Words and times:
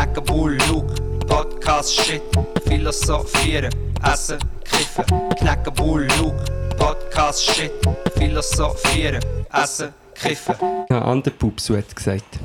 knacken 0.00 0.24
Bull, 0.24 0.56
Luke, 0.70 0.94
Podcast, 1.26 1.94
Shit, 2.00 2.22
philosophieren, 2.66 3.70
essen, 4.02 4.38
kiffen, 4.64 5.04
knacken 5.38 5.74
Bull, 5.74 6.08
Luke, 6.18 6.42
Podcast, 6.78 7.44
Shit, 7.44 7.70
philosophieren, 8.16 9.22
essen, 9.52 9.88
kiffen. 10.14 10.54
Ja, 10.88 11.04
Underpoop-Sweat 11.04 11.94
gesagt. 11.94 12.38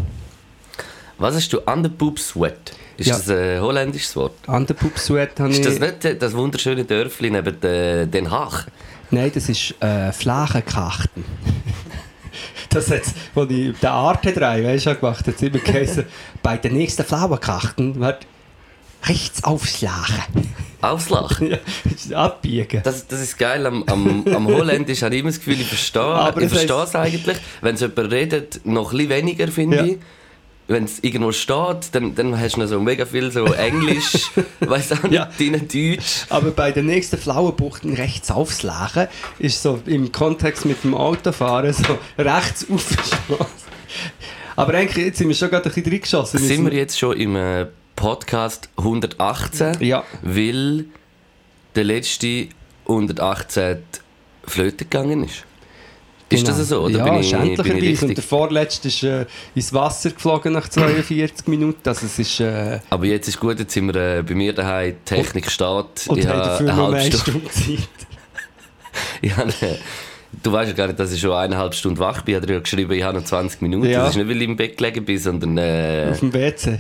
Was 1.18 1.36
hast 1.36 1.54
du? 1.54 1.62
Underpoop-Sweat? 1.62 2.74
Ist 2.98 3.08
Ja. 3.08 3.16
das 3.16 3.30
ein 3.30 3.62
holländisches 3.62 4.14
Wort? 4.18 4.34
Underpoop-Sweat 4.48 5.40
habe 5.40 5.52
ich... 5.52 5.62
Ist 5.62 5.80
das 5.80 6.02
nicht 6.04 6.22
das 6.22 6.34
wunderschöne 6.34 6.84
Dörfli 6.84 7.30
neben 7.30 7.64
äh, 7.64 8.06
Den 8.06 8.30
Haag? 8.32 8.68
Nein, 9.12 9.32
das 9.34 9.48
ist 9.48 9.82
äh, 9.82 10.12
Flaschenkachten. 10.12 11.24
Das 12.76 12.92
hat, 12.92 13.02
als 13.36 13.50
ich 13.52 13.78
den 13.80 13.90
Arte 13.90 14.34
3 14.34 14.64
weißt, 14.64 14.86
du, 14.88 14.96
gemacht 14.96 15.26
hat, 15.28 15.36
es 15.36 15.42
immer 15.42 15.60
geheißen, 15.60 16.04
bei 16.44 16.58
der 16.58 16.72
nächsten 16.72 17.04
Flauenkachten 17.04 18.00
wird 18.00 18.28
rechts 19.06 19.44
aufschlagen. 19.44 20.24
Auslachen. 20.82 21.58
Ja, 22.10 22.26
abbiegen. 22.26 22.82
Das, 22.84 23.08
das 23.08 23.22
ist 23.22 23.38
geil. 23.38 23.66
Am, 23.66 23.84
am, 23.88 24.26
am 24.28 24.48
Holländisch 24.48 25.02
habe 25.02 25.16
ich 25.16 25.22
immer 25.22 25.30
das 25.30 25.40
Gefühl, 25.40 25.60
ich 25.60 25.68
verstehe, 25.68 26.02
Aber 26.02 26.40
ich 26.42 26.48
es 26.48 26.54
verstehe 26.54 26.76
heisst- 26.78 26.90
es 26.90 26.96
eigentlich. 26.96 27.38
Wenn 27.62 27.76
es 27.76 27.82
jemand 27.82 28.12
redet, 28.12 28.62
noch 28.66 28.92
ein 28.92 28.98
bisschen 28.98 29.10
weniger, 29.10 29.48
finde 29.48 29.78
Ja. 29.78 29.84
ich. 29.86 29.98
Wenn 30.68 30.86
es 30.86 31.00
irgendwo 31.04 31.32
steht, 31.32 31.94
dann, 31.94 32.16
dann 32.16 32.40
hast 32.40 32.56
du 32.56 32.62
noch 32.62 32.68
so 32.68 32.80
mega 32.80 33.06
viel 33.06 33.32
so 33.32 33.46
Englisch, 33.46 34.32
weiss 34.62 34.92
auch 34.92 35.04
nicht, 35.04 35.14
Ja. 35.14 35.30
dein 35.38 35.68
Deutsch. 35.68 36.26
Aber 36.30 36.50
bei 36.52 36.72
der 36.72 36.82
nächsten 36.82 37.18
Flauenbuchten 37.20 37.94
rechts 37.94 38.32
aufschlagen 38.32 39.08
ist 39.38 39.62
so 39.62 39.80
im 39.86 40.12
Kontext 40.12 40.66
mit 40.66 40.84
dem 40.84 40.96
Autofahren 40.96 41.72
so 41.72 42.00
rechts 42.18 42.66
aufgeschlossen. 42.70 43.46
Aber 44.56 44.74
eigentlich, 44.74 45.06
jetzt 45.06 45.18
sind 45.20 45.28
wir 45.28 45.36
schon 45.36 45.50
gerade 45.52 45.70
ein 45.70 45.74
bisschen 45.74 45.92
reingeschossen. 45.92 46.40
Sind 46.40 46.66
wir 46.66 46.74
jetzt 46.74 46.98
schon 46.98 47.16
im 47.18 47.36
äh, 47.36 47.68
Podcast 47.96 48.70
118, 48.78 49.78
Ja. 49.82 50.04
weil 50.24 50.86
der 51.76 51.84
letzte 51.84 52.48
118 52.88 53.84
flöten 54.46 54.78
gegangen 54.90 55.26
ist? 55.26 55.44
Ist 56.30 56.48
das 56.48 56.58
so? 56.68 56.82
Oder 56.82 56.98
ja, 56.98 57.04
bin 57.04 57.14
ich, 57.16 57.32
bin 57.32 57.46
ich 57.46 57.56
schändlicherweise. 57.56 58.06
Und 58.08 58.18
der 58.18 58.24
vorletzte 58.24 58.88
ist 58.88 59.04
äh, 59.04 59.26
ins 59.54 59.72
Wasser 59.74 60.10
geflogen 60.12 60.54
nach 60.54 60.68
42 60.68 61.48
Minuten. 61.48 61.88
Also 61.88 62.08
es 62.08 62.18
ist... 62.18 62.40
Äh, 62.40 62.80
Aber 62.90 63.06
jetzt 63.06 63.28
ist 63.28 63.40
gut, 63.40 63.60
jetzt 63.60 63.74
sind 63.74 63.94
wir 63.94 64.18
äh, 64.18 64.24
bei 64.24 64.34
mir 64.34 64.54
daheim, 64.54 64.96
die 64.96 65.16
Technik 65.16 65.52
steht. 65.52 65.68
und 66.08 66.18
ich 66.18 66.28
habe 66.28 66.40
dafür 66.40 66.70
eine 66.72 66.76
halbe 66.76 66.98
eine 66.98 67.12
Stunde. 67.12 67.50
Zeit. 67.50 67.80
Ich 69.22 69.36
habe, 69.36 69.50
äh, 69.50 69.76
du 70.44 70.52
weißt 70.52 70.70
ja 70.72 70.76
gar 70.76 70.88
nicht, 70.88 71.00
dass 71.00 71.12
ich 71.12 71.20
schon 71.20 71.32
eineinhalb 71.34 71.74
Stunden 71.74 72.00
wach 72.00 72.22
bin. 72.22 72.34
Ich 72.34 72.36
habe 72.38 72.48
dir 72.48 72.54
ja 72.54 72.60
geschrieben, 72.60 72.92
ich 72.94 73.04
habe 73.04 73.18
noch 73.18 73.26
20 73.26 73.62
Minuten. 73.62 73.88
Ja. 73.90 74.02
Das 74.02 74.12
ist 74.12 74.16
nicht, 74.18 74.28
weil 74.30 74.38
ich 74.42 74.48
im 74.48 74.56
Bett 74.56 74.78
gelegen 74.78 75.06
bin, 75.06 75.18
sondern 75.18 75.58
äh, 75.58 76.08
Auf 76.12 76.20
dem 76.20 76.34
WC. 76.34 76.80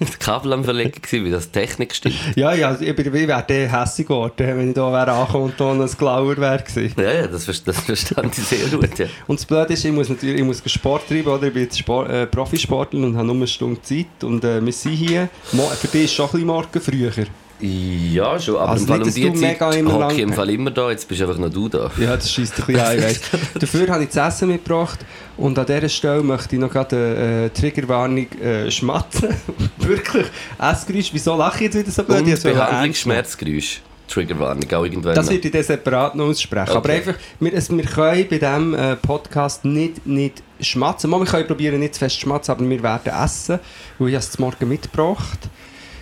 das 0.00 0.18
Kabel 0.18 0.52
am 0.52 0.64
Verlegen 0.64 1.00
war, 1.02 1.24
weil 1.24 1.30
das 1.30 1.50
Technik 1.50 1.94
stimmt. 1.94 2.16
Ja, 2.34 2.52
ja, 2.54 2.76
ich, 2.80 2.94
bin- 2.96 3.06
ich 3.06 3.12
wäre 3.28 3.44
hässlich 3.48 4.06
geworden, 4.06 4.32
wenn 4.38 4.68
ich 4.68 4.74
da 4.74 4.92
wäre 4.92 5.12
angekommen 5.12 5.52
und 5.58 5.80
ein 5.82 5.90
Glauer 5.98 6.36
wäre 6.36 6.62
gewesen. 6.62 6.92
Ja, 6.96 7.12
ja, 7.12 7.26
das, 7.26 7.46
das 7.64 7.80
verstand 7.80 8.36
ich 8.38 8.44
sehr 8.44 8.66
gut. 8.68 8.98
Ja. 8.98 9.06
Und 9.26 9.38
das 9.40 9.46
Blöde 9.46 9.72
ist, 9.72 9.84
ich 9.84 9.92
muss 9.92 10.08
natürlich 10.08 10.38
ich 10.40 10.44
muss 10.44 10.62
Sport 10.66 11.08
treiben, 11.08 11.28
oder? 11.28 11.46
Ich 11.46 11.52
bin 11.52 11.62
jetzt 11.62 11.78
Sport, 11.78 12.10
äh, 12.10 12.26
Profisportler 12.26 13.00
und 13.04 13.16
habe 13.16 13.26
nur 13.26 13.36
eine 13.36 13.46
Stunde 13.46 13.80
Zeit. 13.82 14.06
Und 14.22 14.44
äh, 14.44 14.64
wir 14.64 14.72
sind 14.72 14.92
hier. 14.92 15.28
Mo 15.52 15.62
für 15.68 15.88
dich 15.88 16.04
ist 16.04 16.12
schon 16.14 16.26
ein 16.26 16.32
bisschen 16.32 16.46
morgen 16.46 16.80
früher. 16.80 17.12
Ja, 17.60 18.38
schon, 18.38 18.56
aber 18.56 18.68
Also 18.70 18.84
im 18.84 18.88
Fall 18.88 19.02
um 19.02 19.12
die 19.12 19.34
Zeit 19.34 19.60
hocke 19.60 19.76
ich 19.78 19.82
lang- 19.84 20.18
im 20.18 20.32
Fall 20.32 20.50
immer 20.50 20.70
da, 20.70 20.90
jetzt 20.90 21.08
bist 21.08 21.22
einfach 21.22 21.38
noch 21.38 21.48
du 21.50 21.68
da. 21.68 21.90
Ja, 21.98 22.16
das 22.16 22.30
schießt 22.30 22.60
ein 22.60 22.66
bisschen 22.66 22.80
ein, 22.82 23.02
weiss. 23.02 23.20
Dafür 23.58 23.88
habe 23.88 24.02
ich 24.04 24.10
das 24.10 24.34
Essen 24.34 24.48
mitgebracht. 24.48 24.98
Und 25.36 25.58
an 25.58 25.66
dieser 25.66 25.88
Stelle 25.88 26.22
möchte 26.22 26.54
ich 26.56 26.60
noch 26.60 26.70
gerade 26.70 26.96
eine 26.96 27.44
äh, 27.46 27.50
Triggerwarnung 27.50 28.30
äh, 28.40 28.70
schmatzen. 28.70 29.28
Wirklich. 29.78 30.26
Essgeräusch. 30.58 31.10
Wieso 31.12 31.36
lache 31.36 31.56
ich 31.56 31.60
jetzt 31.62 31.78
wieder 31.78 31.90
so 31.90 32.04
blöd? 32.04 32.26
Und. 32.26 32.42
Behandlungsschmerzgeräusch. 32.42 33.80
Triggerwarnung, 34.08 34.72
auch 34.72 34.84
irgendwann. 34.84 35.14
Das 35.14 35.28
werde 35.28 35.46
ich 35.46 35.52
dann 35.52 35.62
separat 35.62 36.14
noch 36.14 36.26
aussprechen. 36.26 36.68
Okay. 36.68 36.76
Aber 36.76 36.88
einfach, 36.90 37.14
wir, 37.40 37.54
es, 37.54 37.70
wir 37.70 37.84
können 37.84 38.26
bei 38.30 38.38
diesem 38.38 38.74
äh, 38.74 38.96
Podcast 38.96 39.64
nicht, 39.64 40.06
nicht 40.06 40.42
schmatzen. 40.60 41.10
Mal, 41.10 41.20
wir 41.20 41.26
können 41.26 41.46
probieren, 41.46 41.80
nicht 41.80 41.94
zu 41.94 42.00
fest 42.00 42.16
zu 42.16 42.20
schmatzen, 42.22 42.52
aber 42.52 42.68
wir 42.68 42.82
werden 42.82 43.12
essen, 43.12 43.58
weil 43.98 44.08
ich 44.08 44.14
habe 44.14 44.24
es 44.24 44.38
Morgen 44.38 44.68
mitgebracht. 44.68 45.38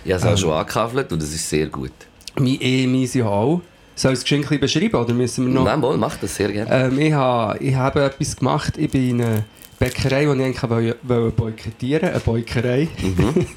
Ich 0.05 0.11
habe 0.11 0.19
es 0.19 0.25
auch 0.25 0.31
Ähm. 0.31 0.37
schon 0.37 0.51
angekaffelt 0.51 1.11
und 1.11 1.21
es 1.21 1.33
ist 1.33 1.49
sehr 1.49 1.67
gut. 1.67 1.91
Mein 2.35 2.57
eh, 2.61 2.87
mein 2.87 3.23
auch. 3.23 3.61
Soll 3.95 4.11
ich 4.11 4.19
das 4.19 4.23
Geschenk 4.23 4.59
beschreiben 4.59 4.95
oder 4.95 5.13
müssen 5.13 5.47
wir 5.47 5.53
noch... 5.53 5.63
Nein, 5.63 5.79
mal, 5.79 5.97
mach 5.97 6.17
das 6.17 6.35
sehr 6.35 6.51
gerne. 6.51 6.69
Ähm, 6.69 6.99
ich, 6.99 7.13
habe, 7.13 7.57
ich 7.63 7.75
habe 7.75 8.03
etwas 8.03 8.35
gemacht. 8.35 8.77
Ich 8.77 8.91
bin 8.91 9.09
in 9.09 9.21
einer 9.21 9.45
Bäckerei, 9.79 10.25
die 10.25 10.31
ich 10.31 10.45
eigentlich 10.45 10.69
wollte, 10.69 10.97
wollte 11.03 11.31
boykottieren 11.31 12.09
Eine 12.09 12.19
Bäckerei. 12.19 12.89
Mhm. 13.01 13.47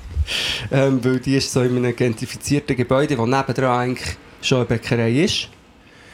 ähm, 0.70 1.04
weil 1.04 1.20
die 1.20 1.36
ist 1.36 1.50
so 1.50 1.62
in 1.62 1.76
einem 1.78 1.96
gentrifizierten 1.96 2.76
Gebäude, 2.76 3.16
wo 3.16 3.26
nebendran 3.26 3.80
eigentlich 3.80 4.16
schon 4.42 4.58
eine 4.58 4.66
Bäckerei 4.66 5.24
ist. 5.24 5.48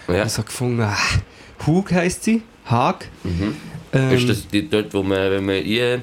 Ja. 0.06 0.14
Ich 0.14 0.20
habe 0.20 0.30
so 0.30 0.42
gefunden, 0.44 0.80
äh, 0.80 1.66
Hug 1.66 1.90
heisst 1.92 2.24
sie. 2.24 2.42
Haag. 2.66 3.08
Mhm. 3.24 3.56
Ähm, 3.92 4.12
ist 4.12 4.28
das 4.28 4.46
die, 4.46 4.68
dort, 4.68 4.94
wo 4.94 5.02
man, 5.02 5.30
wenn 5.32 5.44
man 5.44 5.56
rein 5.56 6.02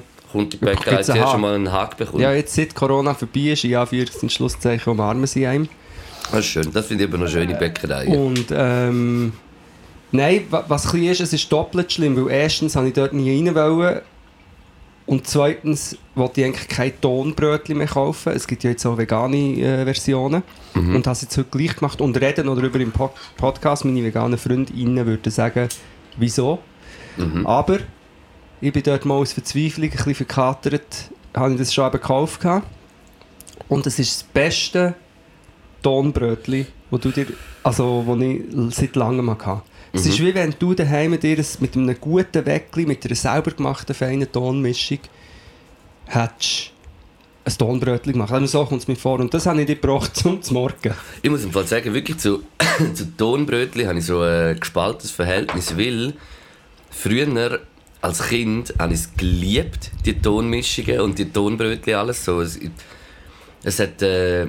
zuerst 1.04 1.10
Haken? 1.20 1.30
schon 1.30 1.40
mal 1.40 1.54
einen 1.54 1.72
Haken 1.72 1.96
bekommt? 1.98 2.22
ja, 2.22 2.32
jetzt 2.32 2.54
seit 2.54 2.74
Corona 2.74 3.14
vorbei 3.14 3.40
ist, 3.52 3.64
in 3.64 3.72
Anführungs- 3.74 4.22
und 4.22 4.32
Schlusszeichen 4.32 4.90
umarmen 4.92 5.26
sie 5.26 5.46
einem. 5.46 5.68
Das 6.30 6.40
ist 6.40 6.46
schön. 6.46 6.72
Das 6.72 6.86
finde 6.86 7.04
ich 7.04 7.10
aber 7.10 7.18
eine 7.18 7.28
schöne 7.28 7.54
Bäckerei. 7.54 8.06
Und 8.08 8.46
ähm, 8.50 9.32
nein, 10.12 10.44
wa- 10.50 10.64
was 10.68 10.88
klein 10.88 11.04
ist, 11.04 11.20
es 11.20 11.32
ist 11.32 11.50
doppelt 11.52 11.92
schlimm, 11.92 12.16
weil 12.16 12.32
erstens 12.32 12.76
habe 12.76 12.88
ich 12.88 12.94
dort 12.94 13.12
nie 13.12 13.44
rein 13.46 13.54
wollen 13.54 14.00
und 15.04 15.26
zweitens 15.26 15.96
wollte 16.14 16.40
ich 16.40 16.46
eigentlich 16.46 16.68
kein 16.68 16.98
Tonbrötchen 17.00 17.76
mehr 17.76 17.88
kaufen. 17.88 18.32
Es 18.34 18.46
gibt 18.46 18.62
ja 18.62 18.70
jetzt 18.70 18.86
auch 18.86 18.96
vegane 18.96 19.36
äh, 19.60 19.84
Versionen. 19.84 20.42
Und 20.74 20.94
habe 21.06 21.10
es 21.10 21.22
jetzt 21.22 21.36
heute 21.36 21.48
gleich 21.50 21.76
gemacht 21.76 22.00
und 22.00 22.18
reden 22.18 22.48
oder 22.48 22.62
über 22.62 22.78
im 22.80 22.92
Po- 22.92 23.10
Podcast. 23.36 23.84
Meine 23.84 24.02
veganen 24.04 24.38
Freundinnen 24.38 25.04
würden 25.04 25.30
sagen, 25.30 25.68
wieso. 26.16 26.60
Mhm. 27.18 27.46
Aber 27.46 27.78
ich 28.62 28.72
bin 28.72 28.82
dort 28.82 29.04
mal 29.04 29.16
aus 29.16 29.32
Verzweiflung 29.34 29.84
ein 29.90 29.90
bisschen 29.90 30.14
verkatert, 30.14 31.10
habe 31.34 31.52
ich 31.52 31.58
das 31.58 31.74
schon 31.74 31.84
eben 31.86 31.92
gekauft. 31.92 32.40
gehabt. 32.40 32.66
Und 33.68 33.86
es 33.86 33.98
ist 33.98 34.14
das 34.14 34.22
beste 34.22 34.94
Tonbrötchen, 35.82 36.66
wo 36.90 36.98
du 36.98 37.10
dir, 37.10 37.26
also 37.62 38.02
wo 38.06 38.16
ich 38.16 38.42
seit 38.74 38.96
langem 38.96 39.30
hatte. 39.30 39.62
Es 39.92 40.06
ist 40.06 40.20
wie 40.20 40.34
wenn 40.34 40.54
du 40.58 40.72
daheim 40.74 41.18
dir 41.20 41.36
ein- 41.38 41.46
mit 41.60 41.76
einem 41.76 41.96
guten 42.00 42.46
Weckli, 42.46 42.86
mit 42.86 43.04
einer 43.04 43.14
selber 43.14 43.50
gemachten 43.50 43.94
feinen 43.94 44.30
Tonmischung, 44.30 45.00
hättest 46.06 46.70
ein 47.44 47.58
Tonbrötchen 47.58 48.12
gemacht. 48.12 48.32
Also 48.32 48.46
so 48.46 48.64
kommt 48.64 48.82
es 48.82 48.88
mir 48.88 48.96
vor. 48.96 49.18
Und 49.20 49.34
das 49.34 49.46
habe 49.46 49.60
ich 49.60 49.66
dir 49.66 49.74
gebracht 49.74 50.16
zum 50.16 50.40
Morgen. 50.50 50.94
Ich 51.20 51.30
muss 51.30 51.42
im 51.44 51.50
Fall 51.52 51.66
sagen, 51.66 51.92
wirklich 51.92 52.18
zu, 52.18 52.42
zu 52.94 53.16
Tonbrötchen 53.16 53.86
habe 53.88 53.98
ich 53.98 54.06
so 54.06 54.20
ein 54.20 54.58
gespaltenes 54.58 55.10
Verhältnis, 55.10 55.76
weil 55.76 56.14
früher 56.90 57.60
als 58.02 58.28
Kind 58.28 58.74
habe 58.78 58.92
ich 58.92 59.00
es 59.00 59.14
geliebt, 59.16 59.90
die 60.04 60.20
Tonmischungen 60.20 61.00
und 61.00 61.18
die 61.18 61.30
Tonbrötchen 61.30 61.94
alles 61.94 62.24
so. 62.24 62.40
Es, 62.40 62.58
es 63.62 63.78
hat, 63.78 64.02
äh, 64.02 64.46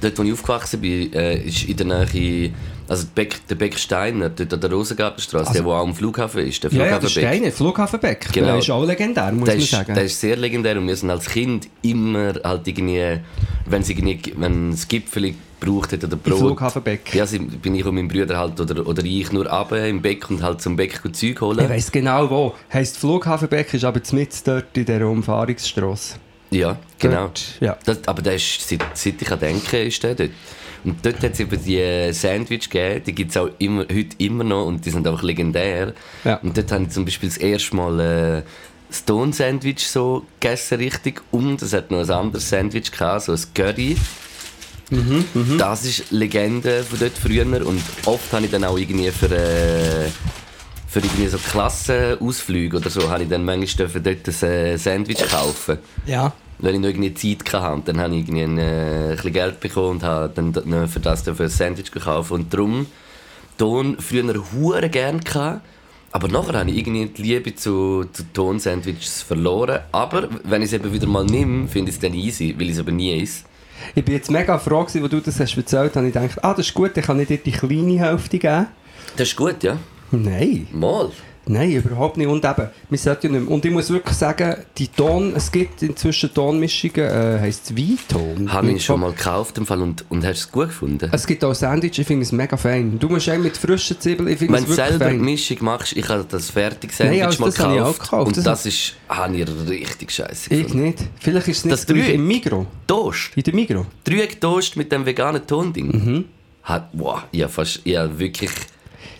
dort 0.00 0.18
wo 0.18 0.22
ich 0.22 0.32
aufgewachsen 0.32 0.80
bin, 0.80 1.12
äh, 1.12 1.38
ist 1.42 1.64
in 1.64 1.76
der 1.76 1.86
Nähe, 1.86 2.52
also 2.88 3.04
der 3.04 3.22
Beck, 3.22 3.46
der 3.48 3.54
Beck 3.54 3.78
Steiner, 3.78 4.30
dort 4.30 4.52
an 4.54 4.60
der 4.60 4.72
Rosengartenstraße, 4.72 5.52
der, 5.52 5.64
wo 5.64 5.72
auch 5.72 5.82
am 5.82 5.94
Flughafen 5.94 6.46
ist, 6.46 6.64
der 6.64 6.72
Ja, 6.72 6.78
ja, 6.78 6.84
Flughafen 6.84 7.02
der 7.02 7.08
Steiner, 7.08 7.52
Flughafenbeck. 7.52 8.32
Genau. 8.32 8.46
Der 8.46 8.58
ist 8.58 8.70
auch 8.70 8.84
legendär, 8.84 9.32
muss 9.32 9.44
der 9.46 9.54
man 9.54 9.62
ist, 9.62 9.70
sagen. 9.70 9.94
der 9.94 10.04
ist 10.04 10.20
sehr 10.20 10.36
legendär 10.36 10.78
und 10.78 10.86
wir 10.86 10.96
sind 10.96 11.10
als 11.10 11.26
Kind 11.26 11.68
immer 11.82 12.34
halt 12.42 12.66
irgendwie, 12.66 13.20
wenn 13.66 13.82
es 13.82 13.88
irgendwie, 13.90 14.34
wenn 14.36 14.72
es 14.72 14.88
Gipfel 14.88 15.34
gebraucht 15.60 15.92
hat 15.92 16.04
oder 16.04 16.14
Im 16.14 16.20
Brot. 16.20 16.38
Flughafenbeck. 16.38 17.14
Ja, 17.14 17.26
bin 17.26 17.74
ich 17.74 17.84
und 17.84 17.94
mein 17.94 18.08
Bruder 18.08 18.38
halt, 18.38 18.60
oder, 18.60 18.86
oder 18.86 19.04
ich 19.04 19.32
nur 19.32 19.46
runter 19.46 19.86
im 19.86 20.00
Beck 20.00 20.30
und 20.30 20.42
halt 20.42 20.60
zum 20.62 20.76
Beck 20.76 21.02
gut 21.02 21.16
Zeug 21.16 21.40
holen. 21.40 21.60
Ich 21.60 21.68
weiss 21.68 21.92
genau 21.92 22.30
wo. 22.30 22.54
Heisst 22.72 22.96
Flughafenbeck 22.96 23.74
ist 23.74 23.84
aber 23.84 24.00
mitten 24.12 24.38
dort 24.44 24.76
in 24.76 24.84
dieser 24.86 25.06
Umfahrungsstrasse. 25.06 26.14
Ja, 26.50 26.78
genau. 26.98 27.26
Dort, 27.26 27.42
ja. 27.60 27.76
Das, 27.84 27.98
aber 28.06 28.22
der 28.22 28.36
ist, 28.36 28.66
seit, 28.66 28.80
seit 28.94 29.20
ich 29.20 29.30
an 29.30 29.38
denke, 29.38 29.82
ist 29.82 30.02
der 30.02 30.14
dort. 30.14 30.30
Und 30.84 31.04
dort 31.04 31.22
hat 31.22 31.32
es 31.32 31.40
eben 31.40 31.62
die 31.62 31.78
äh, 31.78 32.12
Sandwich 32.12 32.70
gegeben, 32.70 33.02
die 33.04 33.12
gibt 33.14 33.32
es 33.32 33.36
auch 33.36 33.50
immer, 33.58 33.82
heute 33.82 34.16
immer 34.18 34.44
noch 34.44 34.66
und 34.66 34.84
die 34.84 34.90
sind 34.90 35.06
einfach 35.06 35.22
legendär. 35.22 35.92
Ja. 36.24 36.36
Und 36.36 36.56
dort 36.56 36.70
habe 36.72 36.84
ich 36.84 36.90
zum 36.90 37.04
Beispiel 37.04 37.28
das 37.28 37.38
erste 37.38 37.76
Mal 37.76 38.00
äh, 38.00 38.42
das 38.88 39.04
Ton-Sandwich 39.04 39.86
so 39.86 40.24
gegessen, 40.40 40.78
richtig. 40.78 41.20
Und 41.30 41.60
es 41.62 41.72
hat 41.72 41.90
noch 41.90 41.98
ein 41.98 42.10
anderes 42.10 42.48
Sandwich 42.48 42.90
gehabt, 42.90 43.24
so 43.24 43.32
ein 43.32 43.40
Curry. 43.54 43.96
Mhm, 44.90 45.58
Das 45.58 45.84
ist 45.84 46.10
Legende 46.10 46.82
von 46.82 46.98
dort 46.98 47.18
früher 47.18 47.44
und 47.66 47.82
oft 48.06 48.32
habe 48.32 48.46
ich 48.46 48.50
dann 48.50 48.64
auch 48.64 48.78
irgendwie 48.78 49.10
für, 49.10 49.26
äh, 49.26 50.08
für 50.88 51.00
irgendwie 51.00 51.26
so 51.28 51.38
Klassenausflüge 51.38 52.78
oder 52.78 52.90
so, 52.90 53.10
habe 53.10 53.22
ich 53.24 53.28
dann 53.28 53.44
manchmal 53.44 53.88
dort 53.88 54.06
ein 54.06 54.48
äh, 54.48 54.78
Sandwich 54.78 55.18
kaufen 55.28 55.78
Ja. 56.06 56.32
wenn 56.58 56.74
ich 56.76 56.80
noch 56.80 56.88
irgendwie 56.88 57.14
Zeit 57.14 57.52
hatte, 57.52 57.82
dann 57.92 58.00
habe 58.00 58.14
ich 58.14 58.20
irgendwie 58.20 58.42
ein, 58.42 58.58
äh, 58.58 59.10
ein 59.10 59.10
bisschen 59.16 59.32
Geld 59.32 59.60
bekommen 59.60 59.90
und 59.90 60.02
habe 60.02 60.32
dann 60.34 60.88
für 60.88 61.00
das 61.00 61.22
dafür 61.24 61.46
ein 61.46 61.50
Sandwich 61.50 61.90
gekauft. 61.90 62.30
Und 62.30 62.52
darum 62.52 62.86
Ton 63.58 63.96
früher 63.98 64.34
hure 64.52 64.88
gern 64.88 65.20
gehabt. 65.20 65.60
Aber 66.10 66.28
nachher 66.28 66.60
habe 66.60 66.70
ich 66.70 66.78
irgendwie 66.78 67.06
die 67.06 67.22
Liebe 67.22 67.54
zu, 67.54 68.06
zu 68.12 68.22
Tonsandwiches 68.32 69.20
verloren. 69.20 69.80
Aber 69.92 70.28
wenn 70.44 70.62
ich 70.62 70.68
es 70.68 70.72
eben 70.72 70.90
wieder 70.92 71.06
mal 71.06 71.24
nehme, 71.24 71.68
finde 71.68 71.90
ich 71.90 71.96
es 71.96 72.00
dann 72.00 72.14
easy, 72.14 72.54
weil 72.56 72.66
ich 72.70 72.74
es 72.76 72.78
aber 72.78 72.92
nie 72.92 73.20
esse. 73.20 73.44
Ich 73.94 74.04
bin 74.04 74.14
jetzt 74.14 74.30
mega 74.30 74.58
froh, 74.58 74.86
wo 74.92 75.08
du 75.08 75.20
das 75.20 75.38
hast 75.38 75.56
erzählt 75.56 75.94
hast. 75.94 76.04
Ich 76.04 76.12
dachte, 76.12 76.42
ah, 76.42 76.54
das 76.54 76.66
ist 76.66 76.74
gut, 76.74 76.96
dann 76.96 77.04
kann 77.04 77.20
ich 77.20 77.28
dir 77.28 77.38
die 77.38 77.52
kleine 77.52 77.98
Hälfte 77.98 78.38
geben. 78.38 78.68
Das 79.16 79.28
ist 79.28 79.36
gut, 79.36 79.62
ja? 79.62 79.76
Nein. 80.10 80.66
Mal. 80.72 81.10
Nein, 81.50 81.72
überhaupt 81.72 82.18
nicht. 82.18 82.26
Und 82.26 82.44
eben, 82.44 82.68
wir 82.90 82.98
sollten 82.98 83.28
ja 83.28 83.32
nicht 83.32 83.48
mehr. 83.48 83.54
Und 83.54 83.64
ich 83.64 83.70
muss 83.70 83.88
wirklich 83.88 84.14
sagen, 84.18 84.54
die 84.76 84.88
Ton, 84.88 85.32
es 85.34 85.50
gibt 85.50 85.80
inzwischen 85.82 86.34
Tonmischungen, 86.34 87.00
äh, 87.08 87.38
heisst 87.40 87.70
es 87.70 87.74
Weinton. 87.76 88.52
Habe 88.52 88.70
ich 88.72 88.84
schon 88.84 89.00
mal 89.00 89.12
gekauft 89.12 89.56
im 89.56 89.64
Fall 89.64 89.80
und, 89.80 90.04
und 90.10 90.26
hast 90.26 90.40
du 90.40 90.44
es 90.46 90.52
gut 90.52 90.68
gefunden? 90.68 91.08
Es 91.10 91.26
gibt 91.26 91.42
auch 91.42 91.54
Sandwich, 91.54 91.98
ich 91.98 92.06
finde 92.06 92.24
es 92.24 92.32
mega 92.32 92.54
fein. 92.58 92.98
Du 92.98 93.08
musst 93.08 93.30
auch 93.30 93.38
mit 93.38 93.56
frischen 93.56 93.98
Zwiebeln, 93.98 94.28
ich 94.28 94.38
finde 94.38 94.52
Wenn 94.52 94.64
es 94.64 94.68
du 94.68 94.76
wirklich 94.76 94.88
selber 94.90 95.04
die 95.06 95.10
fein. 95.16 95.24
Mischung 95.24 95.56
machst, 95.62 95.96
ich 95.96 96.06
habe 96.10 96.26
das 96.28 96.50
fertig 96.50 96.92
Sandwich 96.92 97.18
Nein, 97.20 97.26
also 97.28 97.40
mal 97.40 97.46
das 97.46 97.58
habe 97.60 97.74
ich 97.76 97.80
auch 97.80 97.86
gekauft. 97.94 98.02
gekauft. 98.10 98.26
Und 98.26 98.36
Das 98.36 98.44
das, 98.44 98.66
ist, 98.66 98.94
habe 99.08 99.36
ich 99.38 99.48
richtig 99.70 100.10
scheiße 100.10 100.52
Ich 100.54 100.62
gefunden. 100.64 100.82
nicht. 100.84 100.98
Vielleicht 101.18 101.48
ist 101.48 101.56
es 101.58 101.64
nicht 101.64 101.72
Das 101.72 101.86
das 101.86 101.96
Dreieck. 101.96 102.14
im 102.14 102.26
Migro. 102.28 102.66
Toast. 102.86 103.30
In 103.36 103.42
der 103.44 103.54
Migro. 103.54 103.86
Dreieck 104.04 104.38
Toast 104.38 104.76
mit 104.76 104.92
dem 104.92 105.06
veganen 105.06 105.46
Tonding. 105.46 105.86
Mhm. 105.86 106.24
Hat, 106.64 106.90
wow, 106.92 107.22
ja, 107.32 107.48
fast, 107.48 107.80
ja, 107.86 108.18
wirklich. 108.18 108.50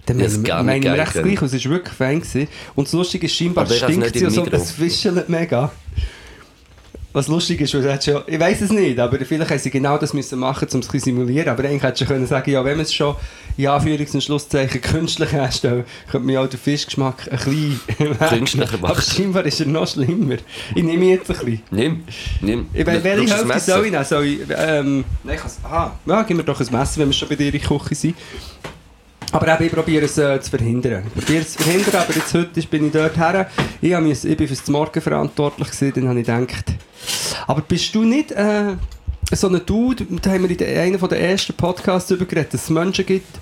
Dann 0.09 0.19
das 0.19 0.33
meinen 0.35 0.45
gar 0.45 0.65
wir- 0.67 0.73
nicht 0.75 0.85
geil 0.85 1.01
recht 1.01 1.13
gleich, 1.13 1.43
es 1.43 1.65
war 1.65 1.71
wirklich 1.73 1.95
fein. 1.95 2.21
Gewesen. 2.21 2.49
Und 2.75 2.87
das 2.89 2.93
Lustige 2.95 3.27
ist, 3.27 3.35
scheinbar 3.35 3.65
Aber 3.65 3.75
stinkt 3.75 4.17
im 4.17 4.31
so, 4.31 4.45
es 4.47 4.73
fischelt 4.73 5.29
mega. 5.29 5.71
Was 7.15 7.27
lustig 7.27 7.63
ist, 7.63 7.73
weil 7.73 7.81
du 7.83 7.91
hättest 7.91 8.07
ja, 8.09 8.23
ich 8.27 8.39
weiß 8.39 8.61
es 8.61 8.71
nicht, 8.71 8.99
aber 8.99 9.19
vielleicht 9.25 9.51
hätten 9.51 9.63
sie 9.63 9.71
genau 9.71 9.97
das 9.97 10.13
müssen 10.13 10.39
machen, 10.39 10.69
um 10.71 10.81
es 10.81 10.87
bisschen 10.87 11.01
simulieren. 11.17 11.49
Aber 11.49 11.65
eigentlich 11.65 11.83
hättest 11.83 12.03
du 12.03 12.07
können 12.07 12.27
sagen, 12.27 12.51
ja, 12.51 12.63
wenn 12.65 12.77
man 12.77 12.85
es 12.85 12.93
schon 12.93 13.17
in 13.57 13.65
Anführungs- 13.67 14.13
und 14.15 14.23
Schlusszeichen 14.23 14.81
künstlich 14.83 15.33
herstellt, 15.33 15.87
könnte 16.11 16.27
man 16.27 16.35
ja 16.35 16.43
auch 16.45 16.49
den 16.49 16.61
Fischgeschmack 16.61 17.27
ein 17.33 17.39
bisschen 17.39 18.19
Künstlicher 18.29 18.75
Aber 18.75 18.89
machen. 18.89 19.03
scheinbar 19.03 19.47
ist 19.47 19.59
er 19.59 19.67
noch 19.67 19.89
schlimmer. 19.89 20.37
Ich 20.75 20.85
nehme 20.85 21.07
jetzt 21.07 21.31
ein 21.31 21.37
bisschen. 21.39 21.63
Nimm, 21.71 22.05
nimm. 22.43 22.67
Ich 22.75 22.87
weiß, 22.87 23.03
welche 23.03 23.35
Hälfte 23.37 23.61
soll 23.61 23.85
ich 23.87 23.91
nehmen? 23.91 24.05
Soll 24.05 24.25
ich, 24.27 24.41
ähm, 24.57 25.05
nein, 25.25 25.35
ich 25.37 25.41
kann's, 25.41 25.59
aha, 25.65 25.99
ja, 26.05 26.23
gib 26.23 26.37
mir 26.37 26.45
doch 26.45 26.61
ein 26.61 26.67
Messer, 26.71 27.01
wenn 27.01 27.09
wir 27.09 27.15
schon 27.15 27.29
bei 27.31 27.37
dir 27.37 27.47
in 27.47 27.53
der 27.53 27.61
Küche 27.61 27.95
sind. 27.95 28.17
Aber 29.33 29.55
eben, 29.55 29.65
ich 29.65 29.73
probiere 29.73 30.07
es 30.07 30.17
äh, 30.17 30.41
zu 30.41 30.51
verhindern. 30.51 31.05
Ich 31.07 31.13
probiere 31.23 31.43
es 31.43 31.53
zu 31.53 31.63
verhindern, 31.63 31.97
aber 31.97 32.15
jetzt 32.15 32.33
heute 32.33 32.63
bin 32.63 32.87
ich 32.87 32.93
dort 32.93 33.17
her. 33.17 33.51
Ich, 33.81 33.93
hab 33.93 34.03
mich, 34.03 34.25
ich 34.25 34.37
bin 34.37 34.49
fürs 34.49 34.67
Morgen 34.69 35.01
verantwortlich 35.01 35.71
gewesen, 35.71 35.93
dann 35.95 36.09
habe 36.09 36.21
ich 36.21 36.27
gedacht... 36.27 36.75
Aber 37.47 37.61
bist 37.61 37.95
du 37.95 38.05
nicht 38.05 38.33
äh, 38.33 38.77
so 39.33 39.49
ein 39.49 39.61
Dude, 39.65 40.07
da 40.23 40.31
haben 40.31 40.49
wir 40.49 40.61
in 40.61 40.79
einem 40.79 41.09
der 41.09 41.21
ersten 41.21 41.55
Podcasts 41.55 42.09
darüber 42.09 42.25
geredet, 42.25 42.55
dass 42.55 42.65
es 42.65 42.71
Menschen 42.71 43.07
gibt, 43.07 43.39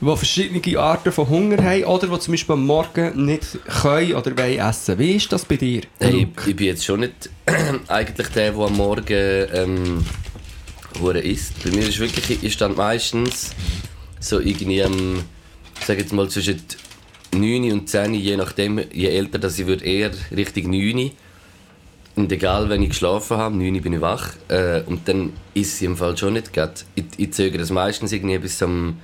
die 0.00 0.16
verschiedene 0.16 0.78
Arten 0.78 1.12
von 1.12 1.28
Hunger 1.28 1.62
haben 1.62 1.84
oder 1.84 2.08
die 2.08 2.18
zum 2.18 2.32
Beispiel 2.32 2.54
am 2.54 2.66
Morgen 2.66 3.24
nicht 3.24 3.58
können 3.82 4.14
oder 4.14 4.36
wollen 4.36 4.58
essen. 4.58 4.98
Wie 4.98 5.12
ist 5.12 5.32
das 5.32 5.44
bei 5.44 5.56
dir? 5.56 5.82
Hey, 5.98 6.28
ich, 6.36 6.46
ich 6.46 6.56
bin 6.56 6.66
jetzt 6.66 6.84
schon 6.84 7.00
nicht 7.00 7.30
eigentlich 7.88 8.28
der, 8.28 8.52
der 8.52 8.60
am 8.60 8.76
Morgen 8.76 9.46
ähm, 9.52 10.04
isst. 11.22 11.62
Bei 11.64 11.70
mir 11.70 11.88
ist 11.88 11.98
wirklich, 11.98 12.42
ich 12.42 12.52
stand 12.52 12.76
meistens 12.76 13.50
so 14.24 14.40
irgendwie 14.40 14.82
am, 14.82 15.22
sag 15.84 15.98
jetzt 15.98 16.12
mal 16.12 16.28
zwischen 16.28 16.62
9 17.34 17.72
und 17.72 17.88
10, 17.88 18.14
je 18.14 18.36
nachdem, 18.36 18.80
je 18.92 19.08
älter 19.08 19.38
dass 19.38 19.58
ich 19.58 19.66
würde, 19.66 19.84
eher 19.84 20.10
Richtung 20.34 20.70
9. 20.70 21.10
Und 22.16 22.30
egal, 22.30 22.68
wenn 22.68 22.82
ich 22.82 22.90
geschlafen 22.90 23.36
habe, 23.36 23.56
9 23.56 23.82
bin 23.82 23.92
ich 23.92 24.00
wach. 24.00 24.30
Äh, 24.48 24.82
und 24.86 25.08
dann 25.08 25.32
ist 25.52 25.78
sie 25.78 25.86
im 25.86 25.96
Fall 25.96 26.16
schon 26.16 26.34
nicht 26.34 26.52
grad. 26.52 26.84
Ich, 26.94 27.04
ich 27.16 27.32
zögere 27.32 27.58
das 27.58 27.70
meistens 27.70 28.12
irgendwie 28.12 28.38
bis 28.38 28.62
um 28.62 28.98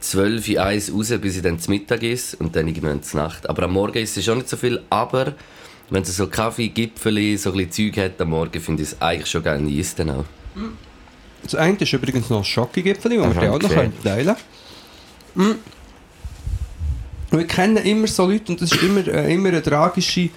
12 0.00 0.48
Uhr 0.48 0.62
eins 0.62 0.92
raus, 0.92 1.12
bis 1.20 1.36
ich 1.36 1.42
dann 1.42 1.58
zu 1.58 1.70
Mittag 1.70 2.02
ist 2.02 2.34
und 2.40 2.56
dann 2.56 2.66
irgendwann 2.66 3.02
zur 3.02 3.20
Nacht. 3.20 3.48
Aber 3.48 3.64
am 3.64 3.72
Morgen 3.72 3.98
ist 3.98 4.16
es 4.16 4.24
schon 4.24 4.38
nicht 4.38 4.48
so 4.48 4.56
viel, 4.56 4.80
aber 4.88 5.34
wenn 5.90 6.02
es 6.02 6.16
so 6.16 6.26
Kaffee, 6.26 6.68
Gipfeli, 6.68 7.36
so 7.36 7.52
ein 7.52 7.68
bisschen 7.68 7.92
Zeug 7.92 8.04
hat 8.04 8.20
am 8.20 8.30
Morgen, 8.30 8.60
finde 8.60 8.82
ich 8.82 8.88
es 8.88 9.02
eigentlich 9.02 9.28
schon 9.28 9.42
geil. 9.42 9.62
Ich 9.68 9.94
dann 9.94 10.10
auch. 10.10 10.24
Das 11.42 11.54
eine 11.54 11.76
ist 11.76 11.92
übrigens 11.92 12.28
noch 12.30 12.38
ein 12.38 12.44
Schokogipfel, 12.44 13.16
das 13.16 13.34
wir 13.40 13.52
auch 13.52 13.60
noch 13.60 13.68
teilen 13.70 14.36
können. 15.34 15.58
Wir 17.30 17.46
kennen 17.46 17.76
immer 17.78 18.08
so 18.08 18.26
Leute 18.26 18.52
und 18.52 18.60
das 18.60 18.72
ist 18.72 18.82
immer, 18.82 19.06
äh, 19.06 19.32
immer 19.32 19.50
ein, 19.50 19.62
tragischer, 19.62 20.28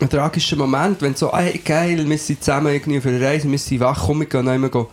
ein 0.00 0.08
tragischer 0.08 0.56
Moment, 0.56 1.02
wenn 1.02 1.14
so, 1.14 1.32
hey, 1.32 1.60
geil, 1.62 2.08
wir 2.08 2.18
sind 2.18 2.42
zusammen 2.42 2.72
irgendwie 2.72 2.98
auf 2.98 3.06
einer 3.06 3.20
Reise, 3.20 3.50
wir 3.50 3.58
sind 3.58 3.80
wach, 3.80 4.06
komm, 4.06 4.20
wir 4.20 4.26
gehen 4.26 4.46
immer 4.48 4.70
go 4.70 4.88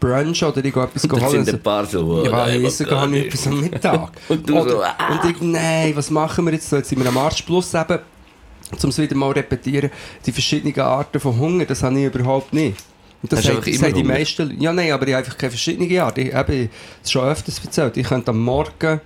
brunchen 0.00 0.48
oder 0.48 0.64
ich 0.64 0.72
gehe 0.72 0.82
etwas 0.82 1.08
holen. 1.10 1.44
sind 1.44 1.54
ein 1.54 1.62
paar 1.62 1.86
so, 1.86 2.04
oh, 2.04 2.24
Ja, 2.24 2.30
nein, 2.30 2.60
ich 2.60 2.66
esse 2.66 2.84
gar 2.84 3.06
nicht 3.06 3.26
etwas 3.26 3.46
am 3.46 3.60
Mittag. 3.60 4.10
Und 4.28 4.50
Oder, 4.50 4.70
so, 4.70 4.82
ah. 4.82 4.94
und 5.12 5.30
ich, 5.30 5.40
nein, 5.40 5.92
was 5.96 6.10
machen 6.10 6.44
wir 6.44 6.52
jetzt? 6.52 6.68
So, 6.68 6.76
jetzt 6.76 6.88
sind 6.88 7.02
wir 7.02 7.08
am 7.08 7.18
Arzt 7.18 7.44
Plus 7.44 7.74
eben, 7.74 7.98
um 8.82 8.90
es 8.90 8.98
wieder 8.98 9.16
mal 9.16 9.30
zu 9.30 9.36
repetieren, 9.38 9.90
die 10.24 10.32
verschiedenen 10.32 10.78
Arten 10.80 11.18
von 11.18 11.38
Hunger, 11.38 11.64
das 11.64 11.82
habe 11.82 11.98
ich 11.98 12.06
überhaupt 12.06 12.52
nicht. 12.52 12.76
Und 13.22 13.32
das 13.32 13.46
einfach 13.48 13.64
das 13.64 13.76
sagen 13.78 13.94
die 13.94 14.04
meisten 14.04 14.60
Ja, 14.60 14.72
nein, 14.72 14.92
aber 14.92 15.06
ich 15.08 15.14
habe 15.14 15.24
einfach 15.24 15.36
keine 15.36 15.50
verschiedenen 15.50 15.98
Arten. 15.98 16.20
Ich 16.20 16.34
habe 16.34 16.68
es 17.02 17.10
schon 17.10 17.24
öfters 17.24 17.60
erzählt. 17.64 17.96
Ich 17.96 18.06
könnte 18.06 18.30
am 18.30 18.42
Morgen 18.42 19.00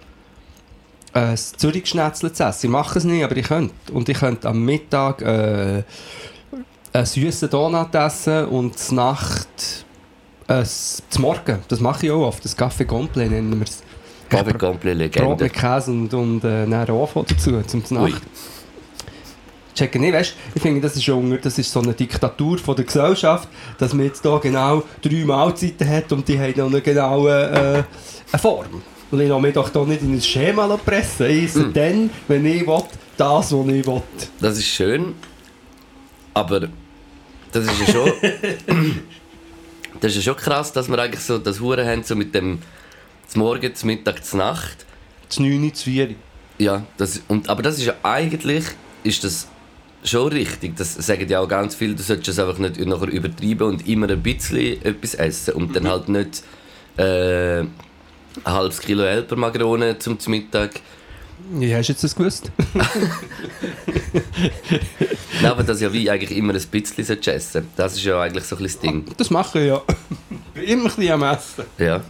äh, 1.15 1.31
das 1.31 1.53
Zürich-Schnetzle 1.53 2.33
zu 2.33 2.45
essen. 2.45 2.67
Ich 2.67 2.73
mache 2.73 2.99
es 2.99 3.05
nicht, 3.05 3.25
aber 3.25 3.37
ich 3.37 3.47
könnte. 3.47 3.75
Und 3.93 4.09
ich 4.09 4.19
könnte 4.19 4.49
am 4.49 4.65
Mittag 4.65 5.23
äh, 5.23 5.83
einen 6.93 7.07
süßen 7.07 7.49
Donut 7.49 7.95
essen 7.95 8.47
und 8.47 8.79
zur 8.79 8.97
Nacht 8.97 9.85
äh, 10.49 10.63
zum 10.65 11.23
Morgen. 11.23 11.59
Das 11.69 11.81
mache 11.81 12.07
ich 12.07 12.13
auch 12.13 12.27
oft. 12.27 12.45
Das 12.45 12.57
Café 12.57 12.85
Complet 12.85 13.31
nennen 13.31 13.59
wir 13.59 13.67
es. 13.67 13.83
Komplett 14.33 14.59
Brot 14.59 14.85
Legende. 14.85 15.45
mit 15.45 15.53
Käse 15.53 15.91
und, 15.91 16.15
und 16.15 16.45
äh, 16.45 16.67
dann 16.67 16.87
Rohfond 16.87 17.31
dazu, 17.31 17.61
zum 17.63 17.83
Ui. 17.99 18.15
Checken 19.75 20.03
nicht, 20.03 20.13
weißt 20.13 20.35
Ich 20.55 20.63
finde, 20.63 20.81
das 20.81 20.97
ist, 20.97 21.09
Hunger, 21.09 21.39
das 21.39 21.59
ist 21.59 21.73
so 21.73 21.81
eine 21.81 21.95
Diktatur 21.95 22.59
von 22.59 22.77
der 22.77 22.85
Gesellschaft, 22.85 23.49
dass 23.79 23.95
man 23.95 24.07
jetzt 24.07 24.23
hier 24.23 24.39
genau 24.41 24.83
drei 25.01 25.25
Mahlzeiten 25.25 25.89
hat 25.89 26.13
und 26.13 26.29
die 26.29 26.39
haben 26.39 26.53
noch 26.57 26.67
eine 26.67 26.81
genaue 26.81 27.33
äh, 27.33 27.83
eine 28.33 28.39
Form. 28.41 28.83
Und 29.11 29.21
ich 29.21 29.29
lasse 29.29 29.43
mich 29.43 29.55
doch 29.55 29.73
hier 29.73 29.85
nicht 29.85 30.03
in 30.03 30.15
ein 30.15 30.23
Schema 30.23 30.77
pressen. 30.77 31.27
Ich 31.27 31.45
esse 31.45 31.65
Hm. 31.65 31.73
dann, 31.73 32.11
wenn 32.29 32.47
ich 32.47 32.67
will, 32.67 32.83
das, 33.17 33.53
was 33.53 33.67
ich 33.69 33.87
will. 33.87 34.03
Das 34.41 34.59
ist 34.59 34.67
schön, 34.67 35.15
aber 36.35 36.69
das 37.53 37.67
ist 37.67 37.81
ja 37.81 37.93
schon. 37.93 38.13
das 40.01 40.13
ist 40.13 40.17
ja 40.17 40.33
schon 40.33 40.37
krass, 40.37 40.73
dass 40.73 40.89
wir 40.89 40.99
eigentlich 40.99 41.23
so 41.23 41.39
das 41.39 41.61
Huren 41.61 41.87
haben, 41.87 42.03
so 42.03 42.17
mit 42.17 42.35
dem 42.35 42.61
Morgen, 43.35 43.75
zum 43.75 43.87
Mittag, 43.87 44.25
zur 44.25 44.39
Nacht. 44.39 44.85
Das 45.29 45.39
9, 45.39 45.71
das 45.71 45.83
4. 45.83 46.15
Ja, 46.59 46.83
das, 46.97 47.23
und, 47.29 47.49
aber 47.49 47.63
das 47.63 47.79
ist 47.79 47.87
ja 47.87 47.95
eigentlich 48.03 48.65
ist 49.05 49.25
das 49.25 49.49
schon 50.05 50.29
richtig. 50.29 50.77
Das 50.77 50.95
sagen 50.95 51.29
ja 51.29 51.41
auch 51.41 51.49
ganz 51.49 51.75
viele, 51.75 51.95
du 51.95 52.03
solltest 52.03 52.29
es 52.29 52.39
einfach 52.39 52.59
nicht 52.59 52.79
nachher 52.81 53.09
übertreiben 53.09 53.67
und 53.69 53.89
immer 53.89 54.09
ein 54.09 54.23
bisschen 54.23 54.83
etwas 54.85 55.15
essen 55.15 55.55
und 55.55 55.75
dann 55.75 55.89
halt 55.89 56.09
nicht 56.09 56.43
äh, 56.97 57.61
ein 57.61 57.71
halbes 58.45 58.81
Kilo 58.81 59.03
Elpermagrone 59.05 59.99
zum 59.99 60.19
Mittag. 60.27 60.81
Wie 61.51 61.75
hast 61.75 61.89
du 61.89 61.93
jetzt 61.93 62.05
das 62.05 62.15
gewusst? 62.15 62.53
Nein, 65.43 65.51
aber 65.51 65.63
das 65.65 65.81
ja 65.81 65.93
wie 65.93 66.09
eigentlich 66.09 66.37
immer 66.37 66.55
ein 66.55 66.61
bisschen 66.61 67.05
solltest 67.05 67.29
essen. 67.29 67.69
Das 67.77 67.95
ist 67.95 68.05
ja 68.05 68.21
eigentlich 68.21 68.45
so 68.45 68.57
ein 68.57 68.63
bisschen 68.63 68.81
das 68.81 68.91
Ding. 68.91 69.05
Das 69.17 69.31
mache 69.31 69.61
ich 69.61 69.67
ja. 69.67 69.83
Ich 70.31 70.37
bin 70.55 70.65
immer 70.65 70.91
ein 70.91 70.97
bisschen 70.97 71.13
am 71.13 71.23
Essen. 71.23 71.65
Ja. 71.79 72.01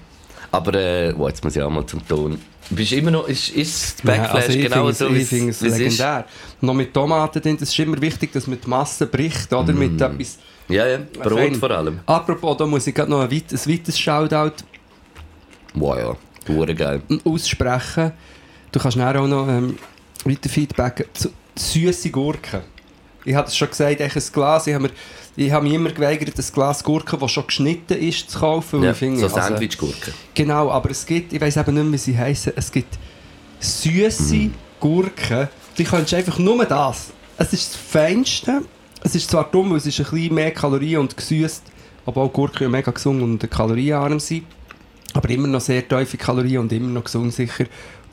Aber 0.53 0.75
äh, 0.75 1.13
wow, 1.17 1.29
jetzt 1.29 1.43
muss 1.43 1.57
ich 1.57 1.63
auch 1.63 1.71
mal 1.71 1.85
zum 1.87 2.07
Ton. 2.07 2.39
Bist 2.71 2.93
immer 2.93 3.11
noch, 3.11 3.27
ist, 3.27 3.49
ist 3.51 4.03
Backflash 4.05 4.45
also 4.47 4.59
ich 4.59 4.65
genau 4.65 4.91
so, 4.93 5.09
es- 5.09 5.33
wie 5.33 5.49
es 5.49 5.63
wie 5.63 5.67
ist? 5.69 5.79
legendär. 5.79 6.25
Noch 6.61 6.75
mit 6.75 6.93
Tomaten 6.95 7.43
drin, 7.43 7.57
das 7.59 7.71
ist 7.71 7.79
immer 7.79 8.01
wichtig, 8.01 8.33
dass 8.33 8.47
man 8.47 8.59
die 8.63 8.69
Masse 8.69 9.07
bricht, 9.07 9.53
oder? 9.53 9.73
Mit 9.73 10.01
etwas... 10.01 10.39
Ja, 10.69 10.87
ja, 10.87 10.99
Brot 11.23 11.39
Fein. 11.39 11.55
vor 11.57 11.71
allem. 11.73 12.01
Apropos, 12.07 12.57
da 12.57 12.67
muss 12.67 12.87
ich 12.87 12.95
gerade 12.95 13.11
noch 13.11 13.21
ein, 13.23 13.31
weit, 13.31 13.53
ein 13.53 13.73
weiteres 13.73 13.99
Shoutout 13.99 14.53
Wow, 15.75 15.97
ja, 15.99 16.17
hure 16.55 16.75
geil. 16.75 17.03
aussprechen. 17.25 18.13
Du 18.71 18.79
kannst 18.79 18.97
nachher 18.97 19.21
auch 19.23 19.27
noch 19.27 19.49
ähm, 19.49 19.77
weiter 20.25 20.49
Feedback 20.49 21.09
zu 21.15 21.31
süße 21.57 22.11
Gurken. 22.11 22.61
Ich 23.25 23.35
habe 23.35 23.47
es 23.49 23.57
schon 23.57 23.69
gesagt, 23.69 24.01
echt 24.01 24.17
ein 24.17 24.23
Glas. 24.33 24.67
Ich 24.67 24.75
habe, 24.75 24.85
mir, 24.85 24.91
ich 25.37 25.51
habe 25.53 25.65
mich 25.65 25.75
immer 25.75 25.91
geweigert, 25.91 26.37
ein 26.37 26.45
Glas 26.55 26.83
Gurken, 26.83 27.21
das 27.21 27.31
schon 27.31 27.47
geschnitten 27.47 27.95
ist, 27.99 28.31
zu 28.31 28.39
kaufen. 28.41 28.83
Ja, 28.83 28.95
finde, 28.95 29.21
so 29.21 29.27
also- 29.27 29.37
Sandwichgurken. 29.37 30.13
Genau, 30.35 30.71
aber 30.71 30.91
es 30.91 31.07
gibt, 31.07 31.33
ich 31.33 31.41
weiß 31.41 31.57
eben 31.59 31.75
nicht 31.75 31.85
mehr, 31.85 31.93
wie 31.93 31.99
sie 31.99 32.19
heißen, 32.19 32.53
es 32.57 32.73
gibt 32.73 32.99
süße 33.61 34.35
Mhm. 34.35 34.55
Gurken, 34.81 35.49
die 35.79 35.85
kannst 35.85 36.13
du 36.13 36.17
einfach 36.17 36.39
nur 36.39 36.65
das. 36.65 37.11
Es 37.39 37.53
ist 37.53 37.75
das 37.75 37.81
Feinste. 37.81 38.63
Es 39.05 39.15
ist 39.15 39.31
zwar 39.31 39.45
dumm, 39.51 39.71
weil 39.71 39.79
es 39.79 39.87
ist 39.87 39.99
ein 40.01 40.05
bisschen 40.11 40.35
mehr 40.35 40.51
Kalorien 40.53 41.01
und 41.01 41.17
gesüßt, 41.17 41.63
aber 42.07 42.23
auch 42.23 42.33
Gurken 42.33 42.65
ja 42.65 42.69
mega 42.69 42.91
gesund 42.91 43.23
und 43.23 43.51
kalorienarm 43.51 44.21
sind. 44.21 44.45
Aber 45.15 45.29
immer 45.31 45.47
noch 45.49 45.61
sehr 45.61 45.87
tiefe 45.87 46.17
Kalorien 46.17 46.59
und 46.63 46.73
immer 46.73 46.89
noch 46.89 47.05
gesund 47.05 47.33
sicher. 47.35 47.65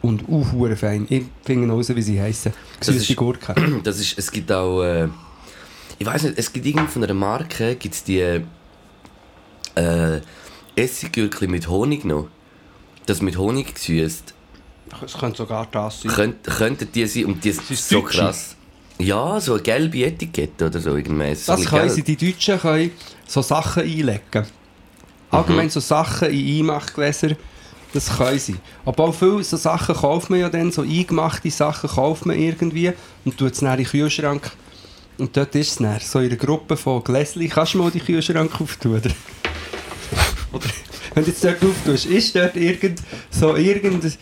Und 0.02 0.28
uh, 0.30 0.46
hure 0.54 0.76
fein. 0.78 1.06
Ich 1.10 1.24
finde 1.46 1.68
noch 1.68 1.76
raus, 1.76 1.90
wie 1.94 2.02
sie 2.02 2.20
heißen. 2.22 2.54
Ist- 2.86 3.16
Gurken. 3.16 3.82
Das 3.84 4.00
ist, 4.00 4.18
es 4.18 4.32
gibt 4.32 4.52
auch, 4.52 4.82
äh, 4.82 5.08
ich 5.98 6.08
weiß 6.08 6.24
nicht, 6.24 6.38
es 6.38 6.54
gibt 6.54 6.66
irgendwie 6.66 6.88
von 6.88 7.04
einer 7.04 7.14
Marke, 7.14 7.76
gibt 7.76 7.96
es 7.96 8.04
die 8.04 8.42
äh, 9.76 10.22
Essiggürkli 10.76 11.48
mit 11.48 11.68
Honig 11.68 12.06
noch. 12.06 12.28
Das 13.06 13.22
mit 13.22 13.38
Honig 13.38 13.74
gesüßt. 13.76 14.34
Es 15.06 15.14
könnte 15.18 15.38
sogar 15.38 15.68
das 15.72 16.02
sein. 16.02 16.12
Könnt, 16.12 16.44
könnten 16.44 16.92
die 16.92 17.06
sein 17.06 17.26
und 17.26 17.44
die 17.44 17.52
sind 17.52 17.70
ist 17.70 17.90
so 17.90 18.02
Deutsche. 18.02 18.20
krass. 18.20 18.56
Ja, 18.98 19.40
so 19.40 19.54
eine 19.54 19.62
gelbe 19.64 20.04
Etikette 20.04 20.66
oder 20.68 20.80
so 20.80 20.96
irgendwie. 20.96 21.34
So 21.36 21.54
Das 21.56 21.66
können 21.66 21.90
sie, 21.90 22.04
die 22.04 22.18
Deutschen 22.18 22.60
können 22.60 22.92
so 23.28 23.42
Sachen 23.42 23.84
einlegen. 23.84 24.46
Allgemein 25.32 25.66
Mhm. 25.66 25.70
so 25.70 25.80
Sachen 25.80 26.30
in 26.32 26.60
Einmachgläser, 26.60 27.30
das 27.94 28.18
können 28.18 28.40
sie. 28.40 28.56
Aber 28.86 29.06
auch 29.06 29.16
viele 29.16 29.44
so 29.44 29.58
Sachen 29.58 29.96
kauft 29.96 30.30
man 30.30 30.40
ja 30.40 30.50
dann, 30.50 30.72
so 30.72 30.84
eingemachte 30.84 31.50
Sachen 31.50 31.90
kauft 31.90 32.26
man 32.26 32.38
irgendwie 32.38 32.94
und 33.26 33.38
tut 33.38 33.54
es 33.54 33.60
dann 33.60 33.72
in 33.72 33.78
den 33.78 33.86
Kühlschrank. 33.88 34.52
Und 35.18 35.36
dort 35.36 35.54
ist 35.56 35.72
es 35.72 35.76
dann, 35.78 36.00
so 36.00 36.20
in 36.20 36.28
einer 36.28 36.38
Gruppe 36.38 36.78
von 36.78 37.04
Gläschen. 37.04 37.48
Kannst 37.50 37.74
du 37.74 37.80
mal 37.80 37.92
die 37.92 38.00
Kühlschrank 38.00 38.52
auftun, 38.62 38.98
oder? 38.98 39.10
oder 40.54 40.66
wenn 41.14 41.24
du 41.24 41.30
jetzt 41.32 41.44
dort 41.44 41.64
auftust, 41.64 42.06
ist 42.06 42.36
dort 42.36 42.56
irgend, 42.56 43.02
so 43.30 43.56
irgend... 43.56 44.18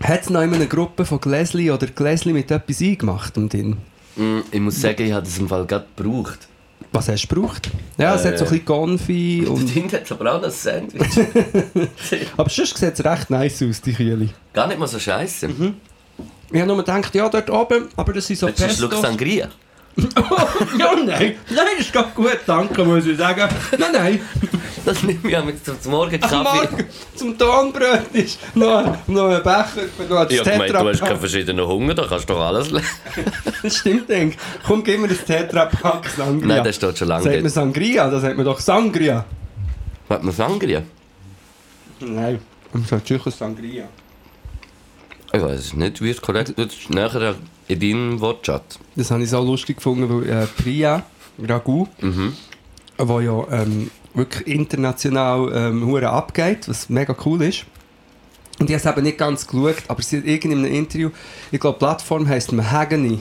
Hat 0.00 0.22
es 0.22 0.30
noch 0.30 0.42
immer 0.42 0.54
eine 0.54 0.68
Gruppe 0.68 1.04
von 1.04 1.20
Gläschen 1.20 1.68
oder 1.70 1.88
Gläschen 1.88 2.32
mit 2.32 2.50
etwas 2.50 2.80
eingemacht 2.80 3.36
um 3.36 3.48
den? 3.48 3.78
Mm, 4.14 4.40
Ich 4.52 4.60
muss 4.60 4.80
sagen, 4.80 5.02
ich 5.02 5.12
habe 5.12 5.24
das 5.24 5.38
im 5.38 5.48
Fall 5.48 5.66
gerade 5.66 5.86
gebraucht. 5.96 6.46
Was 6.92 7.08
hast 7.08 7.26
du 7.26 7.34
gebraucht? 7.34 7.70
Ja, 7.98 8.14
es 8.14 8.24
hat 8.24 8.38
so 8.38 8.44
ein 8.44 8.50
bisschen 8.50 8.64
Konfi 8.64 9.44
Und 9.46 9.56
und... 9.60 9.68
hinten 9.68 9.92
hat 9.92 10.04
es 10.04 10.12
aber 10.12 10.34
auch 10.34 10.42
ein 10.42 10.50
Sandwich. 10.50 11.26
Aber 12.36 12.48
sonst 12.48 12.78
sieht 12.78 12.94
es 12.94 13.04
recht 13.04 13.30
nice 13.30 13.62
aus, 13.62 13.80
die 13.82 13.92
Kühle. 13.92 14.30
Gar 14.54 14.68
nicht 14.68 14.78
mal 14.78 14.86
so 14.86 14.98
scheiße. 14.98 15.48
Mhm. 15.48 15.74
Ich 16.50 16.60
habe 16.60 16.66
nur 16.66 16.78
gedacht, 16.78 17.14
ja, 17.14 17.28
dort 17.28 17.50
oben, 17.50 17.88
aber 17.94 18.12
das 18.14 18.26
sind 18.26 18.38
so 18.38 18.46
Pesto. 18.46 18.88
Sangria? 19.00 19.48
Ja, 20.78 20.94
nein, 21.04 21.36
nein, 21.50 21.66
ist 21.78 21.94
doch 21.94 22.14
gut, 22.14 22.38
danke, 22.46 22.84
muss 22.84 23.06
ich 23.06 23.16
sagen. 23.16 23.48
Nein, 23.78 23.90
nein, 23.92 24.20
Das 24.84 25.02
nehme 25.02 25.18
ich 25.28 25.44
mit 25.44 25.64
zum 25.64 25.80
zum 25.80 25.92
Morgen 25.92 26.14
am 26.14 26.20
Kaffee. 26.30 26.42
Morgen 26.42 26.86
zum 27.14 27.36
Tonbrot 27.36 28.06
ist 28.12 28.38
noch, 28.54 29.06
noch 29.08 29.28
ein 29.28 29.42
Becher, 29.42 29.88
noch 30.08 30.24
das 30.24 30.32
Ich 30.32 30.40
habe 30.40 30.50
gemeint, 30.50 30.70
du 30.70 30.88
hast 30.88 31.00
keinen 31.00 31.18
verschiedenen 31.18 31.66
Hunger, 31.66 31.94
da 31.94 32.06
kannst 32.08 32.28
du 32.28 32.34
doch 32.34 32.40
alles 32.40 32.70
lernen. 32.70 32.86
Das 33.62 33.76
stimmt, 33.76 34.08
denk. 34.08 34.36
Komm, 34.64 34.84
gib 34.84 35.00
mir 35.00 35.08
das 35.08 35.24
Tetra-Pack 35.24 36.08
Sangria. 36.16 36.46
Nein, 36.46 36.64
das 36.64 36.76
steht 36.76 36.96
schon 36.96 37.08
lange 37.08 37.24
Sagt 37.24 37.42
man. 37.42 37.50
Sangria? 37.50 38.08
Das 38.08 38.22
sagt 38.22 38.36
man 38.36 38.46
doch 38.46 38.60
Sangria. 38.60 39.24
Hat 40.08 40.22
man 40.22 40.32
Sangria? 40.32 40.82
Nein, 42.00 42.38
man 42.72 42.84
sagt 42.84 43.08
sicher 43.08 43.30
Sangria. 43.30 43.88
Ich 45.32 45.42
weiß 45.42 45.58
es 45.60 45.74
nicht, 45.74 46.00
wie 46.00 46.10
es 46.10 46.22
korrekt 46.22 46.50
ist. 46.50 46.58
Das 46.58 46.78
ist 46.78 46.90
Nachher 46.90 47.34
in 47.68 47.80
deinem 47.80 48.20
Wortschatz. 48.20 48.78
Das 48.96 49.10
habe 49.10 49.22
ich 49.22 49.30
so 49.30 49.40
lustig 49.42 49.76
gefunden, 49.76 50.08
weil 50.08 50.28
äh, 50.28 50.46
Priya, 50.46 51.02
Ragu, 51.46 51.86
Mhm. 52.00 52.32
wo 52.98 53.20
ja 53.20 53.46
ähm, 53.50 53.90
wirklich 54.14 54.46
international 54.48 55.52
ähm, 55.54 55.94
abgeht, 56.04 56.68
was 56.68 56.88
mega 56.88 57.14
cool 57.24 57.42
ist. 57.42 57.64
Und 58.58 58.68
ich 58.70 58.74
habe 58.76 58.88
es 58.90 58.96
eben 58.96 59.04
nicht 59.06 59.18
ganz 59.18 59.46
geschaut, 59.46 59.76
aber 59.86 60.02
sie 60.02 60.16
hat 60.18 60.24
irgendwie 60.24 60.56
in 60.56 60.64
einem 60.64 60.74
Interview, 60.74 61.10
ich 61.52 61.60
glaube, 61.60 61.78
die 61.78 61.84
Plattform 61.84 62.26
heisst 62.26 62.50
Mahagany. 62.52 63.20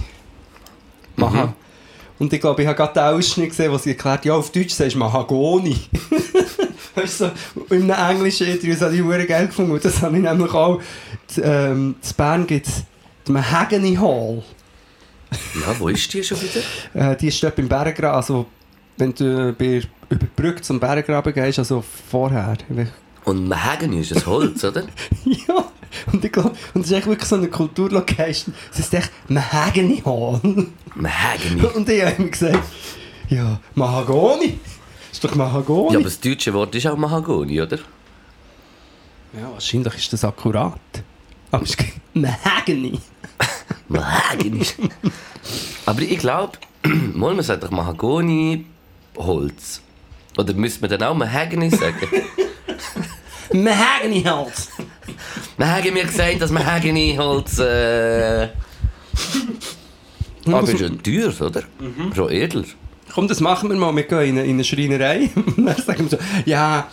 Maha. 1.16 1.54
Und 2.20 2.34
ich 2.34 2.42
glaube, 2.42 2.64
ich 2.64 2.68
habe 2.68 2.76
gerade 2.78 2.94
den 2.94 3.04
Ausschnitt 3.04 3.50
gesehen, 3.50 3.72
wo 3.72 3.78
sie 3.78 3.92
erklärt, 3.92 4.26
ja, 4.26 4.34
auf 4.34 4.52
Deutsch 4.52 4.74
sagst 4.74 4.96
du 4.96 5.00
Mahagoni. 5.00 5.78
weißt 6.96 7.22
du, 7.22 7.32
so, 7.68 7.76
in 7.76 7.92
einem 7.92 8.16
englischen 8.18 8.48
Interview, 8.48 8.74
das 8.74 8.82
habe 8.82 8.96
ich 8.96 9.04
geil 9.28 9.46
gefunden. 9.48 9.72
Und 9.74 9.86
das 9.86 10.02
habe 10.02 10.16
ich 10.18 10.24
nämlich 10.24 10.52
auch, 10.54 10.82
z- 11.28 11.44
ähm, 11.46 11.96
in 12.02 12.14
Bern 12.16 12.48
gibt 12.48 12.68
es 12.68 12.84
die 13.28 13.32
Mahagany 13.32 13.96
Hall. 13.96 14.44
Ja, 15.56 15.80
wo 15.80 15.90
ist 15.90 16.14
die 16.14 16.24
schon 16.24 16.40
wieder? 16.42 16.62
Äh, 16.94 17.16
die 17.18 17.28
ist 17.28 17.42
dort 17.44 17.56
beim 17.56 17.68
Berggraben, 17.68 18.16
also 18.16 18.46
wenn 18.98 19.14
du 19.14 19.54
bei, 19.54 19.82
über 20.10 20.26
die 20.26 20.30
Brücke 20.36 20.62
zum 20.62 20.80
Berggraben 20.80 21.34
gehst, 21.34 21.60
also 21.60 21.84
vorher. 22.10 22.58
Und 23.26 23.48
Mahagany 23.48 24.00
ist 24.00 24.16
ein 24.16 24.26
Holz, 24.26 24.64
oder? 24.64 24.84
ja, 25.26 25.66
und 26.12 26.24
ich 26.24 26.32
glaube, 26.32 26.54
und 26.74 26.82
es 26.82 26.92
ist 26.92 26.98
echt 26.98 27.08
wirklich 27.08 27.28
so 27.28 27.36
eine 27.36 27.50
Kulturlocation. 27.50 28.56
Es 28.72 28.80
ist 28.80 28.94
echt 28.94 29.12
Mahagany 29.28 30.02
Hall. 30.06 30.42
Mahagany. 30.96 31.62
und 31.76 31.90
ich 31.90 32.04
habe 32.04 32.24
ihm 32.24 32.32
gesagt, 32.32 32.64
ja, 33.30 33.60
Mahagoni. 33.76 34.60
Ist 35.12 35.24
doch 35.24 35.36
Mahagoni. 35.36 35.94
Ja, 35.94 36.00
aber 36.00 36.06
das 36.06 36.20
deutsche 36.20 36.54
Wort 36.54 36.74
ist 36.76 36.88
auch 36.88 36.98
Mahagoni, 36.98 37.62
oder? 37.62 37.78
Ja, 39.34 39.52
wahrscheinlich 39.52 39.96
ist 39.96 40.14
das 40.14 40.24
akkurat. 40.24 40.80
Aber 41.52 41.64
es 41.64 41.72
ist 41.72 41.78
Mahagany. 42.14 43.00
Mahagany. 43.88 44.66
aber 45.86 46.02
ich 46.02 46.18
glaube, 46.18 46.58
mal 47.14 47.34
man 47.34 47.44
sagt 47.44 47.64
doch 47.64 47.72
Mahagoni 47.72 48.66
Holz. 49.18 49.82
Oder 50.38 50.54
müsste 50.54 50.82
man 50.82 50.90
dann 50.90 51.04
auch 51.04 51.16
Mahagany 51.16 51.70
sagen? 51.70 52.08
Mahagany 53.54 54.24
Holz. 54.24 54.70
Man 55.58 55.72
hat 55.72 55.92
mir 55.92 56.04
gesagt, 56.04 56.42
dass 56.42 56.52
Mahagany 56.52 57.16
Holz. 57.18 57.60
Äh... 57.60 58.50
Aber 60.46 60.70
ist 60.70 60.80
schon 60.80 61.02
teuer, 61.02 61.34
oder? 61.42 61.64
Schon 62.14 62.32
edel. 62.32 62.66
Komm, 63.12 63.28
das 63.28 63.40
machen 63.40 63.70
wir 63.70 63.76
mal. 63.76 63.96
Wir 63.96 64.04
gehen 64.04 64.20
in 64.22 64.38
eine, 64.38 64.44
in 64.44 64.52
eine 64.52 64.64
Schreinerei. 64.64 65.30
Und 65.36 65.66
dann 65.66 65.76
sagen 65.76 66.10
wir 66.10 66.18
so, 66.18 66.18
ja, 66.46 66.88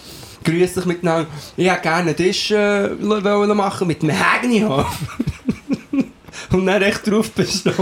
grüß 0.45 0.75
dich 0.75 0.85
miteinander. 0.85 1.29
Ich 1.57 1.69
hätte 1.69 1.83
gerne 1.83 2.11
einen 2.11 2.17
Tisch 2.17 2.51
äh, 2.51 2.91
wollen 3.01 3.57
machen 3.57 3.89
mit 3.89 4.03
Mahagany 4.03 4.61
Holz. 4.61 4.87
Und 6.51 6.67
dann 6.67 6.83
echt 6.83 7.07
drauf 7.07 7.31
bestehen, 7.31 7.75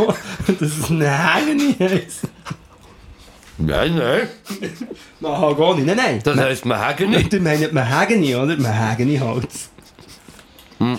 dass 0.47 0.61
es 0.61 0.88
Mahagany 0.88 1.75
heisst. 1.78 2.23
Nein, 3.59 3.97
nein. 3.97 4.28
Mahagoni, 5.21 5.83
nein, 5.83 5.97
nein. 5.97 6.21
Das 6.25 6.37
heisst 6.38 6.64
Mahagany. 6.64 7.28
Du 7.28 7.40
meinst 7.40 7.73
Mahagany, 7.73 8.35
oder? 8.35 8.57
Mahagany 8.57 9.19
Holz. 9.19 9.69
Hm. 10.78 10.99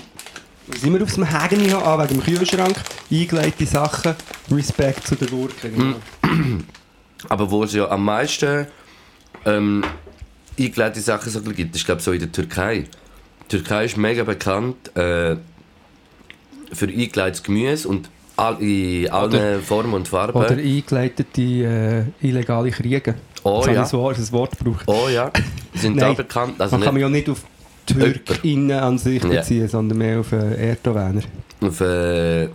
Wie 0.68 0.78
sind 0.78 0.94
wir 0.94 1.04
aufs 1.04 1.18
Mahagany 1.18 1.74
an? 1.74 2.00
Wegen 2.00 2.22
dem 2.22 2.24
Kühlschrank. 2.24 2.76
Eingelegte 3.12 3.66
Sachen. 3.66 4.16
Respekt 4.52 5.08
zu 5.08 5.16
den 5.16 5.30
Gurken. 5.30 5.76
genau. 5.76 5.96
Aber 7.30 7.50
wo 7.50 7.64
es 7.64 7.74
ja 7.74 7.90
am 7.90 8.06
meisten 8.06 8.68
ähm, 9.46 9.84
eingelegte 10.60 11.00
Sachen 11.00 11.32
so 11.32 11.42
gibt, 11.42 11.76
ist 11.76 11.86
glaube 11.86 12.02
so 12.02 12.12
in 12.12 12.20
der 12.20 12.32
Türkei. 12.32 12.86
Die 13.44 13.58
Türkei 13.58 13.86
ist 13.86 13.98
mega 13.98 14.24
bekannt 14.24 14.96
äh, 14.96 15.36
für 16.72 16.88
eingelegtes 16.88 17.44
Gemüse 17.44 17.88
und 17.88 18.10
all, 18.36 18.62
in 18.62 19.10
allen 19.10 19.62
Formen 19.62 19.94
und 19.94 20.08
Farben. 20.08 20.38
Oder 20.38 20.52
eingeleitete 20.52 21.42
äh, 21.42 22.28
illegale 22.28 22.72
Kriege. 22.72 23.16
Oh 23.44 23.62
habe 23.62 23.74
ja. 23.74 23.82
das 23.82 23.94
Wort, 23.94 24.18
das 24.18 24.32
Wort 24.32 24.58
gebraucht. 24.58 24.86
Oh 24.88 25.10
ja, 25.10 25.32
sind 25.74 26.00
da 26.00 26.14
bekannt. 26.14 26.60
Also 26.60 26.78
Man 26.78 26.86
kann 26.86 26.94
mich 26.94 27.02
ja 27.02 27.10
nicht 27.10 27.30
auf 27.30 27.44
TürkInnen 27.86 28.80
an 28.80 28.98
sich 28.98 29.22
beziehen, 29.22 29.68
sondern 29.68 29.98
mehr 29.98 30.20
auf 30.20 30.32
äh, 30.32 30.70
Erdoganer. 30.70 31.22
auf 31.62 31.82
äh, 31.82 32.44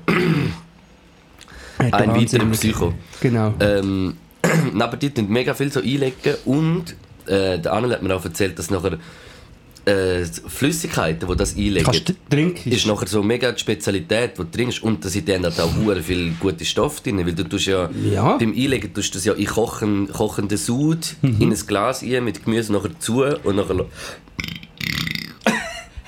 ein 1.78 2.14
weiterer 2.14 2.46
Psycho. 2.46 2.94
Genau. 3.20 3.52
Ähm, 3.60 4.16
aber 4.78 4.96
die 4.96 5.10
tun 5.10 5.28
mega 5.28 5.52
viel 5.54 5.70
so 5.70 5.80
einlegen 5.80 6.36
und 6.46 6.96
äh, 7.28 7.58
der 7.58 7.72
Anne 7.72 7.90
hat 7.90 8.02
mir 8.02 8.14
auch 8.16 8.24
erzählt, 8.24 8.58
dass 8.58 8.70
nachher 8.70 8.98
äh, 9.84 10.24
Flüssigkeiten, 10.46 11.26
die 11.28 11.36
das 11.36 11.56
einlegen, 11.56 11.84
Kannst 11.84 12.08
du 12.08 12.12
trinken? 12.28 12.70
ist 12.70 12.86
nachher 12.86 13.06
so 13.06 13.22
mega 13.22 13.52
die 13.52 13.58
Spezialität, 13.60 14.32
die 14.36 14.42
du 14.42 14.50
trinkst 14.50 14.82
und 14.82 15.02
da 15.04 15.08
sind 15.08 15.28
dann 15.28 15.44
halt 15.44 15.58
auch 15.60 15.74
hure 15.76 16.02
viel 16.02 16.32
gute 16.38 16.64
Stoffe 16.66 17.02
drin, 17.02 17.24
weil 17.24 17.32
du 17.32 17.44
tust 17.48 17.66
ja, 17.66 17.88
Ja. 18.12 18.36
beim 18.36 18.50
Einlegen 18.52 18.92
tust 18.92 19.14
du 19.14 19.18
das 19.18 19.24
ja 19.24 19.32
in 19.32 19.46
kochen, 19.46 20.08
kochenden 20.12 20.58
Sud 20.58 21.14
Mhm. 21.22 21.40
in 21.40 21.52
ein 21.52 21.66
Glas 21.66 22.02
ein 22.02 22.22
mit 22.24 22.44
Gemüse 22.44 22.72
nachher 22.72 22.98
zu 22.98 23.24
und 23.24 23.56
nachher 23.56 23.74
lo- 23.74 23.88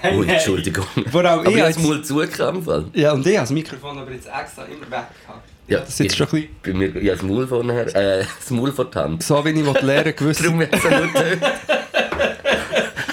Ui, 0.02 0.26
Entschuldigung. 0.26 0.86
Vor 1.10 1.24
allem 1.24 1.40
aber 1.40 1.50
ich 1.50 1.62
habe 1.86 2.02
zugekam 2.02 2.56
im 2.56 2.62
Fall. 2.62 2.84
Ja, 2.94 3.12
und 3.12 3.20
ich 3.26 3.34
habe 3.36 3.42
das 3.42 3.50
Mikrofon 3.50 3.98
aber 3.98 4.10
jetzt 4.12 4.26
extra 4.28 4.64
immer 4.64 4.90
weg 4.90 5.08
gehabt. 5.26 5.49
Ja, 5.70 5.78
Das 5.80 5.88
ist 5.90 5.98
jetzt 6.00 6.12
ich- 6.12 6.18
schon 6.18 6.26
ein 6.26 6.30
bisschen... 6.32 6.48
Bei 6.62 6.72
mir, 6.74 6.88
ich 6.88 6.94
habe 6.96 7.06
das 7.18 7.22
Maul 7.22 7.46
vorher, 7.46 7.96
äh, 7.96 8.24
das 8.40 8.50
Maul 8.50 8.72
vor 8.72 8.84
die 8.86 8.98
Hand. 8.98 9.22
So 9.22 9.44
wie 9.44 9.50
ich 9.50 9.82
lernen 9.82 10.14
gewisse... 10.16 10.42
Darum 10.42 10.58
wird 10.58 10.74
es 10.74 10.82
töten. 10.82 11.40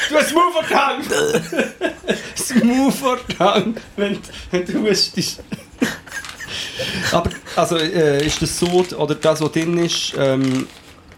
Du 0.10 0.16
hast 0.16 0.34
Move 0.34 0.52
vor 0.54 0.64
die 0.70 0.76
Hand! 0.76 1.06
Smooth 2.38 2.94
vor 2.94 3.18
die 3.30 3.38
Hand, 3.40 3.82
wenn, 3.98 4.18
wenn 4.52 4.66
du 4.66 4.90
hustest. 4.90 5.44
Aber, 7.12 7.30
also, 7.56 7.78
äh, 7.78 8.26
ist 8.26 8.42
das 8.42 8.58
so, 8.58 8.68
oder 8.98 9.16
das, 9.16 9.42
was 9.42 9.52
drin 9.52 9.78
ist, 9.80 10.14
ähm, 10.18 10.66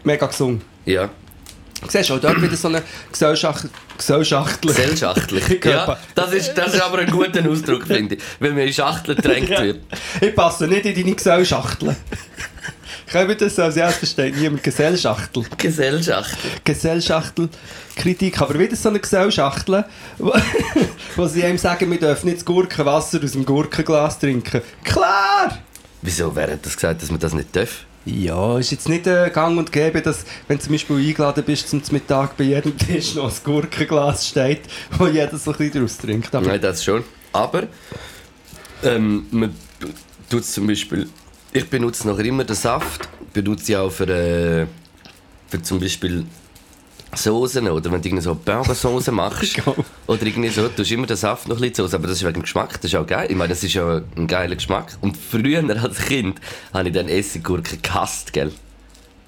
mega 0.04 0.26
gesund. 0.26 0.62
Ja, 0.84 1.08
Siehst 1.88 2.10
du, 2.10 2.14
auch 2.14 2.20
dort 2.20 2.40
wieder 2.42 2.56
so 2.56 2.68
eine 2.68 2.82
Gesellschaft, 3.10 3.66
Gesellschaftliche. 3.96 4.74
gesellschaftlich. 4.82 5.60
Körper. 5.60 5.98
Ja, 6.16 6.24
das 6.26 6.32
ist, 6.32 6.52
das 6.54 6.74
ist 6.74 6.80
aber 6.82 6.98
ein 6.98 7.10
guter 7.10 7.48
Ausdruck, 7.48 7.86
finde 7.86 8.16
ich. 8.16 8.22
Wenn 8.38 8.54
man 8.54 8.66
in 8.66 8.72
Schachteln 8.72 9.16
gedrängt 9.16 9.48
Ja. 9.48 9.62
wird. 9.62 9.78
Ich 10.20 10.34
passe 10.34 10.66
nicht 10.68 10.84
in 10.86 10.94
deine 10.94 11.14
Gesellschachtel. 11.14 11.96
Können 13.10 13.28
wir 13.28 13.36
das 13.36 13.58
als 13.58 13.76
erstes 13.76 14.12
versteht 14.12 14.36
niemand 14.36 14.62
Gesellschachtel. 14.62 15.44
Gesellschaftel. 15.58 16.50
Gesellschachtelkritik, 16.64 18.40
aber 18.40 18.56
wieder 18.58 18.76
so 18.76 18.88
eine 18.88 19.00
Gesellschachtel, 19.00 19.84
wo, 20.18 20.32
wo 21.16 21.26
sie 21.26 21.42
einem 21.44 21.58
sagen, 21.58 21.90
wir 21.90 21.98
dürfen 21.98 22.26
nicht 22.26 22.38
das 22.38 22.44
Gurkenwasser 22.44 23.18
aus 23.24 23.32
dem 23.32 23.44
Gurkenglas 23.44 24.18
trinken. 24.18 24.60
Klar! 24.84 25.58
Wieso 26.02 26.34
wer 26.36 26.52
hat 26.52 26.64
das 26.64 26.74
gesagt, 26.76 27.02
dass 27.02 27.10
man 27.10 27.18
das 27.20 27.34
nicht 27.34 27.54
darf? 27.56 27.84
Ja, 28.06 28.58
ist 28.58 28.70
jetzt 28.70 28.88
nicht 28.88 29.06
äh, 29.06 29.30
gang 29.30 29.58
und 29.58 29.70
gäbe, 29.70 30.00
dass, 30.00 30.24
wenn 30.48 30.56
du 30.56 30.64
zum 30.64 30.72
Beispiel 30.72 30.96
eingeladen 30.96 31.44
bist 31.44 31.68
zum 31.68 31.82
Mittag 31.90 32.36
bei 32.36 32.44
jedem 32.44 32.76
Tisch 32.78 33.14
noch 33.14 33.30
ein 33.30 33.36
Gurkenglas 33.44 34.28
steht, 34.28 34.62
wo 34.96 35.06
jeder 35.06 35.36
so 35.36 35.50
ein 35.52 35.58
bisschen 35.58 35.74
daraus 35.74 35.98
trinkt. 35.98 36.34
Aber 36.34 36.46
Nein, 36.46 36.60
das 36.60 36.82
schon. 36.82 37.04
Aber 37.32 37.64
ähm, 38.82 39.26
man 39.30 39.54
tut 40.30 40.46
zum 40.46 40.66
Beispiel, 40.66 41.08
ich 41.52 41.68
benutze 41.68 42.08
noch 42.08 42.18
immer 42.18 42.44
den 42.44 42.56
Saft, 42.56 43.08
benutze 43.34 43.72
ich 43.72 43.76
auch 43.76 43.90
für, 43.90 44.08
äh, 44.08 44.66
für 45.48 45.62
zum 45.62 45.78
Beispiel 45.78 46.24
Soßen 47.14 47.68
oder 47.68 47.90
wenn 47.90 48.00
du 48.00 48.08
irgendwie 48.08 48.22
so 48.22 48.34
Burgersoße 48.34 49.12
machst 49.12 49.60
oder 50.06 50.22
irgendwie 50.22 50.48
so, 50.48 50.68
tust 50.68 50.92
immer 50.92 51.06
den 51.06 51.16
Saft 51.16 51.48
noch 51.48 51.56
ein 51.56 51.60
bisschen 51.60 51.86
Soße, 51.86 51.96
aber 51.96 52.06
das 52.06 52.18
ist 52.18 52.22
wegen 52.24 52.34
dem 52.34 52.42
Geschmack, 52.42 52.80
das 52.80 52.92
ist 52.92 52.96
auch 52.96 53.06
geil. 53.06 53.26
Ich 53.30 53.36
meine, 53.36 53.50
das 53.50 53.64
ist 53.64 53.74
ja 53.74 54.00
ein 54.16 54.26
geiler 54.26 54.54
Geschmack. 54.54 54.96
Und 55.00 55.16
früher 55.16 55.64
als 55.82 55.98
Kind 55.98 56.40
habe 56.72 56.88
ich 56.88 56.94
dann 56.94 57.08
Essiggurken 57.08 57.82
gehasst, 57.82 58.32
gell? 58.32 58.52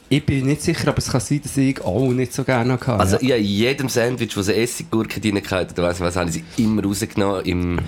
Ich 0.09 0.27
bin 0.27 0.45
nicht 0.45 0.61
sicher, 0.61 0.89
aber 0.89 0.99
es 0.99 1.11
kann 1.11 1.23
sein, 1.23 1.41
dass 1.43 1.57
ich 1.57 1.81
auch 1.81 2.11
nicht 2.13 2.35
so 2.35 2.45
gerne 2.45 2.75
hatte. 2.75 2.93
Also 2.93 3.17
ja. 3.17 3.23
ich 3.23 3.31
habe 3.31 3.41
in 3.41 3.47
jedem 3.47 3.89
Sandwich, 3.89 4.37
wo 4.37 4.43
so 4.43 4.53
Essiggurken 4.53 5.23
drin 5.23 5.41
hatten, 5.51 5.73
oder 5.73 5.85
weiss 5.85 5.97
ich 5.97 6.03
was, 6.03 6.17
habe 6.17 6.29
ich 6.29 6.45
sie 6.57 6.63
immer 6.63 6.85
rausgenommen 6.85 7.45
im... 7.47 7.79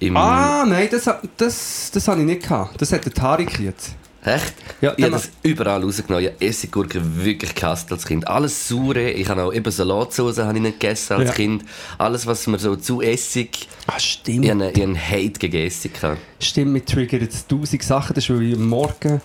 im 0.00 0.16
Ah, 0.16 0.64
nein, 0.66 0.88
das, 0.90 1.08
das, 1.36 1.90
das 1.92 2.08
habe 2.08 2.20
ich 2.20 2.26
nicht 2.26 2.42
gehabt. 2.42 2.80
Das 2.80 2.92
hat 2.92 3.04
der 3.04 3.12
Tarik 3.12 3.58
jetzt. 3.58 3.94
Echt? 4.26 4.54
Ja, 4.80 4.92
ich 4.96 5.04
habe 5.04 5.12
das 5.12 5.30
überall 5.42 5.82
rausgenommen. 5.82 6.24
Ich 6.26 6.32
habe 6.34 6.44
Essiggurken 6.44 7.24
wirklich 7.24 7.54
gehasst 7.54 7.90
als 7.92 8.04
Kind. 8.04 8.26
Alles 8.26 8.68
saure. 8.68 9.10
Ich 9.10 9.28
habe 9.28 9.44
auch 9.44 9.52
eben 9.52 9.70
Salatsauce 9.70 10.38
habe 10.38 10.56
ich 10.58 10.62
nicht 10.62 10.80
gegessen 10.80 11.14
als 11.14 11.28
Ja. 11.28 11.32
Kind. 11.34 11.64
Alles, 11.96 12.26
was 12.26 12.46
mir 12.48 12.58
so 12.58 12.74
zu 12.76 13.00
Essig... 13.00 13.68
Ah, 13.86 13.98
stimmt. 14.00 14.44
Ich 14.44 14.50
habe 14.50 14.64
einen, 14.64 14.70
ich 14.74 14.82
habe 14.82 14.92
einen 14.92 15.00
Hate 15.10 15.38
gegen 15.38 15.56
Essig. 15.66 15.94
gehabt. 15.94 16.18
Stimmt, 16.40 16.72
mit 16.72 16.86
triggert 16.86 17.22
jetzt 17.22 17.48
tausend 17.48 17.82
Sachen. 17.84 18.14
Das 18.14 18.24
ist, 18.24 18.30
weil 18.30 18.42
ich 18.42 18.54
am 18.54 18.68
Morgen 18.68 19.20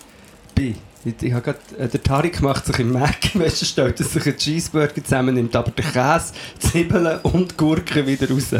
bin. 0.54 0.76
Ich, 1.04 1.14
ich 1.20 1.32
habe 1.32 1.42
grad, 1.42 1.58
äh, 1.78 1.88
der 1.88 2.00
Tarik 2.00 2.40
macht 2.40 2.66
sich 2.66 2.78
im 2.78 2.92
Mac, 2.92 3.16
weißt 3.34 3.60
du, 3.62 3.66
stellt 3.66 3.98
sich 3.98 4.24
einen 4.24 4.36
Cheeseburger 4.36 5.02
zusammennimmt, 5.02 5.56
aber 5.56 5.72
den 5.72 5.84
Käse, 5.84 6.32
Zwiebeln 6.60 7.18
und 7.24 7.50
die 7.50 7.56
Gurke 7.56 8.06
wieder 8.06 8.30
raus. 8.30 8.50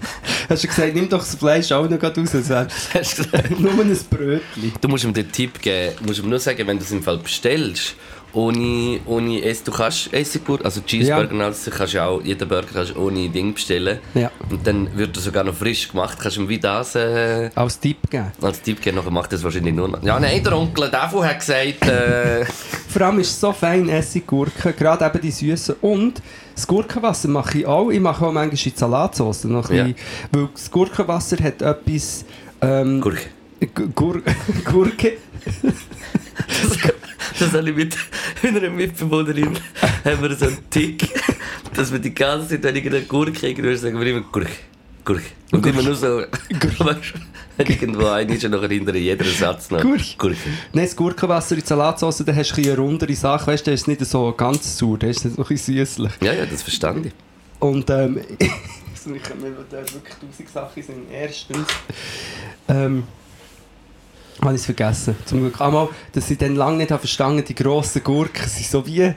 Hast 0.48 0.64
du 0.64 0.68
gesagt, 0.68 0.94
nimm 0.94 1.08
doch 1.08 1.18
das 1.18 1.34
Fleisch 1.34 1.70
auch 1.72 1.88
noch 1.88 2.02
raus. 2.02 2.14
Hast 2.94 3.18
du 3.18 3.24
gesagt? 3.24 3.60
Nur 3.60 3.72
ein 3.72 3.98
Brötchen. 4.10 4.72
Du 4.80 4.88
musst 4.88 5.04
ihm 5.04 5.12
den 5.12 5.30
Tipp 5.30 5.60
geben, 5.60 5.94
musst 6.06 6.20
ihm 6.20 6.28
nur 6.28 6.38
sagen, 6.38 6.66
wenn 6.66 6.78
du 6.78 6.84
es 6.84 6.90
im 6.90 7.02
Fall 7.02 7.18
bestellst, 7.18 7.94
ohne, 8.38 9.00
ohne 9.06 9.42
Ess, 9.42 9.62
du 9.64 9.72
kannst 9.72 10.12
Essiggurken, 10.12 10.64
also 10.64 10.80
Cheeseburger, 10.82 11.34
Ja. 11.36 11.44
also 11.46 11.70
kannst 11.70 11.94
du 11.94 12.02
auch, 12.04 12.22
jeden 12.22 12.48
Burger 12.48 12.66
kannst 12.72 12.96
ohne 12.96 13.28
Ding 13.28 13.52
bestellen. 13.54 13.98
Ja. 14.14 14.30
Und 14.50 14.66
dann 14.66 14.96
wird 14.96 15.16
er 15.16 15.22
sogar 15.22 15.44
noch 15.44 15.54
frisch 15.54 15.88
gemacht, 15.90 16.18
kannst 16.20 16.36
du 16.36 16.42
ihm 16.42 16.48
wie 16.48 16.58
das 16.58 16.94
äh, 16.94 17.50
Als 17.54 17.80
Tipp 17.80 17.98
geben. 18.10 18.30
als 18.40 18.62
Tipp 18.62 18.80
geben, 18.80 18.96
nachher 18.96 19.10
macht 19.10 19.32
er 19.32 19.36
es 19.38 19.44
wahrscheinlich 19.44 19.74
nur 19.74 19.88
noch. 19.88 20.02
Ja, 20.02 20.20
nein, 20.20 20.42
der 20.42 20.56
Onkel 20.56 20.90
Devo 20.90 21.24
hat 21.24 21.40
gesagt, 21.40 21.86
äh, 21.86 22.44
Vor 22.88 23.02
allem 23.02 23.18
ist 23.20 23.30
es 23.30 23.40
so 23.40 23.52
fein 23.52 23.88
Essiggurken, 23.88 24.74
gerade 24.76 25.04
eben 25.06 25.20
die 25.20 25.30
süßen. 25.30 25.76
Und 25.82 26.22
das 26.54 26.66
Gurkenwasser 26.66 27.28
mache 27.28 27.58
ich 27.58 27.66
auch. 27.66 27.90
Ich 27.90 28.00
mache 28.00 28.24
auch 28.26 28.32
manchmal 28.32 28.58
in 28.72 28.76
Salatsauce. 28.76 29.44
Noch 29.44 29.68
ein 29.70 29.76
Ja. 29.76 29.84
bisschen, 29.84 29.98
Weil 30.32 30.48
das 30.54 30.70
Gurkenwasser 30.70 31.36
hat 31.42 31.60
etwas... 31.62 32.24
Ähm, 32.60 33.00
Gurke. 33.00 33.26
Gu- 33.74 33.88
Gur 33.94 34.22
Gurke. 34.64 35.12
Das, 35.62 36.78
das 37.38 37.52
habe 37.52 37.70
ich 37.70 37.76
mit 37.76 37.96
einer 38.42 38.70
Mitbewohnerin, 38.70 39.56
haben 40.04 40.22
wir 40.22 40.34
so 40.36 40.46
einen 40.46 40.70
Tick, 40.70 41.08
dass 41.74 41.92
wir 41.92 41.98
die 41.98 42.14
ganze 42.14 42.48
Zeit, 42.48 42.62
wenn 42.62 42.76
ich 42.76 42.86
eine 42.86 43.02
Gurke 43.02 43.46
irgendwo 43.48 43.74
sagen 43.74 43.98
wir 43.98 44.06
immer 44.06 44.20
Gurke, 44.20 44.50
Gurke. 45.04 45.22
Und 45.52 45.66
immer 45.66 45.82
nur 45.82 45.94
so, 45.94 46.06
weißt 46.78 47.14
irgendwo 47.58 48.06
ein 48.06 48.28
ist 48.28 48.44
und 48.44 48.52
nachher 48.52 48.68
hinter 48.68 48.94
jedem 48.94 49.26
Satz 49.26 49.70
noch 49.70 49.82
Gurke. 49.82 50.04
Gurke. 50.16 50.36
Nein, 50.72 50.84
das 50.84 50.94
Gurkenwasser 50.94 51.56
in 51.56 51.64
Salatsauce, 51.64 52.24
da 52.24 52.34
hast 52.34 52.56
du 52.56 52.62
eine 52.62 52.76
rundere 52.76 53.14
Sache. 53.14 53.48
Weißt 53.48 53.66
du, 53.66 53.72
ist 53.72 53.88
nicht 53.88 54.04
so 54.04 54.32
ganz 54.32 54.78
sauer, 54.78 54.98
da 54.98 55.06
ist 55.06 55.24
noch 55.24 55.38
ein 55.38 55.44
bisschen 55.44 55.76
süßlich. 55.76 56.12
Ja, 56.22 56.32
ja, 56.32 56.46
das 56.46 56.62
verstand 56.62 57.06
ich. 57.06 57.12
Und 57.58 57.90
ähm, 57.90 58.20
ich 58.38 59.22
kann 59.22 59.40
mir 59.40 59.52
da 59.70 59.78
wirklich 59.78 60.14
tausend 60.20 60.48
Sachen 60.48 60.82
sind. 60.82 61.10
Erstens, 61.10 61.66
ähm, 62.68 63.04
habe 64.42 64.54
ich 64.54 64.60
es 64.60 64.64
vergessen. 64.66 65.16
Zum 65.24 65.40
Glück 65.40 65.60
einmal, 65.60 65.88
dass 66.12 66.30
ich 66.30 66.38
dann 66.38 66.54
lange 66.56 66.78
nicht 66.78 66.88
verstanden 66.88 67.44
die 67.46 67.54
grossen 67.54 68.02
Gurken 68.04 68.46
sind 68.48 68.66
so 68.66 68.86
wie 68.86 69.12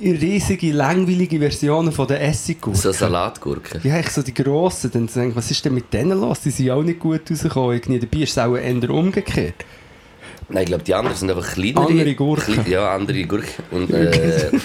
riesige, 0.00 0.72
langweilige 0.72 1.38
Versionen 1.38 1.92
von 1.92 2.06
der 2.06 2.20
Essiggurken. 2.22 2.80
So 2.80 2.92
Salatgurke. 2.92 3.80
Ja, 3.82 3.98
ich 3.98 4.10
so 4.10 4.22
die 4.22 4.34
grossen, 4.34 4.90
dann 4.92 5.06
denke 5.06 5.30
ich, 5.30 5.36
was 5.36 5.50
ist 5.50 5.64
denn 5.64 5.74
mit 5.74 5.92
denen 5.92 6.20
los? 6.20 6.40
Die 6.40 6.50
sind 6.50 6.70
auch 6.70 6.82
nicht 6.82 6.98
gut 7.00 7.22
rausgekommen. 7.30 7.72
Irgendwie. 7.76 7.98
Dabei 8.00 8.22
ist 8.22 8.30
es 8.32 8.38
auch 8.38 8.54
eher 8.56 8.90
umgekehrt. 8.90 9.54
Nein, 10.50 10.62
ich 10.62 10.66
glaube, 10.68 10.84
die 10.84 10.94
anderen 10.94 11.16
sind 11.16 11.30
einfach 11.30 11.52
kleinere. 11.54 11.86
Andere 11.86 12.14
Gurken. 12.14 12.54
Kle- 12.54 12.68
Ja, 12.68 12.94
andere 12.94 13.24
Gurken. 13.24 13.64
Und, 13.70 13.90
äh, 13.90 14.50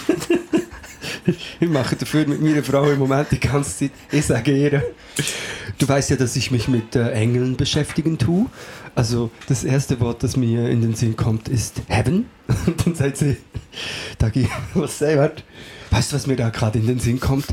Ich 1.62 1.69
mache 1.69 1.96
dafür 1.96 2.26
mit 2.28 2.41
meiner 2.41 2.63
Frau 2.63 2.84
im 2.89 3.00
Moment 3.00 3.32
die 3.32 3.39
ganze 3.39 3.78
Zeit. 3.78 3.91
Ich 4.12 4.26
sage 4.26 4.52
ihr, 4.52 4.84
du 5.78 5.88
weißt 5.88 6.10
ja, 6.10 6.15
dass 6.17 6.36
ich 6.36 6.52
mich 6.52 6.67
mit 6.67 6.98
äh, 6.98 7.12
Engeln 7.12 7.56
beschäftigen 7.56 8.17
tue. 8.17 8.48
Also 8.95 9.32
das 9.47 9.63
erste 9.63 9.99
Wort, 9.99 10.21
das 10.23 10.38
mir 10.38 10.69
in 10.69 10.82
den 10.82 10.93
Sinn 10.93 11.15
kommt, 11.15 11.49
ist 11.49 11.82
Heaven. 11.88 12.25
Und 12.67 12.86
dann 12.86 12.95
sagt 12.95 13.17
sie, 13.17 13.38
Dagi, 14.19 14.47
was 14.75 14.99
sei 14.99 15.17
wart? 15.17 15.43
Weißt 15.89 16.12
du, 16.12 16.15
was 16.15 16.27
mir 16.27 16.36
da 16.36 16.49
gerade 16.49 16.79
in 16.79 16.88
den 16.88 16.99
Sinn 16.99 17.19
kommt? 17.19 17.47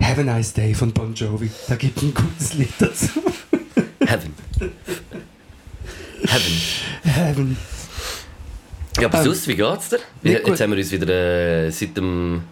Have 0.00 0.20
a 0.20 0.24
nice 0.24 0.52
day 0.52 0.74
von 0.74 0.92
Bon 0.92 1.14
Jovi. 1.14 1.50
Da 1.68 1.76
gibt 1.76 2.02
ein 2.02 2.12
gutes 2.12 2.54
Lied 2.54 2.72
dazu. 2.78 3.06
Heaven. 4.00 4.34
Heaven. 6.24 6.60
Heaven. 7.04 7.56
Ja, 9.00 9.06
aber 9.06 9.18
Ähm, 9.18 9.24
sonst, 9.24 9.48
wie 9.48 9.54
geht's 9.56 9.88
dir? 9.88 9.98
Wie, 10.22 10.30
nicht 10.30 10.42
gut. 10.42 10.50
jetzt 10.50 10.60
haben 10.60 10.70
wir 10.72 10.78
uns 10.78 10.90
wieder 10.90 11.08
äh, 11.08 11.70
seit 11.70 11.96
dem 11.96 12.42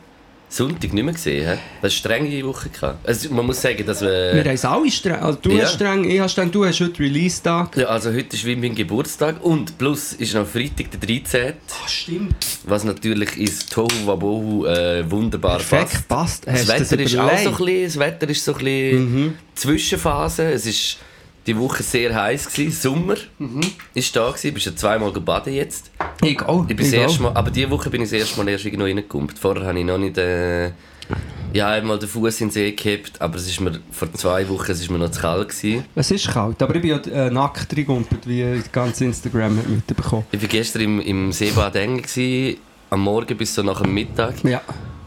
Sonntag 0.52 0.92
nicht 0.92 1.04
mehr 1.04 1.14
gesehen. 1.14 1.48
He? 1.48 1.54
Das 1.80 2.04
war 2.04 2.10
eine 2.10 2.26
strenge 2.26 2.44
Woche. 2.46 2.68
Also, 3.04 3.32
man 3.32 3.46
muss 3.46 3.62
sagen, 3.62 3.86
dass 3.86 4.00
Wir 4.00 4.08
wir... 4.34 4.40
haben 4.44 4.50
es 4.50 4.64
alle 4.64 4.90
streng. 4.90 5.14
Also, 5.14 5.38
du 5.40 5.50
Ja. 5.52 5.62
hast 5.62 5.74
streng, 5.74 6.04
ich 6.10 6.18
hast 6.18 6.32
streng, 6.32 6.50
du 6.50 6.64
hast 6.66 6.80
heute 6.80 6.98
Release-Tag. 6.98 7.76
Ja, 7.76 7.86
also 7.86 8.10
heute 8.12 8.34
ist 8.34 8.44
wie 8.44 8.56
mein 8.56 8.74
Geburtstag 8.74 9.36
und 9.44 9.78
plus 9.78 10.12
ist 10.14 10.34
noch 10.34 10.46
Freitag 10.46 10.90
der 10.90 10.98
13. 11.00 11.52
Ah, 11.70 11.88
stimmt. 11.88 12.34
Was 12.64 12.82
natürlich 12.82 13.36
ins 13.38 13.64
Tohu 13.66 13.86
Wabohu 14.06 14.66
äh, 14.66 15.08
wunderbar 15.08 15.58
Perfekt, 15.58 16.08
passt. 16.08 16.44
passt. 16.44 16.46
Das 16.48 16.66
Wetter 16.68 16.98
ist 17.00 17.16
auch 17.16 17.38
so 17.38 17.48
ein 17.50 17.56
bisschen, 17.56 17.84
das 17.84 17.98
Wetter 18.00 18.28
ist 18.28 18.44
so 18.44 18.52
ein 18.54 18.58
bisschen 18.64 19.14
Mhm. 19.24 19.34
Zwischenphase. 19.54 20.50
Es 20.52 20.66
ist 20.66 20.98
die 21.46 21.56
Woche 21.56 21.82
sehr 21.82 22.14
heiß 22.14 22.52
gewesen. 22.52 22.72
Sommer 22.72 23.14
Mhm. 23.38 23.60
ist 23.94 24.14
da 24.16 24.28
gewesen. 24.28 24.52
Bist 24.52 24.66
ja 24.66 24.74
zweimal 24.76 25.12
gebadet 25.12 25.54
jetzt. 25.54 25.90
Ich 26.22 26.42
auch. 26.42 26.62
Ich 26.68 26.76
bin 26.76 26.84
das 26.86 26.92
erste 26.92 27.22
Mal, 27.22 27.32
aber 27.34 27.50
diese 27.50 27.70
Woche 27.70 27.90
bin 27.90 28.02
ich 28.02 28.10
das 28.10 28.18
erste 28.20 28.38
Mal 28.42 28.48
erst 28.48 28.64
irgendwo 28.64 28.84
reingekommen. 28.84 29.28
Vorher 29.30 29.66
habe 29.66 29.78
ich 29.78 29.84
noch 29.84 29.98
nicht, 29.98 30.18
äh, 30.18 30.70
ja, 31.52 31.68
einmal 31.70 31.98
den 31.98 32.08
Fuß 32.08 32.40
in 32.42 32.48
den 32.48 32.52
See 32.52 32.72
gehabt, 32.72 33.20
aber 33.20 33.36
es 33.36 33.46
ist 33.48 33.60
mir 33.60 33.80
vor 33.90 34.12
zwei 34.14 34.48
Wochen, 34.48 34.70
es 34.70 34.80
ist 34.80 34.90
mir 34.90 34.98
noch 34.98 35.10
zu 35.10 35.20
kalt 35.20 35.48
gewesen. 35.48 35.84
Es 35.94 36.10
ist 36.10 36.28
kalt, 36.28 36.62
aber 36.62 36.76
ich 36.76 36.82
bin 36.82 36.90
ja 36.90 36.98
äh, 37.26 37.30
nackt 37.30 37.72
reingegumpelt, 37.72 38.26
wie 38.28 38.62
ganz 38.70 39.00
Instagram 39.00 39.58
hat 39.58 39.68
mitbekommen. 39.68 40.24
Ich 40.30 40.40
war 40.40 40.48
gestern 40.48 40.82
im, 40.82 41.00
im 41.00 41.32
Seebad 41.32 41.74
eng 41.76 42.02
gewesen, 42.02 42.58
am 42.90 43.00
Morgen 43.00 43.36
bis 43.36 43.54
so 43.54 43.62
nach 43.62 43.80
dem 43.82 43.94
Mittag. 43.94 44.44
Ja. 44.44 44.60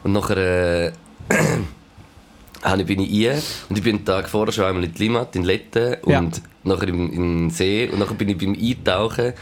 Und 0.04 0.14
nachher 0.14 0.88
äh, 0.88 0.92
bin 2.86 3.00
ich 3.00 3.28
rein 3.30 3.42
und 3.70 3.78
ich 3.78 3.84
bin 3.84 3.98
den 3.98 4.06
Tag 4.06 4.30
vorher 4.30 4.52
schon 4.52 4.66
einmal 4.66 4.84
in 4.84 4.94
die 4.94 5.04
Limat, 5.04 5.36
in 5.36 5.44
Letten 5.44 5.96
und 6.02 6.12
Ja. 6.12 6.22
nachher 6.64 6.88
im, 6.90 7.12
in 7.12 7.38
den 7.48 7.50
See 7.52 7.88
und 7.90 8.00
nachher 8.00 8.16
bin 8.16 8.30
ich 8.30 8.38
beim 8.38 8.54
Eintauchen. 8.54 9.34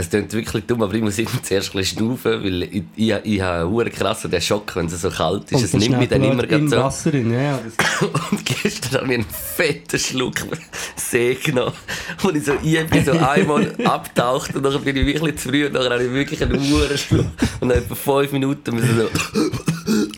Es 0.00 0.08
klingt 0.08 0.32
wirklich 0.32 0.64
dumm, 0.64 0.82
aber 0.82 0.94
ich 0.94 1.02
muss 1.02 1.18
immer 1.18 1.42
zuerst 1.42 1.76
ein 1.76 1.84
schnaufen, 1.84 2.42
weil 2.42 2.62
ich, 2.62 2.82
ich, 2.96 3.14
ich 3.22 3.40
habe 3.42 3.82
einen 3.82 3.92
krass 3.92 4.22
den 4.22 4.40
Schock, 4.40 4.74
wenn 4.74 4.86
es 4.86 5.02
so 5.02 5.10
kalt 5.10 5.52
ist. 5.52 5.62
es 5.62 5.74
nimmt 5.74 5.98
mich 5.98 6.08
dann 6.08 6.24
immer 6.24 6.42
im 6.42 6.48
grad 6.48 6.70
so. 6.70 6.76
Wasser 6.78 7.12
rein. 7.12 7.30
Ja, 7.30 7.58
Und 8.30 8.46
gestern 8.46 9.02
habe 9.02 9.12
ich 9.12 9.18
einen 9.18 9.26
fetten 9.28 9.98
Schluck 9.98 10.36
See 10.96 11.34
genommen, 11.34 11.74
wo 12.20 12.30
ich 12.30 12.42
so, 12.42 12.54
ich 12.62 12.86
bin 12.86 13.04
so 13.04 13.12
einmal 13.12 13.74
abgetaucht 13.84 14.56
und 14.56 14.62
dann 14.62 14.80
bin 14.80 14.96
ich 14.96 15.04
wirklich 15.04 15.36
zu 15.36 15.50
früh 15.50 15.66
und 15.66 15.74
dann 15.74 15.92
habe 15.92 16.02
ich 16.02 16.10
wirklich 16.10 16.42
einen 16.42 16.58
hohen 16.58 16.96
Schluck 16.96 17.26
und 17.60 17.68
dann 17.68 17.78
etwa 17.78 17.94
fünf 17.94 18.32
Minuten 18.32 18.74
müssen 18.74 18.96
so 18.96 19.08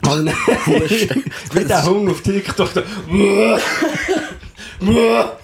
Oh 0.09 0.14
nein. 0.14 0.35
Wie 1.53 1.64
der 1.64 1.85
Hunger 1.85 2.12
auf 2.12 2.23
TikTok. 2.23 2.71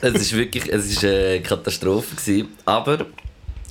Es 0.01 0.15
ist 0.15 0.33
wirklich, 0.37 0.73
es 0.73 0.87
ist 0.93 1.05
eine 1.05 1.41
Katastrophe 1.43 2.15
gewesen, 2.15 2.49
aber 2.65 3.07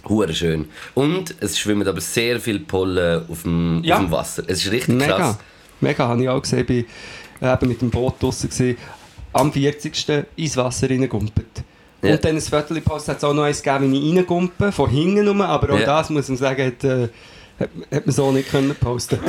hure 0.09 0.33
schön. 0.33 0.69
Und 0.93 1.35
es 1.39 1.57
schwimmen 1.59 1.87
aber 1.87 2.01
sehr 2.01 2.39
viele 2.39 2.59
Pollen 2.59 3.23
auf 3.29 3.43
dem, 3.43 3.83
Ja. 3.83 3.95
auf 3.95 4.01
dem 4.01 4.11
Wasser. 4.11 4.43
Es 4.47 4.65
ist 4.65 4.71
richtig 4.71 4.95
Mega. 4.95 5.17
krass. 5.17 5.37
Mega, 5.81 6.07
habe 6.07 6.21
ich 6.23 6.29
auch 6.29 6.41
gesehen. 6.41 6.65
Ich 6.69 6.85
war 7.39 7.59
mit 7.65 7.81
dem 7.81 7.89
Boot 7.89 8.21
draussen. 8.21 8.49
gewesen, 8.49 8.77
Am 9.33 9.51
40. 9.53 10.25
ins 10.35 10.57
Wasser 10.57 10.89
reingegumpelt. 10.89 11.63
Ja. 12.01 12.13
Und 12.13 12.23
dann 12.25 12.35
ein 12.35 12.41
Viertelpost 12.41 13.07
hat 13.09 13.17
es 13.17 13.23
auch 13.23 13.33
noch 13.33 13.43
eins 13.43 13.61
gegeben, 13.61 13.91
wie 13.91 14.09
ich 14.11 14.15
reingumpe, 14.17 14.71
von 14.71 14.89
hinten 14.89 15.27
rum. 15.27 15.41
Aber 15.41 15.73
auch 15.73 15.79
Ja. 15.79 15.85
das, 15.85 16.09
muss 16.09 16.27
man 16.29 16.37
sagen, 16.37 16.65
hat, 16.65 16.83
äh, 16.83 17.09
hat, 17.59 17.69
hat 17.91 18.05
man 18.05 18.15
so 18.15 18.31
nicht 18.31 18.49
können 18.49 18.73
posten 18.79 19.19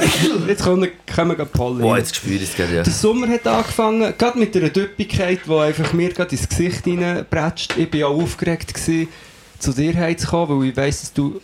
Jetzt 0.46 0.62
kommen, 0.64 0.88
kommen 1.14 1.36
gerade 1.36 1.50
Pollen 1.50 1.80
Boah, 1.80 1.96
jetzt 1.98 2.14
spüre 2.16 2.36
ich 2.36 2.42
es 2.44 2.54
gerade, 2.56 2.76
ja. 2.76 2.82
Der 2.82 2.92
Sommer 2.92 3.26
hat 3.28 3.46
angefangen, 3.46 4.12
gerade 4.16 4.38
mit 4.38 4.54
einer 4.56 4.68
Düppigkeit, 4.68 5.40
die 5.46 5.52
einfach 5.52 5.92
mir 5.94 6.10
gerade 6.10 6.30
ins 6.30 6.48
Gesicht 6.48 6.86
reinprätscht. 6.86 7.76
Ich 7.78 7.92
war 7.94 8.08
auch 8.08 8.22
aufgeregt, 8.22 8.72
gewesen, 8.72 9.08
zu 9.58 9.72
dir 9.72 9.94
heimzukommen, 9.94 10.60
weil 10.60 10.68
ich 10.70 10.76
weiss, 10.76 11.00
dass 11.00 11.12
du 11.12 11.40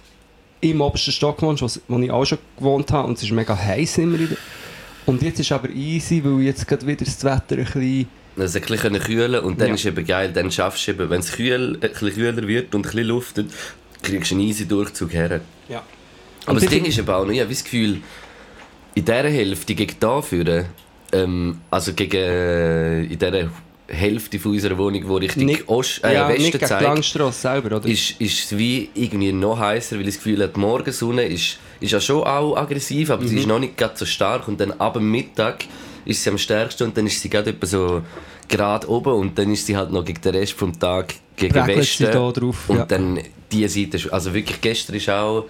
im 0.60 0.80
obersten 0.80 1.12
Stock 1.12 1.42
wohnst, 1.42 1.80
wo 1.88 1.98
ich 1.98 2.10
auch 2.10 2.24
schon 2.24 2.38
gewohnt 2.56 2.90
habe. 2.92 3.08
Und 3.08 3.18
es 3.18 3.24
ist 3.24 3.32
mega 3.32 3.56
heiß 3.56 3.98
immer. 3.98 4.18
Und 5.06 5.20
jetzt 5.22 5.38
ist 5.40 5.52
aber 5.52 5.68
easy, 5.70 6.22
weil 6.24 6.40
jetzt 6.42 6.66
gerade 6.66 6.86
wieder 6.86 7.04
das 7.04 7.22
Wetter 7.24 7.56
ein 7.56 7.64
bisschen 7.64 8.08
Also 8.38 8.58
ein 8.58 8.64
bisschen 8.64 8.98
kühlen 9.00 9.40
und 9.44 9.60
dann 9.60 9.68
Ja. 9.68 9.74
ist 9.74 9.84
eben 9.84 10.06
geil, 10.06 10.32
dann 10.32 10.50
schaffst 10.50 10.86
du 10.86 10.92
eben, 10.92 11.10
wenn 11.10 11.20
es 11.20 11.32
kühl, 11.32 11.74
ein 11.74 11.80
bisschen 11.80 12.12
kühler 12.14 12.48
wird 12.48 12.74
und 12.74 12.80
ein 12.86 12.90
bisschen 12.90 13.06
luftet, 13.08 13.50
kriegst 14.02 14.30
du 14.30 14.34
einen 14.36 14.44
easy 14.44 14.66
Durchzug 14.66 15.12
her. 15.12 15.40
Ja. 15.68 15.82
Aber 16.46 16.52
Und 16.56 16.62
das 16.62 16.70
Ding 16.70 16.84
ist 16.84 16.98
eben 16.98 17.08
auch 17.10 17.24
noch, 17.24 17.32
ich 17.32 17.40
habe 17.40 17.50
das 17.50 17.62
Gefühl, 17.64 17.98
in 18.94 19.04
dieser 19.04 19.28
Hälfte 19.28 19.74
gegen 19.74 19.94
da 20.00 20.22
führen, 20.22 20.66
ähm, 21.12 21.58
also 21.70 21.92
gegen 21.92 22.16
äh, 22.16 23.02
in 23.02 23.18
dieser 23.18 23.50
Hälfte 23.86 24.38
von 24.38 24.52
unserer 24.52 24.78
Wohnung, 24.78 25.02
wo 25.06 25.16
Richtung 25.16 25.44
Nicht- 25.44 25.68
Ost, 25.68 26.02
äh, 26.04 26.14
ja, 26.14 26.28
Westen 26.28 26.52
die 26.52 26.58
zeigt, 26.58 26.82
Langstrasse 26.82 27.40
selber, 27.40 27.76
oder? 27.76 27.86
ist, 27.88 28.12
ist 28.20 28.44
es 28.52 28.56
wie 28.58 28.88
irgendwie 28.94 29.32
noch 29.32 29.58
heißer, 29.58 29.96
weil 29.96 30.02
ich 30.08 30.14
das 30.14 30.16
Gefühl 30.16 30.42
habe, 30.42 30.52
die 30.54 30.60
Morgensonne 30.60 31.24
ist, 31.24 31.58
ist 31.80 31.92
ja 31.92 32.00
schon 32.00 32.22
auch 32.24 32.56
aggressiv, 32.56 33.10
aber 33.10 33.22
Mhm. 33.22 33.28
sie 33.28 33.38
ist 33.40 33.46
noch 33.46 33.58
nicht 33.58 33.76
ganz 33.76 33.98
so 33.98 34.06
stark 34.06 34.48
und 34.48 34.58
dann 34.60 34.72
ab 34.72 34.94
dem 34.94 35.10
Mittag 35.10 35.64
ist 36.06 36.22
sie 36.22 36.30
am 36.30 36.38
stärksten 36.38 36.84
und 36.84 36.96
dann 36.96 37.06
ist 37.06 37.20
sie 37.20 37.28
gerade 37.28 37.50
etwa 37.50 37.66
so 37.66 38.02
gerade 38.48 38.88
oben 38.88 39.12
und 39.14 39.38
dann 39.38 39.52
ist 39.52 39.66
sie 39.66 39.76
halt 39.76 39.90
noch 39.90 40.04
gegen 40.04 40.20
den 40.20 40.34
Rest 40.34 40.52
vom 40.54 40.78
Tag 40.78 41.14
gegen 41.36 41.52
Prägelt 41.52 41.84
sie 41.84 42.04
Westen 42.04 42.12
da 42.12 42.30
drauf, 42.32 42.68
und 42.68 42.76
ja. 42.78 42.84
dann 42.86 43.20
die 43.52 43.68
Seite, 43.68 44.12
also 44.12 44.32
wirklich 44.32 44.60
gestern 44.60 44.96
ist 44.96 45.08
auch 45.10 45.44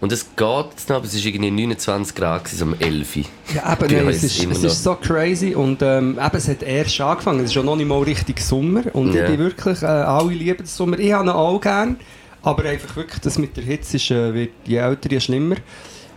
und 0.00 0.12
es 0.12 0.24
geht 0.36 0.66
jetzt 0.70 0.88
noch, 0.88 0.96
aber 0.96 1.04
es 1.06 1.14
ist 1.14 1.24
irgendwie 1.26 1.50
29 1.50 2.14
Grad 2.14 2.44
gewesen, 2.44 2.68
um 2.68 2.74
11 2.78 3.16
Uhr. 3.16 3.22
Ja, 3.54 3.72
eben, 3.72 3.92
nein, 3.96 4.08
es, 4.08 4.22
ist, 4.22 4.44
es 4.44 4.64
ist 4.64 4.82
so 4.82 4.94
crazy 4.94 5.54
und 5.54 5.82
ähm, 5.82 6.18
eben, 6.24 6.36
es 6.36 6.48
hat 6.48 6.62
erst 6.62 7.00
angefangen, 7.00 7.40
es 7.40 7.46
ist 7.50 7.54
ja 7.54 7.62
noch 7.62 7.76
nicht 7.76 7.86
mal 7.88 8.02
richtig 8.02 8.40
Sommer 8.40 8.82
und 8.94 9.14
Ja. 9.14 9.22
ich 9.24 9.30
bin 9.30 9.38
wirklich, 9.38 9.82
äh, 9.82 9.86
alle 9.86 10.32
lieben 10.32 10.56
den 10.58 10.66
Sommer, 10.66 10.98
ich 10.98 11.12
habe 11.12 11.24
ihn 11.24 11.30
auch 11.30 11.60
gern, 11.60 11.96
aber 12.42 12.64
einfach 12.64 12.96
wirklich, 12.96 13.20
das 13.20 13.38
mit 13.38 13.56
der 13.56 13.64
Hitze 13.64 13.96
ist, 13.96 14.10
äh, 14.10 14.32
wird 14.32 14.50
je 14.64 14.76
älter, 14.78 15.10
je 15.10 15.20
schlimmer. 15.20 15.56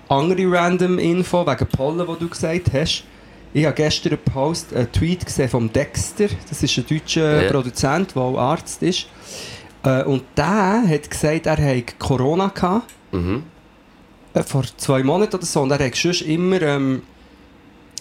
Andere 0.09 0.51
random 0.51 0.99
Info 0.99 1.45
wegen 1.45 1.67
Pollen, 1.67 1.99
die 2.07 2.19
du 2.19 2.29
gesagt 2.29 2.71
hast, 2.73 3.03
ich 3.53 3.65
habe 3.65 3.75
gestern 3.75 4.13
einen 4.13 4.23
Post, 4.33 4.73
einen 4.75 4.91
Tweet 4.91 5.25
gesehen 5.25 5.49
vom 5.49 5.71
Dexter, 5.71 6.27
das 6.49 6.63
ist 6.63 6.77
ein 6.77 6.85
deutscher 6.89 7.43
Ja. 7.43 7.51
Produzent, 7.51 8.15
der 8.15 8.21
auch 8.21 8.37
Arzt 8.37 8.81
ist, 8.83 9.07
äh, 9.83 10.03
und 10.03 10.23
der 10.37 10.83
hat 10.87 11.09
gesagt, 11.09 11.45
er 11.45 11.57
hätte 11.57 11.93
Corona 11.99 12.47
gehabt, 12.47 12.89
Mhm. 13.11 13.43
Äh, 14.33 14.43
vor 14.43 14.63
zwei 14.77 15.03
Monaten 15.03 15.35
oder 15.35 15.45
so 15.45 15.61
und 15.61 15.71
er 15.71 15.79
hat 15.85 15.95
sonst 15.95 16.21
immer 16.21 16.61
ähm, 16.61 17.01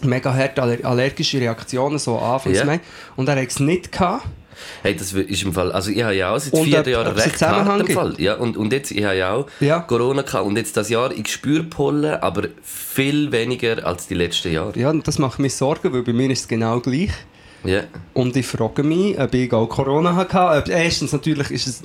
mega 0.02 0.32
harte 0.34 0.62
aller 0.62 0.78
allergische 0.84 1.40
Reaktionen 1.40 1.98
so 1.98 2.18
anfangs. 2.18 2.64
Mai. 2.64 2.80
und 3.16 3.28
er 3.28 3.36
hat 3.40 3.48
es 3.48 3.60
nicht 3.60 3.92
gehabt. 3.92 4.26
Hey, 4.82 4.94
das 4.94 5.12
ist 5.12 5.42
im 5.42 5.52
Fall, 5.52 5.72
also 5.72 5.90
ich 5.90 6.02
habe 6.02 6.14
ja 6.14 6.32
auch 6.34 6.38
seit 6.38 6.52
Und 6.52 6.64
vier 6.64 6.86
Jahren 6.86 7.14
recht 7.16 7.40
hart 7.42 7.88
im? 7.88 7.94
Fall. 7.94 8.14
Ja, 8.18 8.34
und, 8.36 8.56
und 8.56 8.72
jetzt, 8.72 8.92
ich 8.92 9.02
habe 9.02 9.16
ja 9.16 9.32
auch 9.34 9.46
Ja. 9.60 9.80
Corona 9.80 10.22
gehabt 10.22 10.44
und 10.46 10.56
jetzt 10.56 10.76
das 10.76 10.88
Jahr, 10.88 11.10
ich 11.10 11.26
spüre 11.32 11.64
Pollen, 11.64 12.14
aber 12.20 12.48
viel 12.62 13.32
weniger 13.32 13.84
als 13.84 14.06
die 14.06 14.14
letzten 14.14 14.52
Jahre. 14.52 14.78
Ja, 14.78 14.90
und 14.90 15.08
das 15.08 15.18
macht 15.18 15.38
mich 15.40 15.54
Sorgen, 15.54 15.92
weil 15.92 16.02
bei 16.02 16.12
mir 16.12 16.30
ist 16.30 16.40
es 16.40 16.48
genau 16.48 16.78
gleich. 16.80 17.10
Ja. 17.64 17.80
Und 18.12 18.36
ich 18.36 18.46
frage 18.46 18.82
mich, 18.84 19.18
ob 19.18 19.34
ich 19.34 19.52
auch 19.52 19.66
Corona 19.68 20.14
hatte. 20.14 20.38
Ob- 20.38 20.68
Erstens 20.68 21.12
natürlich 21.12 21.50
ist 21.50 21.66
es 21.66 21.82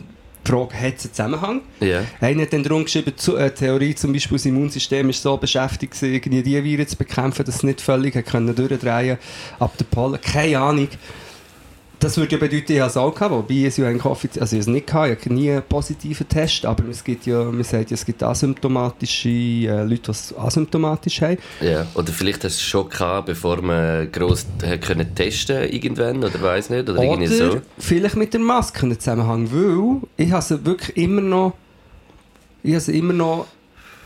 Frage, 0.47 0.73
hat 0.73 0.97
es 0.97 1.05
einen 1.05 1.13
Zusammenhang? 1.13 1.61
Ja. 1.79 2.03
Einer 2.21 2.43
hat 2.43 2.53
dann 2.53 2.63
darum 2.63 2.83
geschrieben, 2.83 3.13
zu, 3.15 3.35
äh, 3.37 3.53
Theorie 3.53 3.95
zum 3.95 4.13
Beispiel, 4.13 4.37
das 4.37 4.45
Immunsystem 4.45 5.09
ist 5.09 5.21
so 5.21 5.37
beschäftigt, 5.37 6.01
irgendwie 6.01 6.41
die 6.41 6.63
Viren 6.63 6.87
zu 6.87 6.95
bekämpfen, 6.95 7.45
dass 7.45 7.57
es 7.57 7.63
nicht 7.63 7.81
völlig 7.81 8.15
hat 8.15 8.25
können 8.25 8.55
durchdrehen 8.55 9.17
ab 9.59 9.77
der 9.77 9.85
Pollen. 9.85 10.19
Keine 10.21 10.59
Ahnung. 10.59 10.89
Das 11.99 12.15
würde 12.15 12.33
ja 12.33 12.37
bedeuten, 12.37 12.71
ich 12.73 12.79
habe 12.79 12.89
es 12.91 12.97
auch 12.97 13.11
gehabt, 13.13 13.31
wobei 13.31 13.65
es 13.65 13.77
ja 13.77 13.87
eigentlich 13.87 14.05
offiziell, 14.05 14.43
also 14.43 14.55
ich 14.55 14.61
habe 14.61 14.69
es 14.69 14.73
nicht 14.75 14.87
gehabt, 14.87 15.09
ich 15.19 15.25
habe 15.25 15.33
nie 15.33 15.49
einen 15.51 15.63
positiven 15.63 16.27
Test, 16.29 16.63
aber 16.65 16.83
es 16.89 17.03
gibt 17.03 17.25
ja, 17.25 17.43
man 17.45 17.63
sagt 17.63 17.89
ja, 17.89 17.95
es 17.95 18.05
gibt 18.05 18.21
asymptomatische 18.21 19.29
äh, 19.29 19.83
Leute, 19.83 20.01
die 20.03 20.11
es 20.11 20.33
asymptomatisch 20.37 21.21
haben. 21.21 21.37
ja. 21.61 21.87
Oder 21.95 22.13
vielleicht 22.13 22.43
hast 22.43 22.57
du 22.57 22.59
es 22.59 22.61
schon 22.61 22.89
gehabt, 22.89 23.25
bevor 23.25 23.61
man 23.63 24.11
gross 24.11 24.45
hat 24.63 24.81
können 24.81 25.15
testen 25.15 25.63
irgendwann, 25.69 26.17
oder 26.23 26.39
weiß 26.39 26.69
nicht, 26.69 26.87
oder, 26.87 27.01
irgendwie 27.01 27.35
Oder 27.41 27.51
so. 27.53 27.61
vielleicht 27.79 28.15
mit 28.15 28.31
der 28.33 28.41
Maske 28.41 28.83
einen 28.83 28.99
Zusammenhang, 28.99 29.49
weil 29.51 30.01
ich 30.17 30.31
habe 30.31 30.43
sie 30.43 30.63
wirklich 30.65 30.95
immer 30.97 31.21
noch, 31.21 31.53
ich 32.61 32.71
habe 32.73 32.81
sie 32.81 32.97
immer 32.97 33.13
noch 33.13 33.47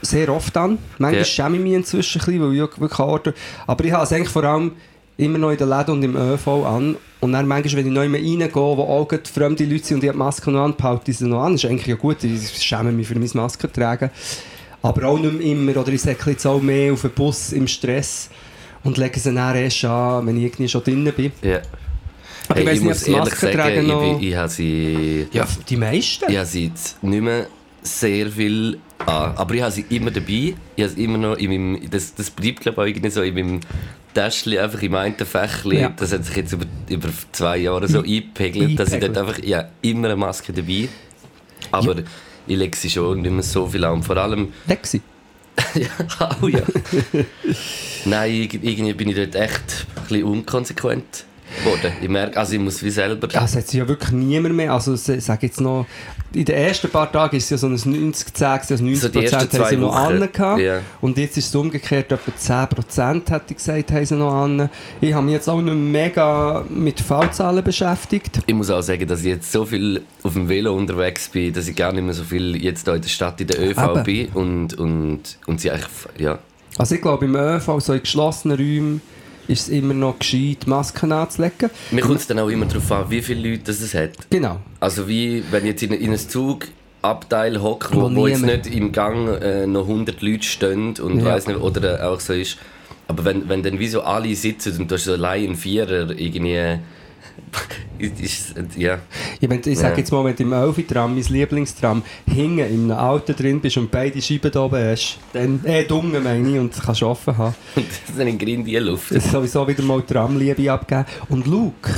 sehr 0.01 0.29
oft 0.33 0.55
an. 0.57 0.77
Manchmal 0.97 1.19
Ja. 1.19 1.25
schäme 1.25 1.57
ich 1.57 1.63
mich 1.63 1.73
inzwischen 1.73 2.21
ein 2.21 2.25
bisschen, 2.25 2.41
weil 2.41 2.53
ich 2.53 2.79
wirklich 2.79 2.99
Orte, 2.99 3.33
aber 3.67 3.83
ich 3.83 3.91
habe 3.91 4.03
es 4.03 4.13
eigentlich 4.13 4.29
vor 4.29 4.43
allem 4.45 4.71
immer 5.21 5.37
noch 5.37 5.51
in 5.51 5.57
den 5.57 5.69
Läden 5.69 5.91
und 5.91 6.03
im 6.03 6.15
ÖV 6.15 6.47
an. 6.65 6.95
Und 7.19 7.33
dann 7.33 7.47
manchmal, 7.47 7.83
wenn 7.83 7.87
ich 7.87 7.93
neu 7.93 8.05
reingehe, 8.07 8.53
wo 8.53 8.81
auch 8.81 9.07
fremde 9.31 9.65
Leute 9.65 9.85
sind 9.85 9.97
und 9.97 10.03
ich 10.03 10.09
habe 10.09 10.17
die 10.17 10.23
Maske 10.23 10.51
noch 10.51 10.63
an, 10.63 10.75
behalte 10.75 11.11
ich 11.11 11.17
sie 11.17 11.27
noch 11.27 11.43
an. 11.43 11.53
Das 11.53 11.63
ist 11.63 11.69
eigentlich 11.69 11.87
ja 11.87 11.95
gut, 11.95 12.23
ich 12.23 12.49
schäme 12.63 12.91
mich 12.91 13.07
für 13.07 13.17
mein 13.17 13.29
Maske 13.33 13.71
tragen. 13.71 14.09
Aber 14.81 15.07
auch 15.07 15.19
nicht 15.19 15.39
immer, 15.41 15.77
oder 15.77 15.89
ich 15.89 16.01
säckle 16.01 16.31
jetzt 16.31 16.45
auch 16.47 16.59
mehr 16.61 16.91
auf 16.91 17.01
den 17.01 17.11
Bus 17.11 17.51
im 17.53 17.67
Stress 17.67 18.29
und 18.83 18.97
lege 18.97 19.19
sie 19.19 19.31
dann 19.31 19.55
erst 19.55 19.85
an, 19.85 20.25
wenn 20.25 20.37
ich 20.37 20.43
irgendwie 20.45 20.67
schon 20.67 20.83
drinnen 20.83 21.13
bin. 21.13 21.31
Ja. 21.43 21.61
Aber 22.49 22.59
Hey, 22.59 22.73
ich 22.73 22.79
ich 22.79 22.81
nicht, 22.81 23.09
ob 23.09 23.17
Masken 23.19 23.39
sagen, 23.39 23.57
tragen 23.57 23.81
ich, 23.81 23.87
noch... 23.87 24.01
bin- 24.01 24.27
ich 24.27 24.35
habe 24.35 24.49
sie... 24.49 25.27
Ja, 25.31 25.47
die 25.69 25.77
meisten. 25.77 26.25
Ich 26.27 26.37
habe 26.37 26.47
sie 26.47 26.65
jetzt 26.65 27.01
nicht 27.03 27.21
mehr 27.21 27.45
sehr 27.83 28.27
viel 28.31 28.79
an. 29.05 29.33
Aber 29.35 29.53
ich 29.53 29.61
habe 29.61 29.71
sie 29.71 29.85
immer 29.89 30.09
dabei. 30.11 30.55
Ich 30.75 30.83
habe 30.83 30.89
sie 30.89 31.03
immer 31.03 31.17
noch 31.19 31.37
in 31.37 31.49
meinem, 31.49 31.89
das, 31.89 32.15
das 32.15 32.31
bleibt 32.31 32.61
glaube 32.61 32.89
ich 32.89 32.95
irgendwie 32.95 33.11
so 33.11 33.21
in 33.21 33.33
meinem 33.35 33.59
Täschchen, 34.13 34.57
einfach 34.57 34.81
in 34.81 34.91
meinem 34.91 35.15
Fächchen. 35.15 35.71
Ja. 35.71 35.89
Das 35.95 36.11
hat 36.11 36.25
sich 36.25 36.35
jetzt 36.35 36.53
über, 36.53 36.65
über 36.89 37.09
zwei 37.31 37.57
Jahre 37.57 37.87
so 37.87 37.99
eingepegelt, 37.99 38.79
dass 38.79 38.91
ich 38.93 38.99
dort 38.99 39.17
einfach, 39.17 39.39
ja, 39.43 39.69
immer 39.81 40.07
eine 40.09 40.15
Maske 40.17 40.51
dabei. 40.53 40.89
Aber 41.71 41.95
ich 42.47 42.57
lege 42.57 42.75
sie 42.75 42.89
schon 42.89 43.21
nicht 43.21 43.31
mehr 43.31 43.43
so 43.43 43.65
viel 43.67 43.83
an. 43.85 43.93
Und 43.93 44.03
vor 44.03 44.17
allem, 44.17 44.51
Lexi. 44.67 45.01
ja, 45.75 45.87
oh 46.41 46.47
ja. 46.47 46.61
Nein, 48.05 48.31
irg- 48.31 48.59
irgendwie 48.61 48.93
bin 48.93 49.09
ich 49.09 49.15
dort 49.15 49.35
echt 49.35 49.85
ein 49.95 50.01
bisschen 50.07 50.23
unkonsequent 50.23 51.25
geworden. 51.59 51.91
Ich 52.01 52.09
merke, 52.09 52.37
also 52.37 52.53
ich 52.53 52.59
muss 52.59 52.81
wie 52.83 52.89
selber... 52.89 53.27
Das 53.27 53.55
hat 53.55 53.73
ja 53.73 53.87
wirklich 53.87 54.11
niemand 54.11 54.55
mehr. 54.55 54.73
Also, 54.73 54.93
ich 54.93 55.23
sage 55.23 55.47
jetzt 55.47 55.61
noch, 55.61 55.85
in 56.33 56.45
den 56.45 56.55
ersten 56.55 56.89
paar 56.89 57.11
Tagen 57.11 57.35
ist 57.35 57.45
es 57.45 57.49
ja 57.49 57.57
so 57.57 57.67
ein 57.67 57.73
90 57.73 58.33
10 58.33 58.47
also 58.47 58.75
90 58.83 58.99
So 58.99 59.09
die 59.09 59.25
ersten 59.25 59.39
Prozent 59.39 59.63
haben 59.63 59.69
sie 59.69 59.77
noch 59.77 59.95
Wochen. 59.95 60.43
an. 60.43 60.59
Ja. 60.59 60.79
Und 61.01 61.17
jetzt 61.17 61.37
ist 61.37 61.47
es 61.47 61.55
umgekehrt, 61.55 62.11
etwa 62.11 62.35
10 62.35 62.67
Prozent, 62.69 63.29
hätte 63.31 63.45
ich 63.49 63.57
gesagt, 63.57 63.91
haben 63.91 64.05
sie 64.05 64.15
noch 64.15 64.33
an. 64.33 64.69
Ich 65.01 65.13
habe 65.13 65.25
mich 65.25 65.33
jetzt 65.33 65.49
auch 65.49 65.61
nicht 65.61 65.75
mega 65.75 66.65
mit 66.69 66.99
Fallzahlen 66.99 67.63
beschäftigt. 67.63 68.39
Ich 68.45 68.53
muss 68.55 68.69
auch 68.69 68.81
sagen, 68.81 69.07
dass 69.07 69.19
ich 69.21 69.27
jetzt 69.27 69.51
so 69.51 69.65
viel 69.65 70.01
auf 70.23 70.33
dem 70.33 70.47
Velo 70.47 70.73
unterwegs 70.75 71.29
bin, 71.29 71.53
dass 71.53 71.67
ich 71.67 71.75
gar 71.75 71.91
nicht 71.91 72.03
mehr 72.03 72.13
so 72.13 72.23
viel 72.23 72.55
jetzt 72.55 72.85
hier 72.85 72.95
in 72.95 73.01
der 73.01 73.09
Stadt 73.09 73.41
in 73.41 73.47
der 73.47 73.61
ÖV 73.61 74.03
bin 74.03 74.29
und, 74.29 74.73
und, 74.75 75.37
und 75.47 75.59
sie 75.61 75.71
eigentlich, 75.71 75.89
ja, 76.17 76.39
Also 76.77 76.95
ich 76.95 77.01
glaube, 77.01 77.25
im 77.25 77.35
ÖV, 77.35 77.79
so 77.79 77.93
in 77.93 78.01
geschlossenen 78.01 78.57
Räumen, 78.57 79.01
ist 79.47 79.61
es 79.63 79.69
immer 79.69 79.93
noch 79.93 80.19
gescheit, 80.19 80.67
Masken 80.67 81.11
anzulegen. 81.11 81.69
mir 81.91 82.01
kommt 82.01 82.19
es 82.19 82.27
dann 82.27 82.39
auch 82.39 82.49
immer 82.49 82.65
darauf 82.65 82.91
an, 82.91 83.09
wie 83.09 83.21
viele 83.21 83.49
Leute 83.49 83.63
das 83.65 83.81
es 83.81 83.93
hat. 83.93 84.11
Genau. 84.29 84.57
Also 84.79 85.07
wie, 85.07 85.43
wenn 85.51 85.63
ich 85.63 85.71
jetzt 85.71 85.83
in, 85.83 85.93
in 85.93 86.09
einem 86.09 86.17
Zugabteil 86.19 87.61
hocke, 87.61 87.95
wo, 87.95 88.01
Wo 88.11 88.15
wo 88.15 88.27
jetzt 88.27 88.43
nicht 88.43 88.67
im 88.67 88.91
Gang 88.91 89.27
äh, 89.41 89.65
noch 89.67 89.87
100 89.87 90.21
Leute 90.21 90.43
stehen 90.43 90.95
und 90.99 91.19
Ja. 91.19 91.25
weiss 91.25 91.47
nicht, 91.47 91.59
oder 91.59 92.09
auch 92.09 92.19
so 92.19 92.33
ist. 92.33 92.57
Aber 93.07 93.25
wenn, 93.25 93.49
wenn 93.49 93.61
dann 93.63 93.79
wie 93.79 93.87
so 93.87 94.01
alle 94.01 94.33
sitzen 94.35 94.79
und 94.79 94.89
du 94.91 94.95
hast 94.95 95.03
so 95.05 95.13
allein 95.13 95.55
Vierer 95.55 96.11
irgendwie, 96.17 96.79
ist, 97.99 98.55
ja, 98.77 98.99
Ja, 99.39 99.49
wenn, 99.49 99.61
ich 99.63 99.77
sage 99.77 99.93
Ja. 99.93 99.97
jetzt 99.99 100.11
mal, 100.11 100.23
wenn 100.25 100.35
du 100.35 100.43
im 100.43 100.53
Elfi-Tram, 100.53 101.13
mein 101.13 101.23
Lieblingstram, 101.23 102.01
hinten 102.25 102.59
in 102.59 102.91
einem 102.91 102.91
Auto 102.91 103.33
drin 103.33 103.59
bist 103.61 103.77
und 103.77 103.91
beide 103.91 104.21
Scheiben 104.21 104.51
da 104.51 104.61
oben 104.63 104.83
hast, 104.83 105.19
dann, 105.33 105.63
äh, 105.65 105.83
dunge 105.83 106.19
meine 106.19 106.49
ich, 106.49 106.57
und 106.59 106.73
kannst 106.83 107.03
offen 107.03 107.37
haben. 107.37 107.55
das 107.75 107.83
ist 107.85 108.17
dann 108.19 108.27
in 108.27 108.37
Grind 108.37 108.65
die 108.67 108.77
Luft. 108.77 109.13
Das 109.13 109.29
sowieso 109.31 109.67
wieder 109.67 109.83
mal 109.83 110.01
Tramliebe 110.01 110.71
abgeben. 110.71 111.05
Und 111.29 111.45
Luke, 111.47 111.89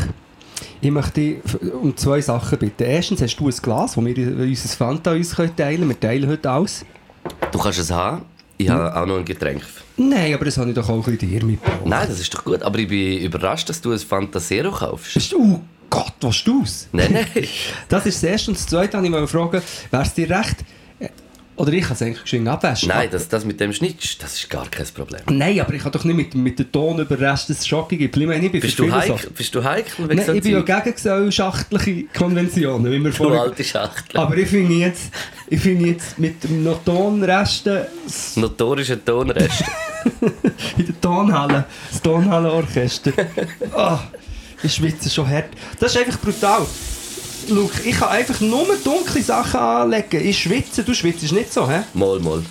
ich 0.82 0.92
möchte 0.92 1.38
um 1.82 1.96
zwei 1.96 2.20
Sachen 2.20 2.58
bitten. 2.60 2.84
Erstens 2.84 3.22
hast 3.22 3.38
du 3.38 3.48
ein 3.48 3.56
Glas, 3.62 3.96
wo 3.96 4.04
wir 4.06 4.18
unser 4.18 4.70
Fanta 4.70 5.12
uns 5.14 5.30
teilen 5.30 5.56
können. 5.56 5.88
Wir 5.90 6.00
teilen 6.00 6.30
heute 6.30 6.50
alles. 6.50 6.86
Du 7.52 7.60
kannst 7.60 7.80
es 7.80 7.90
haben, 7.92 8.24
ich 8.58 8.68
Hm? 8.68 8.76
habe 8.76 8.96
auch 9.02 9.06
noch 9.06 9.18
ein 9.18 9.26
Getränk. 9.26 9.64
Nein, 9.98 10.34
aber 10.34 10.46
das 10.46 10.58
habe 10.58 10.70
ich 10.70 10.76
doch 10.76 10.90
auch 10.90 11.06
ein 11.06 11.18
bisschen 11.18 11.30
dir 11.30 11.46
mitgebracht. 11.46 11.86
Nein, 11.86 12.08
das 12.08 12.20
ist 12.20 12.34
doch 12.34 12.44
gut, 12.44 12.64
aber 12.64 12.80
ich 12.80 12.88
bin 12.88 13.20
überrascht, 13.20 13.70
dass 13.70 13.80
du 13.80 13.92
ein 13.92 14.00
Fantasero 14.00 14.72
kaufst. 14.72 15.34
Oh 15.36 15.60
Gott, 15.90 16.14
was 16.22 16.44
du 16.44 16.62
aus? 16.62 16.88
Nein, 16.92 17.14
nein. 17.14 17.28
Das 17.90 18.06
ist 18.06 18.24
das 18.24 18.30
Erste. 18.30 18.52
Und 18.52 18.58
das 18.58 18.66
Zweite 18.66 18.98
wollte 18.98 19.24
ich 19.24 19.30
fragen, 19.30 19.62
wäre 19.92 20.04
es 20.04 20.14
dir 20.14 20.30
recht, 20.30 20.58
oder 21.56 21.72
ich 21.74 21.84
kann 21.84 21.94
es 21.94 22.02
eigentlich 22.02 22.22
geschwind 22.24 22.48
abwaschen. 22.48 22.90
Nein, 22.90 23.10
das, 23.12 23.28
das 23.28 23.46
mit 23.46 23.60
dem 23.60 23.72
Schnitt, 23.74 24.22
das 24.24 24.36
ist 24.36 24.50
gar 24.50 24.68
kein 24.70 24.86
Problem. 24.88 25.22
Nein, 25.30 25.60
aber 25.60 25.74
ich 25.74 25.84
kann 25.84 25.92
doch 25.92 26.04
nicht 26.04 26.16
mit, 26.16 26.36
mit 26.36 26.58
dem 26.60 26.72
Ton 26.72 27.00
über 27.00 27.16
den 27.16 27.26
Rest 27.28 27.50
des 27.50 27.68
Schocken 27.68 27.98
geben. 27.98 28.22
Ich 28.22 28.28
meine, 28.28 28.46
ich 28.46 28.52
bin 28.52 28.62
Bist 28.62 28.80
du, 28.80 28.92
heikel, 28.92 29.30
bist 29.36 29.54
du 29.54 29.64
heikel 29.64 30.08
Nein, 30.08 30.24
so 30.26 30.34
ich 30.34 30.42
bin 30.44 30.54
ja 30.54 30.62
gegen 30.62 30.96
gesellschaftliche 30.96 32.04
Konventionen, 32.18 32.92
wie 32.92 33.00
wir 33.04 33.12
Du 33.12 33.16
vorher... 33.18 33.42
alte 33.42 33.64
Schachtel. 33.64 34.18
Aber 34.20 34.36
ich 34.38 34.48
finde 34.48 34.74
jetzt, 34.74 35.12
ich 35.48 35.60
finde 35.60 35.88
jetzt 35.90 36.18
mit 36.18 36.44
dem 36.44 36.68
Tonresten 36.86 37.82
s- 38.08 38.36
Notorischer 38.38 39.04
Tonrest. 39.04 39.64
in 40.78 40.86
der 40.86 41.02
Tonhalle, 41.02 41.66
das 41.92 42.02
Tonhallenorchester. 42.02 43.12
Ah, 43.76 44.00
ich 44.62 44.74
schwitze 44.74 45.10
schon 45.10 45.28
hart. 45.30 45.50
Das 45.80 45.94
ist 45.96 46.02
einfach 46.02 46.20
brutal. 46.20 46.66
Luke, 47.50 47.82
ich 47.84 47.98
kann 47.98 48.10
einfach 48.10 48.40
nur 48.42 48.66
dunkle 48.84 49.22
Sachen 49.22 49.60
anlegen. 49.60 50.26
Ich 50.26 50.40
schwitze, 50.40 50.84
du 50.84 50.94
schwitzt 50.94 51.32
nicht 51.32 51.52
so, 51.54 51.70
hä? 51.70 51.82
mal, 51.94 52.20
mal. 52.20 52.42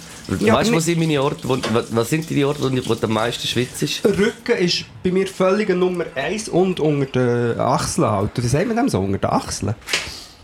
Ja, 0.40 0.54
weißt 0.54 0.70
du, 0.70 0.76
was 0.76 0.84
sind 0.84 0.98
meine 1.00 1.20
Orte, 1.20 1.40
wo, 1.48 1.56
wa- 1.56 1.84
was 1.90 2.08
sind 2.08 2.28
die 2.30 2.44
Orte, 2.44 2.62
wo, 2.62 2.70
wo 2.88 2.94
du 2.94 3.04
am 3.06 3.12
meisten 3.12 3.46
schwitzt? 3.46 3.82
Rücken 4.04 4.56
ist 4.58 4.84
bei 5.02 5.10
mir 5.10 5.26
völlig 5.26 5.68
Nummer 5.70 6.04
1 6.14 6.48
und 6.48 6.78
unter 6.80 7.52
den 7.52 7.60
Achseln 7.60 8.08
halt. 8.08 8.30
Wie 8.42 8.46
sagt 8.46 8.66
man 8.68 8.76
dem 8.76 8.88
so? 8.88 9.00
Unter 9.00 9.18
den 9.18 9.30
Achseln? 9.30 9.74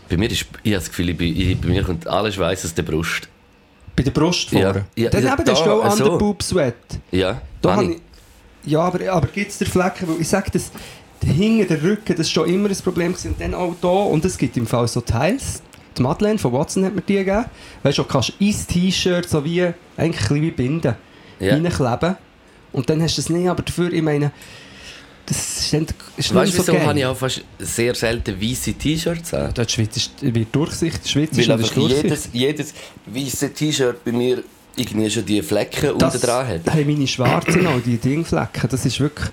Bei 0.09 0.17
mir 0.17 0.29
ist, 0.29 0.41
ich 0.63 0.71
habe 0.73 0.75
das 0.81 0.89
Gefühl, 0.89 1.13
bin, 1.13 1.35
ich, 1.35 1.59
bei 1.59 1.69
mir 1.69 1.83
kommt 1.83 2.05
alles 2.07 2.35
Schweiß 2.35 2.65
aus 2.65 2.73
der 2.73 2.83
Brust. 2.83 3.29
Bei 3.95 4.03
der 4.03 4.11
Brust 4.11 4.51
Ja. 4.51 4.61
vorne. 4.73 4.85
Ja, 4.95 5.09
Dann 5.09 5.23
ja, 5.23 5.33
eben, 5.33 5.45
das 5.45 5.59
ist 5.59 5.65
da, 5.65 5.71
auch 5.71 5.91
so. 5.95 6.03
Underboob 6.03 6.43
Sweat. 6.43 6.75
Ja, 7.11 7.41
Da 7.61 7.81
ich, 7.81 7.97
ja, 8.65 8.81
aber, 8.81 9.09
aber 9.11 9.27
gibt 9.27 9.49
es 9.51 9.57
den 9.59 9.67
Flecken? 9.67 10.07
Weil 10.09 10.19
ich 10.21 10.27
sage, 10.27 10.51
das, 10.51 10.71
hinten 11.25 11.67
der 11.67 11.81
Rücken, 11.83 12.15
das 12.15 12.27
ist 12.27 12.31
schon 12.31 12.47
immer 12.49 12.69
ein 12.69 12.75
Problem 12.77 13.11
gewesen. 13.13 13.29
Und 13.33 13.41
dann 13.41 13.53
auch 13.53 13.75
da, 13.81 13.87
und 13.87 14.23
es 14.25 14.37
gibt 14.37 14.57
im 14.57 14.67
Fall 14.67 14.87
so 14.87 15.01
Teils. 15.01 15.61
Die 15.97 16.01
Madeleine 16.01 16.39
von 16.39 16.53
Watson 16.53 16.85
hat 16.85 16.95
mir 16.95 17.01
die 17.01 17.15
gegeben. 17.15 17.45
Weißt 17.83 17.97
du, 17.97 18.03
kannst 18.03 18.33
ins 18.39 18.65
T-Shirt 18.67 19.27
so 19.29 19.43
wie, 19.43 19.67
eigentlich 19.97 20.29
ein 20.31 20.41
wie 20.41 20.51
Binden, 20.51 20.95
Ja. 21.39 21.53
reinkleben. 21.55 22.15
Und 22.71 22.89
dann 22.89 23.01
hast 23.01 23.17
du 23.17 23.21
es 23.21 23.29
nicht, 23.29 23.49
aber 23.49 23.63
dafür, 23.63 23.91
ich 23.91 24.01
meine, 24.01 24.31
das 25.25 25.59
ist, 25.59 25.73
dann, 25.73 25.85
ist 26.17 26.33
Weißt 26.33 26.53
so 26.53 26.59
wieso 26.59 26.73
geil. 26.73 26.85
habe 26.87 26.99
ich 26.99 27.05
auch 27.05 27.17
fast 27.17 27.43
sehr 27.59 27.93
selten 27.95 28.41
weiße 28.41 28.73
T-Shirts 28.73 29.33
an? 29.33 29.51
Dort 29.53 29.71
schwitzt, 29.71 30.11
wird 30.21 30.55
Durchsicht, 30.55 31.01
und 31.15 31.37
ist 31.37 31.49
einfach 31.49 31.69
Durchsicht. 31.73 32.03
jedes, 32.03 32.29
jedes 32.31 32.73
weiße 33.05 33.53
T-Shirt 33.53 34.03
bei 34.03 34.11
mir 34.11 34.43
irgendwie 34.75 35.09
schon 35.09 35.25
die 35.25 35.41
Flecken 35.41 35.97
das 35.97 36.15
unten 36.15 36.25
dran 36.25 36.47
hat. 36.47 36.73
haben 36.73 36.85
meine 36.87 37.07
schwarzen 37.07 37.67
auch, 37.67 37.79
die 37.85 37.97
Dingflecken. 37.97 38.69
Das 38.69 38.85
ist 38.85 38.99
wirklich... 38.99 39.29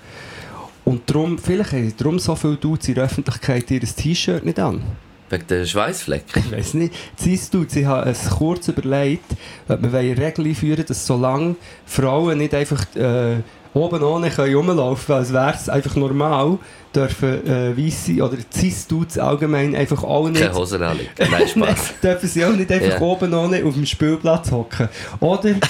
Und 0.87 1.09
darum, 1.09 1.37
vielleicht 1.37 1.73
haben 1.73 1.93
darum 1.97 2.17
so 2.17 2.33
viele 2.37 2.55
Dudes 2.55 2.87
in 2.87 2.95
der 2.95 3.03
Öffentlichkeit 3.03 3.69
ihr 3.71 3.81
T-Shirt 3.81 4.45
nicht 4.45 4.57
an. 4.57 4.81
Wegen 5.29 5.45
der 5.47 5.65
Schweißflecken. 5.65 6.43
Ich 6.45 6.51
weiss 6.53 6.73
nicht. 6.75 6.93
Siehst 7.17 7.53
du, 7.53 7.65
sie 7.67 7.85
haben 7.85 8.09
es 8.09 8.29
kurz 8.29 8.69
überlegt, 8.69 9.25
ob 9.67 9.81
wir 9.83 9.99
eine 9.99 10.17
Regel 10.17 10.45
einführen 10.45 10.85
dass 10.87 11.05
solange 11.05 11.57
Frauen 11.85 12.37
nicht 12.37 12.53
einfach 12.53 12.85
äh, 12.95 13.35
oben 13.73 14.01
ohne 14.01 14.29
können 14.29 14.55
rumlaufen 14.55 15.07
können, 15.07 15.19
als 15.19 15.33
wäre 15.33 15.53
es 15.55 15.67
einfach 15.67 15.97
normal, 15.97 16.57
dürfen 16.95 17.45
äh, 17.45 17.77
Weisse 17.77 18.23
oder 18.23 18.37
Cis-Dudes 18.55 19.17
allgemein 19.17 19.75
einfach 19.75 20.01
auch 20.05 20.29
nicht... 20.29 20.41
Keine 20.41 20.55
Hosen 20.55 20.81
anlegen. 20.81 21.09
Nein, 21.19 21.47
Spaß. 21.53 21.95
dürfen 22.01 22.29
sie 22.29 22.45
auch 22.45 22.53
nicht 22.53 22.71
einfach 22.71 22.93
Ja. 22.93 23.01
oben 23.01 23.33
ohne 23.33 23.65
auf 23.65 23.73
dem 23.73 23.85
Spielplatz 23.85 24.51
hocken. 24.51 24.87
Oder... 25.19 25.55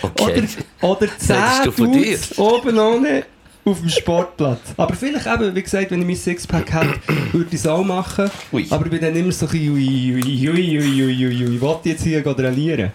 Okay. 0.00 0.44
Oder, 0.80 0.94
oder 0.94 1.00
Redest 1.02 1.20
10 1.26 1.36
du 1.64 1.70
von 1.72 1.92
dir? 1.92 2.04
Dudes 2.16 2.38
oben 2.38 2.78
ohne 2.78 3.24
auf 3.64 3.80
dem 3.80 3.88
Sportplatz. 3.88 4.60
Aber 4.76 4.94
vielleicht 4.94 5.26
eben, 5.26 5.54
wie 5.54 5.62
gesagt, 5.62 5.90
wenn 5.90 6.00
ich 6.00 6.06
mein 6.06 6.16
Sixpack 6.16 6.72
hätte, 6.72 6.94
würde 7.32 7.48
ich 7.50 7.54
es 7.54 7.66
auch 7.66 7.84
machen. 7.84 8.30
Ui. 8.52 8.66
Aber 8.70 8.84
ich 8.84 8.90
bin 8.90 9.00
dann 9.00 9.14
immer 9.16 9.32
so 9.32 9.46
ein 9.46 9.52
bisschen, 9.52 9.74
ui, 9.74 10.14
ui, 10.14 10.48
ui, 10.48 10.78
ui, 10.78 10.78
ui, 10.78 11.04
ui, 11.04 11.26
ui, 11.26 11.60
will 11.60 11.76
ich 11.82 11.90
jetzt 11.90 12.02
hier 12.02 12.26
rallieren? 12.26 12.92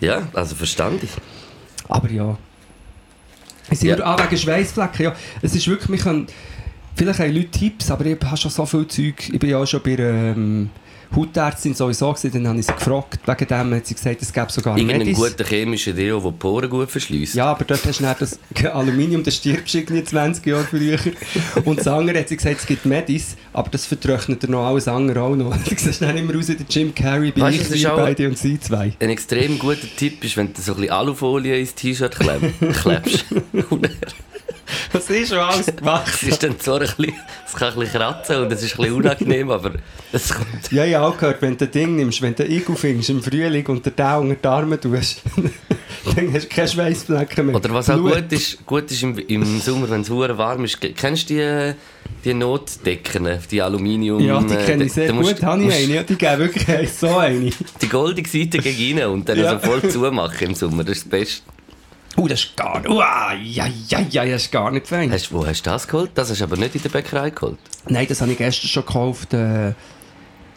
Ja, 0.00 0.22
also 0.32 0.54
verstand 0.54 1.02
ich. 1.02 1.10
Aber 1.88 2.10
ja. 2.10 2.36
Es 3.70 3.80
sind 3.80 3.88
Ja. 3.90 4.04
ah, 4.04 4.16
wegen 4.22 4.36
Schweißflecken, 4.40 5.04
ja. 5.04 5.14
Es 5.42 5.54
ist 5.54 5.66
wirklich, 5.68 5.90
wir 5.90 5.98
können, 5.98 6.26
vielleicht 6.94 7.18
haben 7.18 7.34
Leute 7.34 7.50
Tipps, 7.50 7.90
aber 7.90 8.06
ich 8.06 8.18
habe 8.22 8.36
schon 8.36 8.50
so 8.50 8.64
viel 8.64 8.86
Zeug. 8.86 9.28
Ich 9.32 9.38
bin 9.38 9.50
ja 9.50 9.58
auch 9.58 9.66
schon 9.66 9.82
bei 9.82 9.96
ähm, 9.98 10.70
Hautärztin 11.16 11.74
sowieso 11.74 12.12
gewesen, 12.12 12.30
dann 12.32 12.48
habe 12.48 12.60
ich 12.60 12.66
sie 12.66 12.72
gefragt. 12.72 13.20
Wegen 13.26 13.46
dem 13.48 13.74
hat 13.74 13.86
sie 13.86 13.94
gesagt, 13.94 14.22
es 14.22 14.32
gäbe 14.32 14.52
sogar 14.52 14.76
Irgendeinen 14.76 15.06
Medis. 15.06 15.16
guten 15.18 15.44
chemischen 15.46 15.96
Deo, 15.96 16.20
der 16.20 16.30
die 16.30 16.36
Poren 16.36 16.68
gut 16.70 16.90
verschließt. 16.90 17.34
Ja, 17.34 17.46
aber 17.46 17.64
dort 17.64 17.84
hast 17.84 18.00
du 18.00 18.16
das 18.18 18.38
Aluminium, 18.72 19.22
das 19.22 19.36
stirbst 19.36 19.74
irgendwie 19.74 20.04
20 20.04 20.44
Jahre 20.46 20.64
früher. 20.64 20.98
Und 21.64 21.78
das 21.78 21.86
andere 21.88 22.18
hat 22.20 22.28
sie 22.28 22.36
gesagt, 22.36 22.60
es 22.60 22.66
gibt 22.66 22.84
Medis, 22.86 23.36
aber 23.52 23.70
das 23.70 23.86
vertrocknet 23.86 24.42
er 24.44 24.50
noch 24.50 24.66
alles 24.66 24.86
andere 24.88 25.22
auch 25.22 25.34
noch. 25.36 25.54
Du 25.68 25.74
siehst 25.76 26.02
dann 26.02 26.16
immer 26.16 26.36
aus 26.38 26.48
wie 26.48 26.54
der 26.56 26.66
Jim 26.68 26.94
Carrey 26.94 27.30
bei 27.32 27.40
Weißt 27.42 27.74
ich, 27.74 27.86
auch- 27.86 27.96
beide 27.96 28.28
und 28.28 28.36
sie 28.38 28.58
zwei. 28.60 28.92
Ein 29.00 29.10
extrem 29.10 29.58
guter 29.58 29.86
Tipp 29.96 30.22
ist, 30.24 30.36
wenn 30.36 30.52
du 30.52 30.60
so 30.60 30.72
ein 30.72 30.80
bisschen 30.80 30.92
Alufolie 30.94 31.58
ins 31.58 31.74
T-Shirt 31.74 32.18
kleb 32.18 32.52
klebst. 32.82 33.24
Das 34.92 35.08
ist 35.10 35.28
schon 35.28 35.38
alles 35.38 35.68
Es 35.68 35.76
gewachsen. 35.76 36.28
ist 36.30 36.42
dann 36.42 36.58
zwar 36.58 36.80
ein 36.80 36.86
bisschen, 36.96 37.14
es 37.46 37.52
kann 37.54 37.72
ein 37.72 37.78
bisschen 37.78 38.00
kratzen 38.00 38.36
und 38.42 38.52
es 38.52 38.62
ist 38.62 38.74
ein 38.74 38.78
bisschen 38.78 38.94
unangenehm, 38.96 39.50
aber 39.50 39.72
es 40.12 40.30
kommt. 40.34 40.72
Ja, 40.72 40.84
ich 40.84 40.94
habe 40.94 41.06
auch 41.06 41.18
gehört, 41.18 41.42
wenn 41.42 41.56
du 41.56 41.64
ein 41.66 41.70
Ding 41.70 41.96
nimmst, 41.96 42.22
wenn 42.22 42.34
du 42.34 42.42
einen 42.44 42.52
Igel 42.52 42.74
findest 42.76 43.10
im 43.10 43.22
Frühling 43.22 43.66
und 43.66 43.84
den 43.84 43.92
da 43.96 44.16
unter 44.18 44.34
die 44.34 44.46
Arme 44.48 44.80
tust, 44.80 45.22
dann 46.16 46.32
hast 46.32 46.44
du 46.44 46.48
keine 46.48 46.68
Schweißflecken 46.68 47.46
mehr. 47.46 47.56
Oder 47.56 47.74
was 47.74 47.90
auch 47.90 47.96
Blut. 47.96 48.14
gut 48.14 48.32
ist, 48.32 48.66
gut 48.66 48.90
ist 48.90 49.02
im, 49.02 49.18
im 49.18 49.60
Sommer, 49.60 49.90
wenn 49.90 50.00
es 50.00 50.10
hure 50.10 50.36
warm 50.38 50.64
ist, 50.64 50.80
ke- 50.80 50.92
kennst 50.92 51.28
du 51.30 51.34
die, 51.34 51.74
die 52.24 52.34
Notdecken, 52.34 53.28
die 53.50 53.60
Aluminium? 53.62 54.20
Ja, 54.20 54.40
die 54.40 54.54
äh, 54.54 54.64
kenne 54.64 54.84
ich 54.84 54.92
sehr 54.92 55.08
da 55.08 55.12
musst- 55.14 55.34
gut, 55.36 55.42
habe 55.42 55.62
ich 55.64 55.74
eine. 55.74 55.94
Ja, 55.94 56.02
die 56.02 56.16
geben 56.16 56.38
wirklich 56.38 56.92
so 56.98 57.16
eine. 57.18 57.50
Die 57.82 57.88
goldige 57.88 58.28
Seite 58.28 58.58
gegen 58.58 58.98
rein 59.00 59.08
und 59.10 59.28
dann 59.28 59.38
Ja. 59.38 59.52
also 59.52 59.66
voll 59.66 59.88
zumachen 59.90 60.48
im 60.48 60.54
Sommer, 60.54 60.84
das 60.84 60.98
ist 60.98 61.04
das 61.04 61.10
Beste. 61.10 61.42
Uh, 62.18 62.26
das 62.26 62.40
ist 62.40 62.56
gar 62.56 62.80
nicht... 62.80 62.90
Uh, 62.90 63.00
ja, 63.00 63.68
ja, 63.88 64.00
ja, 64.10 64.24
das 64.24 64.42
ist 64.42 64.52
gar 64.52 64.70
nicht 64.72 64.88
fein. 64.88 65.12
Hast, 65.12 65.32
wo 65.32 65.46
hast 65.46 65.62
du 65.62 65.70
das 65.70 65.86
geholt? 65.86 66.10
Das 66.14 66.30
hast 66.30 66.40
du 66.40 66.44
aber 66.44 66.56
nicht 66.56 66.74
in 66.74 66.82
der 66.82 66.88
Bäckerei 66.88 67.30
geholt. 67.30 67.58
Nein, 67.88 68.06
das 68.08 68.20
habe 68.20 68.32
ich 68.32 68.38
gestern 68.38 68.68
schon 68.68 68.84
gekauft 68.84 69.32
äh, 69.34 69.72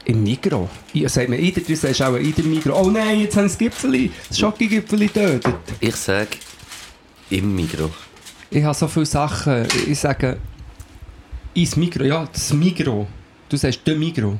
im 0.05 0.23
Migro. 0.23 0.67
Ich 0.91 1.07
sag 1.09 1.29
mir, 1.29 1.37
Ider, 1.37 1.61
du 1.61 1.75
sagst 1.75 2.01
auch 2.01 2.17
Ider 2.17 2.43
Migro. 2.43 2.81
Oh 2.81 2.89
nein, 2.89 3.19
jetzt 3.19 3.37
haben 3.37 3.47
sie 3.47 3.53
das 3.53 3.57
Gipfeli, 3.59 4.11
das 4.27 4.39
Schokogipfeli 4.39 5.07
getötet. 5.07 5.55
Ich 5.79 5.95
sage 5.95 6.29
im 7.29 7.55
Migro. 7.55 7.91
Ich 8.49 8.63
habe 8.63 8.73
so 8.73 8.87
viele 8.87 9.05
Sachen, 9.05 9.67
ich 9.87 9.99
sage 9.99 10.37
ins 11.53 11.75
Migro, 11.75 12.03
ja, 12.03 12.27
das 12.31 12.53
Migro. 12.53 13.07
Du 13.47 13.57
sagst 13.57 13.85
de 13.85 13.95
Migro. 13.95 14.39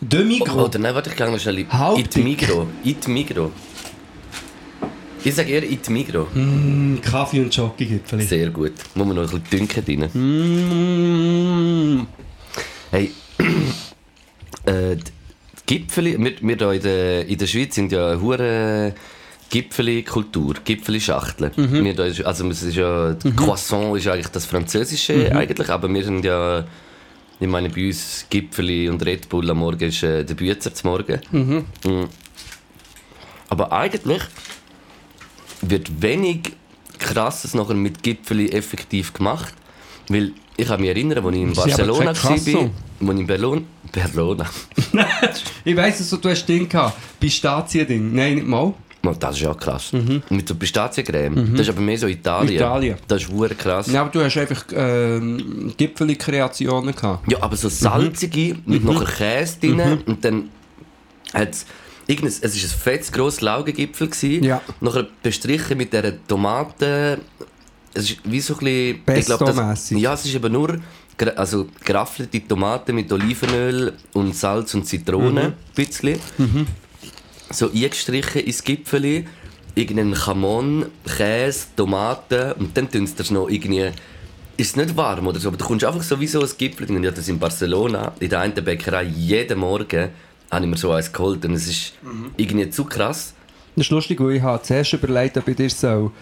De 0.00 0.24
Migro. 0.24 0.64
Oder 0.64 0.78
nein, 0.78 0.94
warte, 0.94 1.10
ich 1.10 1.16
gehe 1.16 1.30
noch 1.30 1.38
schnell 1.38 1.58
in 1.58 1.72
Halb 1.72 2.16
in 2.16 2.24
Migro. 2.24 2.68
In 2.82 2.96
Migro. 3.12 3.52
Ich 5.26 5.34
sage 5.34 5.50
eher 5.50 5.62
in 5.62 5.80
die 5.80 5.90
Migro. 5.90 6.26
Mm, 6.34 7.00
Kaffee 7.00 7.40
und 7.40 7.54
Schokogipfeli. 7.54 8.24
Sehr 8.24 8.50
gut. 8.50 8.74
Muss 8.94 9.06
man 9.06 9.16
noch 9.16 9.22
ein 9.32 9.40
bisschen 9.40 9.66
dünken 9.68 10.02
rein. 10.02 10.10
Mm. 12.00 12.06
Hey, 12.90 13.10
äh, 14.66 14.96
die 14.96 15.02
Gipfeli, 15.66 16.18
wir, 16.18 16.34
wir 16.42 16.56
hier 16.56 16.72
in 16.72 16.82
der, 16.82 17.26
in 17.26 17.38
der 17.38 17.46
Schweiz 17.46 17.74
sind 17.74 17.90
ja 17.90 18.10
eine 18.12 18.20
hure 18.20 18.94
Gipfeli-Kultur, 19.48 20.56
Gipfeli-Schachteln. 20.62 21.52
Mhm. 21.56 21.84
Wir 21.84 22.26
Also 22.26 22.46
es 22.50 22.62
ist 22.62 22.76
ja, 22.76 23.16
Croissant 23.34 23.96
ist 23.96 24.06
eigentlich 24.08 24.28
das 24.28 24.44
Französische 24.44 25.14
Mhm. 25.14 25.36
eigentlich, 25.38 25.70
aber 25.70 25.88
wir 25.88 26.04
sind 26.04 26.22
ja, 26.24 26.66
ich 27.40 27.48
meine 27.48 27.70
bei 27.70 27.86
uns 27.86 28.26
Gipfeli 28.28 28.90
und 28.90 29.02
Red 29.06 29.30
Bull 29.30 29.48
am 29.50 29.58
Morgen 29.58 29.88
ist 29.88 30.02
äh, 30.02 30.22
der 30.22 30.34
Bützer 30.34 30.74
zum 30.74 30.90
Morgen. 30.90 31.18
Mhm. 31.32 31.64
Mm. 31.84 32.08
Aber 33.48 33.72
eigentlich 33.72 34.22
wird 35.70 36.02
wenig 36.02 36.52
krasses 36.98 37.54
nachher 37.54 37.74
mit 37.74 38.02
Gipfeli 38.02 38.50
effektiv 38.50 39.12
gemacht, 39.12 39.54
weil 40.08 40.32
ich 40.56 40.66
kann 40.68 40.80
mich 40.80 40.90
erinnern, 40.90 41.24
als 41.24 41.34
ich 41.34 41.42
in 41.42 41.52
Barcelona 41.52 42.14
war, 42.14 42.30
als 42.30 42.46
ich 42.46 42.54
in 43.00 43.26
Berlin, 43.26 43.66
Barcelona, 43.92 44.46
Ich 45.64 45.76
weiss, 45.76 45.98
also, 46.00 46.16
du 46.16 46.28
hast 46.28 46.46
Ding 46.46 46.68
gehabt. 46.68 46.96
Pistazien-Ding. 47.20 48.14
Nein, 48.14 48.34
nicht 48.36 48.46
mal. 48.46 48.72
Oh, 49.06 49.12
das 49.20 49.36
ist 49.36 49.42
ja 49.42 49.52
krass. 49.52 49.92
Mit 50.30 50.48
so 50.48 50.54
Pistaziencreme. 50.54 51.50
Das 51.52 51.60
ist 51.62 51.68
aber 51.68 51.80
mehr 51.82 51.98
so 51.98 52.06
Italien. 52.06 52.48
Mhm. 52.54 52.56
Italien. 52.56 52.96
Das 53.06 53.22
ist 53.22 53.30
hure 53.30 53.54
krass. 53.54 53.86
Ja, 53.92 54.00
aber 54.00 54.10
du 54.10 54.24
hast 54.24 54.36
einfach 54.38 54.64
ähm, 54.74 55.74
Gipfeli-Kreationen 55.76 56.94
gehabt. 56.94 57.30
Ja, 57.30 57.42
aber 57.42 57.56
so 57.56 57.68
salzige, 57.68 58.56
mit 58.64 58.82
Mhm. 58.82 58.92
noch 58.94 59.04
Käse 59.04 59.58
drin 59.60 59.98
und 60.06 60.24
dann 60.24 60.48
hat 61.34 61.50
es 61.50 61.66
irgendein, 62.06 62.38
es 62.40 62.56
ist 62.56 62.64
ein 62.64 62.78
fettes, 62.78 63.12
grosses 63.12 63.40
Laugengipfel. 63.40 64.10
Ja. 64.44 64.60
Nachher 64.80 65.06
bestrichen 65.22 65.78
mit 65.78 65.92
dieser 65.92 66.26
Tomate, 66.26 67.20
es 67.92 68.10
ist 68.10 68.18
wie 68.24 68.40
so 68.40 68.54
ein 68.54 68.58
bisschen... 68.58 69.04
Pesto-mässig. 69.04 69.98
Ja, 69.98 70.14
es 70.14 70.24
ist 70.24 70.36
aber 70.36 70.48
nur 70.48 70.78
also 71.36 71.68
geraffelte 71.84 72.46
Tomaten 72.46 72.94
mit 72.96 73.12
Olivenöl 73.12 73.92
und 74.14 74.34
Salz 74.34 74.74
und 74.74 74.84
Zitrone, 74.84 75.50
Mhm. 75.50 75.52
bisschen. 75.74 76.18
So 77.50 77.70
eingestrichen 77.70 78.42
ins 78.42 78.64
Gipfeli, 78.64 79.24
irgendeinen 79.76 80.16
Chamon, 80.16 80.86
Käse, 81.04 81.66
Tomaten 81.76 82.52
und 82.52 82.76
dann 82.76 82.90
tun 82.90 83.06
sie 83.06 83.14
das 83.16 83.30
noch 83.30 83.48
irgendwie... 83.48 83.90
Ist 84.56 84.70
es 84.70 84.76
nicht 84.76 84.96
warm 84.96 85.26
oder 85.26 85.40
so, 85.40 85.48
aber 85.48 85.56
du 85.56 85.64
kommst 85.64 85.84
einfach 85.84 86.02
so 86.02 86.20
wie 86.20 86.28
so 86.28 86.40
ein 86.40 86.48
Gipfel. 86.56 86.88
Ich 86.88 86.96
hatte 86.96 87.16
das 87.16 87.28
in 87.28 87.40
Barcelona, 87.40 88.12
in 88.20 88.28
der 88.30 88.38
einen 88.38 88.54
Bäckerei, 88.54 89.02
jeden 89.02 89.58
Morgen 89.58 90.10
habe 90.54 90.64
ich 90.64 90.70
mir 90.70 90.76
so 90.76 90.92
eins 90.92 91.12
geholt 91.12 91.44
und 91.44 91.54
es 91.54 91.66
ist 91.66 91.92
irgendwie 92.36 92.70
zu 92.70 92.84
krass. 92.84 93.34
Das 93.76 93.86
ist 93.86 93.90
lustig, 93.90 94.20
weil 94.20 94.36
ich 94.36 94.42
habe 94.42 94.62
zuerst 94.62 94.92
überlegt, 94.92 95.36
ob 95.36 95.48
ich 95.48 95.56
dir 95.56 95.68
so 95.68 96.12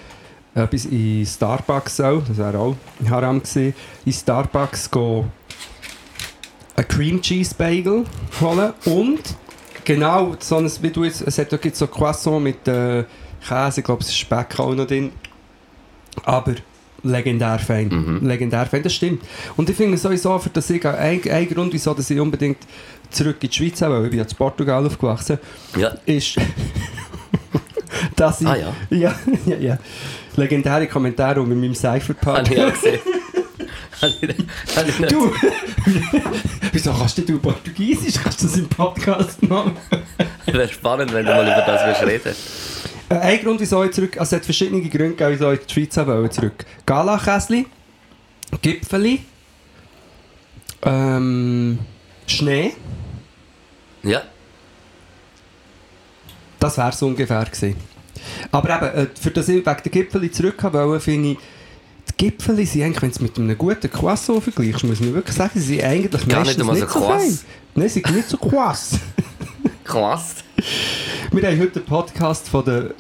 etwas 0.55 0.85
in 0.87 1.25
Starbucks 1.25 1.97
soll, 1.97 2.23
das 2.27 2.37
wäre 2.39 2.59
auch 2.59 2.77
Haram 3.09 3.43
gewesen, 3.43 3.75
in 4.05 4.13
Starbucks 4.13 4.91
go 4.91 5.27
einen 6.77 6.89
Cream 6.89 7.21
Cheese 7.21 7.55
Bagel 7.55 8.05
holen 8.41 8.73
und 8.87 9.21
genau 9.85 10.37
so 10.39 10.57
ein, 10.57 10.71
wie 10.81 10.91
du 10.91 11.05
jetzt, 11.05 11.23
es 11.23 11.39
hat, 11.39 11.53
da 11.53 11.57
gibt 11.57 11.77
so 11.77 11.87
Croissant 11.87 12.43
mit 12.43 12.67
äh, 12.69 13.05
Käse, 13.47 13.81
ich 13.81 13.85
glaube 13.85 14.03
es 14.03 14.09
ist 14.09 14.19
Speck 14.19 14.59
auch 14.59 14.75
noch 14.75 14.87
drin, 14.87 15.11
aber 16.25 16.55
legendär 17.03 17.59
fein, 17.59 18.21
legendär 18.23 18.67
fein, 18.67 18.83
das 18.83 18.95
stimmt. 18.95 19.23
Und 19.57 19.69
ich 19.69 19.77
finde 19.77 19.97
sowieso, 19.97 20.39
für 20.39 20.51
das 20.51 20.71
ich, 20.71 20.87
ein, 20.87 21.21
ein 21.29 21.49
Grund, 21.49 21.73
wieso 21.73 21.95
dass 21.95 22.09
ich 22.11 22.21
unbedingt 22.21 22.59
zurück 23.13 23.37
in 23.41 23.51
die 23.51 23.57
Schweiz 23.57 23.81
will, 23.81 24.05
ich 24.05 24.11
bin 24.11 24.19
ja 24.19 24.25
in 24.25 24.37
Portugal 24.37 24.85
aufgewachsen, 24.87 25.39
Ja, 25.77 25.95
ist, 26.07 26.37
dass 28.17 28.41
ich... 28.41 28.47
Ah, 28.47 28.57
ja. 28.57 28.75
Ja, 28.91 29.15
ja, 29.47 29.57
ja. 29.57 29.79
Legendäre 30.37 30.87
Kommentare 30.87 31.41
unter 31.41 31.55
meinem 31.55 31.75
Cypherpunk. 31.75 32.39
Habe 32.39 32.55
ich 32.55 32.61
auch 32.63 32.73
gesehen. 32.73 33.01
Du! 35.09 35.33
Wieso 36.73 36.93
kannst 36.93 37.17
du 37.19 37.39
Portugiesisch? 37.39 38.21
Kannst 38.21 38.43
du 38.43 38.47
das 38.47 38.57
im 38.57 38.69
Podcast 38.69 39.41
machen? 39.45 39.77
Wäre 40.47 40.69
spannend, 40.69 41.13
wenn 41.13 41.25
du 41.25 41.31
mal 41.31 41.45
über 41.45 41.63
das 41.65 42.03
würdest 42.03 42.27
reden 42.27 42.37
Äh, 43.11 43.15
ein 43.15 43.45
Grund, 43.45 43.61
wieso 43.61 43.85
ich 43.85 43.93
zurück... 43.93 44.19
Also 44.19 44.35
es 44.35 44.41
hat 44.41 44.45
verschiedene 44.45 44.83
Gründe 44.89 45.11
gegeben, 45.11 45.31
wieso 45.31 45.53
ich 45.53 45.61
in 45.61 45.67
die 45.69 45.75
Schweiz 45.75 45.97
wollte 46.05 46.31
zurück. 46.31 46.65
Galakäsli, 46.85 47.67
Gipfeli, 48.61 49.21
ähm, 50.85 51.79
Schnee. 52.33 52.73
Ja. 54.03 54.23
Das 56.59 56.77
wäre 56.79 56.91
es 56.91 57.03
ungefähr 57.03 57.45
gewesen. 57.45 57.77
Aber 58.51 58.77
eben, 58.77 58.99
äh, 58.99 59.07
für 59.21 59.31
das 59.31 59.49
ich 59.49 59.57
wegen 59.57 59.65
der 59.65 59.77
Gipfeli 59.93 60.31
zurück 60.31 60.63
wollte, 60.73 61.01
finde 61.01 61.31
ich, 61.33 61.39
die 62.11 62.25
Gipfeli 62.25 62.67
sind 62.67 62.83
eigentlich, 62.83 63.03
wenn 63.03 63.11
du 63.11 63.15
es 63.15 63.21
mit 63.21 63.39
einem 63.39 63.59
guten 63.59 63.91
Croissant 63.91 64.43
vergleichst, 64.43 64.85
muss 64.85 65.01
man 65.01 65.15
wirklich 65.15 65.37
sagen, 65.37 65.59
sie 65.59 65.77
sind 65.77 65.85
eigentlich 65.85 66.29
Gar 66.29 66.45
nicht 66.45 66.59
meistens 66.59 66.67
so 66.67 66.73
nicht 66.73 66.91
so 66.91 67.01
krass. 67.01 67.23
fein. 67.23 67.39
Nein, 67.75 67.89
sie 67.89 68.01
sind 68.01 68.15
nicht 68.17 68.29
so 68.29 68.37
krass. 68.37 68.99
Krass. 69.85 70.37
Wir 71.33 71.43
haben 71.49 71.61
heute 71.61 71.81
einen 71.81 71.85
Podcast 71.87 72.49
von 72.49 72.65
der, 72.65 72.91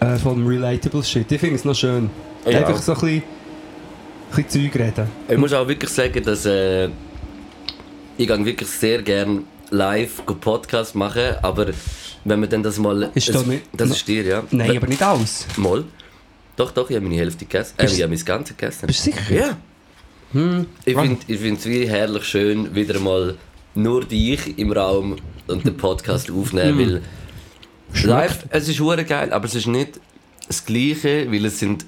äh, 0.00 0.18
vom 0.18 0.46
Relatable 0.46 1.02
Shit. 1.02 1.32
Ich 1.32 1.40
finde 1.40 1.56
es 1.56 1.64
noch 1.64 1.74
schön. 1.74 2.10
Ja. 2.44 2.58
Einfach 2.58 2.76
so 2.80 2.92
ein 2.92 3.00
bisschen, 3.00 3.22
ein 4.36 4.44
bisschen 4.44 4.70
Zeug 4.72 4.80
reden. 4.80 5.08
Ich 5.28 5.38
muss 5.38 5.52
auch 5.54 5.66
wirklich 5.66 5.90
sagen, 5.90 6.22
dass 6.22 6.44
äh, 6.44 6.90
ich 8.16 8.26
gehe 8.26 8.44
wirklich 8.44 8.68
sehr 8.68 9.02
gerne 9.02 9.42
live 9.70 10.22
Podcast 10.40 10.94
machen, 10.94 11.36
aber 11.42 11.66
wenn 12.24 12.40
man 12.40 12.48
dann 12.48 12.62
das 12.62 12.78
mal... 12.78 13.10
Ist 13.14 13.28
es, 13.28 13.34
da 13.34 13.42
nicht- 13.42 13.64
Das 13.72 13.90
ist 13.90 14.06
dir, 14.06 14.22
ja. 14.22 14.42
Nein, 14.50 14.68
Wenn- 14.68 14.76
aber 14.78 14.86
nicht 14.86 15.02
alles. 15.02 15.46
Mal. 15.56 15.84
Doch, 16.56 16.70
doch, 16.70 16.88
ich 16.88 16.96
habe 16.96 17.04
meine 17.06 17.18
Hälfte 17.20 17.44
gegessen. 17.44 17.74
Äh, 17.78 17.86
ich 17.86 18.00
habe 18.02 18.14
mein 18.14 18.24
Ganze 18.24 18.54
gegessen. 18.54 18.86
Bist 18.86 19.06
du 19.06 19.10
sicher? 19.10 19.34
Ja. 19.34 19.56
Hm. 20.32 20.66
Ich 20.84 20.96
finde 20.96 21.18
ich 21.26 21.38
find's 21.40 21.64
wie 21.66 21.88
herrlich 21.88 22.24
schön, 22.24 22.74
wieder 22.74 22.98
mal 23.00 23.36
nur 23.74 24.04
dich 24.04 24.56
im 24.58 24.72
Raum 24.72 25.16
und 25.46 25.64
den 25.64 25.76
Podcast 25.76 26.30
aufnehmen, 26.30 26.78
weil 26.78 27.02
live, 28.04 28.44
es 28.50 28.68
ist 28.68 28.80
hure 28.80 29.04
geil, 29.04 29.32
aber 29.32 29.44
es 29.46 29.54
ist 29.54 29.66
nicht 29.66 30.00
das 30.46 30.64
Gleiche, 30.64 31.30
weil 31.30 31.44
es 31.44 31.58
sind 31.58 31.84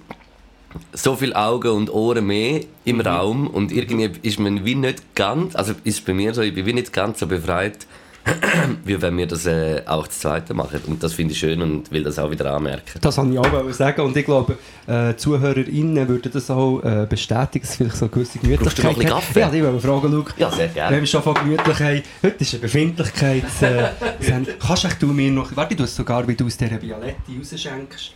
so 0.93 1.17
viele 1.17 1.37
Augen 1.37 1.71
und 1.71 1.91
Ohren 1.93 2.27
mehr 2.27 2.61
im 2.85 3.01
Raum 3.01 3.47
und 3.47 3.73
irgendwie 3.73 4.11
ist 4.23 4.39
man 4.39 4.65
wie 4.65 4.75
nicht 4.75 5.15
ganz, 5.15 5.57
also 5.57 5.75
ist 5.85 6.05
bei 6.05 6.15
mir 6.15 6.35
so, 6.35 6.43
ich 6.43 6.55
bin 6.55 6.67
wie 6.67 6.73
nicht 6.73 6.93
ganz 6.93 7.21
so 7.21 7.27
befreit, 7.27 7.87
wie 8.85 9.01
wenn 9.01 9.17
wir 9.17 9.27
das 9.27 9.47
äh, 9.47 9.83
auch 9.87 10.07
das 10.07 10.19
Zweite 10.19 10.53
machen 10.53 10.81
und 10.89 11.01
das 11.03 11.13
finde 11.13 11.33
ich 11.33 11.39
schön 11.39 11.63
und 11.63 11.93
will 11.93 12.03
das 12.03 12.19
auch 12.19 12.29
wieder 12.31 12.53
anmerken. 12.53 12.99
Das 13.01 13.17
wollte 13.19 13.33
ich 13.35 13.39
auch 13.39 13.71
sagen 13.73 14.01
und 14.03 14.17
ich 14.17 14.25
glaube, 14.25 14.59
äh, 14.89 15.15
ZuhörerInnen 15.15 16.09
würden 16.09 16.33
das 16.33 16.51
auch 16.51 16.81
äh, 16.83 17.07
bestätigen, 17.09 17.65
dass 17.65 17.77
vielleicht 17.77 17.97
so 17.97 18.07
eine 18.07 18.11
gewisse 18.15 18.39
Brauchst 18.39 18.79
du 18.79 18.83
noch 18.83 18.91
ein 18.91 18.95
Gemütlichkeit. 18.97 19.11
Kaffee? 19.11 19.41
Ja, 19.41 19.53
ich 19.53 19.63
wollte 19.63 19.81
fragen, 19.81 20.13
Luke, 20.13 20.35
Ja, 20.39 20.51
sehr 20.51 20.67
wenn 20.67 20.75
gerne. 20.75 21.01
wir 21.01 21.07
schon 21.07 21.23
von 21.23 21.35
gemütlich 21.35 21.79
haben, 21.79 22.03
heute 22.23 22.37
ist 22.39 22.55
eine 22.55 22.61
Befindlichkeits... 22.63 23.63
Äh. 23.63 23.89
Kannst 24.59 24.97
du 25.01 25.07
mir 25.07 25.31
noch... 25.31 25.55
Warte, 25.55 25.77
du 25.77 25.85
hast 25.85 25.95
sogar, 25.95 26.27
wie 26.27 26.35
du 26.35 26.47
aus 26.47 26.57
dieser 26.57 26.83
Violette 26.83 27.15
rausschenkst. 27.29 28.13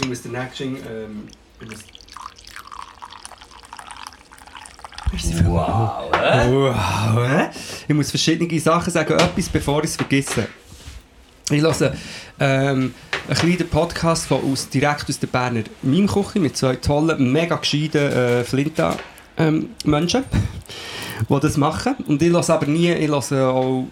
Ich 0.00 0.08
muss 0.08 0.22
den 0.22 0.32
nächsten... 0.32 0.76
Ähm, 0.76 1.28
ich 1.60 1.68
muss... 1.70 1.78
Merci 1.78 1.84
vielmals. 1.84 2.70
Wow? 5.44 6.10
Wow? 6.48 7.50
Ich 7.86 7.94
muss 7.94 8.10
verschiedene 8.10 8.58
Sachen 8.60 8.90
sagen, 8.90 9.12
etwas 9.12 9.48
bevor 9.48 9.84
ich 9.84 9.90
es 9.90 9.96
vergesse. 9.96 10.48
Ich 11.50 11.60
höre 11.60 11.92
ähm, 12.40 12.94
einen 13.28 13.36
kleinen 13.36 13.68
Podcast 13.68 14.26
von, 14.26 14.40
aus, 14.50 14.68
direkt 14.68 15.08
aus 15.08 15.18
der 15.18 15.26
Berner 15.26 15.64
Mimküche 15.82 16.40
mit 16.40 16.56
zwei 16.56 16.76
tollen, 16.76 17.30
mega 17.30 17.56
gescheiten 17.56 18.10
äh, 18.10 18.44
Flinta-Menschen, 18.44 20.24
die 21.28 21.40
das 21.40 21.56
machen. 21.58 21.94
Und 22.06 22.22
ich 22.22 22.30
höre 22.32 22.48
aber 22.48 22.66
nie, 22.66 22.92
ich 22.92 23.10
höre 23.10 23.52
auch 23.52 23.86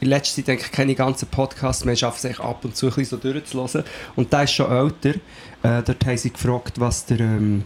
in 0.00 0.08
letzter 0.08 0.36
Zeit 0.36 0.48
denke 0.48 0.64
ich 0.64 0.72
keine 0.72 0.94
ganzen 0.94 1.26
Podcasts 1.28 1.84
mehr, 1.84 1.94
ich 1.94 2.00
schaffe 2.00 2.18
es 2.18 2.24
eigentlich 2.24 2.40
ab 2.40 2.64
und 2.64 2.76
zu 2.76 2.86
ein 2.86 2.94
bisschen 2.94 3.20
so 3.20 3.32
durchzuhören. 3.32 3.84
Und 4.16 4.32
der 4.32 4.44
ist 4.44 4.52
schon 4.52 4.70
älter. 4.70 5.18
Äh, 5.62 5.82
dort 5.84 6.06
haben 6.06 6.16
sie 6.16 6.32
gefragt, 6.32 6.80
was 6.80 7.04
der... 7.04 7.20
Ähm, 7.20 7.64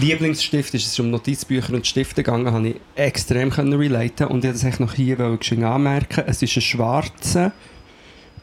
Lieblingsstift 0.00 0.74
ist 0.74 0.86
es 0.86 0.98
um 0.98 1.10
Notizbücher 1.10 1.72
und 1.72 1.86
Stifte 1.86 2.22
gegangen, 2.22 2.52
habe 2.52 2.68
ich 2.68 2.76
extrem 2.96 3.50
können 3.50 3.72
relaten 3.74 4.26
und 4.26 4.38
ich 4.38 4.44
wollte 4.44 4.52
das 4.52 4.64
eigentlich 4.64 4.80
noch 4.80 4.94
hier 4.94 5.16
geschwind 5.36 5.64
anmerken. 5.64 6.24
Es 6.26 6.42
ist 6.42 6.56
ein 6.56 6.62
schwarzer 6.62 7.52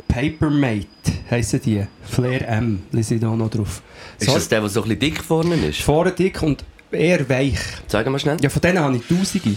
Papermate, 0.07 0.87
heissen 1.29 1.61
die. 1.61 1.85
Flair 2.03 2.47
M, 2.47 2.83
lese 2.91 3.15
ich 3.15 3.21
da 3.21 3.35
noch 3.35 3.49
drauf. 3.49 3.81
Ist 4.19 4.33
das 4.33 4.47
der, 4.47 4.61
der 4.61 4.69
so 4.69 4.81
ein 4.81 4.89
bisschen 4.89 4.99
dick 4.99 5.23
vorne 5.23 5.55
ist? 5.55 5.81
Vorne 5.81 6.11
dick 6.11 6.41
und 6.41 6.63
eher 6.91 7.27
weich. 7.29 7.59
Sag 7.87 8.09
mal 8.09 8.19
schnell. 8.19 8.37
Ja, 8.41 8.49
von 8.49 8.61
denen 8.61 8.79
habe 8.79 8.97
ich 8.97 9.03
tausende. 9.07 9.55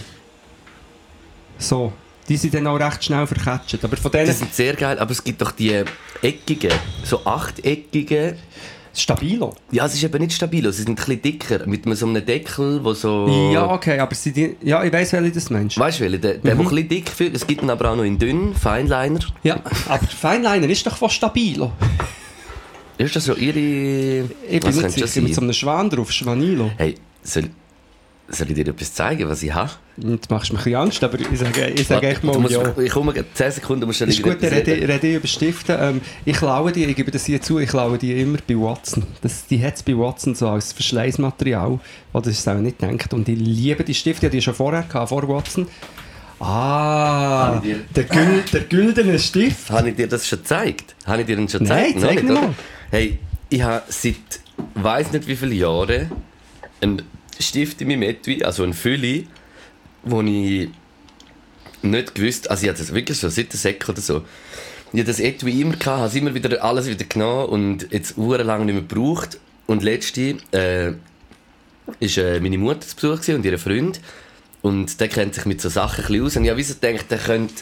So, 1.57 1.93
die 2.27 2.37
sind 2.37 2.53
dann 2.53 2.67
auch 2.67 2.79
recht 2.79 3.03
schnell 3.03 3.27
verketzt. 3.27 3.83
Aber 3.83 3.97
von 3.97 4.11
Die 4.11 4.17
denen 4.17 4.33
sind 4.33 4.53
sehr 4.53 4.73
geil, 4.73 4.97
aber 4.99 5.11
es 5.11 5.23
gibt 5.23 5.41
doch 5.41 5.51
die 5.51 5.83
eckigen, 6.21 6.71
so 7.03 7.25
achteckigen. 7.25 8.35
Stabilo. 8.99 9.53
Ja, 9.71 9.85
es 9.85 9.93
ist 9.93 10.03
eben 10.03 10.21
nicht 10.21 10.33
stabil, 10.33 10.63
sie 10.71 10.83
sind 10.83 10.89
ein 10.91 10.95
bisschen 10.95 11.21
dicker, 11.21 11.65
mit 11.67 11.83
so 11.97 12.05
einem 12.07 12.25
Deckel, 12.25 12.83
wo 12.83 12.93
so... 12.93 13.51
Ja, 13.53 13.69
okay, 13.71 13.99
aber 13.99 14.15
sie 14.15 14.31
die, 14.31 14.55
ja, 14.61 14.83
ich 14.83 14.91
weiss, 14.93 15.13
welche 15.13 15.31
das 15.31 15.49
meinst. 15.49 15.77
Weißt 15.77 15.99
du, 15.99 16.03
welcher? 16.03 16.17
der, 16.17 16.33
der, 16.35 16.55
Mhm. 16.55 16.57
der 16.59 16.67
ein 16.67 16.69
bisschen 16.69 16.89
dick 16.89 17.09
fühlt, 17.09 17.35
es 17.35 17.45
gibt 17.45 17.61
ihn 17.63 17.69
aber 17.69 17.91
auch 17.91 17.95
noch 17.95 18.03
in 18.03 18.17
dünn, 18.17 18.53
Feinliner. 18.55 19.19
Ja, 19.43 19.59
aber 19.87 20.05
Feinliner 20.07 20.69
ist 20.69 20.85
doch 20.85 20.95
von 20.97 21.09
Stabilo. 21.09 21.71
Ist 22.97 23.15
das 23.15 23.25
so 23.25 23.33
ihre... 23.35 23.59
Ich 24.49 24.63
mit 24.63 24.73
so 24.73 25.05
sein? 25.05 25.37
einem 25.43 25.53
Schwan 25.53 25.89
drauf, 25.89 26.11
Schwanilo. 26.11 26.71
Hey, 26.77 26.95
soll, 27.23 27.49
soll 28.27 28.49
ich 28.49 28.55
dir 28.55 28.67
etwas 28.67 28.93
zeigen, 28.93 29.29
was 29.29 29.43
ich 29.43 29.53
habe? 29.53 29.71
Jetzt 29.97 30.29
machst 30.29 30.49
du 30.49 30.53
mir 30.53 30.59
ein 30.59 30.63
bisschen 30.63 30.79
Angst, 30.79 31.03
aber 31.03 31.19
ich 31.19 31.39
sage, 31.39 31.67
ich 31.67 31.87
sage 31.87 32.07
echt 32.07 32.23
du 32.23 32.27
mal 32.39 32.51
ja. 32.51 32.77
Ich 32.79 32.91
komme 32.91 33.13
gleich 33.13 33.25
10 33.33 33.51
Sekunden, 33.51 33.81
du 33.81 33.87
musst 33.87 33.99
schon 33.99 34.09
Ist 34.09 34.21
gut, 34.21 34.41
dann 34.41 34.49
rede, 34.53 35.07
ich 35.07 35.15
über 35.15 35.27
Stifte. 35.27 35.77
Ähm, 35.79 36.01
ich 36.25 36.35
klaue 36.35 36.71
die, 36.71 36.83
ich 36.85 36.95
gebe 36.95 37.11
das 37.11 37.25
hier 37.25 37.41
zu, 37.41 37.59
ich 37.59 37.69
klaue 37.69 37.97
die 37.97 38.19
immer 38.19 38.39
bei 38.47 38.55
Watson. 38.55 39.03
Das, 39.21 39.45
die 39.45 39.63
hat 39.63 39.75
es 39.75 39.83
bei 39.83 39.97
Watson 39.97 40.35
so 40.35 40.49
als 40.49 40.73
Verschleißmaterial, 40.73 41.79
oder 42.13 42.23
das 42.23 42.33
ist 42.39 42.49
auch 42.49 42.55
nicht 42.55 42.79
gedacht. 42.79 43.13
Und 43.13 43.29
ich 43.29 43.39
liebe 43.39 43.83
die 43.83 43.93
Stifte, 43.93 44.21
die 44.21 44.25
hatte 44.27 44.37
ich 44.37 44.43
schon 44.43 44.55
vorher 44.55 44.83
gehabt, 44.83 45.09
vor 45.09 45.27
Watson. 45.27 45.67
Ah, 46.39 47.61
ich 47.63 47.75
der, 47.95 48.03
Gül, 48.03 48.43
der 48.51 48.61
güldene 48.61 49.17
Stift. 49.19 49.69
Habe 49.69 49.89
ich 49.89 49.95
dir 49.95 50.07
das 50.07 50.27
schon 50.27 50.39
gezeigt? 50.39 50.95
Habe 51.05 51.21
ich 51.21 51.27
dir 51.27 51.37
den 51.37 51.47
schon 51.47 51.63
Nein, 51.63 51.93
gezeigt? 51.93 52.01
zeig 52.01 52.23
Noch 52.23 52.23
mir 52.23 52.31
oder? 52.31 52.47
mal. 52.47 52.55
Hey, 52.91 53.19
ich 53.49 53.61
habe 53.61 53.83
seit 53.87 54.15
weiß 54.75 55.13
nicht 55.13 55.27
wie 55.27 55.35
vielen 55.35 55.53
Jahren 55.53 56.11
einen 56.81 57.01
Stift 57.39 57.81
in 57.81 57.89
meinem 57.89 58.03
Etui, 58.03 58.43
also 58.43 58.63
einen 58.63 58.73
Fülli, 58.73 59.27
wo 60.03 60.21
ich 60.21 60.69
nicht 61.81 62.15
gewusst, 62.15 62.49
also 62.49 62.63
ich 62.63 62.69
hatte 62.69 62.79
das 62.79 62.93
wirklich 62.93 63.17
so 63.19 63.29
seit 63.29 63.53
der 63.53 63.89
oder 63.89 64.01
so. 64.01 64.23
Ich 64.93 64.99
hatte 64.99 65.11
das 65.11 65.19
Etui 65.19 65.61
immer 65.61 65.75
gehabt, 65.75 65.99
habe 65.99 66.17
immer 66.17 66.33
wieder 66.33 66.63
alles 66.63 66.87
wieder 66.87 67.05
genommen 67.05 67.49
und 67.49 67.91
jetzt 67.91 68.17
lang 68.17 68.65
nicht 68.65 68.73
mehr 68.73 68.83
gebraucht. 68.83 69.39
Und 69.67 69.83
letzte 69.83 70.37
äh, 70.51 70.93
ist 71.99 72.17
äh, 72.17 72.39
meine 72.39 72.57
Mutter 72.57 72.81
zu 72.81 72.95
Besuch 72.95 73.35
und 73.35 73.45
ihr 73.45 73.57
Freund. 73.59 73.99
Und 74.61 74.99
der 74.99 75.07
kennt 75.09 75.35
sich 75.35 75.45
mit 75.45 75.61
so 75.61 75.69
Sachen 75.69 76.05
ein 76.05 76.21
aus. 76.21 76.37
Und 76.37 76.43
ich 76.43 76.49
habe 76.49 76.59
wieso 76.59 76.75
gedacht, 76.75 77.11
der 77.11 77.17
könnte 77.17 77.53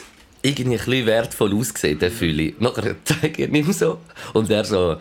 irgendwie 0.42 0.78
ein 0.78 0.84
bisschen 0.84 1.06
wertvoll 1.06 1.54
aussehen, 1.54 1.98
der 1.98 2.10
Fülle. 2.10 2.52
Nachher 2.58 2.96
zeige 3.04 3.44
ich 3.44 3.52
ihm 3.52 3.72
so. 3.72 3.98
Und 4.32 4.50
er 4.50 4.64
so... 4.64 4.96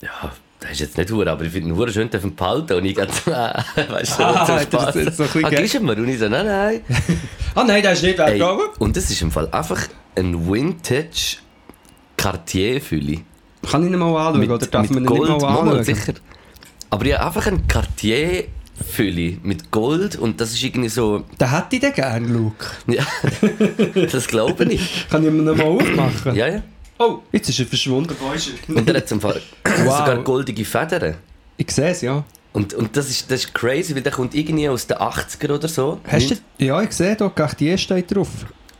Ja, 0.00 0.32
das 0.62 0.70
ist 0.72 0.80
jetzt 0.80 0.96
nicht 0.98 1.10
hure, 1.10 1.30
aber 1.30 1.44
ich 1.44 1.52
finde 1.52 1.74
ihn 1.74 1.92
schön 1.92 2.08
dürfen 2.08 2.34
behalten. 2.34 2.74
Und 2.74 2.84
ich 2.84 2.94
gehe 2.94 3.06
so, 3.06 3.30
weißt 3.92 4.18
du, 4.18 4.22
Ah, 4.24 4.46
so 4.46 4.52
das 4.54 4.62
Spaß. 4.62 4.96
ist 4.96 5.16
so 5.16 5.24
ein 5.38 5.44
ah, 5.44 5.50
gibst 5.50 5.74
du 5.74 5.80
mir? 5.80 5.92
Und 5.96 6.08
ich 6.08 6.18
so, 6.18 6.28
nein, 6.28 6.46
nein. 6.46 6.80
Ah 7.54 7.64
nein, 7.64 7.82
der 7.82 7.92
ist 7.92 8.02
nicht 8.02 8.18
weggegangen. 8.18 8.66
und 8.78 8.96
das 8.96 9.10
ist 9.10 9.20
im 9.20 9.30
Fall 9.30 9.48
einfach 9.52 9.80
ein 10.16 10.50
Vintage 10.50 11.36
Cartier-Fülle. 12.16 13.18
Kann 13.70 13.84
ich 13.86 13.92
ihn 13.92 13.98
mal 13.98 14.08
anschauen, 14.28 14.50
oder 14.50 14.66
darf 14.66 14.90
man 14.90 15.02
ihn 15.02 15.06
Gold, 15.06 15.20
nicht 15.30 15.40
mal 15.42 15.52
Mal, 15.52 15.58
anschauen? 15.78 15.84
sicher. 15.84 16.12
Aber 16.90 17.06
ja, 17.06 17.26
einfach 17.26 17.46
ein 17.46 17.66
Cartier 17.66 18.44
Fülle 18.90 19.36
mit 19.42 19.70
Gold 19.70 20.16
und 20.16 20.40
das 20.40 20.52
ist 20.52 20.62
irgendwie 20.64 20.88
so, 20.88 21.24
Den 21.40 21.50
hätte 21.50 21.76
ich 21.76 21.80
den 21.80 21.92
gerne, 21.92 22.26
Luke. 22.26 22.66
ja, 22.86 23.04
das 24.12 24.26
glaube 24.26 24.64
ich. 24.64 25.06
Kann 25.08 25.22
ich 25.22 25.28
ihn 25.28 25.44
noch 25.44 25.54
mal 25.56 25.64
aufmachen? 25.66 26.34
Ja, 26.34 26.48
ja. 26.48 26.62
Oh, 27.04 27.22
jetzt 27.32 27.48
ist 27.48 27.58
er 27.58 27.66
verschwunden. 27.66 28.14
Er? 28.20 28.74
Und 28.76 28.88
er 28.88 28.96
hat 28.96 29.08
zum 29.08 29.20
Fall 29.20 29.40
sogar 29.78 30.18
goldige 30.22 30.64
Federn. 30.64 31.16
Ich 31.56 31.70
sehe 31.70 31.90
es, 31.90 32.00
ja. 32.02 32.24
Und, 32.52 32.74
und 32.74 32.94
das, 32.96 33.08
ist, 33.08 33.30
das 33.30 33.44
ist 33.44 33.54
crazy, 33.54 33.94
weil 33.94 34.02
der 34.02 34.12
kommt 34.12 34.34
irgendwie 34.34 34.68
aus 34.68 34.86
den 34.86 34.98
80er 34.98 35.54
oder 35.54 35.68
so. 35.68 36.00
Hast 36.06 36.30
du, 36.30 36.34
ja, 36.64 36.82
ich 36.82 36.92
sehe, 36.92 37.16
da 37.16 37.28
Cartier 37.30 37.78
steht 37.78 38.14
drauf. 38.14 38.28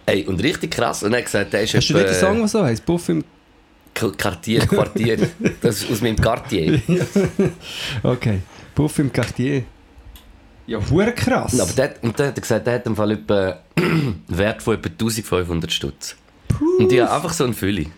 Ey, 0.05 0.25
und 0.27 0.43
richtig 0.43 0.73
krass. 0.73 1.03
Und 1.03 1.12
er 1.14 1.18
hat 1.18 1.25
gesagt, 1.25 1.53
der 1.55 1.62
ist 1.62 1.75
Hast 1.75 1.89
du 1.89 1.95
nicht 1.95 2.07
den 2.07 2.14
etwa- 2.14 2.27
Song, 2.27 2.39
der 2.39 2.49
so 2.49 2.62
heisst? 2.64 2.85
Puff 2.85 3.09
im... 3.09 3.25
Quartier, 3.95 4.66
Quartier. 4.66 5.16
Das 5.61 5.83
ist 5.83 5.91
aus 5.91 6.01
meinem 6.03 6.16
Quartier. 6.16 6.81
Okay. 8.03 8.41
Puff 8.75 8.99
im 8.99 9.12
Cartier. 9.12 9.64
Ja, 10.66 10.79
hure 10.91 11.12
krass. 11.12 11.59
Aber 11.61 11.73
der, 11.73 11.95
und 12.03 12.18
der 12.18 12.29
hat 12.29 12.41
gesagt, 12.41 12.66
der 12.66 12.75
hat 12.75 12.87
im 12.87 12.97
Fall 12.97 13.12
etwa 13.12 13.59
einen 13.77 14.23
Wert 14.29 14.62
von 14.62 14.75
etwa 14.75 14.89
1500 14.89 15.73
Stutz. 15.73 16.16
Und 16.79 16.91
die 16.91 17.01
haben 17.03 17.09
einfach 17.11 17.33
so 17.33 17.45
einen 17.45 17.55
Fülli. 17.55 17.89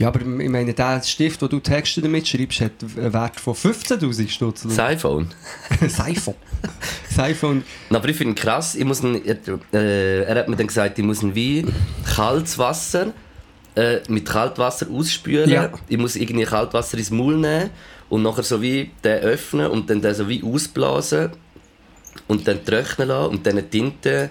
Ja, 0.00 0.08
aber 0.08 0.20
ich 0.20 0.48
meine, 0.48 0.72
der 0.72 1.02
Stift, 1.02 1.42
den 1.42 1.50
du 1.50 1.60
Texte 1.60 2.00
damit 2.00 2.26
schreibst, 2.26 2.62
hat 2.62 2.72
einen 2.96 3.12
Wert 3.12 3.38
von 3.38 3.52
15'000 3.52 4.28
Stutz. 4.30 4.62
Das 4.62 4.78
iPhone. 4.78 5.28
Das 5.78 6.00
iPhone. 6.00 6.36
Das 7.06 7.18
iPhone. 7.18 7.64
Na, 7.90 7.98
Aber 7.98 8.08
ich 8.08 8.16
finde 8.16 8.32
ihn 8.32 8.34
krass, 8.34 8.74
ich 8.74 8.84
muss 8.86 9.02
ihn, 9.02 9.22
äh, 9.26 10.22
er 10.22 10.34
hat 10.36 10.48
mir 10.48 10.56
dann 10.56 10.68
gesagt, 10.68 10.98
ich 10.98 11.04
muss 11.04 11.22
ihn 11.22 11.34
wie 11.34 11.66
kaltes 12.16 12.56
Wasser 12.56 13.12
äh, 13.74 13.98
mit 14.08 14.24
Kaltwasser 14.24 14.86
ausspülen. 14.90 15.50
Ja. 15.50 15.70
Ich 15.86 15.98
muss 15.98 16.16
irgendwie 16.16 16.46
Kaltwasser 16.46 16.96
ins 16.96 17.10
Maul 17.10 17.36
nehmen 17.36 17.68
und 18.08 18.22
nachher 18.22 18.42
so 18.42 18.62
wie 18.62 18.92
den 19.04 19.18
öffnen 19.18 19.66
und 19.66 19.90
dann 19.90 20.00
den 20.00 20.14
so 20.14 20.26
wie 20.26 20.42
ausblasen 20.42 21.32
und 22.26 22.48
dann 22.48 22.64
trocknen 22.64 23.08
lassen 23.08 23.30
und 23.32 23.46
dann 23.46 23.58
eine 23.58 23.68
Tinte... 23.68 24.30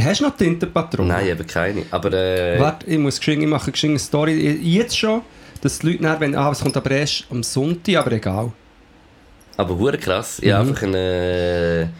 Hast 0.00 0.20
du 0.20 0.24
noch 0.24 0.36
Tintenpatronen? 0.36 1.08
Nein, 1.08 1.28
eben 1.28 1.46
keine. 1.46 1.82
Aber 1.90 2.12
äh, 2.12 2.58
Warte, 2.60 2.86
ich 2.86 2.98
muss 2.98 3.18
geschwind, 3.18 3.42
ich 3.42 3.48
mache 3.48 3.70
geschwind 3.70 3.92
eine 3.92 3.98
Story. 3.98 4.58
Jetzt 4.62 4.98
schon, 4.98 5.22
dass 5.60 5.78
die 5.78 5.88
Leute 5.92 6.02
dann, 6.02 6.20
wenn, 6.20 6.34
ah, 6.34 6.50
es 6.50 6.60
kommt 6.60 6.76
aber 6.76 6.90
erst 6.90 7.24
am 7.30 7.42
Sonntag, 7.42 7.96
aber 7.96 8.12
egal. 8.12 8.52
aber 9.56 9.78
hure 9.78 9.98
krass. 9.98 10.38
Ich 10.40 10.52
habe 10.52 10.68
einfach 10.68 10.82
eine... 10.82 11.90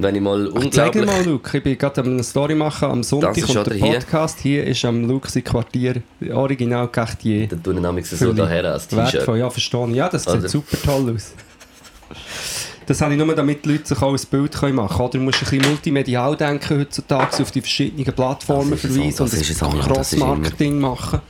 Wenn 0.00 0.14
ich 0.14 0.20
mal 0.20 0.46
Ich 0.62 0.70
zeige 0.70 0.92
dir 0.92 1.00
unglaublich... 1.00 1.06
mal, 1.06 1.32
Luke, 1.32 1.56
ich 1.56 1.64
bin 1.64 1.76
gerade 1.76 2.02
eine 2.02 2.22
Story 2.22 2.54
machen, 2.54 2.88
am 2.88 3.02
Sonntag 3.02 3.34
kommt 3.40 3.66
der 3.66 3.74
hier. 3.74 3.98
Podcast, 3.98 4.38
hier 4.38 4.64
ist 4.64 4.84
am 4.84 5.08
Luke 5.08 5.28
sein 5.28 5.42
Quartier, 5.42 6.02
original 6.32 6.86
Cartier. 6.86 7.48
Dann 7.48 7.60
tue 7.60 7.74
ich 7.74 7.80
nämlich 7.80 8.06
so 8.06 8.32
daher 8.32 8.64
als 8.74 8.86
T-Shirt. 8.86 9.26
Ja, 9.26 9.48
ich. 9.48 9.96
Ja, 9.96 10.08
das 10.08 10.22
sieht 10.22 10.34
Oder? 10.34 10.48
super 10.48 10.76
toll 10.84 11.16
aus. 11.16 11.34
Das 12.88 13.02
habe 13.02 13.12
ich 13.12 13.18
nur, 13.18 13.34
damit 13.34 13.66
die 13.66 13.72
Leute 13.72 13.86
sich 13.86 14.00
auch 14.00 14.14
ein 14.14 14.20
Bild 14.30 14.52
können 14.52 14.76
machen 14.76 14.88
können. 14.96 15.00
Oder 15.08 15.18
du 15.18 15.24
musst 15.24 15.42
ein 15.42 15.50
bisschen 15.50 15.68
multimedial 15.68 16.34
denken 16.36 16.78
heutzutage, 16.78 17.42
auf 17.42 17.50
die 17.50 17.60
verschiedenen 17.60 18.14
Plattformen 18.14 18.78
verweisen 18.78 19.24
und 19.24 19.74
ein 19.74 19.80
Cross-Marketing 19.80 20.80
machen. 20.80 21.20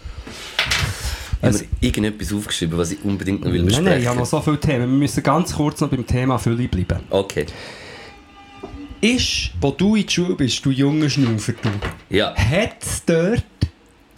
Ich 1.40 1.44
habe 1.44 1.58
mir 1.58 1.64
irgendetwas 1.80 2.32
aufgeschrieben, 2.32 2.78
was 2.78 2.92
ich 2.92 3.04
unbedingt 3.04 3.40
noch 3.40 3.50
will 3.50 3.58
Nein, 3.58 3.66
besprechen 3.66 3.90
nein, 3.90 4.00
ich 4.00 4.06
habe 4.06 4.18
noch 4.20 4.26
so 4.26 4.40
viele 4.40 4.60
Themen. 4.60 4.80
Wir 4.82 4.98
müssen 4.98 5.22
ganz 5.24 5.52
kurz 5.52 5.80
noch 5.80 5.88
beim 5.88 6.06
Thema 6.06 6.38
Fülle 6.38 6.68
bleiben. 6.68 7.00
Okay. 7.10 7.46
Ist, 9.00 9.50
wo 9.60 9.72
du 9.72 9.96
in 9.96 10.02
der 10.04 10.10
Schule 10.12 10.36
bist, 10.36 10.64
du 10.64 10.70
junger 10.70 11.10
Schnaufer, 11.10 11.54
du, 11.60 12.16
Ja. 12.16 12.36
hat 12.36 12.76
es 12.82 13.04
dort 13.04 13.42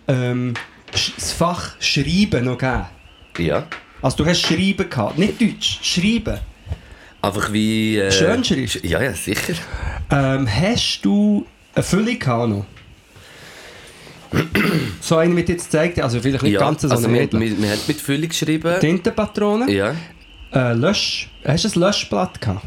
ähm, 0.08 0.52
das 0.92 1.32
Fach 1.32 1.70
Schreiben 1.80 2.44
noch 2.44 2.58
gegeben? 2.58 2.84
Ja. 3.38 3.66
Also 4.02 4.18
du 4.18 4.26
hast 4.26 4.42
Schreiben 4.42 4.90
gehabt, 4.90 5.16
nicht 5.16 5.40
Deutsch, 5.40 5.78
Schreiben. 5.82 6.38
Einfach 7.22 7.52
wie... 7.52 7.98
Äh, 7.98 8.10
Schönschrift? 8.10 8.84
Ja, 8.84 9.02
ja, 9.02 9.12
sicher. 9.12 9.54
Ähm, 10.10 10.48
hast 10.48 11.00
du 11.02 11.46
eine 11.74 11.82
Fülle 11.82 12.16
gehabt 12.16 12.48
noch? 12.50 12.64
so 15.00 15.16
eine 15.16 15.34
mit 15.34 15.48
jetzt 15.48 15.64
gezeigt, 15.64 16.00
also 16.00 16.20
vielleicht 16.20 16.44
nicht 16.44 16.52
ja. 16.52 16.60
ganz 16.60 16.82
so 16.82 16.88
also 16.88 17.08
eine 17.08 17.18
wir, 17.18 17.32
wir, 17.32 17.62
wir 17.62 17.70
haben 17.70 17.80
mit 17.86 18.00
Fülle 18.00 18.28
geschrieben. 18.28 18.78
Tintenpatronen? 18.80 19.68
Ja. 19.68 19.94
Äh, 20.52 20.72
Lösch... 20.74 21.28
Hast 21.44 21.64
du 21.64 21.68
ein 21.68 21.80
Löschblatt 21.80 22.40
gehabt? 22.40 22.64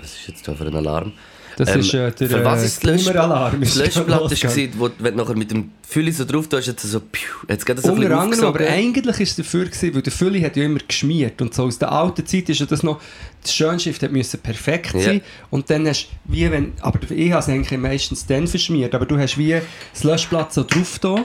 Was 0.00 0.12
ist 0.12 0.28
jetzt 0.28 0.46
da 0.46 0.54
für 0.54 0.66
ein 0.66 0.74
Alarm? 0.74 1.12
Das 1.56 1.70
Ähm, 1.70 1.80
ist 1.80 1.94
äh, 1.94 2.12
der 2.12 2.28
für 2.28 2.44
was 2.44 2.62
ist 2.62 2.84
das 2.84 2.92
Lösch- 2.92 3.06
Boomer-Alarm. 3.06 3.60
Das 3.60 3.70
ist 3.70 3.76
Löschblatt 3.76 4.20
war, 4.20 4.68
wo, 4.78 4.90
wenn 4.98 5.16
du 5.16 5.22
nachher 5.22 5.36
mit 5.36 5.50
dem 5.50 5.70
Fülle 5.88 6.10
so 6.10 6.24
drauf 6.24 6.48
tust, 6.48 6.66
jetzt 6.66 6.82
so... 6.82 6.98
Piu, 6.98 7.28
jetzt 7.48 7.64
geht 7.64 7.78
das 7.78 7.84
so 7.84 7.92
ein 7.92 7.98
Unter 7.98 8.08
bisschen 8.08 8.20
anderem, 8.20 8.44
aber 8.46 8.60
eigentlich 8.66 9.14
war 9.14 9.22
es 9.22 9.36
dafür, 9.36 9.66
gewesen, 9.66 9.94
weil 9.94 10.02
der 10.02 10.12
Fülli 10.12 10.40
hat 10.42 10.56
ja 10.56 10.64
immer 10.64 10.80
geschmiert 10.80 11.40
und 11.40 11.54
so 11.54 11.62
aus 11.62 11.78
der 11.78 11.92
alten 11.92 12.26
Zeit 12.26 12.48
ist 12.48 12.58
ja 12.58 12.66
das 12.66 12.82
noch, 12.82 13.00
die 13.46 13.52
Schönschrift 13.52 14.02
hat 14.02 14.10
müssen 14.10 14.40
perfekt 14.40 14.94
Ja. 14.94 15.00
sein 15.00 15.20
und 15.50 15.70
dann 15.70 15.86
hast 15.86 16.08
du 16.24 16.32
wie 16.32 16.50
wenn, 16.50 16.72
aber 16.80 16.98
ich 17.08 17.30
habe 17.30 17.40
es 17.40 17.48
eigentlich 17.48 17.78
meistens 17.78 18.26
dann 18.26 18.48
verschmiert, 18.48 18.96
aber 18.96 19.06
du 19.06 19.16
hast 19.16 19.38
wie 19.38 19.60
das 19.92 20.02
Löschblatt 20.02 20.52
so 20.52 20.64
drauf 20.64 20.98
da, 20.98 21.24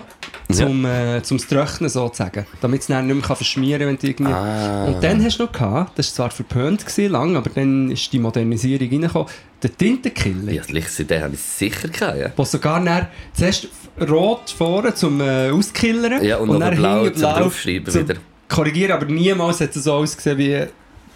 zum, 0.52 0.86
äh, 0.86 1.24
zum 1.24 1.40
Trocknen 1.40 1.90
sozusagen, 1.90 2.46
damit 2.62 2.82
es 2.82 2.88
dann 2.88 3.08
nicht 3.08 3.28
mehr 3.28 3.36
verschmieren 3.36 3.80
kann, 3.80 3.90
wenn 3.90 3.98
du 3.98 4.08
irgendwie... 4.08 4.32
Ah. 4.32 4.86
Und 4.86 5.04
dann 5.04 5.24
hast 5.24 5.40
du 5.40 5.46
noch 5.46 5.52
gehabt, 5.52 5.98
das 5.98 6.10
war 6.10 6.30
zwar 6.30 6.30
verpönt 6.30 6.86
gewesen, 6.86 7.12
lang, 7.12 7.36
aber 7.36 7.50
dann 7.50 7.90
ist 7.90 8.14
die 8.14 8.20
Modernisierung 8.20 8.88
reingekommen, 8.88 9.28
der 9.64 9.76
Tintenkiller. 9.76 10.52
Ja, 10.52 10.62
das 10.62 10.72
Licht, 10.72 11.10
den 11.10 11.24
habe 11.24 11.34
ich 11.34 11.42
sicher 11.42 11.88
gehabt, 11.88 12.20
ja. 12.20 12.32
Wo 12.36 12.46
sogar 12.46 12.84
dann 12.84 13.08
zuerst 13.34 13.68
rot 14.00 14.51
vorne 14.52 14.94
zum 14.94 15.22
äh, 15.22 15.50
Auskillern 15.50 16.24
Ja, 16.24 16.38
und 16.38 16.58
nachher 16.60 16.76
blau 16.76 17.10
zum 17.10 17.22
Draufschreiben 17.22 17.94
wieder. 17.94 18.16
Korrigieren, 18.48 18.92
aber 18.92 19.06
niemals 19.06 19.62
hat 19.62 19.76
es 19.76 19.84
so 19.84 19.94
ausgesehen 19.94 20.38
wie 20.38 20.52
ja. 20.52 20.68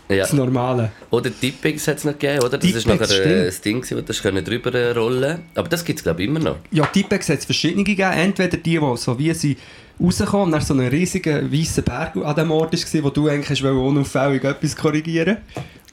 das 0.09 0.33
Normale. 0.33 0.91
Oder 1.09 1.29
Tippings 1.37 1.87
hat 1.87 1.97
es 1.97 2.03
noch 2.03 2.13
gegeben, 2.13 2.43
oder? 2.43 2.57
Das 2.57 2.85
war 2.85 2.95
nachher 2.95 3.09
äh, 3.09 3.21
stimmt. 3.21 3.47
das 3.47 3.61
Ding, 3.61 3.85
wo 3.91 4.01
das 4.01 4.21
können 4.21 4.43
drüber 4.43 4.73
äh, 4.73 4.91
rollen 4.91 5.39
Aber 5.55 5.67
das 5.67 5.83
gibt 5.83 5.99
es, 5.99 6.03
glaube 6.03 6.21
ich, 6.23 6.29
immer 6.29 6.39
noch. 6.39 6.57
Ja, 6.71 6.85
Tipex 6.85 7.29
hat 7.29 7.39
es 7.39 7.45
verschiedene 7.45 7.83
gegeben. 7.83 8.11
Entweder 8.11 8.57
die, 8.57 8.79
die 8.79 8.97
so 8.97 9.17
wie 9.17 9.33
sie 9.33 9.57
rauskommen 10.01 10.47
und 10.47 10.51
dann 10.51 10.61
so 10.61 10.73
einen 10.73 10.87
riesigen 10.87 11.51
weißen 11.51 11.83
Berg 11.83 12.15
an 12.17 12.35
dem 12.35 12.51
Ort 12.51 12.73
war, 12.73 13.03
wo 13.03 13.09
du 13.09 13.27
eigentlich 13.27 13.63
unauffällig 13.63 14.43
etwas 14.43 14.75
korrigieren 14.75 15.37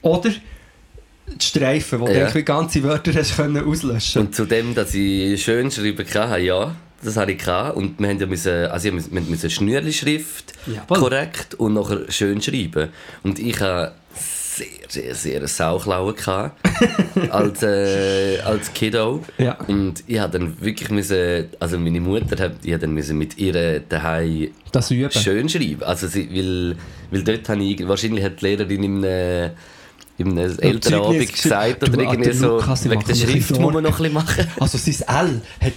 Oder 0.03 0.30
die 0.30 1.45
Streifen, 1.45 2.01
wo 2.01 2.09
Ja. 2.09 2.30
du 2.30 2.43
ganze 2.43 2.82
Wörter 2.82 3.12
hast 3.14 3.36
können 3.36 3.64
auslöschen 3.64 4.22
Und 4.22 4.34
zu 4.34 4.45
dem, 4.45 4.74
dass 4.74 4.93
ich 4.95 5.43
schön 5.43 5.70
schreiben 5.70 6.07
kann, 6.07 6.43
ja, 6.43 6.74
das 7.03 7.16
habe 7.16 7.32
ich 7.32 7.38
gehabt. 7.38 7.76
Und 7.76 7.98
wir 7.98 8.09
haben 8.09 8.18
ja 8.18 8.26
müssen, 8.26 8.66
also 8.66 8.84
wir 8.84 9.22
müssen, 9.22 9.50
Schnürli-Schrift 9.50 10.53
korrekt 10.88 11.55
und 11.55 11.74
nachher 11.74 12.11
schön 12.11 12.40
schreiben. 12.40 12.90
Und 13.22 13.38
ich 13.38 13.61
habe 13.61 13.92
sehr, 14.88 15.14
sehr, 15.14 15.48
sehr 15.48 15.48
eine 15.48 16.12
gehabt, 16.12 16.61
als, 17.30 17.62
äh, 17.62 18.38
als 18.40 18.72
Kiddo. 18.72 19.24
Ja. 19.38 19.59
Und 19.66 20.05
ich 20.07 20.18
habe 20.18 20.38
dann 20.38 20.61
wirklich 20.61 20.90
müssen, 20.90 21.46
also 21.59 21.78
meine 21.78 22.00
Mutter 22.00 22.42
hat, 22.42 22.57
ich 22.62 22.76
dann 22.76 22.92
müssen 22.92 23.16
mit 23.18 23.38
ihr 23.38 23.80
daheim 23.80 24.50
Das 24.72 24.90
Üben. 24.90 25.11
schön 25.11 25.48
schreiben. 25.48 25.82
Also 25.82 26.07
sie, 26.07 26.28
weil, 26.30 26.76
weil 27.11 27.24
dort 27.24 27.48
habe 27.48 27.62
ich, 27.62 27.88
wahrscheinlich 27.88 28.24
hat 28.24 28.40
die 28.40 28.46
Lehrerin 28.46 28.82
im 28.84 29.05
äh, 29.05 29.50
im 30.18 30.36
Elternabend 30.36 31.32
gesagt 31.32 31.82
oder 31.82 31.92
du, 31.92 32.00
irgendwie 32.00 32.32
so, 32.32 32.59
Lukas, 32.59 32.88
wegen 32.88 33.03
der 33.03 33.14
Schrift 33.14 33.59
muss 33.59 33.72
man 33.72 33.82
noch 33.82 33.90
ein 33.92 33.96
bisschen 33.96 34.12
machen. 34.12 34.46
Also 34.61 34.78
sein 34.78 35.09
L 35.09 35.42
hat... 35.61 35.72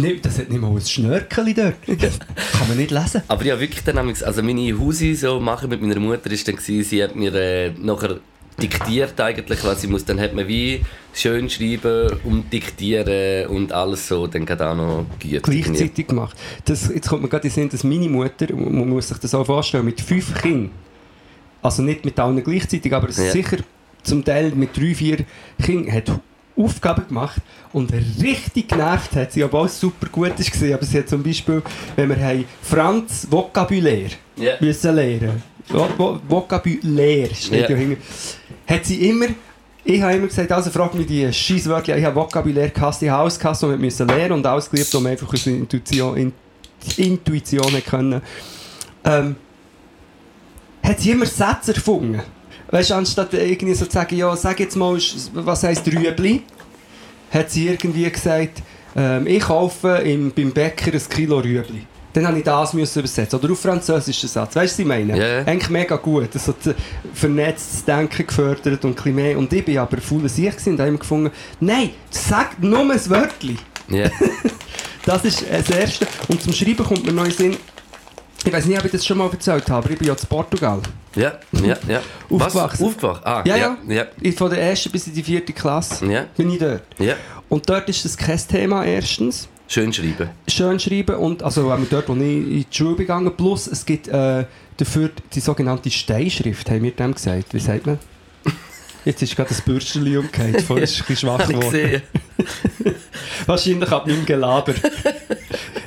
Nee, 0.00 0.18
das 0.22 0.38
hat 0.38 0.48
nicht 0.50 0.60
mal 0.60 0.70
ein 0.70 0.80
Schnörkeli 0.80 1.54
dort. 1.54 1.74
Das 2.00 2.18
kann 2.18 2.68
man 2.68 2.76
nicht 2.76 2.90
lesen. 2.90 3.22
Aber 3.28 3.44
ja, 3.44 3.58
wirklich 3.58 3.82
dann 3.84 3.98
also 3.98 4.42
meine 4.42 4.78
Hausi 4.78 5.14
so 5.14 5.40
machen 5.40 5.70
mit 5.70 5.80
meiner 5.82 5.98
Mutter 6.00 6.30
ist 6.30 6.46
dann 6.46 6.56
gewesen, 6.56 6.84
sie 6.88 7.02
hat 7.02 7.16
mir 7.16 7.34
äh, 7.34 7.70
nachher 7.80 8.18
diktiert 8.60 9.20
eigentlich, 9.20 9.62
was 9.64 9.84
ich 9.84 9.90
muss. 9.90 10.04
Dann 10.04 10.20
hat 10.20 10.34
man 10.34 10.48
wie 10.48 10.80
schön 11.12 11.48
schreiben 11.50 12.10
und 12.24 12.52
diktieren 12.52 13.46
und 13.48 13.72
alles 13.72 14.08
so, 14.08 14.26
dann 14.26 14.46
geht 14.46 14.60
auch 14.62 14.74
noch 14.74 15.06
geübt. 15.18 15.44
gleichzeitig 15.44 16.06
gemacht. 16.06 16.36
Das, 16.64 16.88
jetzt 16.88 17.08
kommt 17.08 17.22
mir 17.22 17.28
gerade 17.28 17.44
in 17.48 17.50
den 17.50 17.54
Sinn, 17.54 17.68
dass 17.68 17.84
meine 17.84 18.08
Mutter, 18.08 18.54
man 18.54 18.88
muss 18.88 19.08
sich 19.08 19.18
das 19.18 19.34
auch 19.34 19.44
vorstellen, 19.44 19.84
mit 19.84 20.00
fünf 20.00 20.34
Kindern, 20.40 20.70
also 21.62 21.82
nicht 21.82 22.04
mit 22.04 22.18
allen 22.18 22.42
gleichzeitig, 22.42 22.92
aber 22.92 23.08
Ja. 23.08 23.12
sicher 23.30 23.58
zum 24.02 24.24
Teil 24.24 24.52
mit 24.52 24.76
drei, 24.76 24.94
vier 24.94 25.18
Kindern, 25.62 25.92
hat 25.92 26.20
Aufgaben 26.56 27.06
gemacht 27.08 27.40
und 27.72 27.92
richtig 28.22 28.68
genervt 28.68 29.14
hat 29.16 29.32
sie, 29.32 29.44
obwohl 29.44 29.66
es 29.66 29.78
super 29.78 30.06
gut 30.08 30.30
war, 30.30 30.74
aber 30.74 30.84
sie 30.86 30.98
hat 30.98 31.08
zum 31.08 31.22
Beispiel, 31.22 31.62
wenn 31.96 32.08
wir 32.08 32.16
haben 32.16 32.44
Franz 32.62 33.26
Vokabulär 33.30 34.08
Ja. 34.36 34.54
müssen 34.60 34.94
lernen, 34.94 35.42
Vo- 35.68 36.18
Vokabulär 36.28 37.28
steht 37.34 37.62
Ja. 37.62 37.70
ja 37.70 37.76
hinten, 37.76 38.02
hat 38.66 38.84
sie 38.86 39.08
immer 39.08 39.26
ich 39.88 40.02
habe 40.02 40.14
immer 40.14 40.26
gesagt, 40.26 40.50
also 40.50 40.68
frag 40.70 40.92
mich 40.94 41.06
die 41.06 41.32
Scheisswörter, 41.32 41.96
ich 41.96 42.04
habe 42.04 42.16
Vokabulär 42.16 42.70
gehasst, 42.70 43.02
ich 43.02 43.08
habe 43.08 43.22
alles 43.22 43.38
gehasst, 43.38 43.62
und 43.62 43.70
wir 43.70 43.76
müssen 43.76 44.08
lernen 44.08 44.32
und 44.32 44.44
alles 44.46 44.68
geliebt, 44.68 44.92
um 44.96 45.06
einfach 45.06 45.28
unsere 45.30 45.54
Intuition, 45.56 46.16
in, 46.16 46.32
Intuition 46.96 47.72
können. 47.88 48.20
Ähm, 49.04 49.36
hat 50.82 50.98
sie 50.98 51.12
immer 51.12 51.26
Sätze 51.26 51.72
erfunden. 51.72 52.20
Weißt 52.70 52.90
du, 52.90 52.94
anstatt 52.94 53.32
irgendwie 53.34 53.74
so 53.74 53.86
zu 53.86 53.92
sagen, 53.92 54.16
ja, 54.16 54.34
sag 54.36 54.60
jetzt 54.60 54.76
mal, 54.76 54.98
was 55.32 55.62
heisst 55.62 55.86
Rüebli, 55.86 56.42
hat 57.30 57.50
sie 57.50 57.68
irgendwie 57.68 58.10
gesagt, 58.10 58.62
ähm, 58.96 59.26
ich 59.26 59.40
kaufe 59.40 59.88
im, 60.04 60.32
beim 60.32 60.52
Bäcker 60.52 60.92
ein 60.92 61.02
Kilo 61.08 61.38
Rüebli. 61.38 61.86
Dann 62.12 62.26
habe 62.26 62.38
ich 62.38 62.44
das 62.44 62.72
müssen 62.72 63.00
übersetzen. 63.00 63.38
Oder 63.38 63.52
auf 63.52 63.60
Französisch 63.60 64.20
den 64.20 64.30
Satz. 64.30 64.56
Weißt 64.56 64.78
du, 64.78 64.78
was 64.78 64.78
ich 64.78 64.86
meine? 64.86 65.18
Ja. 65.18 65.38
Eigentlich 65.40 65.68
mega 65.68 65.96
gut. 65.96 66.34
Das 66.34 66.48
hat 66.48 66.66
äh, 66.66 66.74
vernetztes 67.12 67.84
Denken 67.84 68.26
gefördert 68.26 68.82
und 68.86 69.04
ein 69.04 69.14
mehr. 69.14 69.36
Und 69.36 69.52
ich 69.52 69.62
bin 69.62 69.76
aber 69.76 69.98
faul 69.98 70.26
Sieg 70.28 70.54
und 70.66 70.80
habe 70.80 70.88
immer 70.88 70.98
gefunden, 70.98 71.30
nein, 71.60 71.90
sag 72.08 72.62
nur 72.62 72.80
ein 72.80 73.10
Wörtchen. 73.10 73.58
Ja. 73.88 74.10
Das 75.06 75.24
ist 75.24 75.42
äh, 75.42 75.62
das 75.62 75.70
Erste. 75.70 76.06
Und 76.28 76.42
zum 76.42 76.52
Schreiben 76.52 76.84
kommt 76.84 77.06
mir 77.06 77.12
noch 77.12 77.22
den 77.22 77.32
Sinn, 77.32 77.56
ich 78.44 78.52
weiß 78.52 78.66
nicht, 78.66 78.78
ob 78.78 78.84
ich 78.84 78.92
das 78.92 79.04
schon 79.06 79.18
mal 79.18 79.30
erzählt 79.30 79.68
habe, 79.68 79.84
aber 79.84 79.90
ich 79.90 79.98
bin 79.98 80.08
ja 80.08 80.14
in 80.14 80.26
Portugal. 80.28 80.80
Ja, 81.14 81.32
ja, 81.52 81.76
ja. 81.88 82.00
Aufgewachsen. 82.30 82.80
Was? 82.80 82.80
Aufgewacht? 82.82 83.26
Ah, 83.26 83.42
Ja, 83.46 83.56
ja. 83.56 83.78
ja. 83.88 83.94
ja. 83.94 84.04
Ich, 84.20 84.34
von 84.36 84.50
der 84.50 84.60
ersten 84.60 84.90
bis 84.90 85.06
in 85.06 85.14
die 85.14 85.22
vierte 85.22 85.52
Klasse 85.52 86.04
Ja. 86.06 86.26
bin 86.36 86.50
ich 86.50 86.58
dort. 86.58 86.82
ja. 86.98 87.14
Und 87.48 87.68
dort 87.68 87.88
ist 87.88 88.04
das 88.04 88.16
kein 88.16 88.38
Thema 88.48 88.84
erstens. 88.84 89.48
Schön 89.68 89.92
schreiben. 89.92 90.30
Schön 90.48 90.78
schreiben 90.78 91.16
und 91.16 91.42
also 91.42 91.72
auch 91.72 91.78
dort, 91.90 92.08
wo 92.08 92.14
ich 92.14 92.20
in 92.20 92.50
die 92.60 92.66
Schule 92.70 92.96
gegangen 92.96 93.32
Plus 93.36 93.66
es 93.66 93.84
gibt 93.84 94.08
äh, 94.08 94.44
dafür 94.76 95.10
die 95.32 95.40
sogenannte 95.40 95.90
Steinschrift, 95.90 96.70
haben 96.70 96.82
wir 96.82 96.90
dem 96.92 97.14
gesagt. 97.14 97.52
Wie 97.54 97.58
sagt 97.60 97.86
man? 97.86 97.98
Jetzt 99.06 99.22
ist 99.22 99.36
gerade 99.36 99.50
das 99.50 99.60
Bürstchen 99.62 100.02
umgekehrt, 100.18 100.62
vorher 100.62 100.82
ist 100.82 100.94
es 100.94 101.00
ein 101.00 101.06
bisschen 101.06 101.28
schwach 101.28 101.46
geworden. 101.48 102.02
Wahrscheinlich 103.46 103.88
ab 103.90 104.04
meinem 104.06 104.26
Gelaber. 104.26 104.74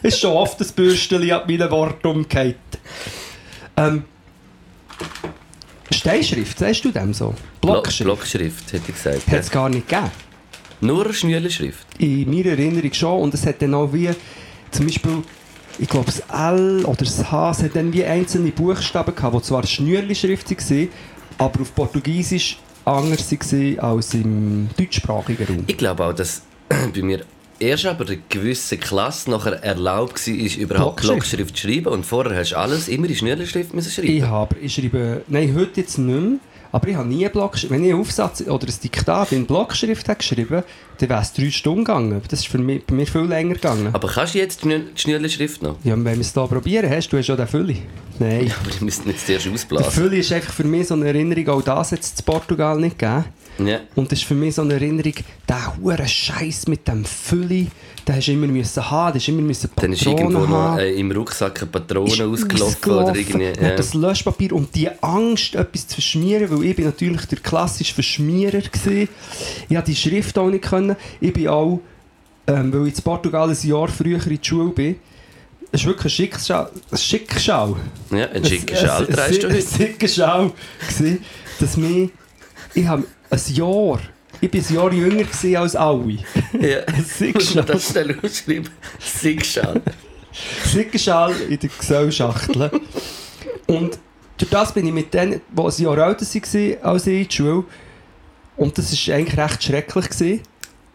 ist 0.02 0.20
schon 0.22 0.32
oft 0.32 0.60
das 0.62 0.72
Bürsteli 0.72 1.30
ab 1.34 1.46
meinen 1.46 1.70
Worten 1.70 2.08
umgekehrt. 2.08 2.56
Ähm, 3.76 4.04
Steinschrift, 5.92 6.60
sagst 6.60 6.86
du 6.86 6.92
dem 6.92 7.14
so? 7.14 7.36
Blockschrift? 7.60 8.06
Blockschrift, 8.06 8.72
hätte 8.74 8.84
ich 8.90 8.96
gesagt. 8.96 9.28
Hat 9.28 9.34
Ja. 9.34 9.40
es 9.40 9.52
gar 9.52 9.68
nicht 9.68 9.90
gegeben. 9.90 10.12
Nur 10.80 11.12
Schnürlenschrift. 11.14 11.86
In 11.98 12.30
meiner 12.30 12.52
Erinnerung 12.52 12.94
schon. 12.94 13.22
Und 13.24 13.34
es 13.34 13.46
hat 13.46 13.62
dann 13.62 13.74
auch 13.74 13.92
wie, 13.92 14.10
zum 14.72 14.86
Beispiel, 14.86 15.24
ich 15.78 15.90
glaube 15.90 16.06
das 16.06 16.22
L 16.34 16.86
oder 16.86 17.04
das 17.04 17.30
H, 17.30 17.52
es 17.52 17.64
hat 17.64 17.76
dann 17.76 17.92
wie 17.92 18.06
einzelne 18.06 18.52
Buchstaben 18.52 19.14
gehabt, 19.14 19.36
die 19.36 19.42
zwar 19.42 19.68
Schnürli-Schrift 19.68 20.50
waren, 20.52 20.88
aber 21.38 21.62
auf 21.62 21.76
Portugiesisch 21.76 22.60
anders 22.90 23.32
waren 23.32 23.80
als 23.80 24.14
im 24.14 24.70
deutschsprachigen 24.78 25.46
Raum. 25.46 25.64
Ich 25.68 25.78
glaube 25.78 26.06
auch, 26.06 26.14
dass 26.14 26.42
bei 26.70 27.02
mir 27.02 27.22
erst 27.60 27.86
aber 27.86 28.06
eine 28.06 28.18
gewisse 28.30 28.78
Klasse 28.78 29.30
nachher 29.30 29.64
erlaubt 29.64 30.28
war, 30.28 30.34
ist 30.34 30.58
überhaupt 30.58 31.02
Blockschrift. 31.02 31.30
Blockschrift 31.30 31.58
zu 31.58 31.68
schreiben. 31.68 31.88
Und 31.88 32.06
vorher 32.06 32.38
hast 32.38 32.52
du 32.52 32.58
alles 32.58 32.88
immer 32.88 33.08
in 33.08 33.16
Schnürlenschrift 33.16 33.74
müssen 33.74 33.92
schreiben. 33.92 34.08
Ich 34.08 34.24
habe, 34.24 34.56
ich 34.60 34.74
schreibe, 34.74 35.24
nein, 35.28 35.54
heute 35.56 35.82
jetzt 35.82 35.98
nicht 35.98 36.20
mehr, 36.20 36.40
aber 36.72 36.88
ich 36.88 36.96
habe 36.96 37.08
nie 37.08 37.28
Blockschrift. 37.28 37.72
Wenn 37.72 37.84
ich 37.84 37.92
einen 37.92 38.02
Aufsatz 38.02 38.42
oder 38.42 38.68
ein 38.68 38.74
Diktat 38.84 39.32
in 39.32 39.46
Blockschrift 39.46 40.08
habe 40.08 40.18
geschrieben 40.18 40.64
dann 40.98 41.10
wäre 41.10 41.22
es 41.22 41.34
drei 41.34 41.50
Stunden 41.50 41.86
gegangen. 41.86 42.22
Das 42.28 42.40
ist 42.40 42.48
für 42.48 42.58
mich, 42.58 42.86
bei 42.86 42.94
mir 42.94 43.08
viel 43.08 43.22
länger 43.22 43.56
gegangen. 43.56 43.90
Aber 43.94 44.08
kannst 44.10 44.34
du 44.34 44.40
jetzt 44.40 44.64
die 44.64 44.80
die 44.80 45.02
Schnürlenschrift 45.02 45.62
noch? 45.62 45.78
Ja, 45.84 45.94
wenn 45.94 46.04
wir 46.04 46.20
es 46.20 46.34
hier 46.34 46.48
probieren, 46.48 46.90
hast 46.90 47.10
du 47.10 47.18
hast 47.18 47.28
schon 47.28 47.38
den 47.38 47.48
Fülli. 47.48 47.82
Nein. 48.20 48.52
Aber 48.62 48.70
die 48.70 48.84
müssten 48.84 49.10
jetzt 49.10 49.26
zuerst 49.26 49.46
Der 49.46 49.54
ausblasen. 49.54 49.92
Fülli 49.92 50.20
ist 50.20 50.32
einfach 50.34 50.54
für 50.54 50.66
mich 50.66 50.88
so 50.88 50.96
eine 50.96 51.08
Erinnerung, 51.08 51.48
auch 51.50 51.62
das 51.62 51.94
es 51.94 52.14
in 52.20 52.26
Portugal 52.26 52.78
nicht 52.78 53.00
gegeben. 53.00 53.26
Ja. 53.60 53.80
Und 53.96 54.12
das 54.12 54.20
ist 54.20 54.26
für 54.26 54.36
mich 54.36 54.56
so 54.56 54.62
eine 54.62 54.74
Erinnerung, 54.76 55.14
der 55.48 55.78
hure 55.78 56.08
Scheiß 56.08 56.68
mit 56.68 56.88
dem 56.88 57.04
Fülli, 57.06 57.68
den 58.08 58.16
hast 58.16 58.28
du 58.28 58.32
immer 58.32 58.48
müssen 58.48 58.90
haben, 58.90 59.14
den 59.14 59.20
hast 59.20 59.28
immer 59.28 59.42
müssen 59.42 59.70
Dann 59.76 59.94
ist 59.94 60.04
Patronen 60.04 60.20
irgendwo 60.20 60.46
noch 60.46 60.58
haben. 60.58 60.80
äh, 60.80 60.92
im 60.94 61.12
Rucksack 61.12 61.62
eine 61.62 61.72
Patrone 61.72 62.26
ausgelaufen 62.26 62.92
oder 62.94 63.16
irgendwie. 63.16 63.52
Ja. 63.62 63.68
hat 63.70 63.80
das 63.80 63.94
Löschpapier 63.94 64.54
und 64.54 64.74
die 64.76 64.90
Angst, 65.02 65.56
etwas 65.56 65.88
zu 65.88 65.96
verschmieren, 65.96 66.50
weil 66.50 66.66
ich 66.66 66.76
bin 66.76 66.86
natürlich 66.86 67.26
der 67.26 67.40
klassische 67.40 67.94
Verschmierer 67.94 68.62
war. 68.62 68.94
Ich 68.94 69.10
konnte 69.68 69.84
die 69.86 69.96
Schrift 69.96 70.38
auch 70.38 70.50
nicht. 70.50 70.60
Können. 70.64 70.96
Ich 71.22 71.34
bin 71.34 71.48
auch, 71.48 71.80
ähm, 72.48 72.74
weil 72.74 72.88
ich 72.88 72.98
in 72.98 73.04
Portugal 73.04 73.50
ein 73.50 73.58
Jahr 73.68 73.88
früher 73.88 74.26
in 74.28 74.40
die 74.42 74.48
Schule 74.48 74.70
bin, 74.72 74.96
es 75.72 75.82
ist 75.82 75.88
wirklich 75.88 76.06
ein 76.06 76.10
Schicksal. 76.10 76.72
Ein 76.92 76.98
Schicksal. 76.98 77.76
ja, 78.12 78.28
ein 78.30 78.44
schicker 78.44 78.76
Schalter 78.76 79.22
hast 79.24 79.44
du 79.44 79.48
Ein 79.48 79.54
heute. 79.54 80.08
Schau, 80.08 80.52
gewesen, 80.80 81.26
dass 81.60 81.78
mich, 81.78 82.10
ich 82.74 82.88
habe 82.88 83.04
ein 83.30 83.54
Jahr, 83.54 84.00
ich 84.42 84.52
bin 84.52 84.64
ein 84.64 84.74
Jahr 84.74 84.94
jünger 84.94 85.26
als 85.62 85.76
alle. 85.76 86.18
Ja. 86.60 86.80
Schicksal. 87.18 87.64
das 87.64 87.90
schnell 87.90 88.18
ausschreiben? 88.24 88.70
Siegschalter. 89.00 89.92
Sickerschal 90.66 91.34
in 91.50 91.60
der 91.60 91.70
Gesellschaft. 91.70 92.50
Und 93.68 94.00
durch 94.38 94.50
das 94.50 94.74
bin 94.74 94.88
ich 94.88 94.94
mit 94.94 95.14
denen, 95.14 95.42
die 95.50 95.62
ein 95.62 95.84
Jahr 95.84 95.98
älter 95.98 96.26
waren 96.26 96.84
als 96.84 97.08
ich 97.08 97.22
in 97.22 97.28
die 97.28 97.36
Schule. 97.36 97.64
Und 98.56 98.78
das 98.78 99.08
war 99.08 99.16
eigentlich 99.16 99.38
recht 99.38 99.64
schrecklich. 99.64 100.10
Gewesen. 100.10 100.42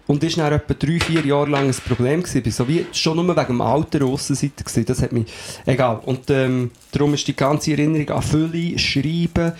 Und 0.06 0.22
das 0.22 0.36
war 0.36 0.50
dann 0.50 0.60
etwa 0.60 0.74
drei, 0.74 1.00
vier 1.00 1.24
Jahre 1.24 1.50
lang 1.50 1.66
ein 1.66 1.74
Problem. 1.86 2.22
Gewesen. 2.22 2.38
Ich 2.38 2.46
war 2.46 2.52
so 2.52 2.68
wie 2.68 2.86
schon 2.92 3.16
nur 3.16 3.36
wegen 3.36 3.46
dem 3.46 3.60
Alter 3.60 4.04
Aussenseiter. 4.04 4.64
gewesen. 4.64 4.84
Das 4.84 5.02
hat 5.02 5.12
mich... 5.12 5.26
Egal. 5.66 6.00
Und 6.04 6.30
ähm, 6.30 6.70
darum 6.92 7.14
ist 7.14 7.26
die 7.26 7.36
ganze 7.36 7.72
Erinnerung 7.72 8.10
an 8.16 8.22
Fülle, 8.22 8.78
Schreiben, 8.78 9.52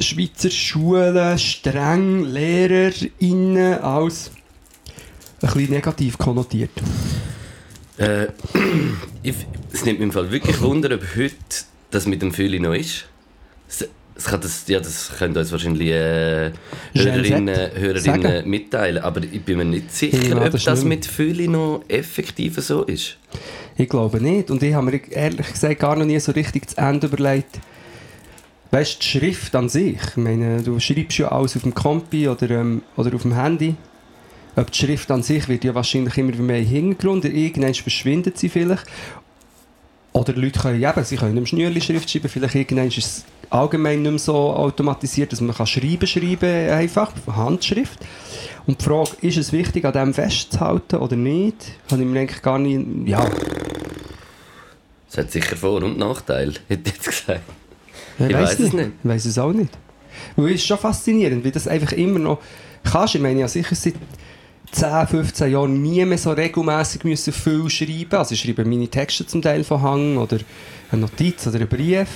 Schweizer 0.00 0.50
Schulen, 0.50 1.38
streng, 1.38 2.24
LehrerInnen, 2.24 3.78
alles 3.80 4.30
ein 5.40 5.52
bisschen 5.52 5.70
negativ 5.70 6.18
konnotiert. 6.18 6.70
Äh, 7.98 8.28
ich, 9.22 9.34
es 9.72 9.84
nimmt 9.84 9.98
mich 9.98 10.06
im 10.06 10.12
Fall 10.12 10.30
wirklich 10.30 10.60
Wunder, 10.60 10.94
ob 10.94 11.02
heute 11.16 11.34
das 11.90 12.06
mit 12.06 12.22
dem 12.22 12.32
Fühli 12.32 12.58
noch 12.58 12.74
ist. 12.74 13.06
Es, 13.68 13.86
es 14.14 14.24
kann 14.24 14.40
das, 14.40 14.66
ja, 14.66 14.78
das 14.78 15.12
können 15.18 15.36
uns 15.36 15.52
wahrscheinlich 15.52 15.88
äh, 15.88 16.52
Hörerinnen, 16.94 17.70
Hörerinnen 17.74 18.48
mitteilen, 18.48 19.02
aber 19.02 19.22
ich 19.22 19.42
bin 19.42 19.58
mir 19.58 19.64
nicht 19.64 19.94
sicher, 19.94 20.40
Ja, 20.40 20.46
ob 20.46 20.64
das 20.64 20.84
mit 20.84 21.06
Fühli 21.06 21.48
noch 21.48 21.84
effektiv 21.88 22.58
so 22.60 22.82
ist. 22.84 23.16
Ich 23.76 23.88
glaube 23.88 24.20
nicht. 24.20 24.50
Und 24.50 24.62
ich 24.62 24.74
habe 24.74 24.86
mir 24.86 25.00
ehrlich 25.10 25.50
gesagt 25.50 25.80
gar 25.80 25.96
noch 25.96 26.04
nie 26.04 26.18
so 26.20 26.32
richtig 26.32 26.70
zu 26.70 26.78
Ende 26.78 27.06
überlegt. 27.06 27.58
Weißt 28.72 29.02
die 29.02 29.06
Schrift 29.06 29.54
an 29.54 29.68
sich. 29.68 29.98
Ich 30.02 30.16
meine, 30.16 30.62
du 30.62 30.80
schreibst 30.80 31.18
ja 31.18 31.28
alles 31.28 31.56
auf 31.56 31.62
dem 31.62 31.74
Kompi 31.74 32.26
oder, 32.26 32.50
ähm, 32.50 32.80
oder 32.96 33.14
auf 33.14 33.20
dem 33.20 33.34
Handy. 33.34 33.74
Aber 34.56 34.70
die 34.70 34.78
Schrift 34.78 35.10
an 35.10 35.22
sich 35.22 35.46
wird 35.46 35.62
ja 35.62 35.74
wahrscheinlich 35.74 36.16
immer 36.16 36.34
mehr 36.36 36.60
im 36.60 36.66
Hintergrund. 36.66 37.26
Irgendwann 37.26 37.74
verschwindet 37.74 38.38
sie 38.38 38.48
vielleicht. 38.48 38.86
Oder 40.12 40.32
Leute 40.32 40.58
können 40.58 40.82
eben, 40.82 41.04
sie 41.04 41.16
können 41.16 41.34
nicht 41.34 41.40
mehr 41.42 41.46
Schnürli-Schrift 41.46 42.08
schreiben. 42.10 42.30
Vielleicht 42.30 42.54
irgendwann 42.54 42.88
ist 42.88 42.96
es 42.96 43.24
allgemein 43.50 44.00
nicht 44.00 44.10
mehr 44.10 44.18
so 44.18 44.34
automatisiert, 44.54 45.32
dass 45.32 45.42
man 45.42 45.54
kann 45.54 45.66
schreiben 45.66 46.06
schreiben 46.06 46.70
einfach, 46.70 47.12
Handschrift. 47.26 47.98
Und 48.66 48.80
die 48.80 48.84
Frage, 48.86 49.10
ist 49.20 49.36
es 49.36 49.52
wichtig, 49.52 49.84
an 49.84 49.92
dem 49.92 50.14
festzuhalten 50.14 50.96
oder 50.96 51.16
nicht, 51.16 51.72
habe 51.90 52.00
ich 52.00 52.08
mir 52.08 52.20
eigentlich 52.20 52.42
gar 52.42 52.58
nicht... 52.58 52.86
Ja, 53.06 53.30
Es 55.10 55.18
hat 55.18 55.30
sicher 55.30 55.56
Vor- 55.56 55.82
und 55.82 55.98
Nachteile, 55.98 56.54
hätte 56.68 56.88
ich 56.88 56.94
jetzt 56.94 57.06
gesagt. 57.06 57.42
Ich, 58.18 58.26
Ich 58.26 58.34
weiss 58.34 58.58
es 58.58 58.72
nicht. 58.72 58.90
Ich 59.02 59.08
weiss 59.08 59.24
es 59.24 59.38
auch 59.38 59.52
nicht. 59.52 59.70
Weil 60.36 60.48
es 60.48 60.54
ist 60.56 60.66
schon 60.66 60.78
faszinierend, 60.78 61.44
wie 61.44 61.50
das 61.50 61.66
einfach 61.68 61.92
immer 61.92 62.18
noch 62.18 62.38
kannst. 62.84 63.14
Ich 63.14 63.20
meine, 63.20 63.40
ja 63.40 63.48
sicher 63.48 63.74
seit 63.74 63.94
10, 64.72 65.06
15 65.06 65.52
Jahren 65.52 65.82
nie 65.82 66.04
mehr 66.04 66.16
so 66.18 66.30
regelmässig 66.32 67.04
müssen 67.04 67.32
viel 67.32 67.68
schreiben. 67.68 68.14
Also 68.16 68.34
ich 68.34 68.40
schreibe 68.40 68.64
meine 68.64 68.88
Texte 68.88 69.26
zum 69.26 69.42
Teil 69.42 69.64
von 69.64 69.82
Hang 69.82 70.16
oder 70.16 70.38
eine 70.90 71.02
Notiz 71.02 71.46
oder 71.46 71.56
einen 71.56 71.68
Brief. 71.68 72.08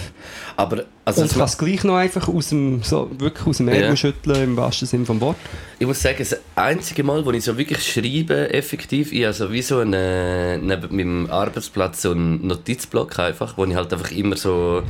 Aber 0.57 0.85
also 1.05 1.21
und 1.23 1.27
es 1.31 1.35
kann 1.35 1.45
es 1.45 1.59
gleich 1.59 1.85
noch 1.85 1.97
einfach 1.97 2.29
aus 2.29 2.49
dem, 2.49 2.83
so, 2.83 3.11
wirklich 3.19 3.47
aus 3.47 3.59
dem 3.59 3.69
Ärmel 3.69 3.91
Ja. 3.91 3.97
schütteln, 3.97 4.43
im 4.45 4.57
wahrsten 4.57 4.89
Sinne 4.89 5.05
vom 5.05 5.21
Wort. 5.21 5.37
Ich 5.79 5.87
muss 5.87 6.01
sagen, 6.01 6.17
das 6.19 6.37
einzige 6.55 7.03
Mal, 7.05 7.25
wo 7.27 7.31
ich 7.33 7.45
so 7.45 7.57
wirklich 7.59 7.87
schreibe, 7.87 8.53
effektiv, 8.53 9.13
ich 9.13 9.25
habe 9.25 9.35
so 9.35 9.53
wie 9.53 9.63
so 9.63 9.79
einen, 9.81 10.67
neben 10.67 10.97
meinem 10.97 11.31
Arbeitsplatz 11.31 12.03
so 12.03 12.13
einen 12.13 12.47
Notizblock 12.47 13.19
einfach, 13.19 13.57
wo 13.59 13.65
ich 13.67 13.75
halt 13.75 13.93
einfach 13.93 14.11
immer 14.13 14.37
so 14.37 14.83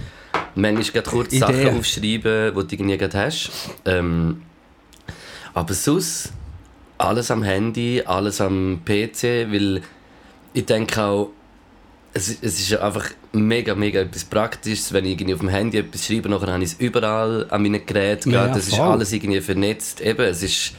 manchmal 0.55 1.03
kurz 1.03 1.33
Ideen. 1.33 1.41
Sachen 1.41 1.79
aufschreibe, 1.79 2.53
die 2.57 2.67
du 2.67 2.75
irgendwie 2.75 2.99
gerade 2.99 3.19
hast. 3.19 3.51
Ähm, 3.85 4.43
aber 5.55 5.75
sonst 5.75 6.33
alles 6.99 7.31
am 7.31 7.43
Handy, 7.43 8.03
alles 8.05 8.41
am 8.41 8.81
PC, 8.85 9.51
weil 9.51 9.83
ich 10.53 10.65
denke 10.65 11.03
auch, 11.03 11.31
es, 12.13 12.31
es 12.41 12.61
ist 12.61 12.79
einfach 12.79 13.11
mega, 13.33 13.75
mega 13.75 14.01
etwas 14.01 14.25
Praktisches, 14.25 14.93
wenn 14.93 15.05
ich 15.05 15.13
irgendwie 15.13 15.35
auf 15.35 15.41
dem 15.41 15.51
Handy 15.51 15.79
etwas 15.79 16.07
schreibe, 16.07 16.31
nachher 16.31 16.53
habe 16.53 16.65
ich 16.65 16.73
es 16.73 16.81
überall 16.81 17.47
an 17.51 17.63
meinen 17.63 17.85
Geräten, 17.85 18.31
Ja, 18.31 18.49
das 18.49 18.69
ist 18.69 18.81
alles 18.81 19.13
irgendwie 19.13 19.41
vernetzt. 19.43 20.01
Eben, 20.01 20.23
es 20.23 20.43
ist 20.43 20.73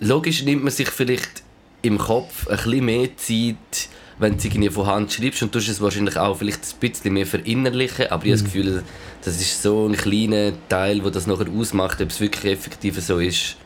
logisch 0.00 0.42
nimmt 0.42 0.64
man 0.64 0.72
sich 0.72 0.88
vielleicht 0.88 1.42
im 1.82 1.98
Kopf 1.98 2.48
ein 2.48 2.56
bisschen 2.56 2.84
mehr 2.84 3.16
Zeit, 3.16 3.88
wenn 4.18 4.32
du 4.32 4.38
es 4.38 4.44
irgendwie 4.44 4.70
von 4.70 4.86
Hand 4.86 5.12
schreibst 5.12 5.42
und 5.42 5.52
tust 5.52 5.68
es 5.68 5.80
wahrscheinlich 5.80 6.16
auch 6.16 6.36
vielleicht 6.36 6.60
ein 6.62 6.90
bisschen 6.90 7.12
mehr 7.12 7.26
verinnerlichen, 7.26 8.06
aber 8.10 8.24
ich 8.24 8.32
habe 8.32 8.42
das 8.42 8.44
Gefühl, 8.44 8.82
das 9.22 9.40
ist 9.40 9.62
so 9.62 9.86
ein 9.86 9.96
kleiner 9.96 10.52
Teil, 10.68 11.00
der 11.00 11.10
das 11.10 11.26
nachher 11.26 11.48
ausmacht, 11.50 12.00
ob 12.00 12.10
es 12.10 12.20
wirklich 12.20 12.52
effektiv 12.52 13.00
so 13.00 13.18
ist. 13.18 13.56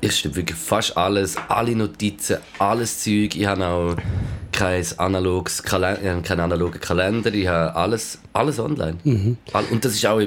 Ich 0.00 0.14
schreibe 0.16 0.36
wirklich 0.36 0.58
fast 0.58 0.96
alles, 0.96 1.36
alle 1.48 1.74
Notizen, 1.74 2.36
alles 2.58 3.02
Zeug. 3.02 3.34
Ich 3.34 3.46
habe 3.46 3.66
auch 3.66 3.96
kein 4.52 4.84
analoges 4.98 5.62
Kalender, 5.62 6.02
ich 6.02 6.08
habe 6.08 6.22
keinen 6.22 6.40
analogen 6.40 6.80
Kalender, 6.80 7.32
ich 7.32 7.46
habe 7.48 7.74
alles, 7.74 8.18
alles 8.32 8.58
online. 8.58 9.36
All- 9.52 9.64
Und 9.70 9.84
das 9.84 9.94
ist 9.94 10.06
auch 10.06 10.20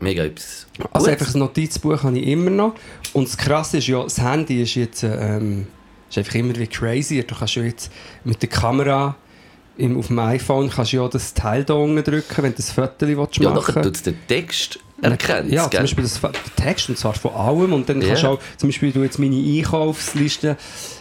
mega 0.00 0.24
etwas 0.24 0.66
Also 0.92 1.10
einfach 1.10 1.26
das 1.26 1.34
Notizbuch 1.34 2.02
habe 2.02 2.18
ich 2.18 2.26
immer 2.26 2.50
noch. 2.50 2.74
Und 3.12 3.28
das 3.28 3.36
Krasse 3.36 3.78
ist 3.78 3.86
ja, 3.88 4.02
das 4.02 4.18
Handy 4.18 4.62
ist 4.62 4.74
jetzt 4.74 5.02
ähm, 5.02 5.66
ist 6.10 6.18
einfach 6.18 6.34
immer 6.34 6.56
wie 6.56 6.66
crazy. 6.66 7.24
Du 7.24 7.34
kannst 7.34 7.54
ja 7.54 7.62
jetzt 7.62 7.90
mit 8.24 8.42
der 8.42 8.48
Kamera 8.48 9.16
im, 9.76 9.96
auf 9.96 10.08
dem 10.08 10.18
iPhone 10.18 10.68
kannst 10.68 10.92
du 10.92 10.98
ja 10.98 11.08
das 11.08 11.32
Teil 11.32 11.64
da 11.64 11.74
unten 11.74 12.02
drücken, 12.04 12.42
wenn 12.42 12.52
du 12.52 12.56
das 12.56 12.72
Foto 12.72 13.06
willst 13.06 13.38
Ja, 13.38 13.50
machen 13.50 13.66
nachher 13.66 13.82
tut 13.82 13.96
es 13.96 14.02
den 14.02 14.18
Text 14.26 14.78
erkennen. 15.02 15.52
Ja, 15.52 15.70
zum 15.70 15.80
Beispiel 15.80 16.04
das, 16.04 16.20
Text, 16.56 16.88
und 16.88 16.98
zwar 16.98 17.14
von 17.14 17.32
allem. 17.32 17.72
Und 17.72 17.88
dann 17.88 18.00
kannst 18.00 18.22
du 18.22 18.28
auch, 18.28 18.38
zum 18.56 18.68
Beispiel 18.68 18.92
du 18.92 19.02
jetzt 19.02 19.18
meine 19.18 19.36
Einkaufsliste, 19.36 20.56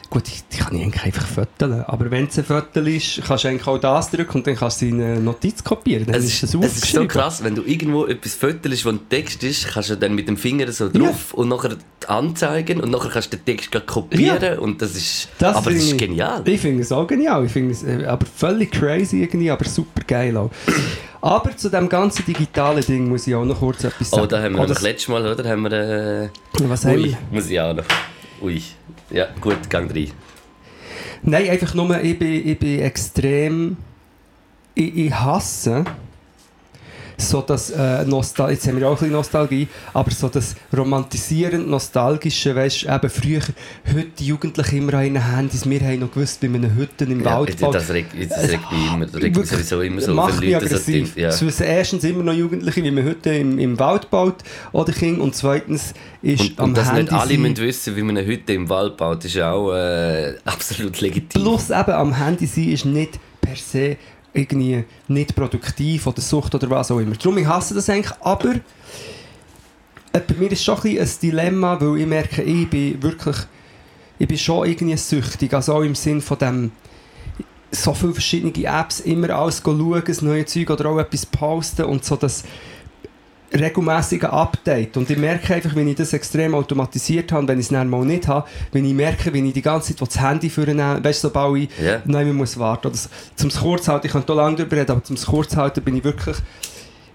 gut, 0.09 0.23
die, 0.27 0.31
die 0.55 0.57
kann 0.57 0.75
ich 0.75 0.83
eigentlich 0.83 1.03
einfach 1.03 1.25
fotografieren. 1.27 1.83
Aber 1.85 2.09
wenn 2.11 2.25
es 2.27 2.37
ein 2.37 2.43
Foto 2.45 2.79
ist, 2.81 3.21
kannst 3.27 3.43
du 3.43 3.47
eigentlich 3.49 3.67
auch 3.67 3.77
das 3.77 4.09
drücken 4.09 4.37
und 4.37 4.47
dann 4.47 4.55
kannst 4.55 4.81
du 4.81 4.87
in 4.87 5.01
eine 5.01 5.19
Notiz 5.19 5.63
kopieren. 5.63 6.05
Dann 6.05 6.15
Es 6.15 6.25
ist 6.25 6.43
das 6.43 6.53
es 6.55 6.77
ist 6.83 6.91
so 6.93 7.05
krass, 7.07 7.43
wenn 7.43 7.55
du 7.55 7.63
irgendwo 7.63 8.05
etwas 8.05 8.33
fötelst, 8.35 8.85
wo 8.85 8.89
ein 8.89 8.99
Text 9.09 9.43
ist, 9.43 9.67
kannst 9.67 9.89
du 9.89 9.95
dann 9.97 10.15
mit 10.15 10.27
dem 10.27 10.37
Finger 10.37 10.71
so 10.71 10.89
drauf 10.89 11.33
und 11.33 11.49
nachher 11.49 11.75
anzeigen 12.07 12.81
und 12.81 12.89
nachher 12.91 13.09
kannst 13.09 13.33
du 13.33 13.37
den 13.37 13.45
Text 13.45 13.69
kopieren 13.85 14.59
und 14.59 14.81
das 14.81 14.95
ist, 14.95 15.29
Das 15.37 15.55
aber 15.57 15.71
das 15.71 15.83
ist 15.83 15.91
ich- 15.93 15.97
genial. 15.97 16.41
Ich 16.45 16.59
finde 16.61 16.81
es 16.83 16.91
auch 16.91 17.05
genial. 17.05 17.45
Ich 17.45 17.51
finde 17.51 17.71
es 17.73 17.83
äh, 17.83 18.05
aber 18.05 18.25
völlig 18.25 18.71
crazy 18.71 19.21
irgendwie, 19.21 19.51
aber 19.51 19.65
super 19.65 20.01
geil 20.07 20.35
auch. 20.37 20.49
Aber 21.21 21.55
zu 21.55 21.69
dem 21.69 21.89
ganzen 21.89 22.25
digitalen 22.25 22.81
Ding 22.83 23.09
muss 23.09 23.27
ich 23.27 23.35
auch 23.35 23.43
noch 23.43 23.59
kurz 23.59 23.83
etwas 23.83 24.09
sagen. 24.09 24.23
Oh, 24.23 24.25
da 24.25 24.41
haben 24.41 24.55
wir 24.55 24.61
Oh, 24.61 24.65
das 24.65 24.81
letzte 24.81 25.11
Mal, 25.11 25.25
oder? 25.27 25.49
Haben 25.49 25.63
wir, 25.63 25.71
äh, 25.73 26.29
Was 26.63 26.85
haben 26.85 26.93
ui, 26.95 27.03
wir? 27.05 27.17
muss 27.31 27.49
ich 27.49 27.59
auch 27.59 27.73
noch. 27.73 27.83
Ui, 28.41 28.61
ja, 29.09 29.27
gut, 29.41 29.69
Gang 29.69 29.93
rein. 29.93 30.11
Nein, 31.21 31.49
einfach 31.49 31.73
nur, 31.73 31.99
ich 32.01 32.17
bin, 32.17 32.47
ich 32.47 32.57
bin 32.57 32.79
extrem. 32.79 33.77
Ich, 34.75 34.95
ich 34.95 35.13
hasse 35.13 35.83
so 37.21 37.41
das 37.41 37.69
äh, 37.71 38.05
Nostal 38.05 38.51
jetzt 38.51 38.67
haben 38.67 38.79
wir 38.79 38.87
auch 38.87 38.91
ein 38.91 38.97
bisschen 38.97 39.11
Nostalgie, 39.13 39.67
aber 39.93 40.11
so 40.11 40.29
das 40.29 40.55
romantisierend 40.75 41.67
nostalgische, 41.69 42.55
weißt 42.55 42.83
du, 42.83 42.87
eben 42.95 43.09
früher, 43.09 43.41
heute 43.93 44.07
die 44.17 44.25
Jugendlichen 44.27 44.77
immer 44.77 44.93
an 44.95 45.05
ihren 45.15 45.35
Handys, 45.35 45.69
wir 45.69 45.79
haben 45.81 45.99
noch 45.99 46.11
gewusst, 46.11 46.41
wie 46.41 46.47
man 46.47 46.63
eine 46.63 46.73
Hütte 46.75 47.05
im 47.05 47.19
Ja, 47.23 47.37
Wald 47.39 47.59
baut. 47.59 47.75
das 47.75 47.89
regt, 47.91 48.13
das 48.29 48.49
regt 48.49 48.71
mich 48.71 48.93
immer, 48.93 49.05
das 49.05 49.21
regt 49.21 49.35
mich 49.37 49.47
sowieso 49.49 49.81
immer 49.81 50.01
so, 50.01 50.13
macht 50.13 50.39
mich 50.39 50.51
so 50.51 50.55
aggressiv. 50.57 51.13
tief- 51.13 51.17
ja. 51.17 51.29
Es 51.29 51.41
wissen 51.45 51.63
erstens 51.65 52.03
immer 52.03 52.23
noch 52.23 52.33
Jugendliche, 52.33 52.83
wie 52.83 52.91
man 52.91 53.03
Hütte 53.03 53.29
im, 53.31 53.59
im 53.59 53.77
Wald 53.79 54.09
baut 54.09 54.35
oder 54.71 54.91
Kinder 54.93 55.21
und 55.23 55.35
zweitens 55.35 55.93
ist 56.21 56.41
Und, 56.41 56.59
am 56.59 56.65
und 56.69 56.77
dass 56.77 56.87
Handy 56.87 57.03
nicht 57.03 57.13
alle 57.13 57.37
müssen 57.37 57.57
wissen, 57.57 57.95
wie 57.95 58.01
man 58.03 58.17
eine 58.17 58.25
Hütte 58.27 58.53
im 58.53 58.69
Wald 58.69 58.97
baut, 58.97 59.23
ist 59.25 59.37
auch 59.39 59.73
äh, 59.73 60.35
absolut 60.45 60.99
legitim. 61.01 61.41
Plus 61.41 61.69
eben 61.69 61.91
am 61.91 62.13
Handy 62.17 62.45
sein 62.45 62.69
ist 62.69 62.85
nicht 62.85 63.19
per 63.41 63.55
se 63.55 63.97
irgendwie 64.33 64.83
nicht 65.07 65.35
produktiv 65.35 66.07
oder 66.07 66.21
Sucht 66.21 66.55
oder 66.55 66.69
was 66.69 66.91
auch 66.91 66.99
immer. 66.99 67.15
Darum, 67.15 67.37
ich 67.37 67.47
hasse 67.47 67.73
das 67.73 67.89
eigentlich, 67.89 68.15
aber 68.21 68.55
äh, 70.13 70.19
bei 70.19 70.35
mir 70.37 70.51
ist 70.51 70.63
schon 70.63 70.79
ein, 70.83 70.99
ein 70.99 71.09
Dilemma, 71.21 71.79
weil 71.79 71.99
ich 71.99 72.07
merke, 72.07 72.43
ich 72.43 72.69
bin 72.69 73.01
wirklich, 73.01 73.37
ich 74.17 74.27
bin 74.27 74.37
schon 74.37 74.67
irgendwie 74.67 74.97
süchtig, 74.97 75.53
also 75.53 75.75
auch 75.75 75.81
im 75.81 75.95
Sinn 75.95 76.21
von 76.21 76.37
dem 76.37 76.71
so 77.71 77.93
viele 77.93 78.13
verschiedene 78.13 78.65
Apps, 78.65 78.99
immer 79.01 79.29
alles 79.29 79.61
schauen, 79.63 80.03
das 80.05 80.21
neue 80.21 80.45
Zeug 80.45 80.69
oder 80.71 80.89
auch 80.89 80.97
etwas 80.97 81.25
posten 81.25 81.85
und 81.85 82.03
so 82.03 82.15
das 82.15 82.43
regelmäßige 83.53 84.23
Update. 84.25 84.95
Und 84.97 85.09
ich 85.09 85.17
merke 85.17 85.55
einfach, 85.55 85.75
wenn 85.75 85.87
ich 85.87 85.95
das 85.95 86.13
extrem 86.13 86.53
automatisiert 86.55 87.31
habe, 87.31 87.47
wenn 87.47 87.59
ich 87.59 87.65
es 87.65 87.69
dann 87.71 87.89
mal 87.89 88.05
nicht 88.05 88.27
habe, 88.27 88.47
wenn 88.71 88.85
ich 88.85 88.93
merke, 88.93 89.33
wenn 89.33 89.45
ich 89.45 89.53
die 89.53 89.61
ganze 89.61 89.95
Zeit 89.95 90.07
das 90.07 90.19
Handy 90.21 90.49
vornehme, 90.49 91.03
weißt 91.03 91.23
du, 91.23 91.27
sobald 91.27 91.57
ich 91.63 91.69
Ja. 91.83 92.01
Nein, 92.05 92.33
muss 92.33 92.57
warten. 92.59 92.87
Oder 92.87 92.95
so- 92.97 93.09
zum 93.35 93.49
Kurzhalten, 93.49 94.07
ich 94.07 94.11
könnte 94.13 94.33
hier 94.33 94.41
lange 94.41 94.55
darüber 94.57 94.77
reden, 94.77 94.91
aber 94.91 95.03
zum 95.03 95.15
Kurzhalten 95.17 95.83
bin 95.83 95.97
ich 95.97 96.03
wirklich, 96.03 96.37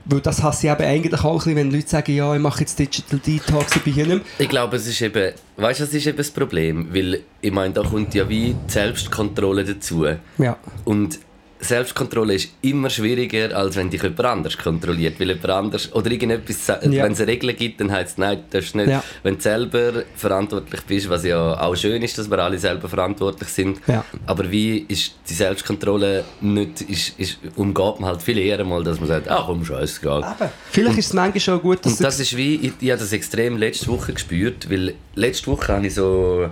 weil 0.07 0.21
das 0.21 0.43
hasse 0.43 0.67
ich 0.67 0.73
eben 0.73 0.83
eigentlich 0.83 1.21
auch 1.25 1.33
ein 1.33 1.37
bisschen, 1.39 1.57
wenn 1.57 1.71
Leute 1.71 1.89
sagen, 1.89 2.15
ja, 2.15 2.35
ich 2.35 2.41
mache 2.41 2.61
jetzt 2.61 2.79
Digital 2.79 3.19
Detox, 3.21 3.77
ich 3.77 3.83
bin 3.83 3.95
hier 3.95 4.07
nicht 4.07 4.17
mehr. 4.17 4.25
Ich 4.39 4.49
glaube, 4.49 4.77
es 4.77 4.87
ist 4.87 5.01
eben, 5.01 5.33
weißt 5.57 5.81
du, 5.81 5.85
was 5.85 5.95
ist 5.95 6.07
eben 6.07 6.17
das 6.19 6.31
Problem? 6.31 6.89
Weil, 6.93 7.21
ich 7.41 7.53
meine, 7.53 7.73
da 7.73 7.83
kommt 7.83 8.15
ja 8.15 8.29
wie 8.29 8.55
die 8.69 8.73
Selbstkontrolle 8.73 9.65
dazu. 9.65 10.07
Ja. 10.39 10.57
Und 10.85 11.19
Selbstkontrolle 11.65 12.35
ist 12.35 12.51
immer 12.63 12.91
schwieriger, 12.91 13.57
als 13.57 13.77
wenn 13.77 13.91
dich 13.91 14.03
jemand 14.03 14.25
anders 14.25 14.57
kontrolliert. 14.57 15.19
Weil 15.19 15.29
jemand 15.29 15.49
anders, 15.51 15.93
oder 15.93 16.11
irgendetwas, 16.11 16.67
Ja. 16.67 16.81
wenn 17.05 17.13
es 17.13 17.21
Regeln 17.21 17.57
gibt, 17.57 17.81
dann 17.81 17.91
heißt 17.91 18.13
es, 18.13 18.19
nein, 18.19 18.45
das 18.51 18.67
ist 18.67 18.75
nicht. 18.75 18.89
Ja. 18.89 19.03
Wenn 19.23 19.37
du 19.37 19.41
selber 19.41 20.03
verantwortlich 20.17 20.83
bist, 20.83 21.09
was 21.09 21.25
ja 21.25 21.61
auch 21.61 21.75
schön 21.77 22.03
ist, 22.03 22.17
dass 22.19 22.31
wir 22.31 22.39
alle 22.39 22.59
selber 22.59 22.89
verantwortlich 22.89 23.49
sind. 23.49 23.81
Ja. 23.87 24.05
Aber 24.27 24.51
wie 24.51 24.85
ist 24.89 25.15
die 25.29 25.35
Selbstkontrolle 25.35 26.25
nicht, 26.41 26.83
ist, 26.83 27.19
ist, 27.19 27.39
umgeht 27.57 28.01
man 28.01 28.11
halt 28.11 28.23
viel 28.23 28.39
eher 28.39 28.65
mal, 28.65 28.85
dass 28.85 28.99
man 29.01 29.09
sagt, 29.09 29.29
ach 29.29 29.47
komm, 29.47 29.65
scheißegal. 29.65 30.37
Vielleicht 30.71 30.99
ist 30.99 31.07
es 31.07 31.13
manchmal 31.13 31.41
schon 31.41 31.61
gut, 31.61 31.85
dass 31.85 31.95
Und 31.95 32.05
das 32.05 32.21
ist 32.21 32.37
wie, 32.37 32.57
ich, 32.57 32.73
ich 32.81 32.91
habe 32.91 33.01
das 33.01 33.13
extrem 33.13 33.57
letzte 33.57 33.89
Woche 33.89 34.13
gespürt, 34.13 34.71
weil 34.71 34.95
letzte 35.15 35.47
Woche 35.49 35.73
hatte 35.73 35.87
ich 35.87 35.95
so 35.95 36.49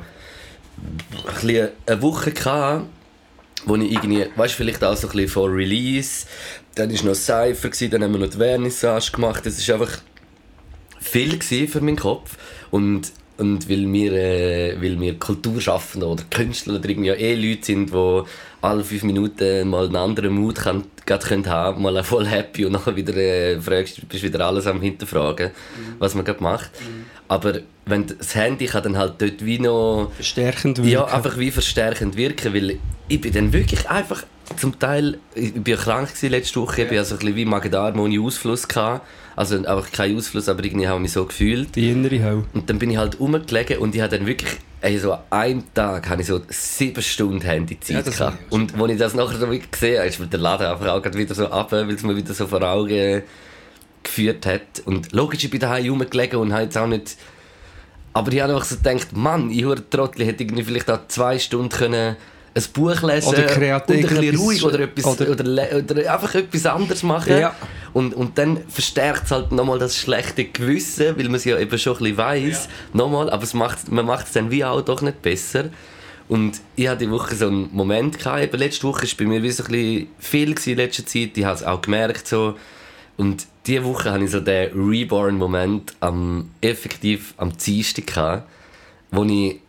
ein 1.42 1.70
eine 1.86 2.02
Woche 2.02 2.32
gehabt, 2.32 2.86
wo 3.66 3.76
ich 3.76 3.92
irgendwie, 3.92 4.26
weißt 4.36 4.54
du, 4.54 4.56
vielleicht 4.56 4.82
auch 4.84 4.96
so 4.96 5.08
ein 5.08 5.12
bisschen 5.12 5.28
vor 5.28 5.52
Release, 5.52 6.26
dann 6.74 6.92
war 6.92 7.04
noch 7.04 7.14
Cypher, 7.14 7.88
dann 7.88 8.04
haben 8.04 8.12
wir 8.12 8.20
noch 8.20 8.30
die 8.30 8.38
Vernissage 8.38 9.12
gemacht, 9.12 9.46
das 9.46 9.68
war 9.68 9.80
einfach 9.80 9.98
viel 11.00 11.40
für 11.40 11.80
meinen 11.80 11.96
Kopf. 11.96 12.36
Und 12.70 13.12
und 13.38 13.68
weil 13.68 13.92
wir, 13.92 14.12
äh, 14.12 14.80
weil 14.80 15.00
wir 15.00 15.18
Kulturschaffende 15.18 16.06
oder 16.06 16.22
Künstler 16.30 16.76
oder 16.76 16.88
irgendwie 16.88 17.08
ja 17.08 17.14
eh 17.14 17.34
Leute 17.34 17.64
sind, 17.64 17.92
die 17.92 18.22
alle 18.60 18.84
fünf 18.84 19.02
Minuten 19.02 19.68
mal 19.68 19.86
einen 19.86 19.96
anderen 19.96 20.34
Mut 20.34 20.64
können 21.06 21.46
haben, 21.46 21.82
mal 21.82 22.02
voll 22.04 22.26
happy 22.26 22.64
und 22.64 22.72
nachher 22.72 22.96
wieder 22.96 23.16
äh, 23.16 23.60
fragst, 23.60 24.08
bist 24.08 24.22
wieder 24.22 24.46
alles 24.46 24.66
am 24.66 24.80
hinterfragen, 24.80 25.50
was 25.98 26.14
man 26.14 26.24
gerade 26.24 26.42
macht. 26.42 26.70
Aber 27.28 27.60
wenn 27.86 28.06
das 28.06 28.34
Handy 28.34 28.66
kann 28.66 28.82
dann 28.82 28.96
halt 28.96 29.14
dort 29.18 29.44
wie 29.44 29.58
noch 29.58 30.12
verstärkend 30.14 30.78
wirken. 30.78 30.90
ja, 30.90 31.04
einfach 31.04 31.38
wie 31.38 31.50
verstärkend 31.50 32.16
wirken, 32.16 32.54
weil 32.54 32.78
ich 33.08 33.20
bin 33.20 33.32
dann 33.32 33.52
wirklich 33.52 33.88
einfach 33.88 34.24
zum 34.56 34.78
Teil, 34.78 35.18
ich 35.34 35.52
bin 35.54 35.74
ja 35.74 35.76
krank 35.76 36.08
gewesen 36.08 36.30
letzte 36.30 36.60
Woche, 36.60 36.82
ich 36.82 36.86
hatte 36.86 36.98
also 36.98 37.14
ein 37.14 37.18
bisschen 37.20 37.36
wie 37.36 37.44
Magen-Darm 37.44 37.98
ohne 37.98 38.20
Ausfluss 38.20 38.66
gehabt. 38.68 39.06
Also 39.34 39.56
einfach 39.56 39.90
kein 39.90 40.16
Ausfluss, 40.16 40.48
aber 40.48 40.62
irgendwie 40.62 40.86
habe 40.86 40.98
ich 40.98 41.02
mich 41.02 41.12
so 41.12 41.24
gefühlt. 41.24 41.74
Die 41.74 41.90
innere 41.90 42.22
Hölle. 42.22 42.44
Und 42.52 42.68
dann 42.68 42.78
bin 42.78 42.90
ich 42.90 42.98
halt 42.98 43.18
rumgelegen 43.18 43.78
und 43.78 43.94
ich 43.94 44.00
habe 44.02 44.16
dann 44.16 44.26
wirklich, 44.26 44.58
ey, 44.82 44.98
so 44.98 45.12
an 45.12 45.20
einem 45.30 45.74
Tag 45.74 46.08
habe 46.10 46.20
ich 46.20 46.28
so 46.28 46.40
sieben 46.48 47.02
Stunden 47.02 47.40
Handyzeit 47.40 48.04
Ja, 48.04 48.12
gehabt. 48.12 48.38
ich 48.46 48.52
Und 48.52 48.78
als 48.78 48.92
ich 48.92 48.98
das 48.98 49.14
nachher 49.14 49.38
so 49.38 49.50
wirklich 49.50 49.70
gesehen 49.70 49.98
habe, 49.98 50.08
ist 50.08 50.20
mir 50.20 50.26
der 50.26 50.40
Laden 50.40 50.66
einfach 50.66 50.88
auch 50.88 51.00
gerade 51.00 51.16
wieder 51.16 51.34
so 51.34 51.46
ab, 51.48 51.72
weil 51.72 51.90
es 51.90 52.02
mir 52.02 52.14
wieder 52.14 52.34
so 52.34 52.46
vor 52.46 52.62
Augen 52.62 53.22
geführt 54.02 54.44
hat. 54.44 54.82
Und 54.84 55.12
logisch, 55.12 55.44
ich 55.44 55.50
bin 55.50 55.60
daheim 55.60 55.88
rumgelegen 55.88 56.38
und 56.38 56.52
habe 56.52 56.64
jetzt 56.64 56.76
auch 56.76 56.86
nicht... 56.86 57.16
Aber 58.12 58.30
ich 58.30 58.42
habe 58.42 58.52
einfach 58.52 58.66
so 58.66 58.76
gedacht, 58.76 59.16
Mann, 59.16 59.50
ich 59.50 59.64
Trottel, 59.88 60.26
hätte 60.26 60.42
irgendwie 60.42 60.64
vielleicht 60.64 60.90
auch 60.90 61.08
zwei 61.08 61.38
Stunden 61.38 61.70
können 61.70 62.16
ein 62.54 62.62
Buch 62.74 63.02
lesen 63.02 63.28
Oder 63.28 63.42
kreativ 63.46 63.88
und 63.88 63.96
ein 63.96 64.02
bisschen 64.02 64.24
etwas- 64.24 64.40
ruhig 64.40 64.64
oder, 64.64 64.80
etwas, 64.80 65.06
oder- 65.06 65.30
oder, 65.30 65.76
oder 65.78 66.12
einfach 66.12 66.34
etwas 66.34 66.66
anderes 66.66 67.02
machen. 67.02 67.38
Ja. 67.38 67.54
Und, 67.94 68.14
und 68.14 68.36
dann 68.36 68.60
verstärkt 68.68 69.24
es 69.24 69.30
halt 69.30 69.52
nochmal 69.52 69.78
das 69.78 69.96
schlechte 69.96 70.44
Gewissen, 70.44 71.16
weil 71.16 71.24
man 71.26 71.36
es 71.36 71.44
ja 71.44 71.58
eben 71.58 71.78
schon 71.78 71.94
ein 71.94 71.98
bisschen 72.00 72.16
weiss. 72.18 72.68
Nochmal, 72.92 73.30
aber 73.30 73.42
es 73.42 73.54
macht, 73.54 73.90
man 73.90 74.04
macht 74.04 74.26
es 74.26 74.32
dann 74.32 74.50
wie 74.50 74.64
auch 74.64 74.82
doch 74.82 75.00
nicht 75.02 75.22
besser. 75.22 75.70
Und 76.28 76.60
ich 76.76 76.88
hatte 76.88 77.04
die 77.04 77.10
Woche 77.10 77.34
so 77.34 77.48
einen 77.48 77.68
Moment, 77.72 78.18
gehabt, 78.18 78.42
eben 78.42 78.58
letzte 78.58 78.84
Woche 78.86 79.02
war 79.02 79.10
bei 79.18 79.24
mir 79.26 79.42
wie 79.42 79.50
so 79.50 79.64
ein 79.64 79.70
bisschen 79.70 80.08
viel 80.18 80.54
in 80.66 80.76
letzter 80.76 81.04
Zeit, 81.06 81.36
ich 81.36 81.44
habe 81.44 81.56
es 81.56 81.62
auch 81.62 81.80
gemerkt 81.80 82.26
so. 82.28 82.56
Und 83.16 83.46
diese 83.66 83.84
Woche 83.84 84.10
hatte 84.10 84.24
ich 84.24 84.30
so 84.30 84.40
den 84.40 84.70
Reborn-Moment 84.72 85.94
am, 86.00 86.50
effektiv 86.60 87.34
am 87.36 87.56
Dienstag 87.56 88.06
gehabt, 88.06 88.48
wo 89.10 89.24
ich 89.24 89.60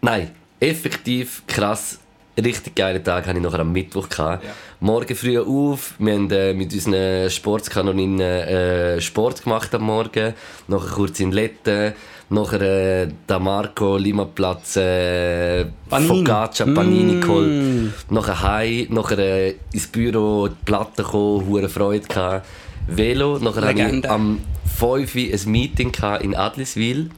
Nein, 0.00 0.30
effektiv 0.68 1.42
krass. 1.46 1.98
Richtig 2.36 2.74
geilen 2.74 3.04
Tag 3.04 3.26
hatte 3.26 3.36
ich 3.38 3.42
nachher 3.44 3.60
am 3.60 3.70
Mittwoch. 3.72 4.08
Gehabt. 4.08 4.44
Morgen 4.80 5.14
früh 5.14 5.38
auf, 5.38 5.94
wir 6.00 6.14
haben 6.14 6.28
äh, 6.32 6.52
mit 6.52 6.72
unseren 6.72 7.30
Sportskanoninnen 7.30 8.20
äh, 8.20 9.00
Sport 9.00 9.44
gemacht 9.44 9.72
am 9.74 9.82
Morgen. 9.82 10.34
Nachher 10.66 10.90
kurz 10.94 11.20
in 11.20 11.30
Letten. 11.30 11.92
Nachher 12.30 12.60
äh, 12.62 13.08
da 13.28 13.38
Marco, 13.38 13.96
Limaplatz, 13.98 14.76
äh, 14.76 15.66
Panini. 15.88 16.08
Focaccia, 16.26 16.64
Panini 16.66 17.14
Mm. 17.16 17.20
geholt. 17.20 17.92
Nachher 18.10 18.42
heim, 18.42 18.86
nachher 18.90 19.18
äh, 19.18 19.54
ins 19.72 19.86
Büro, 19.86 20.48
die 20.48 20.56
Platte 20.64 21.02
gekommen, 21.04 21.46
hure 21.46 21.68
Freude 21.68 22.08
gehabt. 22.08 22.46
Velo, 22.88 23.38
nachher 23.38 23.66
hatte 23.68 23.96
ich 23.96 24.10
am 24.10 24.40
5 24.76 25.14
Uhr 25.14 25.22
ein 25.34 25.50
Meeting 25.52 25.92
in 26.22 26.34
Adliswil. 26.34 27.10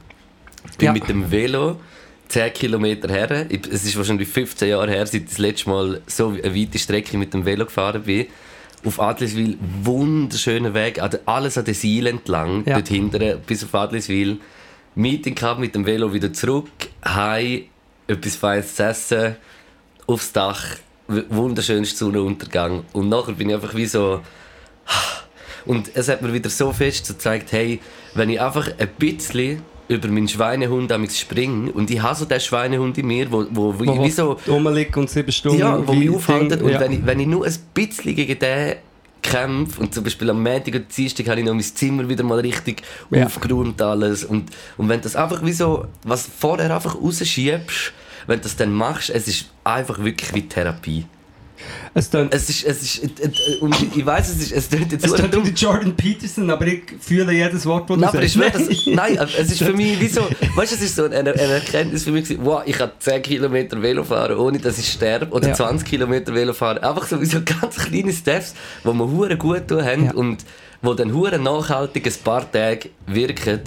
Bin 0.77 0.85
Ja. 0.85 0.91
mit 0.93 1.07
dem 1.09 1.31
Velo 1.31 1.77
10 2.29 2.53
Kilometer 2.53 3.09
her. 3.09 3.47
Es 3.71 3.85
ist 3.85 3.97
wahrscheinlich 3.97 4.27
15 4.27 4.69
Jahre 4.69 4.91
her, 4.91 5.05
seit 5.05 5.21
ich 5.23 5.27
das 5.29 5.37
letzte 5.37 5.69
Mal 5.69 6.01
so 6.07 6.29
eine 6.29 6.55
weite 6.55 6.77
Strecke 6.79 7.17
mit 7.17 7.33
dem 7.33 7.45
Velo 7.45 7.65
gefahren 7.65 8.03
bin. 8.03 8.27
Auf 8.85 8.99
Adliswil, 9.01 9.57
wunderschöner 9.83 10.73
Weg, 10.73 11.01
alles 11.25 11.57
an 11.57 11.65
der 11.65 11.73
Seil 11.73 12.07
entlang, 12.07 12.63
Ja. 12.65 12.75
dort 12.75 12.87
hinten 12.87 13.39
bis 13.45 13.63
auf 13.63 13.73
Adliswil. 13.73 14.37
Meeting 14.95 15.35
gehabt 15.35 15.59
mit 15.59 15.75
dem 15.75 15.85
Velo 15.85 16.13
wieder 16.13 16.31
zurück, 16.33 16.69
heim, 17.05 17.63
etwas 18.07 18.35
Feines 18.35 18.75
zu 18.75 18.83
essen, 18.83 19.35
aufs 20.05 20.31
Dach, 20.31 20.63
wunderschönster 21.07 21.97
Sonnenuntergang. 22.05 22.83
Und 22.93 23.09
nachher 23.09 23.33
bin 23.33 23.49
ich 23.49 23.55
einfach 23.55 23.75
wie 23.75 23.85
so... 23.85 24.21
Und 25.65 25.91
es 25.95 26.07
hat 26.07 26.21
mir 26.21 26.31
wieder 26.33 26.49
so 26.49 26.71
fest 26.71 27.07
gezeigt, 27.09 27.51
hey, 27.51 27.79
wenn 28.13 28.29
ich 28.29 28.39
einfach 28.39 28.69
ein 28.77 28.87
bisschen 28.97 29.61
über 29.89 30.07
meinen 30.09 30.27
Schweinehund 30.27 30.91
amigs 30.91 31.19
springe 31.19 31.71
und 31.71 31.89
ich 31.89 32.01
habe 32.01 32.15
so 32.15 32.25
den 32.25 32.39
Schweinehund 32.39 32.97
in 32.97 33.07
mir, 33.07 33.31
wo, 33.31 33.45
wo, 33.51 33.79
wie, 33.79 33.87
Wo 33.87 34.03
wie 34.03 34.11
so, 34.11 34.37
rumliegt 34.47 34.95
und 34.97 35.09
sieben 35.09 35.31
Stunden. 35.31 35.59
ja, 35.59 35.87
wo 35.87 35.93
mich 35.93 36.09
aufhält 36.09 36.51
Ding- 36.51 36.61
und 36.61 36.71
ja. 36.71 36.79
wenn, 36.79 36.91
ich, 36.91 37.05
wenn 37.05 37.19
ich 37.19 37.27
nur 37.27 37.45
ein 37.45 37.55
bisschen 37.73 38.15
gegen 38.15 38.37
den 38.39 38.75
kämpfe 39.21 39.81
und 39.81 39.93
zum 39.93 40.03
Beispiel 40.03 40.29
am 40.29 40.41
Montag 40.43 40.73
und 40.75 40.95
Dienstag 40.97 41.27
habe 41.27 41.39
ich 41.39 41.45
noch 41.45 41.53
mein 41.53 41.63
Zimmer 41.63 42.07
wieder 42.07 42.23
mal 42.23 42.39
richtig 42.39 42.81
Ja. 43.09 43.25
aufgeräumt 43.25 43.81
alles 43.81 44.23
und, 44.23 44.49
und 44.77 44.89
wenn 44.89 45.01
das 45.01 45.15
einfach 45.15 45.43
wie 45.43 45.51
so, 45.53 45.85
was 46.03 46.27
vorher 46.39 46.73
einfach 46.73 46.95
rausschiebst, 46.95 47.93
wenn 48.27 48.37
du 48.39 48.43
das 48.43 48.55
dann 48.57 48.71
machst, 48.73 49.09
es 49.09 49.27
ist 49.27 49.45
einfach 49.63 50.03
wirklich 50.03 50.33
wie 50.33 50.47
Therapie. 50.47 51.05
Es 51.93 52.09
tönt, 52.09 52.33
Es 52.33 52.49
ist, 52.49 52.65
es 52.65 52.81
ist, 52.81 53.03
äh, 53.03 53.25
äh, 53.25 53.59
und 53.59 53.75
ich 53.95 54.05
weiß, 54.05 54.29
es 54.29 54.41
ist, 54.41 54.51
es 54.51 54.69
klingt 54.69 54.91
jetzt 54.91 55.05
es 55.05 55.11
so 55.11 55.17
tönt 55.17 55.35
um 55.35 55.43
die 55.43 55.51
Jordan 55.51 55.95
Peterson, 55.95 56.49
aber 56.49 56.67
ich 56.67 56.83
fühle 56.99 57.31
jedes 57.31 57.65
Wort, 57.65 57.89
das 57.89 57.95
du 57.97 58.01
Nein, 58.01 58.09
aber 58.13 58.23
ich 58.23 58.33
sagst. 58.33 58.87
nein, 58.87 59.17
aber 59.19 59.31
es 59.37 59.51
ist 59.51 59.63
für 59.63 59.73
mich 59.73 59.99
wie 59.99 60.07
so, 60.07 60.21
weißt 60.55 60.71
du, 60.71 60.75
es 60.75 60.81
ist 60.81 60.95
so 60.95 61.05
eine, 61.05 61.17
eine 61.17 61.33
Erkenntnis 61.35 62.03
für 62.03 62.11
mich, 62.11 62.25
gewesen, 62.25 62.45
wow, 62.45 62.61
ich 62.65 62.77
kann 62.77 62.91
10 62.99 63.21
Kilometer 63.21 63.81
Velo 63.81 64.03
fahren, 64.03 64.37
ohne 64.37 64.59
dass 64.59 64.77
ich 64.77 64.91
sterbe, 64.91 65.27
oder 65.33 65.49
Ja. 65.49 65.53
20 65.53 65.87
Kilometer 65.87 66.33
Velo 66.33 66.53
fahren. 66.53 66.77
Einfach 66.79 67.07
so 67.07 67.19
wie 67.21 67.25
so 67.25 67.39
ganz 67.43 67.75
kleine 67.77 68.13
Steps, 68.13 68.53
die 68.83 68.87
mir 68.93 69.07
hure 69.09 69.37
gut 69.37 69.67
tun 69.67 69.83
haben 69.83 70.05
Ja. 70.05 70.13
und 70.13 70.45
wo 70.81 70.93
dann 70.93 71.13
hure 71.13 71.39
nachhaltig 71.39 72.05
ein 72.05 72.13
paar 72.23 72.51
Tage 72.51 72.89
wirken. 73.07 73.61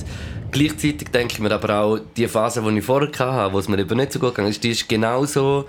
gleichzeitig 0.53 1.09
denke 1.12 1.34
ich 1.34 1.41
mir 1.41 1.53
aber 1.53 1.78
auch, 1.80 1.99
die 2.16 2.26
Phase, 2.28 2.62
die 2.62 2.78
ich 2.78 2.84
vorher 2.84 3.09
hatte, 3.18 3.53
wo 3.53 3.59
es 3.59 3.68
mir 3.68 3.78
eben 3.78 3.97
nicht 3.97 4.12
so 4.12 4.18
gut 4.18 4.34
ging, 4.34 4.47
ist, 4.47 4.62
die 4.64 4.70
ist 4.70 4.88
genauso, 4.88 5.66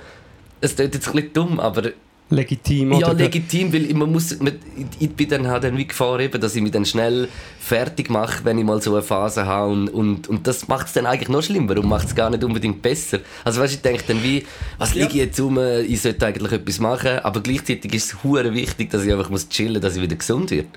es 0.60 0.76
klingt 0.76 0.94
jetzt 0.96 1.08
ein 1.08 1.14
bisschen 1.14 1.34
dumm, 1.34 1.60
aber 1.60 1.92
Legitim, 2.32 2.94
ja, 2.94 3.10
oder? 3.10 3.14
legitim, 3.14 3.74
weil 3.74 3.94
man 3.94 4.12
muss, 4.12 4.40
man, 4.40 4.54
ich 5.00 5.12
bin 5.12 5.28
dann 5.30 5.48
halt 5.48 5.66
dann 5.66 5.78
wie 5.78 5.86
Gefahr 5.86 6.20
eben, 6.22 6.40
dass 6.40 6.56
ich 6.56 6.62
mich 6.62 6.72
dann 6.72 6.86
schnell 6.86 7.28
fertig 7.60 8.10
mache, 8.10 8.44
wenn 8.46 8.58
ich 8.58 8.64
mal 8.64 8.82
so 8.82 8.94
eine 8.94 9.02
Phase 9.04 9.46
habe 9.46 9.72
und, 9.72 9.90
und, 9.90 10.28
und 10.30 10.48
das 10.48 10.68
macht 10.70 10.88
es 10.88 10.94
dann 10.94 11.06
eigentlich 11.06 11.28
noch 11.30 11.44
schlimmer 11.44 11.78
und 11.78 11.88
macht 11.88 12.08
es 12.08 12.16
gar 12.16 12.30
nicht 12.30 12.44
unbedingt 12.44 12.82
besser. 12.82 13.20
Also 13.44 13.60
weißt, 13.62 13.74
ich 13.76 13.82
denke 13.82 14.04
dann 14.08 14.24
wie, 14.24 14.46
was 14.78 14.94
liege 14.96 15.08
ich 15.08 15.14
jetzt 15.16 15.40
um, 15.42 15.60
ich 15.60 16.02
sollte 16.02 16.26
eigentlich 16.26 16.52
etwas 16.54 16.80
machen, 16.80 17.20
aber 17.20 17.42
gleichzeitig 17.42 17.94
ist 17.94 18.14
es 18.14 18.24
hure 18.24 18.54
wichtig, 18.54 18.90
dass 18.90 19.04
ich 19.04 19.12
einfach 19.12 19.30
muss 19.30 19.50
chillen, 19.50 19.82
dass 19.82 19.98
ich 19.98 20.02
wieder 20.02 20.16
gesund 20.16 20.52
werde. 20.52 20.70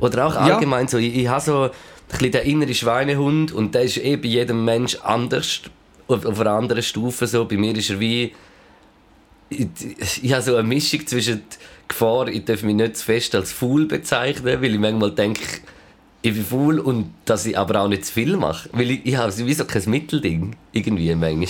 Oder 0.00 0.26
auch 0.26 0.34
Ja. 0.34 0.54
allgemein 0.54 0.86
so, 0.88 0.98
ich, 0.98 1.16
ich 1.16 1.28
habe 1.28 1.40
so 1.40 1.62
ein 1.62 1.70
bisschen 2.10 2.32
den 2.32 2.42
inneren 2.44 2.74
Schweinehund 2.74 3.52
und 3.52 3.74
der 3.74 3.82
ist 3.82 3.96
eh 3.96 4.16
bei 4.16 4.28
jedem 4.28 4.64
Mensch 4.64 4.96
anders, 4.96 5.62
auf, 6.08 6.26
auf 6.26 6.40
einer 6.40 6.50
anderen 6.50 6.82
Stufe 6.82 7.26
so. 7.26 7.46
Bei 7.46 7.56
mir 7.56 7.74
ist 7.74 7.88
er 7.88 8.00
wie 8.00 8.34
ich, 10.22 10.32
habe 10.32 10.42
so 10.42 10.56
eine 10.56 10.66
Mischung 10.66 11.06
zwischen 11.06 11.42
Gefahr, 11.88 12.28
ich 12.28 12.44
darf 12.44 12.62
mich 12.62 12.74
nicht 12.74 12.96
zu 12.96 13.04
fest 13.04 13.34
als 13.34 13.52
faul 13.52 13.86
bezeichnen, 13.86 14.60
weil 14.60 14.74
ich 14.74 14.80
manchmal 14.80 15.12
denke, 15.12 15.42
ich 16.22 16.32
bin 16.32 16.44
faul 16.44 16.78
und 16.78 17.12
dass 17.24 17.46
ich 17.46 17.58
aber 17.58 17.80
auch 17.80 17.88
nicht 17.88 18.06
zu 18.06 18.12
viel 18.12 18.36
mache. 18.36 18.68
Weil 18.72 18.90
ich, 18.90 19.00
ich 19.04 19.16
habe 19.16 19.36
wie 19.36 19.54
so 19.54 19.64
kein 19.64 19.82
Mittelding, 19.90 20.56
irgendwie 20.72 21.14
manchmal. 21.14 21.48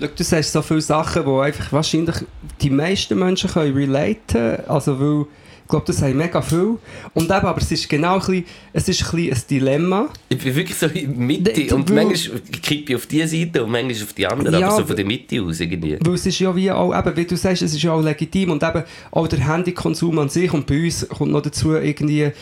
Schau, 0.00 0.06
du 0.14 0.24
sagst 0.24 0.52
so 0.52 0.62
viele 0.62 0.80
Sachen, 0.80 1.24
die 1.24 1.30
einfach 1.30 1.72
wahrscheinlich 1.72 2.16
die 2.60 2.70
meisten 2.70 3.18
Menschen 3.18 3.50
können 3.50 3.74
relaten 3.74 4.64
Also, 4.66 4.98
weil 5.00 5.26
ich 5.68 5.70
glaube, 5.70 5.84
das 5.84 6.00
haben 6.00 6.16
mega 6.16 6.40
viel. 6.40 6.78
Und 7.12 7.24
eben, 7.24 7.32
aber 7.32 7.58
es 7.60 7.70
ist 7.70 7.86
genau 7.90 8.14
ein 8.14 8.20
bisschen, 8.20 8.46
es 8.72 8.88
ist 8.88 9.12
ein, 9.12 9.30
ein 9.30 9.42
Dilemma. 9.50 10.08
Ich 10.30 10.38
bin 10.38 10.54
wirklich 10.54 10.78
so 10.78 10.86
in 10.86 10.94
der 10.94 11.26
Mitte 11.26 11.52
Du- 11.52 11.74
und 11.74 11.90
manchmal 11.90 12.40
kippe 12.40 12.92
ich 12.92 12.96
auf 12.96 13.04
diese 13.04 13.28
Seite 13.28 13.64
und 13.64 13.70
manchmal 13.70 14.02
auf 14.02 14.14
die 14.14 14.26
andere, 14.26 14.58
Ja, 14.58 14.68
aber 14.68 14.76
so 14.78 14.86
von 14.86 14.96
der 14.96 15.04
Mitte 15.04 15.42
aus 15.42 15.60
irgendwie. 15.60 15.98
Weil 16.00 16.14
es 16.14 16.24
ist 16.24 16.38
ja 16.38 16.56
wie 16.56 16.70
auch, 16.70 16.98
eben, 16.98 17.16
wie 17.18 17.24
du 17.26 17.36
sagst, 17.36 17.60
es 17.60 17.74
ist 17.74 17.82
ja 17.82 17.92
auch 17.92 18.00
legitim 18.00 18.52
und 18.52 18.62
eben 18.62 18.82
auch 19.10 19.28
der 19.28 19.46
Handykonsum 19.46 20.18
an 20.18 20.30
sich 20.30 20.50
und 20.54 20.66
bei 20.66 20.86
uns 20.86 21.06
kommt 21.06 21.32
noch 21.32 21.42
dazu 21.42 21.74
irgendwie, 21.74 22.32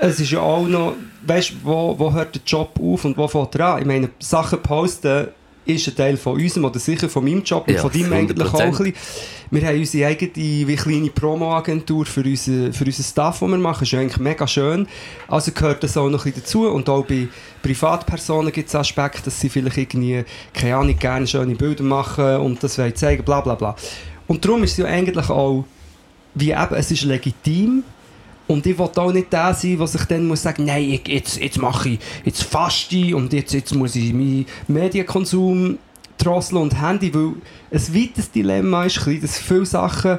es 0.00 0.18
ist 0.18 0.30
ja 0.30 0.40
auch 0.40 0.66
noch, 0.66 0.96
weißt 1.26 1.50
du, 1.50 1.54
wo, 1.64 1.98
wo 1.98 2.14
hört 2.14 2.34
der 2.34 2.42
Job 2.46 2.80
auf 2.80 3.04
und 3.04 3.14
wo 3.18 3.28
fängt 3.28 3.56
er 3.56 3.74
an? 3.74 3.80
Ich 3.80 3.86
meine, 3.86 4.08
Sachen 4.20 4.62
posten 4.62 5.28
ist 5.64 5.88
ein 5.88 5.96
Teil 5.96 6.16
von 6.16 6.34
unserem 6.34 6.64
oder 6.64 6.78
sicher 6.78 7.08
von 7.08 7.24
meinem 7.24 7.42
Job 7.42 7.68
und 7.68 7.74
Ja, 7.74 7.80
von 7.80 7.92
deinem 7.92 8.12
eigentlich 8.12 8.48
auch 8.48 8.60
100%. 8.60 8.62
ein 8.62 8.70
bisschen. 8.70 8.94
Wir 9.50 9.66
haben 9.66 9.78
unsere 9.78 10.08
eigene 10.08 10.30
wie 10.34 10.76
kleine 10.76 11.10
Promo-Agentur 11.10 12.06
für 12.06 12.22
unseren 12.22 12.72
für 12.72 12.84
unser 12.84 13.02
Stuff, 13.02 13.40
das 13.40 13.48
wir 13.48 13.58
machen. 13.58 13.80
Das 13.80 13.92
ist 13.92 13.98
eigentlich 13.98 14.18
mega 14.18 14.46
schön. 14.46 14.88
Also 15.28 15.52
gehört 15.52 15.82
das 15.82 15.96
auch 15.96 16.08
noch 16.08 16.24
ein 16.24 16.32
bisschen 16.32 16.42
dazu. 16.42 16.68
Und 16.68 16.88
auch 16.88 17.04
bei 17.04 17.28
Privatpersonen 17.62 18.50
gibt 18.50 18.68
es 18.68 18.74
Aspekte, 18.74 19.22
dass 19.24 19.38
sie 19.38 19.48
vielleicht 19.48 19.76
irgendwie, 19.76 20.24
keine 20.54 20.76
Ahnung, 20.76 20.98
gerne 20.98 21.26
schöne 21.26 21.54
Bilder 21.54 21.84
machen 21.84 22.36
und 22.36 22.62
das 22.62 22.78
wollen 22.78 22.96
zeigen, 22.96 23.24
bla 23.24 23.40
bla 23.40 23.54
bla. 23.54 23.76
Und 24.26 24.44
darum 24.44 24.62
ist 24.64 24.72
es 24.72 24.76
ja 24.78 24.86
eigentlich 24.86 25.28
auch, 25.28 25.64
wie 26.34 26.50
eben, 26.52 26.74
es 26.74 26.90
ist 26.90 27.02
legitim, 27.02 27.84
und 28.52 28.66
ich 28.66 28.78
will 28.78 28.88
auch 28.94 29.12
nicht 29.12 29.32
der 29.32 29.54
sein, 29.54 29.78
der 29.78 29.86
sich 29.86 30.04
dann 30.04 30.26
muss 30.26 30.42
sagen, 30.42 30.64
nein, 30.64 30.90
ich, 30.90 31.08
jetzt, 31.08 31.40
jetzt 31.40 31.58
mache 31.58 31.90
ich, 31.90 31.98
jetzt 32.24 32.44
faste 32.44 33.16
und 33.16 33.32
jetzt, 33.32 33.52
jetzt 33.52 33.74
muss 33.74 33.96
ich 33.96 34.12
meinen 34.12 34.46
Medienkonsum 34.68 35.78
drosseln 36.18 36.62
und 36.62 36.80
Handy, 36.80 37.12
weil 37.14 37.32
ein 37.70 37.94
weites 37.94 38.30
Dilemma 38.30 38.84
ist, 38.84 38.98
dass 38.98 39.38
viele 39.38 39.66
Sachen, 39.66 40.18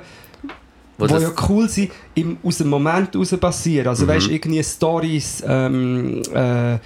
Wo 0.97 1.07
die 1.07 1.13
ja 1.13 1.31
cool 1.47 1.69
sind, 1.69 1.91
im, 2.15 2.37
aus 2.43 2.57
dem 2.57 2.69
Moment 2.69 3.13
heraus 3.13 3.35
passieren. 3.39 3.87
Also 3.87 4.07
weißt 4.07 4.27
du, 4.27 4.31
irgendwie 4.31 4.63
Stories, 4.63 5.43
ähm, 5.45 6.21
äh, 6.33 6.77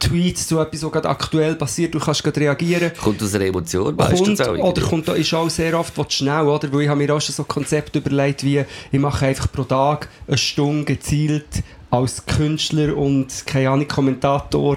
Tweets, 0.00 0.48
so 0.48 0.60
etwas, 0.60 0.82
was 0.82 0.92
gerade 0.92 1.08
aktuell 1.08 1.54
passiert, 1.54 1.94
du 1.94 2.00
kannst 2.00 2.24
gerade 2.24 2.40
reagieren 2.40 2.90
Kommt 3.00 3.22
aus 3.22 3.34
einer 3.34 3.44
Emotion, 3.44 3.96
weißt 3.96 4.26
du 4.26 4.50
oder 4.60 4.82
kommt 4.82 5.06
da, 5.06 5.12
ist 5.12 5.32
auch 5.34 5.48
sehr 5.48 5.78
oft 5.78 5.96
will 5.96 6.06
schnell, 6.08 6.46
oder? 6.46 6.72
Weil 6.72 6.82
ich 6.82 6.88
habe 6.88 6.98
mir 6.98 7.14
auch 7.14 7.20
schon 7.20 7.34
so 7.34 7.42
ein 7.42 7.48
Konzept 7.48 7.94
überlegt, 7.94 8.42
wie 8.42 8.64
ich 8.90 8.98
mache 8.98 9.26
einfach 9.26 9.52
pro 9.52 9.64
Tag 9.64 10.08
eine 10.26 10.38
Stunde 10.38 10.84
gezielt 10.84 11.62
als 11.90 12.24
Künstler 12.26 12.96
und, 12.96 13.46
keine 13.46 13.70
Ahnung, 13.70 13.88
Kommentator 13.88 14.76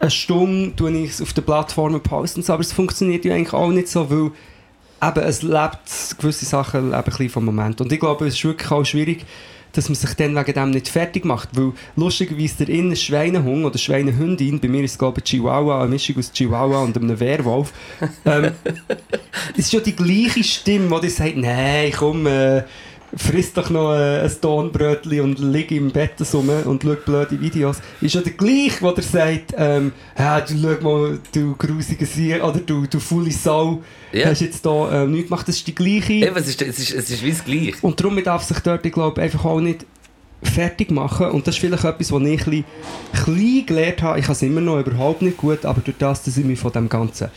eine 0.00 0.10
Stunde 0.10 0.74
tue 0.74 0.90
ich 0.92 1.10
es 1.10 1.22
auf 1.22 1.32
den 1.34 1.44
Plattformen 1.44 2.02
posten, 2.02 2.42
aber 2.48 2.60
es 2.60 2.72
funktioniert 2.72 3.24
ja 3.24 3.34
eigentlich 3.34 3.52
auch 3.52 3.68
nicht 3.68 3.88
so, 3.88 4.10
weil 4.10 4.32
eben, 5.02 5.26
es 5.26 5.42
lebt, 5.42 6.16
gewisse 6.18 6.46
Sachen 6.46 6.84
leben 6.86 6.94
ein 6.94 7.04
bisschen 7.04 7.28
vom 7.28 7.44
Moment. 7.44 7.80
Und 7.80 7.92
ich 7.92 8.00
glaube, 8.00 8.26
es 8.26 8.34
ist 8.34 8.44
wirklich 8.44 8.70
auch 8.70 8.84
schwierig, 8.84 9.26
dass 9.72 9.88
man 9.88 9.96
sich 9.96 10.14
dann 10.14 10.34
wegen 10.34 10.52
dem 10.52 10.70
nicht 10.70 10.88
fertig 10.88 11.24
macht, 11.24 11.50
weil 11.56 11.72
lustigerweise 11.96 12.64
der 12.64 12.74
innere 12.74 12.96
Schweinehund 12.96 13.64
oder 13.64 13.78
Schweinehündin, 13.78 14.60
bei 14.60 14.68
mir 14.68 14.84
ist 14.84 14.92
es 14.92 14.98
glaube 14.98 15.20
ich 15.20 15.24
Chihuahua, 15.24 15.80
eine 15.80 15.88
Mischung 15.88 16.18
aus 16.18 16.32
Chihuahua 16.32 16.82
und 16.82 16.96
einem 16.96 17.18
Werwolf, 17.18 17.72
ähm, 18.24 18.52
es 19.52 19.66
ist 19.66 19.72
ja 19.72 19.80
die 19.80 19.96
gleiche 19.96 20.44
Stimme, 20.44 21.00
die 21.00 21.08
sagt, 21.08 21.36
nein, 21.36 21.92
komm, 21.96 22.26
äh, 22.26 22.62
friss 23.16 23.52
doch 23.52 23.70
noch 23.70 23.92
äh, 23.92 24.20
ein 24.20 24.32
Tonbrötchen 24.40 25.20
und 25.20 25.38
lieg 25.38 25.70
im 25.72 25.90
Bett 25.90 26.12
rum 26.32 26.48
und 26.64 26.82
schau 26.82 26.94
blöde 27.04 27.40
Videos. 27.40 27.78
Ist 28.00 28.14
ja 28.14 28.20
der 28.20 28.32
gleiche, 28.32 28.80
der 28.82 28.92
dir 28.92 29.02
sagt, 29.02 29.54
ähm, 29.56 29.92
ja, 30.18 30.40
du 30.40 30.54
schau 30.60 30.82
mal, 30.82 31.18
du 31.32 31.54
grusige 31.56 32.06
Sie 32.06 32.34
oder 32.40 32.60
du, 32.60 32.86
du 32.86 33.00
faule 33.00 33.30
Sau, 33.32 33.82
Ja. 34.12 34.26
hast 34.26 34.40
jetzt 34.40 34.64
da 34.64 35.02
äh, 35.02 35.06
nichts 35.06 35.28
gemacht. 35.28 35.48
Das 35.48 35.56
ist 35.56 35.66
die 35.66 35.74
gleiche. 35.74 36.12
Eben, 36.12 36.36
es 36.36 36.48
ist, 36.48 36.62
es 36.62 36.78
ist, 36.78 36.92
es 36.92 37.10
ist 37.10 37.24
wie 37.24 37.30
das 37.30 37.44
Gleiche. 37.44 37.74
Und 37.82 37.98
darum 38.00 38.22
darf 38.22 38.42
sich 38.44 38.58
dort, 38.60 38.84
ich 38.86 38.92
glaube, 38.92 39.20
einfach 39.20 39.44
auch 39.44 39.60
nicht 39.60 39.84
fertig 40.42 40.90
machen. 40.90 41.30
Und 41.30 41.46
das 41.46 41.56
ist 41.56 41.60
vielleicht 41.60 41.84
etwas, 41.84 42.12
was 42.12 42.22
ich 42.22 42.28
ein 42.28 42.36
bisschen, 42.36 42.64
klein 43.24 43.62
gelernt 43.66 44.02
habe. 44.02 44.18
Ich 44.18 44.24
habe 44.24 44.32
es 44.32 44.42
immer 44.42 44.60
noch 44.60 44.78
überhaupt 44.80 45.22
nicht 45.22 45.36
gut, 45.36 45.64
aber 45.64 45.80
durch 45.80 45.96
das, 45.98 46.22
dass 46.22 46.36
ich 46.36 46.44
mich 46.44 46.58
von 46.58 46.72
dem 46.72 46.88
ganzen 46.88 47.28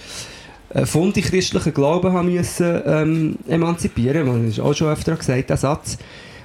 äh, 0.74 0.86
Fundi 0.86 1.21
christlichen 1.21 1.74
Glauben 1.74 2.13
haben 2.13 2.34
müssen, 2.34 2.82
ähm, 2.86 3.36
emanzipieren, 3.47 4.28
man 4.28 4.47
ist 4.47 4.59
auch 4.59 4.74
schon 4.74 4.88
öfter 4.89 5.15
gesagt, 5.15 5.49
der 5.49 5.57
Satz, 5.57 5.97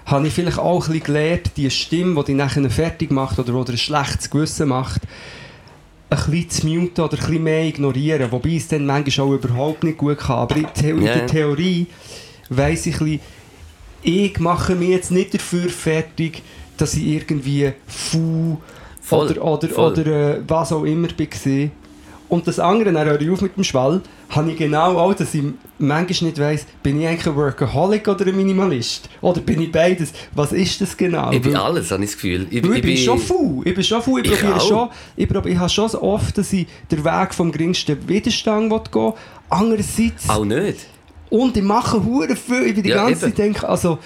habe 0.06 0.26
ich 0.26 0.32
vielleicht 0.32 0.58
auch 0.58 0.86
ein 0.86 0.92
bisschen 0.92 1.04
gelernt, 1.06 1.50
die 1.56 1.70
Stimme, 1.70 2.14
die 2.20 2.26
dich 2.26 2.36
nachher 2.36 2.70
fertig 2.70 3.10
macht 3.10 3.38
oder 3.38 3.52
dir 3.64 3.72
ein 3.72 3.78
schlechtes 3.78 4.30
Gewissen 4.30 4.68
macht, 4.68 5.02
ein 6.10 6.18
bisschen 6.30 6.50
zu 6.50 6.66
muten 6.66 7.00
oder 7.02 7.14
ein 7.14 7.18
bisschen 7.20 7.42
mehr 7.42 7.64
ignorieren, 7.66 8.32
wobei 8.32 8.54
es 8.56 8.68
dann 8.68 8.86
manchmal 8.86 9.26
auch 9.26 9.32
überhaupt 9.34 9.84
nicht 9.84 9.98
gut 9.98 10.18
kann. 10.18 10.36
Aber 10.36 10.56
in, 10.56 10.66
The 10.74 10.90
in 10.90 11.02
Ja. 11.02 11.14
der 11.14 11.26
Theorie 11.26 11.86
weiss 12.48 12.86
ich 12.86 12.98
ein 13.00 13.04
bisschen, 13.06 13.20
ich 14.02 14.38
mache 14.40 14.74
mich 14.74 14.88
jetzt 14.90 15.10
nicht 15.10 15.34
dafür 15.34 15.68
fertig, 15.68 16.42
dass 16.78 16.94
ich 16.94 17.06
irgendwie 17.06 17.72
Voll, 19.02 19.26
oder, 19.30 19.44
oder, 19.44 19.68
voll. 19.68 19.92
oder 19.92 20.06
äh, 20.36 20.40
was 20.46 20.72
auch 20.72 20.84
immer 20.84 21.08
war. 21.08 21.68
Und 22.28 22.46
das 22.46 22.58
andere, 22.58 22.92
dann 22.92 23.06
höre 23.06 23.20
ich 23.20 23.30
auf 23.30 23.40
mit 23.40 23.56
dem 23.56 23.64
Schwall, 23.64 24.02
habe 24.30 24.50
ich 24.50 24.58
genau 24.58 24.98
auch, 24.98 25.14
dass 25.14 25.32
ich 25.34 25.42
manchmal 25.78 26.28
nicht 26.30 26.38
weiss, 26.38 26.66
bin 26.82 27.00
ich 27.00 27.06
eigentlich 27.08 27.26
ein 27.26 27.34
Workaholic 27.36 28.06
oder 28.08 28.26
ein 28.26 28.36
Minimalist? 28.36 29.08
Oder 29.22 29.40
bin 29.40 29.60
ich 29.62 29.72
beides? 29.72 30.12
Was 30.34 30.52
ist 30.52 30.80
das 30.80 30.96
genau? 30.96 31.30
Ich 31.32 31.40
bin 31.40 31.54
Weil- 31.54 31.60
alles, 31.62 31.90
habe 31.90 32.04
ich 32.04 32.10
das 32.10 32.16
Gefühl. 32.20 32.46
Ich, 32.50 32.62
weil 32.62 32.76
ich, 32.76 32.82
bin 32.82 32.96
schon 32.96 33.18
faul. 33.18 33.62
Ich 33.64 33.74
bin 33.74 33.82
schon 33.84 34.02
faul. 34.02 34.20
Ich, 34.24 34.30
Ich 34.30 34.38
probiere 34.38 34.60
schon, 34.60 34.88
ich, 35.16 35.30
ich 35.30 35.58
habe 35.58 35.68
schon 35.70 35.88
so 35.88 36.02
oft, 36.02 36.36
dass 36.36 36.52
ich 36.52 36.66
den 36.90 37.04
Weg 37.04 37.32
vom 37.34 37.50
geringsten 37.50 38.06
Widerstand 38.08 38.70
will 38.70 38.80
gehen 38.92 39.12
Andererseits, 39.48 40.28
Auch 40.28 40.44
nicht. 40.44 40.80
und 41.30 41.56
ich 41.56 41.62
mache 41.62 42.04
hure 42.04 42.36
viel. 42.36 42.66
Ich 42.66 42.74
bin 42.74 42.82
die 42.82 42.90
Ja, 42.90 42.96
ganze 43.06 43.12
eben. 43.12 43.20
Zeit 43.34 43.38
denke, 43.38 43.66
also, 43.66 43.98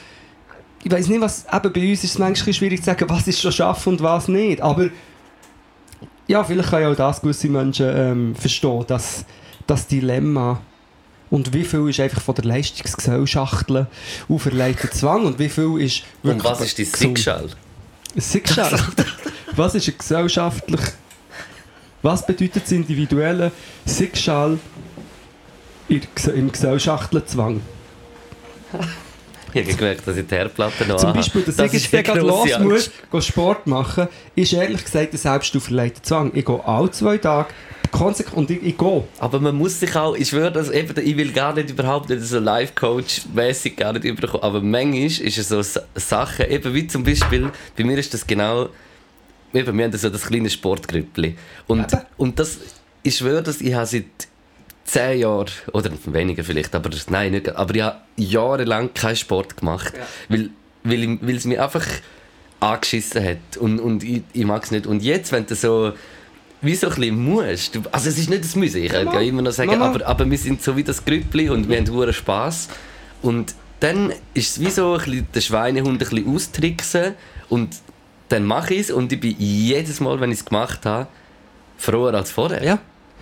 ich 0.84 0.90
weiß 0.92 1.08
nicht, 1.08 1.20
was, 1.20 1.46
eben 1.52 1.72
bei 1.72 1.90
uns 1.90 2.04
ist 2.04 2.10
es 2.12 2.18
manchmal 2.18 2.52
schwierig 2.54 2.78
zu 2.78 2.86
sagen, 2.86 3.06
was 3.08 3.26
ist 3.26 3.40
schon 3.40 3.50
schaffen 3.50 3.94
und 3.94 4.02
was 4.02 4.28
nicht. 4.28 4.60
Aber, 4.60 4.88
ja, 6.28 6.44
vielleicht 6.44 6.70
können 6.70 6.82
ja 6.82 6.90
auch 6.92 6.96
das 6.96 7.20
gewisse 7.20 7.48
Menschen 7.48 7.86
ähm, 7.92 8.34
verstehen, 8.36 8.84
dass 8.86 9.24
das 9.66 9.86
Dilemma 9.86 10.60
und 11.30 11.52
wie 11.54 11.64
viel 11.64 11.88
ist 11.88 12.00
einfach 12.00 12.20
von 12.20 12.34
der 12.34 12.44
Leistungsgesellschaft 12.44 13.66
auferlegter 14.28 14.90
Zwang 14.90 15.24
und 15.26 15.38
wie 15.38 15.48
viel 15.48 15.80
ist 15.80 16.02
Und 16.22 16.42
was 16.44 16.60
ist 16.60 16.76
gesund. 16.76 17.18
Schicksal? 17.18 17.48
Schicksal. 18.18 18.78
was 19.56 19.74
ist 19.74 19.88
ein 19.88 19.94
gesellschaftlich... 19.98 20.80
Was 22.02 22.26
bedeutet 22.26 22.64
das 22.64 22.72
individuelle 22.72 23.52
Schicksal 23.86 24.58
in- 25.88 26.02
im 26.34 26.50
gesellschaftlichen 26.50 27.26
Zwang? 27.28 27.60
Ich 29.54 29.62
habe 29.64 29.74
gemerkt, 29.76 30.06
dass 30.08 30.16
ich 30.16 30.26
die 30.26 30.34
Herdplatte 30.34 30.84
noch 30.86 30.96
Zum. 30.96 31.12
Beispiel, 31.12 31.42
dass 31.42 31.56
Das 31.56 31.72
ich 31.74 31.90
jetzt 31.90 32.04
gerade 32.06 32.20
los 32.20 32.48
muss, 33.10 33.26
Sport 33.26 33.66
machen, 33.66 34.08
ist 34.34 34.52
ehrlich 34.52 34.82
gesagt 34.84 35.12
ein 35.12 35.18
selbstauferlegter 35.18 36.02
Zwang. 36.02 36.32
Ich 36.34 36.44
gehe 36.44 36.64
alle 36.64 36.90
zwei 36.90 37.18
Tage 37.18 37.50
konsequent 37.92 38.36
und 38.36 38.50
ich, 38.50 38.62
ich 38.62 38.76
gehe. 38.76 39.04
Aber 39.18 39.38
man 39.38 39.54
muss 39.54 39.78
sich 39.78 39.94
auch, 39.94 40.16
ich 40.16 40.30
schwöre, 40.30 40.50
dass 40.50 40.70
eben, 40.70 40.92
ich 41.06 41.16
will 41.16 41.30
gar 41.32 41.54
nicht 41.54 41.70
überhaupt 41.70 42.08
nicht 42.08 42.22
so 42.22 42.40
Life-Coach-mäßig 42.40 43.76
gar 43.76 43.92
nicht 43.92 44.04
überkommen, 44.04 44.42
aber 44.42 44.60
manchmal 44.60 45.04
ist 45.06 45.38
es 45.38 45.48
so 45.48 45.62
Sa- 45.62 45.82
Sachen, 45.94 46.50
eben 46.50 46.74
wie 46.74 46.86
zum 46.88 47.04
Beispiel, 47.04 47.50
bei 47.76 47.84
mir 47.84 47.96
ist 47.98 48.12
das 48.14 48.26
genau, 48.26 48.68
eben, 49.54 49.76
wir 49.78 49.84
haben 49.84 49.92
so 49.96 50.08
das 50.10 50.22
kleine 50.26 50.50
Sportgrüppli 50.50 51.36
und, 51.68 51.92
Eben. 51.92 52.02
und 52.16 52.38
das, 52.38 52.58
ich 53.02 53.16
schwöre, 53.16 53.42
dass 53.42 53.60
ich 53.60 53.74
habe 53.74 53.86
seit 53.86 54.04
zehn 54.84 55.20
Jahren, 55.20 55.50
oder 55.72 55.90
weniger 56.06 56.42
vielleicht, 56.44 56.74
aber 56.74 56.90
nein, 57.10 57.32
nicht, 57.32 57.54
aber 57.54 57.74
ich 57.74 57.82
habe 57.82 57.98
jahrelang 58.16 58.92
keinen 58.94 59.16
Sport 59.16 59.56
gemacht, 59.56 59.92
weil, 60.28 60.50
weil, 60.84 61.02
ich- 61.04 61.18
weil 61.22 61.36
es 61.36 61.44
mir 61.44 61.62
einfach 61.62 61.86
angeschissen 62.60 63.24
hat. 63.24 63.56
Und, 63.58 63.80
und 63.80 64.04
ich, 64.04 64.22
ich 64.32 64.44
mag 64.44 64.62
es 64.64 64.70
nicht. 64.70 64.86
Und 64.86 65.02
jetzt, 65.02 65.32
wenn 65.32 65.46
du 65.46 65.54
so 65.56 65.92
wie 66.62 66.74
so 66.74 66.88
ein 66.88 66.94
bisschen 66.94 67.24
musst. 67.24 67.78
Also 67.90 68.08
es 68.08 68.18
ist 68.18 68.30
nicht 68.30 68.44
das 68.44 68.56
Müssen, 68.56 68.82
ich 68.82 68.90
könnte 68.90 69.14
ja 69.14 69.20
immer 69.20 69.42
noch 69.42 69.52
sagen, 69.52 69.72
Mama. 69.72 69.86
aber, 69.86 70.06
aber 70.06 70.30
wir 70.30 70.38
sind 70.38 70.62
so 70.62 70.76
wie 70.76 70.84
das 70.84 71.04
Grüppli 71.04 71.50
und 71.50 71.68
wir 71.68 71.76
haben 71.76 71.90
hohen 71.90 72.12
Spass. 72.12 72.68
Und 73.20 73.54
dann 73.80 74.12
ist 74.32 74.56
es 74.56 74.60
wie 74.60 74.70
so 74.70 74.94
ein 74.94 74.98
bisschen 75.00 75.26
den 75.34 75.42
Schweinehund 75.42 75.94
ein 75.94 75.98
bisschen 75.98 76.34
austricksen 76.34 77.14
und 77.48 77.76
dann 78.28 78.44
mache 78.44 78.74
ich 78.74 78.80
es 78.80 78.90
und 78.90 79.12
ich 79.12 79.20
bin 79.20 79.34
jedes 79.38 80.00
Mal, 80.00 80.20
wenn 80.20 80.30
ich 80.30 80.38
es 80.38 80.44
gemacht 80.44 80.86
habe, 80.86 81.08
froher 81.76 82.14
als 82.14 82.30
vorher. 82.30 82.62
Ja. 82.64 82.78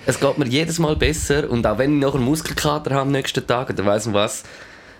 Es 0.06 0.20
geht 0.20 0.38
mir 0.38 0.46
jedes 0.46 0.78
Mal 0.78 0.96
besser 0.96 1.50
und 1.50 1.66
auch 1.66 1.78
wenn 1.78 1.94
ich 1.94 2.00
noch 2.00 2.14
einen 2.14 2.24
Muskelkater 2.24 2.90
habe 2.90 3.02
am 3.02 3.10
nächsten 3.10 3.46
Tag 3.46 3.70
oder 3.70 3.84
weiss 3.86 4.06
nicht 4.06 4.14
was, 4.14 4.44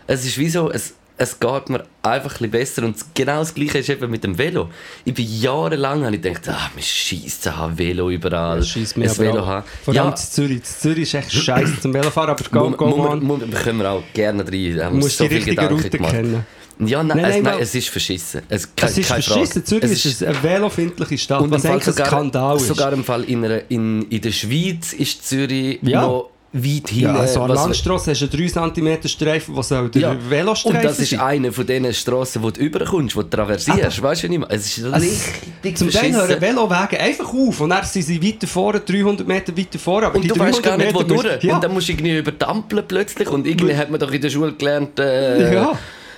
es 0.06 0.24
ist 0.24 0.38
wie 0.38 0.48
so, 0.48 0.70
es, 0.70 0.94
es 1.22 1.38
geht 1.38 1.68
mir 1.68 1.84
einfach 2.02 2.40
ein 2.40 2.50
besser 2.50 2.82
und 2.82 2.96
genau 3.14 3.40
das 3.40 3.54
Gleiche 3.54 3.78
ist 3.78 3.90
eben 3.90 4.10
mit 4.10 4.24
dem 4.24 4.38
Velo. 4.38 4.70
Ich 5.04 5.12
bin 5.12 5.26
jahrelang, 5.28 6.02
habe 6.06 6.16
ich 6.16 6.22
gedacht, 6.22 6.48
ah, 6.48 6.70
mir 6.74 6.80
zu 6.82 7.56
haben, 7.56 7.76
Velo 7.78 8.08
überall, 8.10 8.62
scheisst 8.62 8.96
mir 8.96 9.04
ein 9.10 9.18
Velo 9.18 9.44
haben. 9.44 9.66
Vor 9.84 9.94
allem 9.94 10.08
in 10.10 10.16
Zürich. 10.16 10.56
In 10.56 10.64
Zürich 10.64 11.02
ist 11.02 11.14
echt 11.14 11.32
scheiße 11.32 11.80
zum 11.80 11.92
Velofahren, 11.92 12.30
aber 12.30 12.44
go, 12.50 12.70
go, 12.70 12.96
man. 12.96 13.22
mu- 13.22 13.38
können 13.62 13.78
wir 13.80 13.90
auch 13.90 14.02
gerne 14.14 14.44
rein. 14.50 14.82
Haben 14.82 14.98
musst 14.98 15.18
so 15.18 15.28
die 15.28 15.34
richtige 15.34 15.68
Route 15.68 15.90
gemacht. 15.90 16.12
kennen. 16.12 16.46
Ja, 16.82 17.02
nein, 17.02 17.18
Nein, 17.20 17.30
es, 17.32 17.42
nein, 17.42 17.58
es 17.60 17.74
ist 17.74 17.88
verschissen. 17.90 18.40
Es, 18.48 18.74
keine, 18.74 18.92
Es 18.92 18.96
ist 18.98 19.06
verschissen. 19.08 19.46
Frage. 19.46 19.64
Zürich 19.64 19.84
Es 19.84 20.04
ist 20.06 20.24
eine 20.24 20.42
velofindliche 20.42 21.18
Stadt, 21.18 21.42
und 21.42 21.50
was 21.50 21.66
eigentlich 21.66 21.86
ein 21.88 21.92
sogar, 21.92 22.06
Skandal 22.06 22.56
ist. 22.56 22.66
sogar 22.68 22.92
im 22.94 23.04
Fall 23.04 23.24
in, 23.24 23.44
einer, 23.44 23.60
in, 23.70 24.02
in 24.08 24.20
der 24.22 24.32
Schweiz 24.32 24.94
ist 24.94 25.28
Zürich 25.28 25.78
Ja. 25.82 26.00
noch 26.00 26.30
weit 26.52 26.88
hin. 26.88 27.02
ja, 27.02 27.14
also 27.14 27.42
an 27.42 27.50
was- 27.50 27.58
Landstrasse 27.64 28.10
hast 28.10 28.20
du 28.20 28.26
einen 28.36 28.48
3 28.48 28.70
cm 28.98 29.08
Streifen, 29.08 29.54
der 29.54 29.62
soll 29.62 29.88
der 29.88 30.02
Ja. 30.02 30.16
Velostreifen 30.28 30.78
Und 30.78 30.84
das 30.84 30.98
ist 30.98 31.14
eine 31.18 31.52
von 31.52 31.64
diesen 31.66 31.94
Strassen, 31.94 32.42
wo 32.42 32.50
du 32.50 32.60
überkommst, 32.60 33.14
wo 33.14 33.22
du 33.22 33.28
traversierst. 33.28 34.02
Weißt 34.02 34.24
du 34.24 34.28
nicht 34.28 34.38
mehr? 34.40 34.48
Es 34.50 34.76
ist 34.78 34.84
Also, 34.84 35.06
richtig 35.08 35.78
Zum 35.78 35.90
Teil 35.90 36.12
hören. 36.12 36.40
Velowege 36.40 36.98
einfach 36.98 37.32
auf 37.32 37.60
und 37.60 37.70
dann 37.70 37.84
sind 37.84 38.02
sie 38.02 38.20
weiter 38.22 38.46
vorne, 38.48 38.80
300 38.80 39.26
Meter 39.28 39.56
weiter 39.56 39.78
vorne. 39.78 40.06
Aber 40.06 40.16
Und 40.16 40.22
die 40.22 40.28
du 40.28 40.38
weißt 40.38 40.62
gar 40.62 40.76
300 40.76 40.86
nicht, 40.86 40.94
wo 41.10 41.14
musst- 41.14 41.24
durch. 41.26 41.44
Ja. 41.44 41.54
Und 41.54 41.64
dann 41.64 41.72
musst 41.72 41.88
du 41.88 41.92
irgendwie 41.92 42.18
über 42.18 42.32
die 42.32 42.82
plötzlich. 42.88 43.28
Und 43.30 43.46
irgendwie 43.46 43.76
hat 43.76 43.90
man 43.90 44.00
doch 44.00 44.10
in 44.10 44.20
der 44.20 44.30
Schule 44.30 44.52
gelernt, 44.54 44.98
äh, 44.98 45.54
Ja. 45.54 45.72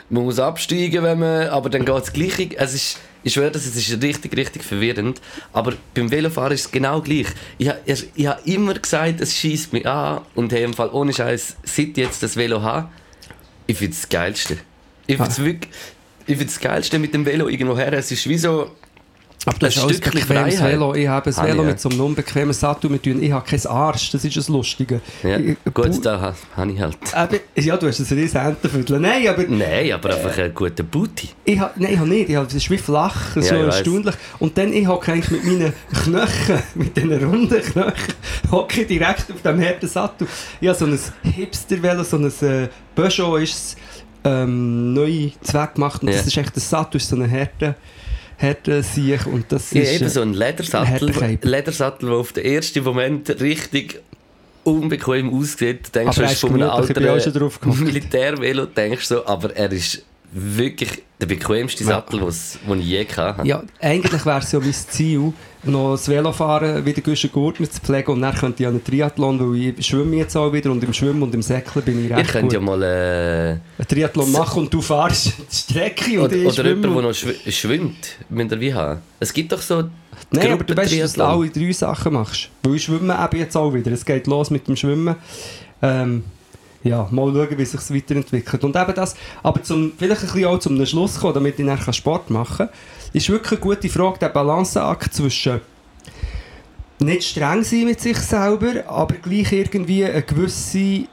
man 0.08 0.24
muss 0.24 0.38
absteigen, 0.38 1.02
wenn 1.02 1.18
man. 1.18 1.48
Aber 1.48 1.68
dann 1.68 1.84
geht 1.84 2.02
es 2.02 2.10
gleich. 2.12 2.50
Es 2.56 2.72
ist, 2.74 2.98
ich 3.22 3.32
schwöre, 3.34 3.50
das 3.50 3.66
ist 3.66 4.02
richtig, 4.02 4.36
richtig 4.36 4.64
verwirrend. 4.64 5.20
Aber 5.52 5.74
beim 5.94 6.10
Velofahren 6.10 6.52
ist 6.52 6.66
es 6.66 6.70
genau 6.70 7.00
gleich. 7.00 7.26
Ich, 7.58 7.70
ich, 7.84 8.06
ich 8.14 8.26
habe 8.26 8.40
immer 8.50 8.74
gesagt, 8.74 9.20
es 9.20 9.34
schießt 9.36 9.72
mich 9.72 9.86
an. 9.86 10.22
Und 10.34 10.52
hey, 10.52 10.64
im 10.64 10.74
Fall 10.74 10.90
ohne 10.90 11.12
Scheiß, 11.12 11.56
seit 11.64 11.96
jetzt 11.96 12.22
das 12.22 12.36
Velo 12.36 12.62
habe, 12.62 12.88
ich 13.66 13.76
finde 13.78 13.92
es 13.94 14.00
das 14.02 14.08
Geilste. 14.08 14.58
Ich 15.06 15.16
finde 15.16 15.30
es 15.30 15.38
Ah. 15.38 15.44
wirklich. 15.44 15.70
Ich 16.26 16.36
finde 16.36 16.44
das 16.46 16.60
Geilste 16.60 16.98
mit 16.98 17.12
dem 17.14 17.24
Velo 17.26 17.48
irgendwo 17.48 17.76
her. 17.76 17.92
Es 17.92 18.10
ist 18.12 18.28
wie 18.28 18.38
so. 18.38 18.70
Aber 19.44 19.58
das 19.58 19.76
Ein 19.76 19.90
ist 19.90 19.96
Stückchen 19.96 20.20
bequemes 20.20 20.54
Freiheit. 20.56 20.72
Velo. 20.74 20.94
Ich 20.94 21.08
habe 21.08 21.30
ein 21.30 21.36
Velo 21.48 21.62
ja. 21.62 21.68
mit 21.70 21.80
so 21.80 21.88
einem 21.88 22.00
unbequemen 22.00 22.52
Sattel 22.52 22.88
mit 22.90 23.04
Dünen. 23.04 23.22
Ich 23.24 23.32
habe 23.32 23.44
keinen 23.44 23.66
Arsch. 23.66 24.12
Das 24.12 24.24
ist 24.24 24.36
das 24.36 24.48
Lustige. 24.48 25.00
Ja, 25.24 25.36
Ich- 25.36 25.56
gut, 25.74 26.06
da 26.06 26.20
ha- 26.20 26.34
habe 26.56 26.70
ich 26.72 26.80
halt. 26.80 26.96
Aber, 27.12 27.36
ja, 27.56 27.76
du 27.76 27.88
hast 27.88 27.98
ein 27.98 28.16
riesen 28.18 28.36
Entenviertel. 28.40 29.00
Nein, 29.00 29.26
aber 29.26 29.42
Nein, 29.48 29.90
aber 29.92 30.10
einfach 30.14 30.38
einen 30.38 30.54
guten 30.54 30.86
Booty. 30.86 31.30
ich 31.44 31.56
nein, 31.58 31.70
ich 31.92 31.98
habe 31.98 32.08
nicht. 32.08 32.28
Ich 32.30 32.36
habe, 32.36 32.46
es 32.46 32.54
ist 32.54 32.70
wie 32.70 32.78
flach, 32.78 33.34
so 33.34 33.40
ich 33.40 33.50
weiss. 33.50 33.76
erstaunlich. 33.76 34.14
Und 34.38 34.56
dann, 34.56 34.72
ich 34.72 34.86
hocke 34.86 35.12
eigentlich 35.12 35.30
mit 35.32 35.44
meinen 35.44 35.72
Knöcheln, 36.04 36.62
mit 36.76 36.96
diesen 36.96 37.12
runden 37.24 37.60
Knöcheln, 37.62 37.92
hocke 38.50 38.84
direkt 38.86 39.32
auf 39.32 39.42
dem 39.42 39.60
harten 39.60 39.88
Sattel. 39.88 40.28
Ich 40.60 40.68
habe 40.68 40.78
so 40.78 40.84
ein 40.86 40.96
Hipster-Velo, 41.32 42.04
so 42.04 42.16
ein 42.16 42.26
äh, 42.26 42.68
Peugeot 42.94 43.38
ist 43.38 43.54
es, 43.54 43.76
ähm, 44.24 44.92
neu 44.94 45.30
Zweck 45.42 45.74
gemacht. 45.74 46.02
Und 46.02 46.10
Ja. 46.10 46.16
das 46.18 46.28
ist 46.28 46.36
echt, 46.36 46.56
das 46.56 46.70
Sattel 46.70 46.98
ist 46.98 47.08
so 47.08 47.16
eine 47.16 47.28
harte, 48.42 48.76
harte 48.76 48.82
Siech. 48.82 49.26
Und 49.26 49.50
das 49.50 49.72
Ja, 49.72 49.82
ist... 49.82 49.94
eben 49.94 50.06
äh, 50.06 50.08
so 50.10 50.20
ein 50.22 50.34
Ledersattel. 50.34 51.38
Ledersattel, 51.42 52.08
der 52.08 52.18
auf 52.18 52.32
den 52.32 52.44
ersten 52.44 52.84
Moment 52.84 53.28
richtig 53.40 54.00
unbequem 54.64 55.32
aussieht. 55.32 55.88
Du 55.88 55.98
denkst, 55.98 56.18
Aber 56.18 56.22
du 56.22 56.22
er 56.22 56.32
ist 56.32 56.40
von 56.40 56.54
einem 56.54 56.70
alten. 56.70 57.82
Militärvelo, 57.84 58.66
denkst 58.66 59.06
so, 59.06 59.26
aber 59.26 59.54
er 59.56 59.72
ist 59.72 60.04
wirklich 60.32 61.02
der 61.20 61.26
bequemste 61.26 61.84
Ja. 61.84 61.90
Sattel, 61.90 62.20
was- 62.22 62.58
den 62.66 62.80
ich 62.80 62.86
je 62.86 63.06
hatte. 63.06 63.46
Ja, 63.46 63.62
eigentlich 63.80 64.24
wäre 64.26 64.38
es 64.38 64.50
ja 64.50 64.58
mein 64.58 64.72
Ziel, 64.72 65.32
noch 65.64 65.92
das 65.92 66.08
Velofahren 66.08 66.84
wieder 66.84 67.00
Güschen 67.02 67.30
Gurtner 67.30 67.70
zu 67.70 67.80
pflegen 67.80 68.10
und 68.12 68.22
dann 68.22 68.34
könnte 68.34 68.62
ich 68.62 68.66
einen 68.66 68.82
Triathlon, 68.82 69.38
weil 69.38 69.74
ich 69.78 69.86
schwimme 69.86 70.16
jetzt 70.16 70.34
auch 70.36 70.52
wieder 70.52 70.72
und 70.72 70.82
im 70.82 70.92
Schwimmen 70.92 71.22
und 71.22 71.32
im 71.34 71.42
Säckeln 71.42 71.84
bin 71.84 72.04
ich 72.06 72.10
recht 72.12 72.30
könnt 72.30 72.44
gut. 72.44 72.52
ja 72.54 72.60
mal... 72.60 72.82
Äh, 72.82 73.50
Einen 73.78 73.88
Triathlon 73.88 74.32
machen 74.32 74.62
und 74.64 74.74
du 74.74 74.80
fahrst 74.80 75.26
die 75.52 75.54
Strecke 75.56 76.18
und 76.18 76.24
oder 76.26 76.36
ich 76.36 76.46
oder 76.58 76.68
jemand, 76.70 76.84
der 76.96 77.02
noch 77.02 77.14
schw 77.14 77.34
schwimmt, 77.52 78.16
müsst 78.28 78.50
ihr 78.52 78.60
wie 78.60 78.74
haben. 78.74 79.00
Es 79.20 79.32
gibt 79.32 79.52
doch 79.52 79.60
so... 79.62 79.84
Nein, 80.30 80.52
aber 80.52 80.64
du 80.64 80.76
weißt, 80.76 81.00
dass 81.00 81.12
du 81.12 81.24
alle 81.24 81.48
drei 81.50 81.72
Sachen 81.72 82.14
machst. 82.14 82.48
Weil 82.62 82.76
ich 82.76 82.84
schwimme 82.84 83.16
eben 83.22 83.38
jetzt 83.40 83.56
auch 83.56 83.72
wieder. 83.72 83.92
Es 83.92 84.04
geht 84.04 84.26
los 84.26 84.50
mit 84.50 84.66
dem 84.66 84.76
Schwimmen. 84.76 85.14
Ähm, 85.82 86.24
ja, 86.84 87.08
mal 87.10 87.32
schauen, 87.32 87.58
wie 87.58 87.64
sich 87.64 87.80
es 87.80 87.94
weiterentwickelt. 87.94 88.64
Und 88.64 88.76
eben 88.76 88.94
das, 88.94 89.14
aber 89.42 89.62
zum, 89.62 89.92
vielleicht 89.96 90.22
ein 90.22 90.26
bisschen 90.26 90.44
auch 90.46 90.58
zum 90.58 90.86
Schluss 90.86 91.20
kommen, 91.20 91.34
damit 91.34 91.58
ich 91.58 91.64
nachher 91.64 91.92
Sport 91.92 92.30
machen 92.30 92.68
kann, 92.68 92.76
ist 93.12 93.28
wirklich 93.28 93.60
eine 93.60 93.60
gute 93.60 93.88
Frage, 93.88 94.18
der 94.18 94.28
Balanceakt 94.28 95.14
zwischen 95.14 95.60
nicht 96.98 97.24
streng 97.24 97.64
sein 97.64 97.84
mit 97.84 98.00
sich 98.00 98.16
selber, 98.18 98.84
aber 98.86 99.16
gleich 99.16 99.52
irgendwie 99.52 100.04
eine 100.04 100.22
gewisse 100.22 101.06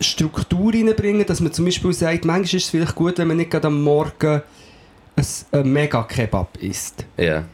Struktur 0.00 0.72
reinbringen, 0.72 1.24
dass 1.26 1.40
man 1.40 1.52
zum 1.52 1.64
Beispiel 1.64 1.92
sagt, 1.92 2.24
manchmal 2.24 2.44
ist 2.44 2.64
es 2.64 2.70
vielleicht 2.70 2.94
gut, 2.94 3.18
wenn 3.18 3.28
man 3.28 3.36
nicht 3.36 3.50
gerade 3.50 3.68
am 3.68 3.82
Morgen 3.82 4.42
ein, 5.16 5.26
ein 5.52 5.72
Mega-Kebab 5.72 6.56
isst. 6.58 7.04
Ja. 7.16 7.44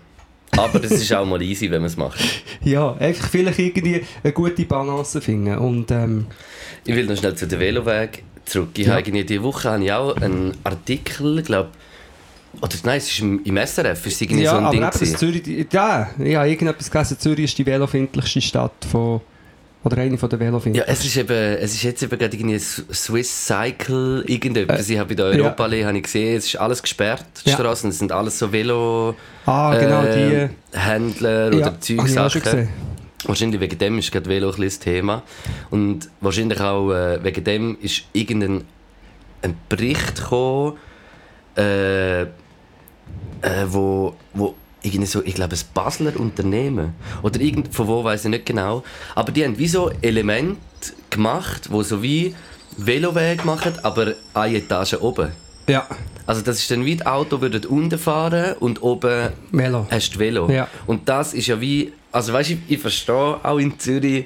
Aber 0.58 0.82
es 0.84 0.90
ist 0.92 1.12
auch 1.12 1.24
mal 1.26 1.40
easy, 1.42 1.70
wenn 1.70 1.80
man 1.82 1.86
es 1.90 1.96
macht. 1.96 2.18
Ja, 2.64 2.94
einfach 2.96 3.28
vielleicht 3.28 3.58
irgendwie 3.60 4.02
eine 4.22 4.32
gute 4.32 4.64
Balance 4.64 5.20
finden. 5.20 5.56
Und 5.56 5.90
ähm, 5.90 6.26
Ich 6.84 6.94
will 6.94 7.06
noch 7.06 7.16
schnell 7.16 7.34
zu 7.34 7.46
den 7.46 7.60
Veloweg 7.60 8.24
zurück. 8.44 8.70
Ich 8.76 8.86
Ja. 8.86 8.94
habe 8.94 9.02
irgendwie 9.02 9.24
diese 9.24 9.42
Woche 9.42 9.70
habe 9.70 9.84
ich 9.84 9.92
auch 9.92 10.16
einen 10.16 10.54
Artikel, 10.64 11.42
glaube 11.42 11.70
oder 12.60 12.74
nein, 12.84 12.98
es 12.98 13.08
ist 13.10 13.20
im, 13.20 13.40
SRF, 13.56 14.06
ist 14.06 14.20
irgendwie 14.20 14.42
ja, 14.42 14.52
so 14.52 14.56
ein 14.58 14.64
aber 14.64 14.90
Ding. 14.90 15.16
Zürich, 15.16 15.66
ja, 15.72 16.10
ich 16.18 16.34
habe 16.36 16.48
irgendetwas 16.48 16.90
gelesen, 16.90 17.18
Zürich 17.18 17.44
ist 17.44 17.58
die 17.58 17.64
velofindlichste 17.66 18.40
Stadt 18.40 18.72
von, 18.90 19.20
oder 19.84 19.98
eine 19.98 20.18
von 20.18 20.28
der 20.28 20.38
Ja, 20.40 20.46
velofindlichen. 20.46 20.88
es 20.88 21.04
ist, 21.04 21.16
eben, 21.16 21.30
es 21.36 21.74
ist 21.74 21.82
jetzt 21.82 22.02
eben 22.02 22.18
gerade 22.18 22.36
irgendwie 22.36 22.56
ein 22.56 22.60
Swiss 22.94 23.46
Cycle, 23.46 24.24
irgendetwas. 24.26 24.88
ich 24.88 24.98
habe 24.98 25.08
bei 25.10 25.14
der 25.14 25.34
ja. 25.34 25.44
Europaallee 25.44 25.84
habe 25.84 25.96
ich 25.96 26.02
gesehen, 26.04 26.36
es 26.36 26.46
ist 26.46 26.56
alles 26.56 26.82
gesperrt, 26.82 27.24
die 27.44 27.50
Ja. 27.50 27.56
Straßen, 27.56 27.90
es 27.90 27.98
sind 27.98 28.10
alles 28.12 28.38
so 28.38 28.50
Velo 28.52 29.14
ah, 29.46 29.76
genau, 29.78 30.02
äh, 30.02 30.48
die. 30.72 30.78
Händler 30.78 31.52
ja, 31.52 31.58
oder 31.58 31.80
Zeugsachen. 31.80 32.68
Wahrscheinlich 33.24 33.60
wegen 33.60 33.78
dem 33.78 33.98
ist 33.98 34.12
gerade 34.12 34.28
Velo 34.28 34.50
ein 34.52 34.62
das 34.62 34.78
Thema. 34.78 35.22
Und 35.70 36.08
wahrscheinlich 36.20 36.60
auch 36.60 36.92
äh, 36.92 37.22
wegen 37.22 37.44
dem 37.44 37.76
ist 37.80 38.04
irgendein 38.12 38.64
ein 39.42 39.56
Bericht 39.68 40.16
gekommen, 40.16 40.76
äh, 41.56 42.22
äh, 42.22 42.26
wo, 43.66 44.14
wo 44.34 44.54
irgendwie 44.94 45.06
so, 45.06 45.22
ich 45.24 45.34
glaube, 45.34 45.54
ein 45.56 45.60
Basler 45.74 46.18
Unternehmen 46.18 46.94
oder 47.22 47.40
irgend, 47.40 47.74
von 47.74 47.86
wo 47.88 48.02
weiß 48.04 48.24
ich 48.24 48.30
nicht 48.30 48.46
genau, 48.46 48.82
aber 49.14 49.32
die 49.32 49.44
haben 49.44 49.58
wie 49.58 49.68
so 49.68 49.90
Elemente 50.02 50.58
gemacht, 51.10 51.70
wo 51.70 51.82
so 51.82 52.02
wie 52.02 52.34
Veloweg 52.76 53.44
machen, 53.44 53.72
aber 53.82 54.14
eine 54.34 54.56
Etage 54.56 54.94
oben. 55.00 55.32
Ja, 55.68 55.86
Also 56.26 56.40
das 56.42 56.58
ist 56.60 56.70
dann 56.70 56.84
wie 56.84 56.96
das 56.96 57.06
Auto 57.06 57.40
würde 57.40 57.66
unten 57.68 57.98
fahren 57.98 58.54
und 58.60 58.82
oben 58.82 59.30
Velo. 59.50 59.86
hast 59.90 60.14
du 60.14 60.18
Velo. 60.18 60.50
Ja. 60.50 60.66
Und 60.86 61.08
das 61.08 61.34
ist 61.34 61.46
ja 61.48 61.60
wie, 61.60 61.92
also 62.12 62.32
weißt 62.32 62.50
du, 62.50 62.54
ich, 62.54 62.58
ich 62.68 62.78
verstehe 62.80 63.38
auch 63.44 63.58
in 63.58 63.78
Zürich, 63.78 64.24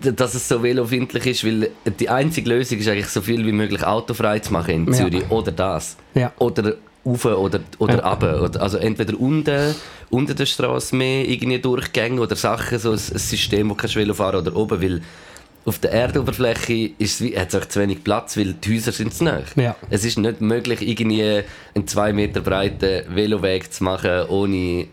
dass 0.00 0.34
es 0.34 0.46
so 0.46 0.62
velofindlich 0.62 1.26
ist, 1.26 1.44
weil 1.44 1.70
die 1.98 2.08
einzige 2.08 2.48
Lösung 2.50 2.78
ist 2.78 2.88
eigentlich 2.88 3.08
so 3.08 3.20
viel 3.20 3.44
wie 3.46 3.52
möglich 3.52 3.82
autofrei 3.84 4.38
zu 4.38 4.52
machen 4.52 4.74
in 4.74 4.86
Ja. 4.86 4.92
Zürich. 4.92 5.28
Oder 5.30 5.50
das. 5.52 5.96
Ja. 6.14 6.32
Oder 6.38 6.74
rauf 7.08 7.24
oder, 7.24 7.60
oder 7.78 7.98
Ja. 7.98 8.12
runter. 8.12 8.62
Also 8.62 8.78
entweder 8.78 9.18
unten, 9.18 9.74
unter 10.10 10.34
der 10.34 10.46
Straße 10.46 10.94
mehr 10.94 11.28
irgendwie 11.28 11.58
Durchgänge 11.58 12.20
oder 12.20 12.36
Sachen, 12.36 12.78
so 12.78 12.90
ein, 12.90 12.94
ein 12.94 13.18
System, 13.18 13.70
wo 13.70 13.74
du 13.74 13.94
Velo 13.94 14.14
fahren 14.14 14.40
oder 14.40 14.54
oben, 14.56 14.82
weil 14.82 15.02
auf 15.64 15.78
der 15.78 15.92
Erdoberfläche 15.92 16.92
ist 16.98 17.20
es 17.20 17.36
hat 17.36 17.48
es 17.48 17.54
einfach 17.54 17.68
zu 17.68 17.80
wenig 17.80 18.02
Platz, 18.02 18.36
weil 18.36 18.54
die 18.54 18.74
Häuser 18.74 18.92
sind 18.92 19.12
zu 19.12 19.24
nah. 19.24 19.42
Ja. 19.56 19.76
Es 19.90 20.04
ist 20.04 20.18
nicht 20.18 20.40
möglich, 20.40 20.80
irgendwie 20.80 21.42
einen 21.74 21.86
zwei 21.86 22.12
Meter 22.12 22.40
breiten 22.40 23.14
Veloweg 23.14 23.70
zu 23.72 23.84
machen, 23.84 24.28
ohne, 24.28 24.86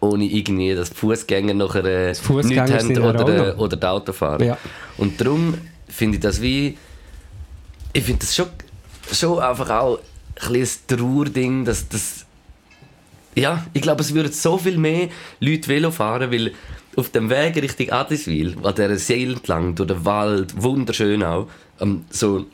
ohne 0.00 0.24
irgendwie, 0.24 0.74
dass 0.74 0.90
die 0.90 0.96
Fußgänger 0.96 1.54
nachher 1.54 1.82
nichts 2.08 2.28
haben 2.28 2.98
oder, 2.98 3.54
auch 3.54 3.58
oder 3.58 3.76
die 3.76 3.86
Autofahrer. 3.86 4.44
Ja. 4.44 4.58
Und 4.98 5.20
darum 5.20 5.54
finde 5.88 6.16
ich 6.16 6.22
das 6.22 6.40
wie. 6.40 6.78
Ich 7.92 8.04
finde 8.04 8.20
das 8.20 8.36
schon, 8.36 8.46
schon 9.12 9.40
einfach 9.40 9.68
auch 9.70 9.98
ein 10.48 10.54
ein 10.54 10.68
Trauerding, 10.86 11.64
dass 11.64 11.88
das. 11.88 12.26
Ja, 13.36 13.64
ich 13.72 13.82
glaube, 13.82 14.02
es 14.02 14.12
würden 14.12 14.32
so 14.32 14.58
viel 14.58 14.76
mehr 14.76 15.08
Leute 15.38 15.68
Velo 15.68 15.90
fahren, 15.90 16.32
weil 16.32 16.52
auf 16.96 17.10
dem 17.10 17.30
Weg 17.30 17.56
Richtung 17.56 17.90
Adliswil, 17.90 18.56
an 18.62 18.74
dieser 18.74 18.98
See 18.98 19.22
entlang, 19.24 19.74
durch 19.76 19.88
den 19.88 20.04
Wald, 20.04 20.60
wunderschön 20.60 21.22
auch, 21.22 21.48
ähm, 21.80 22.04
so 22.10 22.46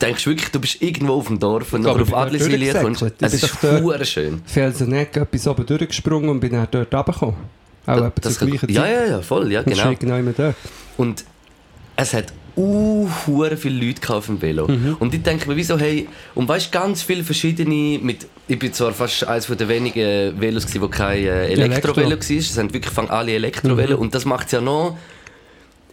denkst 0.00 0.26
wirklich, 0.26 0.50
du 0.50 0.60
bist 0.60 0.82
irgendwo 0.82 1.14
auf 1.14 1.28
dem 1.28 1.38
Dorf 1.38 1.72
und 1.72 1.86
Aber 1.86 2.02
auf 2.02 2.12
Adliswil 2.12 2.72
kommst. 2.74 3.04
Es 3.20 3.34
ist 3.34 3.62
hure 3.62 4.04
schön. 4.04 4.42
Felseneck 4.44 5.16
etwas 5.16 5.46
oben 5.46 5.64
durchgesprungen 5.64 6.28
und 6.28 6.40
bin 6.40 6.52
dann 6.52 6.66
dort 6.70 6.92
runtergekommen. 6.92 7.36
Auch 7.86 7.96
etwa 7.96 8.12
Das 8.20 8.38
zur 8.38 8.48
gleichen 8.48 8.68
ja, 8.70 8.82
Zeit. 8.82 8.92
ja, 8.92 9.04
ja, 9.06 9.22
voll, 9.22 9.50
ja, 9.52 9.62
genau. 9.62 10.22
Und 10.96 11.24
es 11.96 12.14
hat 12.14 12.32
uh, 12.56 13.08
viele 13.56 13.86
Leute 13.86 14.14
auf 14.14 14.26
dem 14.26 14.40
Velo. 14.42 14.68
Mhm. 14.68 14.96
Und 14.98 15.14
ich 15.14 15.22
denke 15.22 15.48
mir, 15.48 15.56
wieso, 15.56 15.78
hey, 15.78 16.08
und 16.34 16.48
weißt 16.48 16.70
ganz 16.72 17.02
viele 17.02 17.24
verschiedene, 17.24 17.98
mit, 18.02 18.26
ich 18.48 18.58
bin 18.58 18.72
zwar 18.72 18.92
fast 18.92 19.26
eines 19.26 19.46
der 19.46 19.68
wenigen 19.68 20.40
Velos 20.40 20.66
gewesen, 20.66 20.82
wo 20.82 20.88
kein 20.88 21.24
äh, 21.24 21.46
Elektrovelo 21.48 22.10
war, 22.10 22.18
es 22.18 22.54
sind 22.54 22.72
wirklich 22.74 22.92
fang 22.92 23.08
alle 23.10 23.32
Elektrovelo 23.32 23.96
Mhm. 23.96 24.02
und 24.02 24.14
das 24.14 24.24
macht 24.24 24.46
es 24.46 24.52
ja 24.52 24.60
noch, 24.60 24.96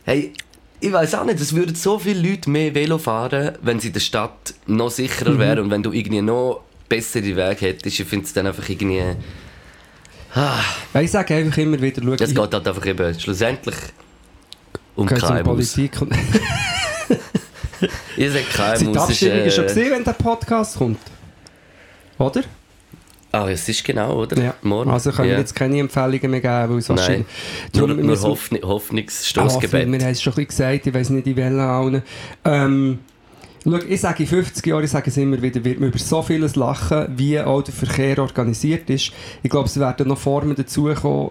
hey, 0.05 0.33
ich 0.81 0.91
weiß 0.91 1.15
auch 1.15 1.25
nicht, 1.25 1.39
es 1.41 1.53
würden 1.55 1.75
so 1.75 1.99
viele 1.99 2.29
Leute 2.29 2.49
mehr 2.49 2.73
Velo 2.73 2.97
fahren, 2.97 3.53
wenn 3.61 3.79
sie 3.79 3.87
in 3.87 3.93
der 3.93 3.99
Stadt 3.99 4.53
noch 4.67 4.89
sicherer 4.91 5.31
Mhm. 5.31 5.39
wären 5.39 5.59
und 5.65 5.71
wenn 5.71 5.83
du 5.83 5.91
irgendwie 5.91 6.21
noch 6.21 6.61
bessere 6.87 7.23
Wege 7.23 7.57
hättest. 7.67 7.99
Ich 7.99 8.07
finde 8.07 8.25
es 8.25 8.33
dann 8.33 8.47
einfach 8.47 8.67
irgendwie, 8.67 9.01
Ja, 10.35 10.59
Ich 11.01 11.11
sage 11.11 11.35
einfach 11.35 11.57
immer 11.57 11.81
wieder, 11.81 12.01
schau, 12.03 12.13
es 12.13 12.29
geht 12.33 12.37
halt 12.53 12.67
einfach 12.67 12.85
eben 12.85 13.19
schlussendlich 13.19 13.75
um 14.99 15.07
KMUs. 15.07 15.43
Politik. 15.43 16.01
Und 16.01 16.13
Ihr 18.17 18.31
sagt 18.31 18.53
KMUs. 18.53 18.79
Sind 18.79 18.87
die 18.93 18.97
ist, 18.97 19.03
Abstimmungen 19.03 19.45
äh, 19.45 19.51
schon 19.51 19.63
gesehen, 19.65 19.91
wenn 19.91 20.03
der 20.03 20.13
Podcast 20.13 20.77
kommt? 20.77 20.99
Oder? 22.17 22.43
Ah, 23.31 23.47
es 23.47 23.69
ist 23.69 23.83
genau, 23.83 24.21
oder? 24.23 24.41
Ja. 24.41 24.55
Morgen. 24.63 24.89
Also 24.89 25.11
können 25.11 25.29
ja. 25.29 25.35
wir 25.35 25.41
jetzt 25.41 25.53
keine 25.55 25.79
Empfehlungen 25.79 26.31
mehr 26.31 26.41
geben, 26.41 26.73
weil 26.73 26.77
es 26.79 26.89
wahrscheinlich... 26.89 27.27
Nur, 27.75 27.87
Darum 27.87 27.97
nur 27.97 28.05
müssen 28.07 28.23
wir- 28.23 28.29
Hoffn 28.29 28.57
Ah, 28.61 28.67
Hoffnungsstoßgebet. 28.67 29.91
wir 29.91 29.99
haben 29.99 30.11
es 30.11 30.21
schon 30.21 30.33
ein 30.33 30.35
bisschen 30.35 30.47
gesagt, 30.47 30.87
ich 30.87 30.93
weiß 30.93 31.09
nicht, 31.11 31.27
in 31.27 31.35
welchen 31.35 31.59
allen. 31.59 32.01
Ähm, 32.43 32.99
schau, 33.63 33.77
ich 33.87 34.01
sage 34.01 34.23
in 34.23 34.29
50 34.29 34.65
Jahren, 34.65 34.83
ich 34.83 34.89
sage 34.89 35.11
es 35.11 35.17
immer 35.17 35.39
wieder, 35.41 35.63
wird 35.63 35.79
man 35.79 35.89
über 35.89 35.99
so 35.99 36.23
vieles 36.23 36.55
lachen, 36.55 37.05
wie 37.17 37.39
auch 37.39 37.61
der 37.61 37.73
Verkehr 37.73 38.17
organisiert 38.17 38.89
ist. 38.89 39.11
Ich 39.43 39.49
glaube, 39.49 39.67
es 39.67 39.79
werden 39.79 40.07
noch 40.07 40.17
Formen 40.17 40.55
dazukommen, 40.55 41.29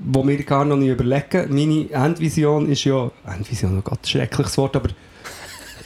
die 0.00 0.28
wir 0.28 0.42
gar 0.44 0.64
noch 0.64 0.76
nicht 0.76 0.88
überlegen. 0.88 1.46
Meine 1.54 1.90
Endvision 1.90 2.70
ist 2.70 2.84
ja... 2.84 3.10
Endvision, 3.26 3.78
oh 3.78 3.82
Gott, 3.82 4.00
ein 4.02 4.08
schreckliches 4.08 4.56
Wort, 4.58 4.76
aber... 4.76 4.88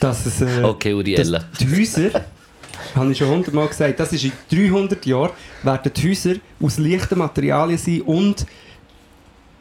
Dass 0.01 0.25
es... 0.27 0.41
Äh, 0.41 0.61
Okay, 0.63 0.95
Uriella. 0.95 1.41
dass 1.41 1.59
die 1.59 1.77
Häuser, 1.77 2.25
habe 2.95 3.13
ich 3.13 3.19
schon 3.19 3.29
hundertmal 3.29 3.67
gesagt, 3.69 3.99
das 3.99 4.13
ist 4.13 4.25
in 4.25 4.33
300 4.51 5.05
Jahren, 5.05 5.31
werden 5.63 5.91
die 5.95 6.09
Häuser 6.09 6.35
aus 6.63 6.79
leichten 6.79 7.19
Materialien 7.19 7.79
sein 7.79 8.03
und 8.03 8.47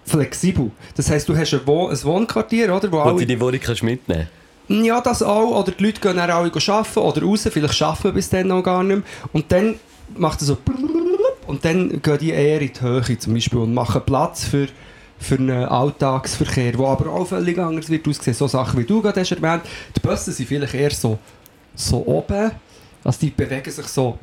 flexibel. 0.05 0.71
Das 0.95 1.09
heisst, 1.09 1.27
du 1.29 1.35
hast 1.35 1.53
ein, 1.53 1.61
Wohn 1.65 1.91
ein 1.91 2.03
Wohnquartier, 2.03 2.75
oder? 2.75 2.91
Wo 2.91 3.01
Und 3.01 3.17
alle, 3.17 3.25
die 3.25 3.39
Wohnung 3.39 3.59
kannst 3.59 3.81
du 3.81 3.85
mitnehmen. 3.85 4.27
ja, 4.67 5.01
das 5.01 5.23
auch. 5.23 5.59
Oder 5.61 5.71
die 5.71 5.83
Leute 5.83 5.99
gehen 6.01 6.17
dann 6.17 6.29
alle 6.29 6.33
arbeiten 6.33 6.99
oder 6.99 7.21
raus. 7.23 7.47
Vielleicht 7.51 7.81
arbeiten 7.81 8.03
wir 8.03 8.11
bis 8.11 8.29
dann 8.29 8.47
noch 8.47 8.61
gar 8.63 8.83
nicht 8.83 8.97
mehr. 8.97 9.05
Und 9.31 9.51
dann 9.51 9.75
macht 10.15 10.41
es 10.41 10.47
so 10.47 10.57
und 11.47 11.65
dann 11.65 12.01
gehen 12.01 12.17
die 12.19 12.31
eher 12.31 12.61
in 12.61 12.71
die 12.73 12.81
Höhe 12.81 13.17
zum 13.17 13.33
Beispiel 13.33 13.59
und 13.59 13.73
machen 13.73 14.01
Platz 14.05 14.45
für, 14.45 14.67
für 15.19 15.35
einen 15.35 15.65
Alltagsverkehr, 15.65 16.71
der 16.71 16.85
aber 16.85 17.11
auch 17.11 17.27
völlig 17.27 17.57
anders 17.57 17.89
wird 17.89 18.07
aussehen. 18.07 18.33
So 18.33 18.47
Sachen, 18.47 18.79
wie 18.79 18.85
du 18.85 19.01
gerade 19.01 19.19
hast 19.19 19.31
erwähnt. 19.31 19.63
Die 19.95 19.99
Busse 19.99 20.31
sind 20.31 20.47
vielleicht 20.47 20.73
eher 20.73 20.91
so, 20.91 21.19
so 21.75 22.05
oben. 22.05 22.51
Also 23.03 23.19
die 23.21 23.29
bewegen 23.29 23.71
sich 23.71 23.87
so 23.87 24.17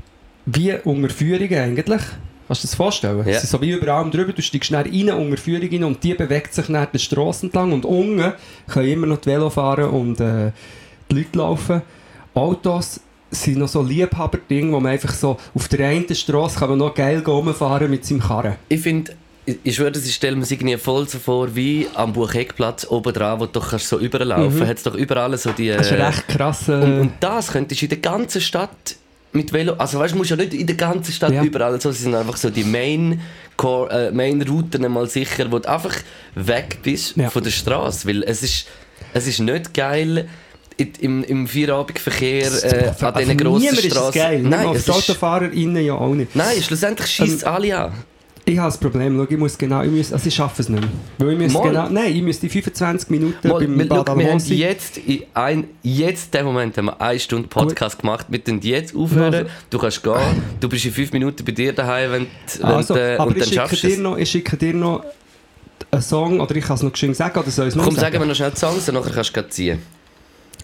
wie 0.47 0.75
unter 0.85 1.11
Führung 1.11 1.51
eigentlich. 1.53 2.03
Kannst 2.47 2.65
du 2.65 2.67
dir 2.67 2.71
das 2.71 2.75
vorstellen? 2.75 3.19
Ja. 3.19 3.25
Sie 3.25 3.47
sind 3.47 3.51
so 3.51 3.61
wie 3.61 3.71
über 3.71 3.93
allem 3.93 4.11
drüber, 4.11 4.33
du 4.33 4.43
steigst 4.43 4.69
schnell 4.69 4.83
rein 4.83 5.11
unter 5.11 5.37
Führung 5.37 5.69
rein 5.71 5.85
und 5.85 6.03
die 6.03 6.15
bewegt 6.15 6.53
sich 6.53 6.67
dann 6.67 6.89
die 6.93 6.99
Strasse 6.99 7.47
entlang 7.47 7.73
und 7.73 7.85
unten 7.85 8.33
können 8.67 8.89
immer 8.89 9.07
noch 9.07 9.19
die 9.19 9.31
Velo 9.31 9.51
fahren 9.51 9.91
und 9.91 10.19
äh, 10.21 10.51
die 11.11 11.17
Leute 11.17 11.39
laufen. 11.39 11.83
Autos 12.35 13.01
sind 13.31 13.59
noch 13.59 13.69
so 13.69 13.83
Liebhaber-Ding, 13.83 14.73
wo 14.73 14.81
man 14.81 14.93
einfach 14.93 15.13
so 15.15 15.37
auf 15.55 15.69
der 15.69 15.87
einen 15.89 16.13
Strasse 16.15 16.59
kann 16.59 16.71
man 16.71 16.79
noch 16.79 16.95
geil 16.95 17.23
rumfahren 17.27 17.91
mit 17.91 18.05
seinem 18.05 18.21
Karren. 18.21 18.57
Ich 18.69 18.81
finde, 18.81 19.13
ich, 19.47 19.75
schwöre, 19.77 19.93
ich 19.97 20.15
stelle 20.15 20.37
mir 20.37 20.43
es 20.43 20.51
irgendwie 20.51 20.77
voll 20.77 21.09
so 21.09 21.19
vor, 21.19 21.55
wie 21.55 21.87
am 21.95 22.13
Bucheckplatz 22.13 22.87
oben 22.89 23.13
dran, 23.13 23.41
wo 23.41 23.47
du 23.47 23.53
doch 23.53 23.71
kannst 23.71 23.89
so 23.89 23.99
überlaufen 23.99 24.59
Mhm. 24.61 24.67
hat 24.67 24.77
es 24.79 24.83
doch 24.83 24.95
überall 24.95 25.37
so 25.39 25.53
die... 25.53 25.69
Das 25.69 25.87
ist 25.87 25.93
äh, 25.93 26.03
recht 26.03 26.29
krass. 26.29 26.69
Äh, 26.69 26.73
und, 26.73 27.01
und 27.01 27.13
das 27.21 27.53
könntest 27.53 27.81
du 27.81 27.87
in 27.87 27.91
der 27.91 27.99
ganzen 27.99 28.41
Stadt 28.41 28.97
mit 29.33 29.53
Velo... 29.53 29.75
Also 29.75 29.99
weißt 29.99 30.15
du, 30.15 30.19
musst 30.19 30.31
ja 30.31 30.37
nicht 30.37 30.53
in 30.55 30.67
der 30.67 30.77
ganzen 30.77 31.13
Stadt 31.13 31.33
Ja. 31.33 31.43
überall 31.43 31.81
so, 31.81 31.91
sie 31.93 32.03
sind 32.05 32.15
einfach 32.15 32.37
so 32.37 32.51
die 32.51 32.65
Main... 32.65 33.21
Core, 33.57 34.09
äh, 34.09 34.11
Main-Routen 34.11 34.91
mal 34.91 35.07
sicher, 35.07 35.53
wo 35.53 35.59
du 35.59 35.69
einfach 35.69 35.95
weg 36.35 36.79
bist 36.83 37.15
Ja. 37.19 37.29
von 37.29 37.45
der 37.45 37.51
Straße, 37.51 38.09
weil 38.09 38.23
es 38.23 38.43
ist, 38.43 38.67
es 39.13 39.27
ist 39.27 39.41
nicht 39.41 39.75
geil 39.75 40.31
im, 40.81 41.25
im 41.25 41.47
Vierabendverkehr 41.47 42.51
äh, 42.65 43.05
an 43.05 43.15
diesen 43.19 43.37
grossen 43.39 43.67
ist 43.69 43.85
es 43.85 43.93
Straßen. 43.93 44.13
geil. 44.21 44.43
Nein, 44.43 44.69
es 44.75 44.85
die 44.85 44.91
AutofahrerInnen 44.91 45.85
ja 45.85 45.95
auch 45.95 46.15
nicht. 46.15 46.35
nein, 46.35 46.63
schlussendlich 46.63 47.09
schießt 47.09 47.43
Ähm, 47.43 47.49
alle 47.49 47.79
an. 47.79 47.93
Ich 48.47 48.59
habe 48.59 48.69
das 48.69 48.79
Problem, 48.79 49.17
schau, 49.17 49.27
ich 49.31 49.39
muss 49.39 49.57
genau, 49.59 49.83
ich, 49.83 49.91
muss, 49.91 50.13
also 50.13 50.27
ich 50.27 50.35
schaffe 50.35 50.63
es 50.63 50.69
nicht 50.69 50.81
mehr. 50.81 50.91
Weil 51.19 51.41
ich 51.43 51.53
Mal. 51.53 51.63
genau, 51.63 51.89
nein, 51.91 52.17
ich 52.17 52.23
müsste 52.23 52.47
die 52.47 52.49
25 52.49 53.11
Minuten 53.11 53.47
Mal, 53.47 53.61
beim 53.61 53.79
wir, 53.79 53.87
schau, 53.89 54.03
Bad 54.03 54.19
wir 54.19 54.31
haben 54.31 54.39
jetzt, 54.41 54.99
in 54.99 55.23
ein, 55.35 55.65
jetzt 55.83 56.33
den 56.35 56.47
Moment 56.47 56.77
haben 56.77 56.87
wir 56.87 57.01
eine 57.01 57.21
Stunde 57.21 57.47
Podcast 57.49 58.01
gemacht. 58.01 58.27
Wir 58.29 58.39
können 58.41 58.61
jetzt 58.63 58.97
aufhören. 58.97 59.35
Also- 59.35 59.47
du 59.69 59.79
kannst 59.79 60.03
gehen. 60.03 60.43
Du 60.59 60.69
bist 60.69 60.85
in 60.87 60.93
fünf 60.93 61.13
Minuten 61.13 61.45
bei 61.45 61.53
dir 61.53 61.73
daheim, 61.75 62.11
wenn, 62.13 62.27
wenn 62.61 62.65
Also, 62.67 62.95
aber 62.95 63.27
und 63.27 63.39
dann 63.41 63.49
schaffst 63.53 63.85
du 63.85 63.89
es. 63.89 63.99
noch, 63.99 64.17
ich 64.17 64.31
schicke 64.31 64.57
dir 64.57 64.75
noch 64.75 65.05
einen 65.91 66.03
Song, 66.03 66.41
oder 66.41 66.57
ich 66.57 66.65
kann 66.65 66.77
es 66.77 66.83
noch 66.83 66.97
schön 66.97 67.15
sagen, 67.15 67.39
oder 67.39 67.51
soll 67.51 67.67
ich 67.67 67.73
es 67.73 67.77
noch 67.77 67.85
Komm, 67.85 67.95
sagen? 67.95 68.13
sagen 68.15 68.23
wir 68.23 68.27
noch 68.27 68.35
schnell 68.35 68.51
die 68.53 68.59
Songs, 68.59 68.87
nachher 68.91 69.13
kannst 69.13 69.37
du 69.37 69.49
ziehen. 69.49 69.79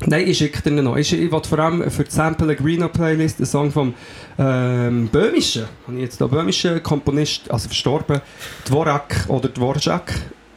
Nein, 0.04 0.28
ich 0.28 0.38
schicke 0.38 0.62
dir 0.62 0.82
noch. 0.82 0.96
Ich, 0.96 1.12
ich 1.12 1.32
will 1.32 1.42
vor 1.42 1.58
allem 1.58 1.90
für 1.90 2.04
die 2.04 2.10
Sample 2.10 2.54
Greeno 2.54 2.88
Playlist 2.88 3.38
einen 3.38 3.46
Song 3.46 3.72
vom 3.72 3.94
ähm, 4.38 5.08
Böhmischen. 5.08 5.64
Habe 5.86 5.96
ich 5.96 6.02
jetzt 6.02 6.20
da 6.20 6.26
Böhmischen 6.26 6.82
Komponist, 6.82 7.50
also 7.50 7.68
verstorben, 7.68 8.20
Dvorak 8.66 9.24
oder 9.28 9.48
Dvorak, 9.48 10.12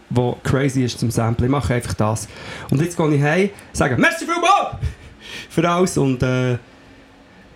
wo 0.09 0.37
crazy 0.43 0.83
ist 0.83 0.99
zum 0.99 1.09
Sample. 1.09 1.45
Ich 1.45 1.51
mache 1.51 1.73
einfach 1.73 1.93
das. 1.93 2.27
Und 2.69 2.81
jetzt 2.81 2.97
gehe 2.97 3.15
ich 3.15 3.21
heim, 3.21 3.49
sage 3.71 3.95
Merci 3.97 4.25
vielmals 4.25 4.75
für 5.49 5.69
alles 5.69 5.97
und 5.97 6.21
äh, 6.21 6.57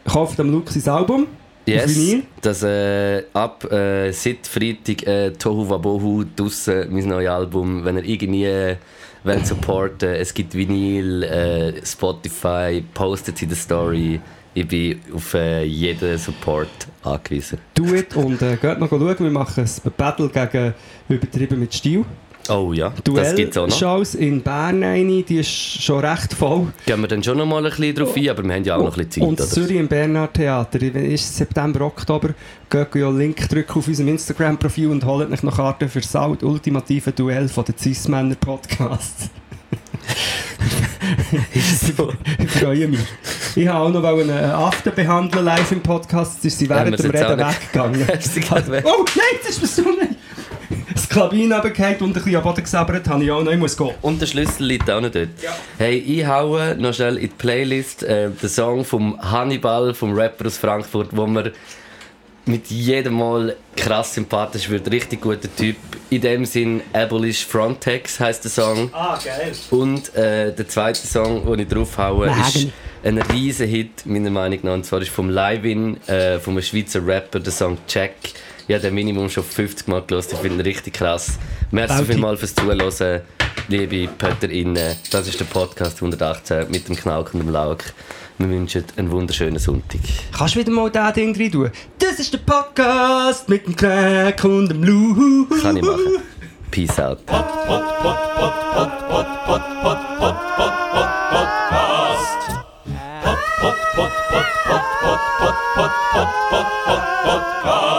kaufe 0.06 0.38
dem 0.38 0.52
Luke 0.52 0.72
sein 0.72 0.94
Album. 0.94 1.28
Yes, 1.66 1.98
das 2.42 2.62
äh, 2.64 3.24
ab 3.34 3.64
äh, 3.72 4.12
seit 4.12 4.48
Freitag 4.48 5.08
äh, 5.08 5.32
Tohu 5.32 5.70
Wabohu 5.70 6.26
draussen, 6.36 6.88
mein 6.90 7.08
neues 7.08 7.30
Album. 7.30 7.86
Wenn 7.86 7.98
ihr 7.98 8.04
irgendwie 8.04 8.76
wollt 9.24 9.48
supporten 9.48 10.10
es 10.10 10.34
gibt 10.34 10.54
Vinyl, 10.54 11.24
äh, 11.24 11.86
Spotify, 11.86 12.84
postet 12.94 13.42
in 13.42 13.50
der 13.50 13.58
Story. 13.58 14.20
Ich 14.56 14.68
bin 14.68 15.02
auf 15.14 15.34
äh, 15.34 15.64
jeden 15.64 16.18
Support 16.18 16.70
angewiesen. 17.02 17.58
Do 17.74 17.86
it 17.96 18.16
und 18.16 18.42
äh, 18.42 18.56
geht 18.56 18.80
noch 18.80 18.90
schauen. 18.90 19.18
Wir 19.18 19.32
machen 19.32 19.64
ein 19.64 19.92
Battle 19.98 20.30
gegen 20.30 20.74
Übertrieben 21.10 21.60
mit 21.60 21.74
Stil. 21.74 22.06
Oh 22.50 22.74
ja, 22.74 22.92
das 23.04 23.36
gibt's 23.36 23.58
auch 23.58 23.68
noch. 23.68 23.78
Duell-Shows 23.78 24.16
in 24.16 24.42
Bern 24.42 24.84
eine, 24.84 25.24
die 25.24 25.38
ist 25.38 25.48
schon 25.50 26.04
recht 26.04 26.34
voll. 26.34 26.68
Gehen 26.86 27.00
wir 27.00 27.08
dann 27.08 27.24
schon 27.24 27.38
noch 27.38 27.46
mal 27.46 27.64
ein 27.66 27.70
bisschen 27.70 27.96
drauf 27.96 28.16
ein, 28.16 28.30
aber 28.30 28.44
wir 28.44 28.54
haben 28.54 28.64
ja 28.64 28.76
auch 28.76 28.84
noch 28.84 28.98
ein 28.98 29.06
bisschen 29.08 29.24
Und 29.24 29.40
Zeit. 29.40 29.48
oder? 29.48 29.56
Zürich 29.56 29.78
im 29.78 29.88
Bernhard 29.88 30.34
Theater, 30.34 30.82
ist 30.82 31.38
September, 31.38 31.82
Oktober. 31.82 32.30
Geht 32.70 32.96
ja 32.96 33.08
einen 33.08 33.18
Link 33.20 33.48
drücken 33.48 33.80
auf 33.80 33.88
unserem 33.88 34.10
Instagram-Profil 34.10 34.90
und 34.90 35.06
holt 35.06 35.32
euch 35.32 35.44
noch 35.44 35.56
Karten 35.56 35.88
für 35.88 36.02
das 36.02 36.16
ultimative 36.16 37.14
Duell 37.14 37.48
von 37.48 37.64
den 37.64 37.78
Cis-Männer 37.78 38.36
Podcasts. 38.36 39.30
ich 41.54 42.50
freue 42.50 42.88
mich. 42.88 43.00
Ich 43.56 43.68
habe 43.68 43.86
auch 43.86 43.90
noch 43.90 44.04
einen 44.04 44.32
After 44.32 44.92
behandeln 44.92 45.46
live 45.46 45.72
im 45.72 45.82
Podcast. 45.82 46.44
Ist 46.44 46.60
sie 46.60 46.70
während 46.70 46.92
wir 46.92 46.98
dem 46.98 47.12
Reden 47.12 47.40
weggegangen. 47.40 48.08
Weg? 48.72 48.84
oh 48.86 49.06
nein, 49.16 49.26
das 49.42 49.58
ist 49.58 49.64
was 49.64 49.76
du 49.76 49.84
nicht. 49.92 50.23
Das 50.94 51.10
Klabin 51.10 51.52
runtergefallen 51.52 51.98
und 52.02 52.10
ein 52.10 52.14
bisschen 52.14 52.36
am 52.36 52.44
Boden 52.44 52.64
gesabbert, 52.64 53.08
habe 53.08 53.24
ich 53.24 53.32
auch 53.32 53.44
noch. 53.44 53.52
Ich 53.52 53.58
muss 53.58 53.76
gehen. 53.78 53.92
Und 54.02 54.22
der 54.22 54.28
Schlüssel 54.28 54.66
liegt 54.66 54.90
auch 54.90 55.02
noch 55.02 55.10
dort. 55.12 55.30
Ja. 55.42 55.56
Hey, 55.78 55.98
ich 55.98 56.26
haue 56.26 56.76
noch 56.78 56.94
schnell 56.94 57.18
in 57.18 57.24
die 57.24 57.28
Playlist 57.28 58.04
äh, 58.04 58.30
den 58.30 58.50
Song 58.50 58.86
vom 58.86 59.20
Hannibal, 59.20 59.94
vom 59.94 60.14
Rapper 60.14 60.48
aus 60.48 60.58
Frankfurt, 60.58 61.10
wo 61.12 61.26
mir 61.26 61.52
mit 62.46 62.68
jedem 62.68 63.14
Mal 63.14 63.56
krass 63.76 64.14
sympathisch 64.16 64.70
wird. 64.70 64.90
Richtig 64.92 65.22
guter 65.22 65.54
Typ. 65.56 65.78
In 66.10 66.22
dem 66.22 66.46
Sinn, 66.46 66.82
Abolish 66.92 67.46
Frontex 67.46 68.20
heißt 68.20 68.44
der 68.44 68.52
Song. 68.52 68.90
Ah, 68.94 69.18
geil. 69.24 69.54
Und 69.72 70.14
äh, 70.16 70.54
der 70.54 70.68
zweite 70.68 71.08
Song, 71.08 71.46
den 71.46 71.60
ich 71.60 71.68
draufhaue, 71.68 72.28
ist 72.28 72.68
ein 73.04 73.18
riesen 73.18 73.68
Hit, 73.68 74.06
meiner 74.06 74.30
Meinung 74.30 74.60
nach. 74.64 74.74
Und 74.74 74.86
zwar 74.86 75.02
ist 75.02 75.10
vom 75.10 75.30
Livin, 75.30 75.98
äh, 76.08 76.40
vom 76.40 76.62
Schweizer 76.62 77.06
Rapper, 77.06 77.40
der 77.40 77.52
Song 77.52 77.78
Check 77.88 78.14
ich 78.68 78.74
habe 78.76 78.82
den 78.82 78.94
Minimum 78.94 79.30
schon 79.30 79.44
50 79.44 79.88
Mal 79.88 80.02
gelesen. 80.04 80.32
Ich 80.34 80.40
finde 80.40 80.58
ihn 80.60 80.62
richtig 80.62 80.94
krass. 80.94 81.38
Merci 81.72 82.06
vielmals 82.06 82.40
fürs 82.40 82.56
Zuhören, 82.56 83.22
liebe 83.68 84.08
PötterInnen. 84.18 84.96
Das 85.12 85.28
ist 85.28 85.40
der 85.40 85.46
Podcast 85.46 85.98
118 85.98 86.70
mit 86.72 86.88
dem 86.88 86.96
Knack 86.96 87.34
und 87.34 87.42
dem 87.42 87.50
Lauk. 87.50 87.84
Wir 88.38 88.50
wünschen 88.50 88.84
einen 88.98 89.12
wunderschönen 89.12 89.60
Sonntag. 89.60 90.00
Kannst 90.36 90.56
du 90.56 90.60
wieder 90.60 90.72
mal 90.72 90.90
das 90.90 91.14
Ding 91.14 91.36
rein 91.38 91.52
tun? 91.52 91.72
Das 92.00 92.20
ist 92.20 92.34
der 92.34 92.40
Podcast 92.40 93.48
mit 93.50 93.66
dem 93.68 93.76
Knack 93.76 94.44
und 94.44 94.70
dem 94.70 94.84
Lauk. 94.84 95.62
Kann 95.62 95.78
ich 95.78 95.84
machen. 95.84 96.18
Peace 96.72 97.00
out. 97.00 97.24
Pod, 97.26 97.46
pod, 97.68 97.84
pod, 98.02 98.16
pod, 98.36 98.54
pod, 98.74 98.90
pod, 99.08 99.28
pod, 99.46 99.62
pod, 99.84 100.02
pod, 100.18 100.36
pod, 100.58 100.74
pod, 100.90 101.10
podcast. 101.30 102.42
Pod, 103.24 103.38
pod, 103.62 103.78
pod, 103.96 104.12
pod, 104.30 104.46
pod, 104.66 104.84
pod, 105.04 105.18
pod, 105.38 105.56
pod, 105.76 105.92
pod, 106.14 106.28
pod, 106.50 107.06
podcast. 107.24 107.93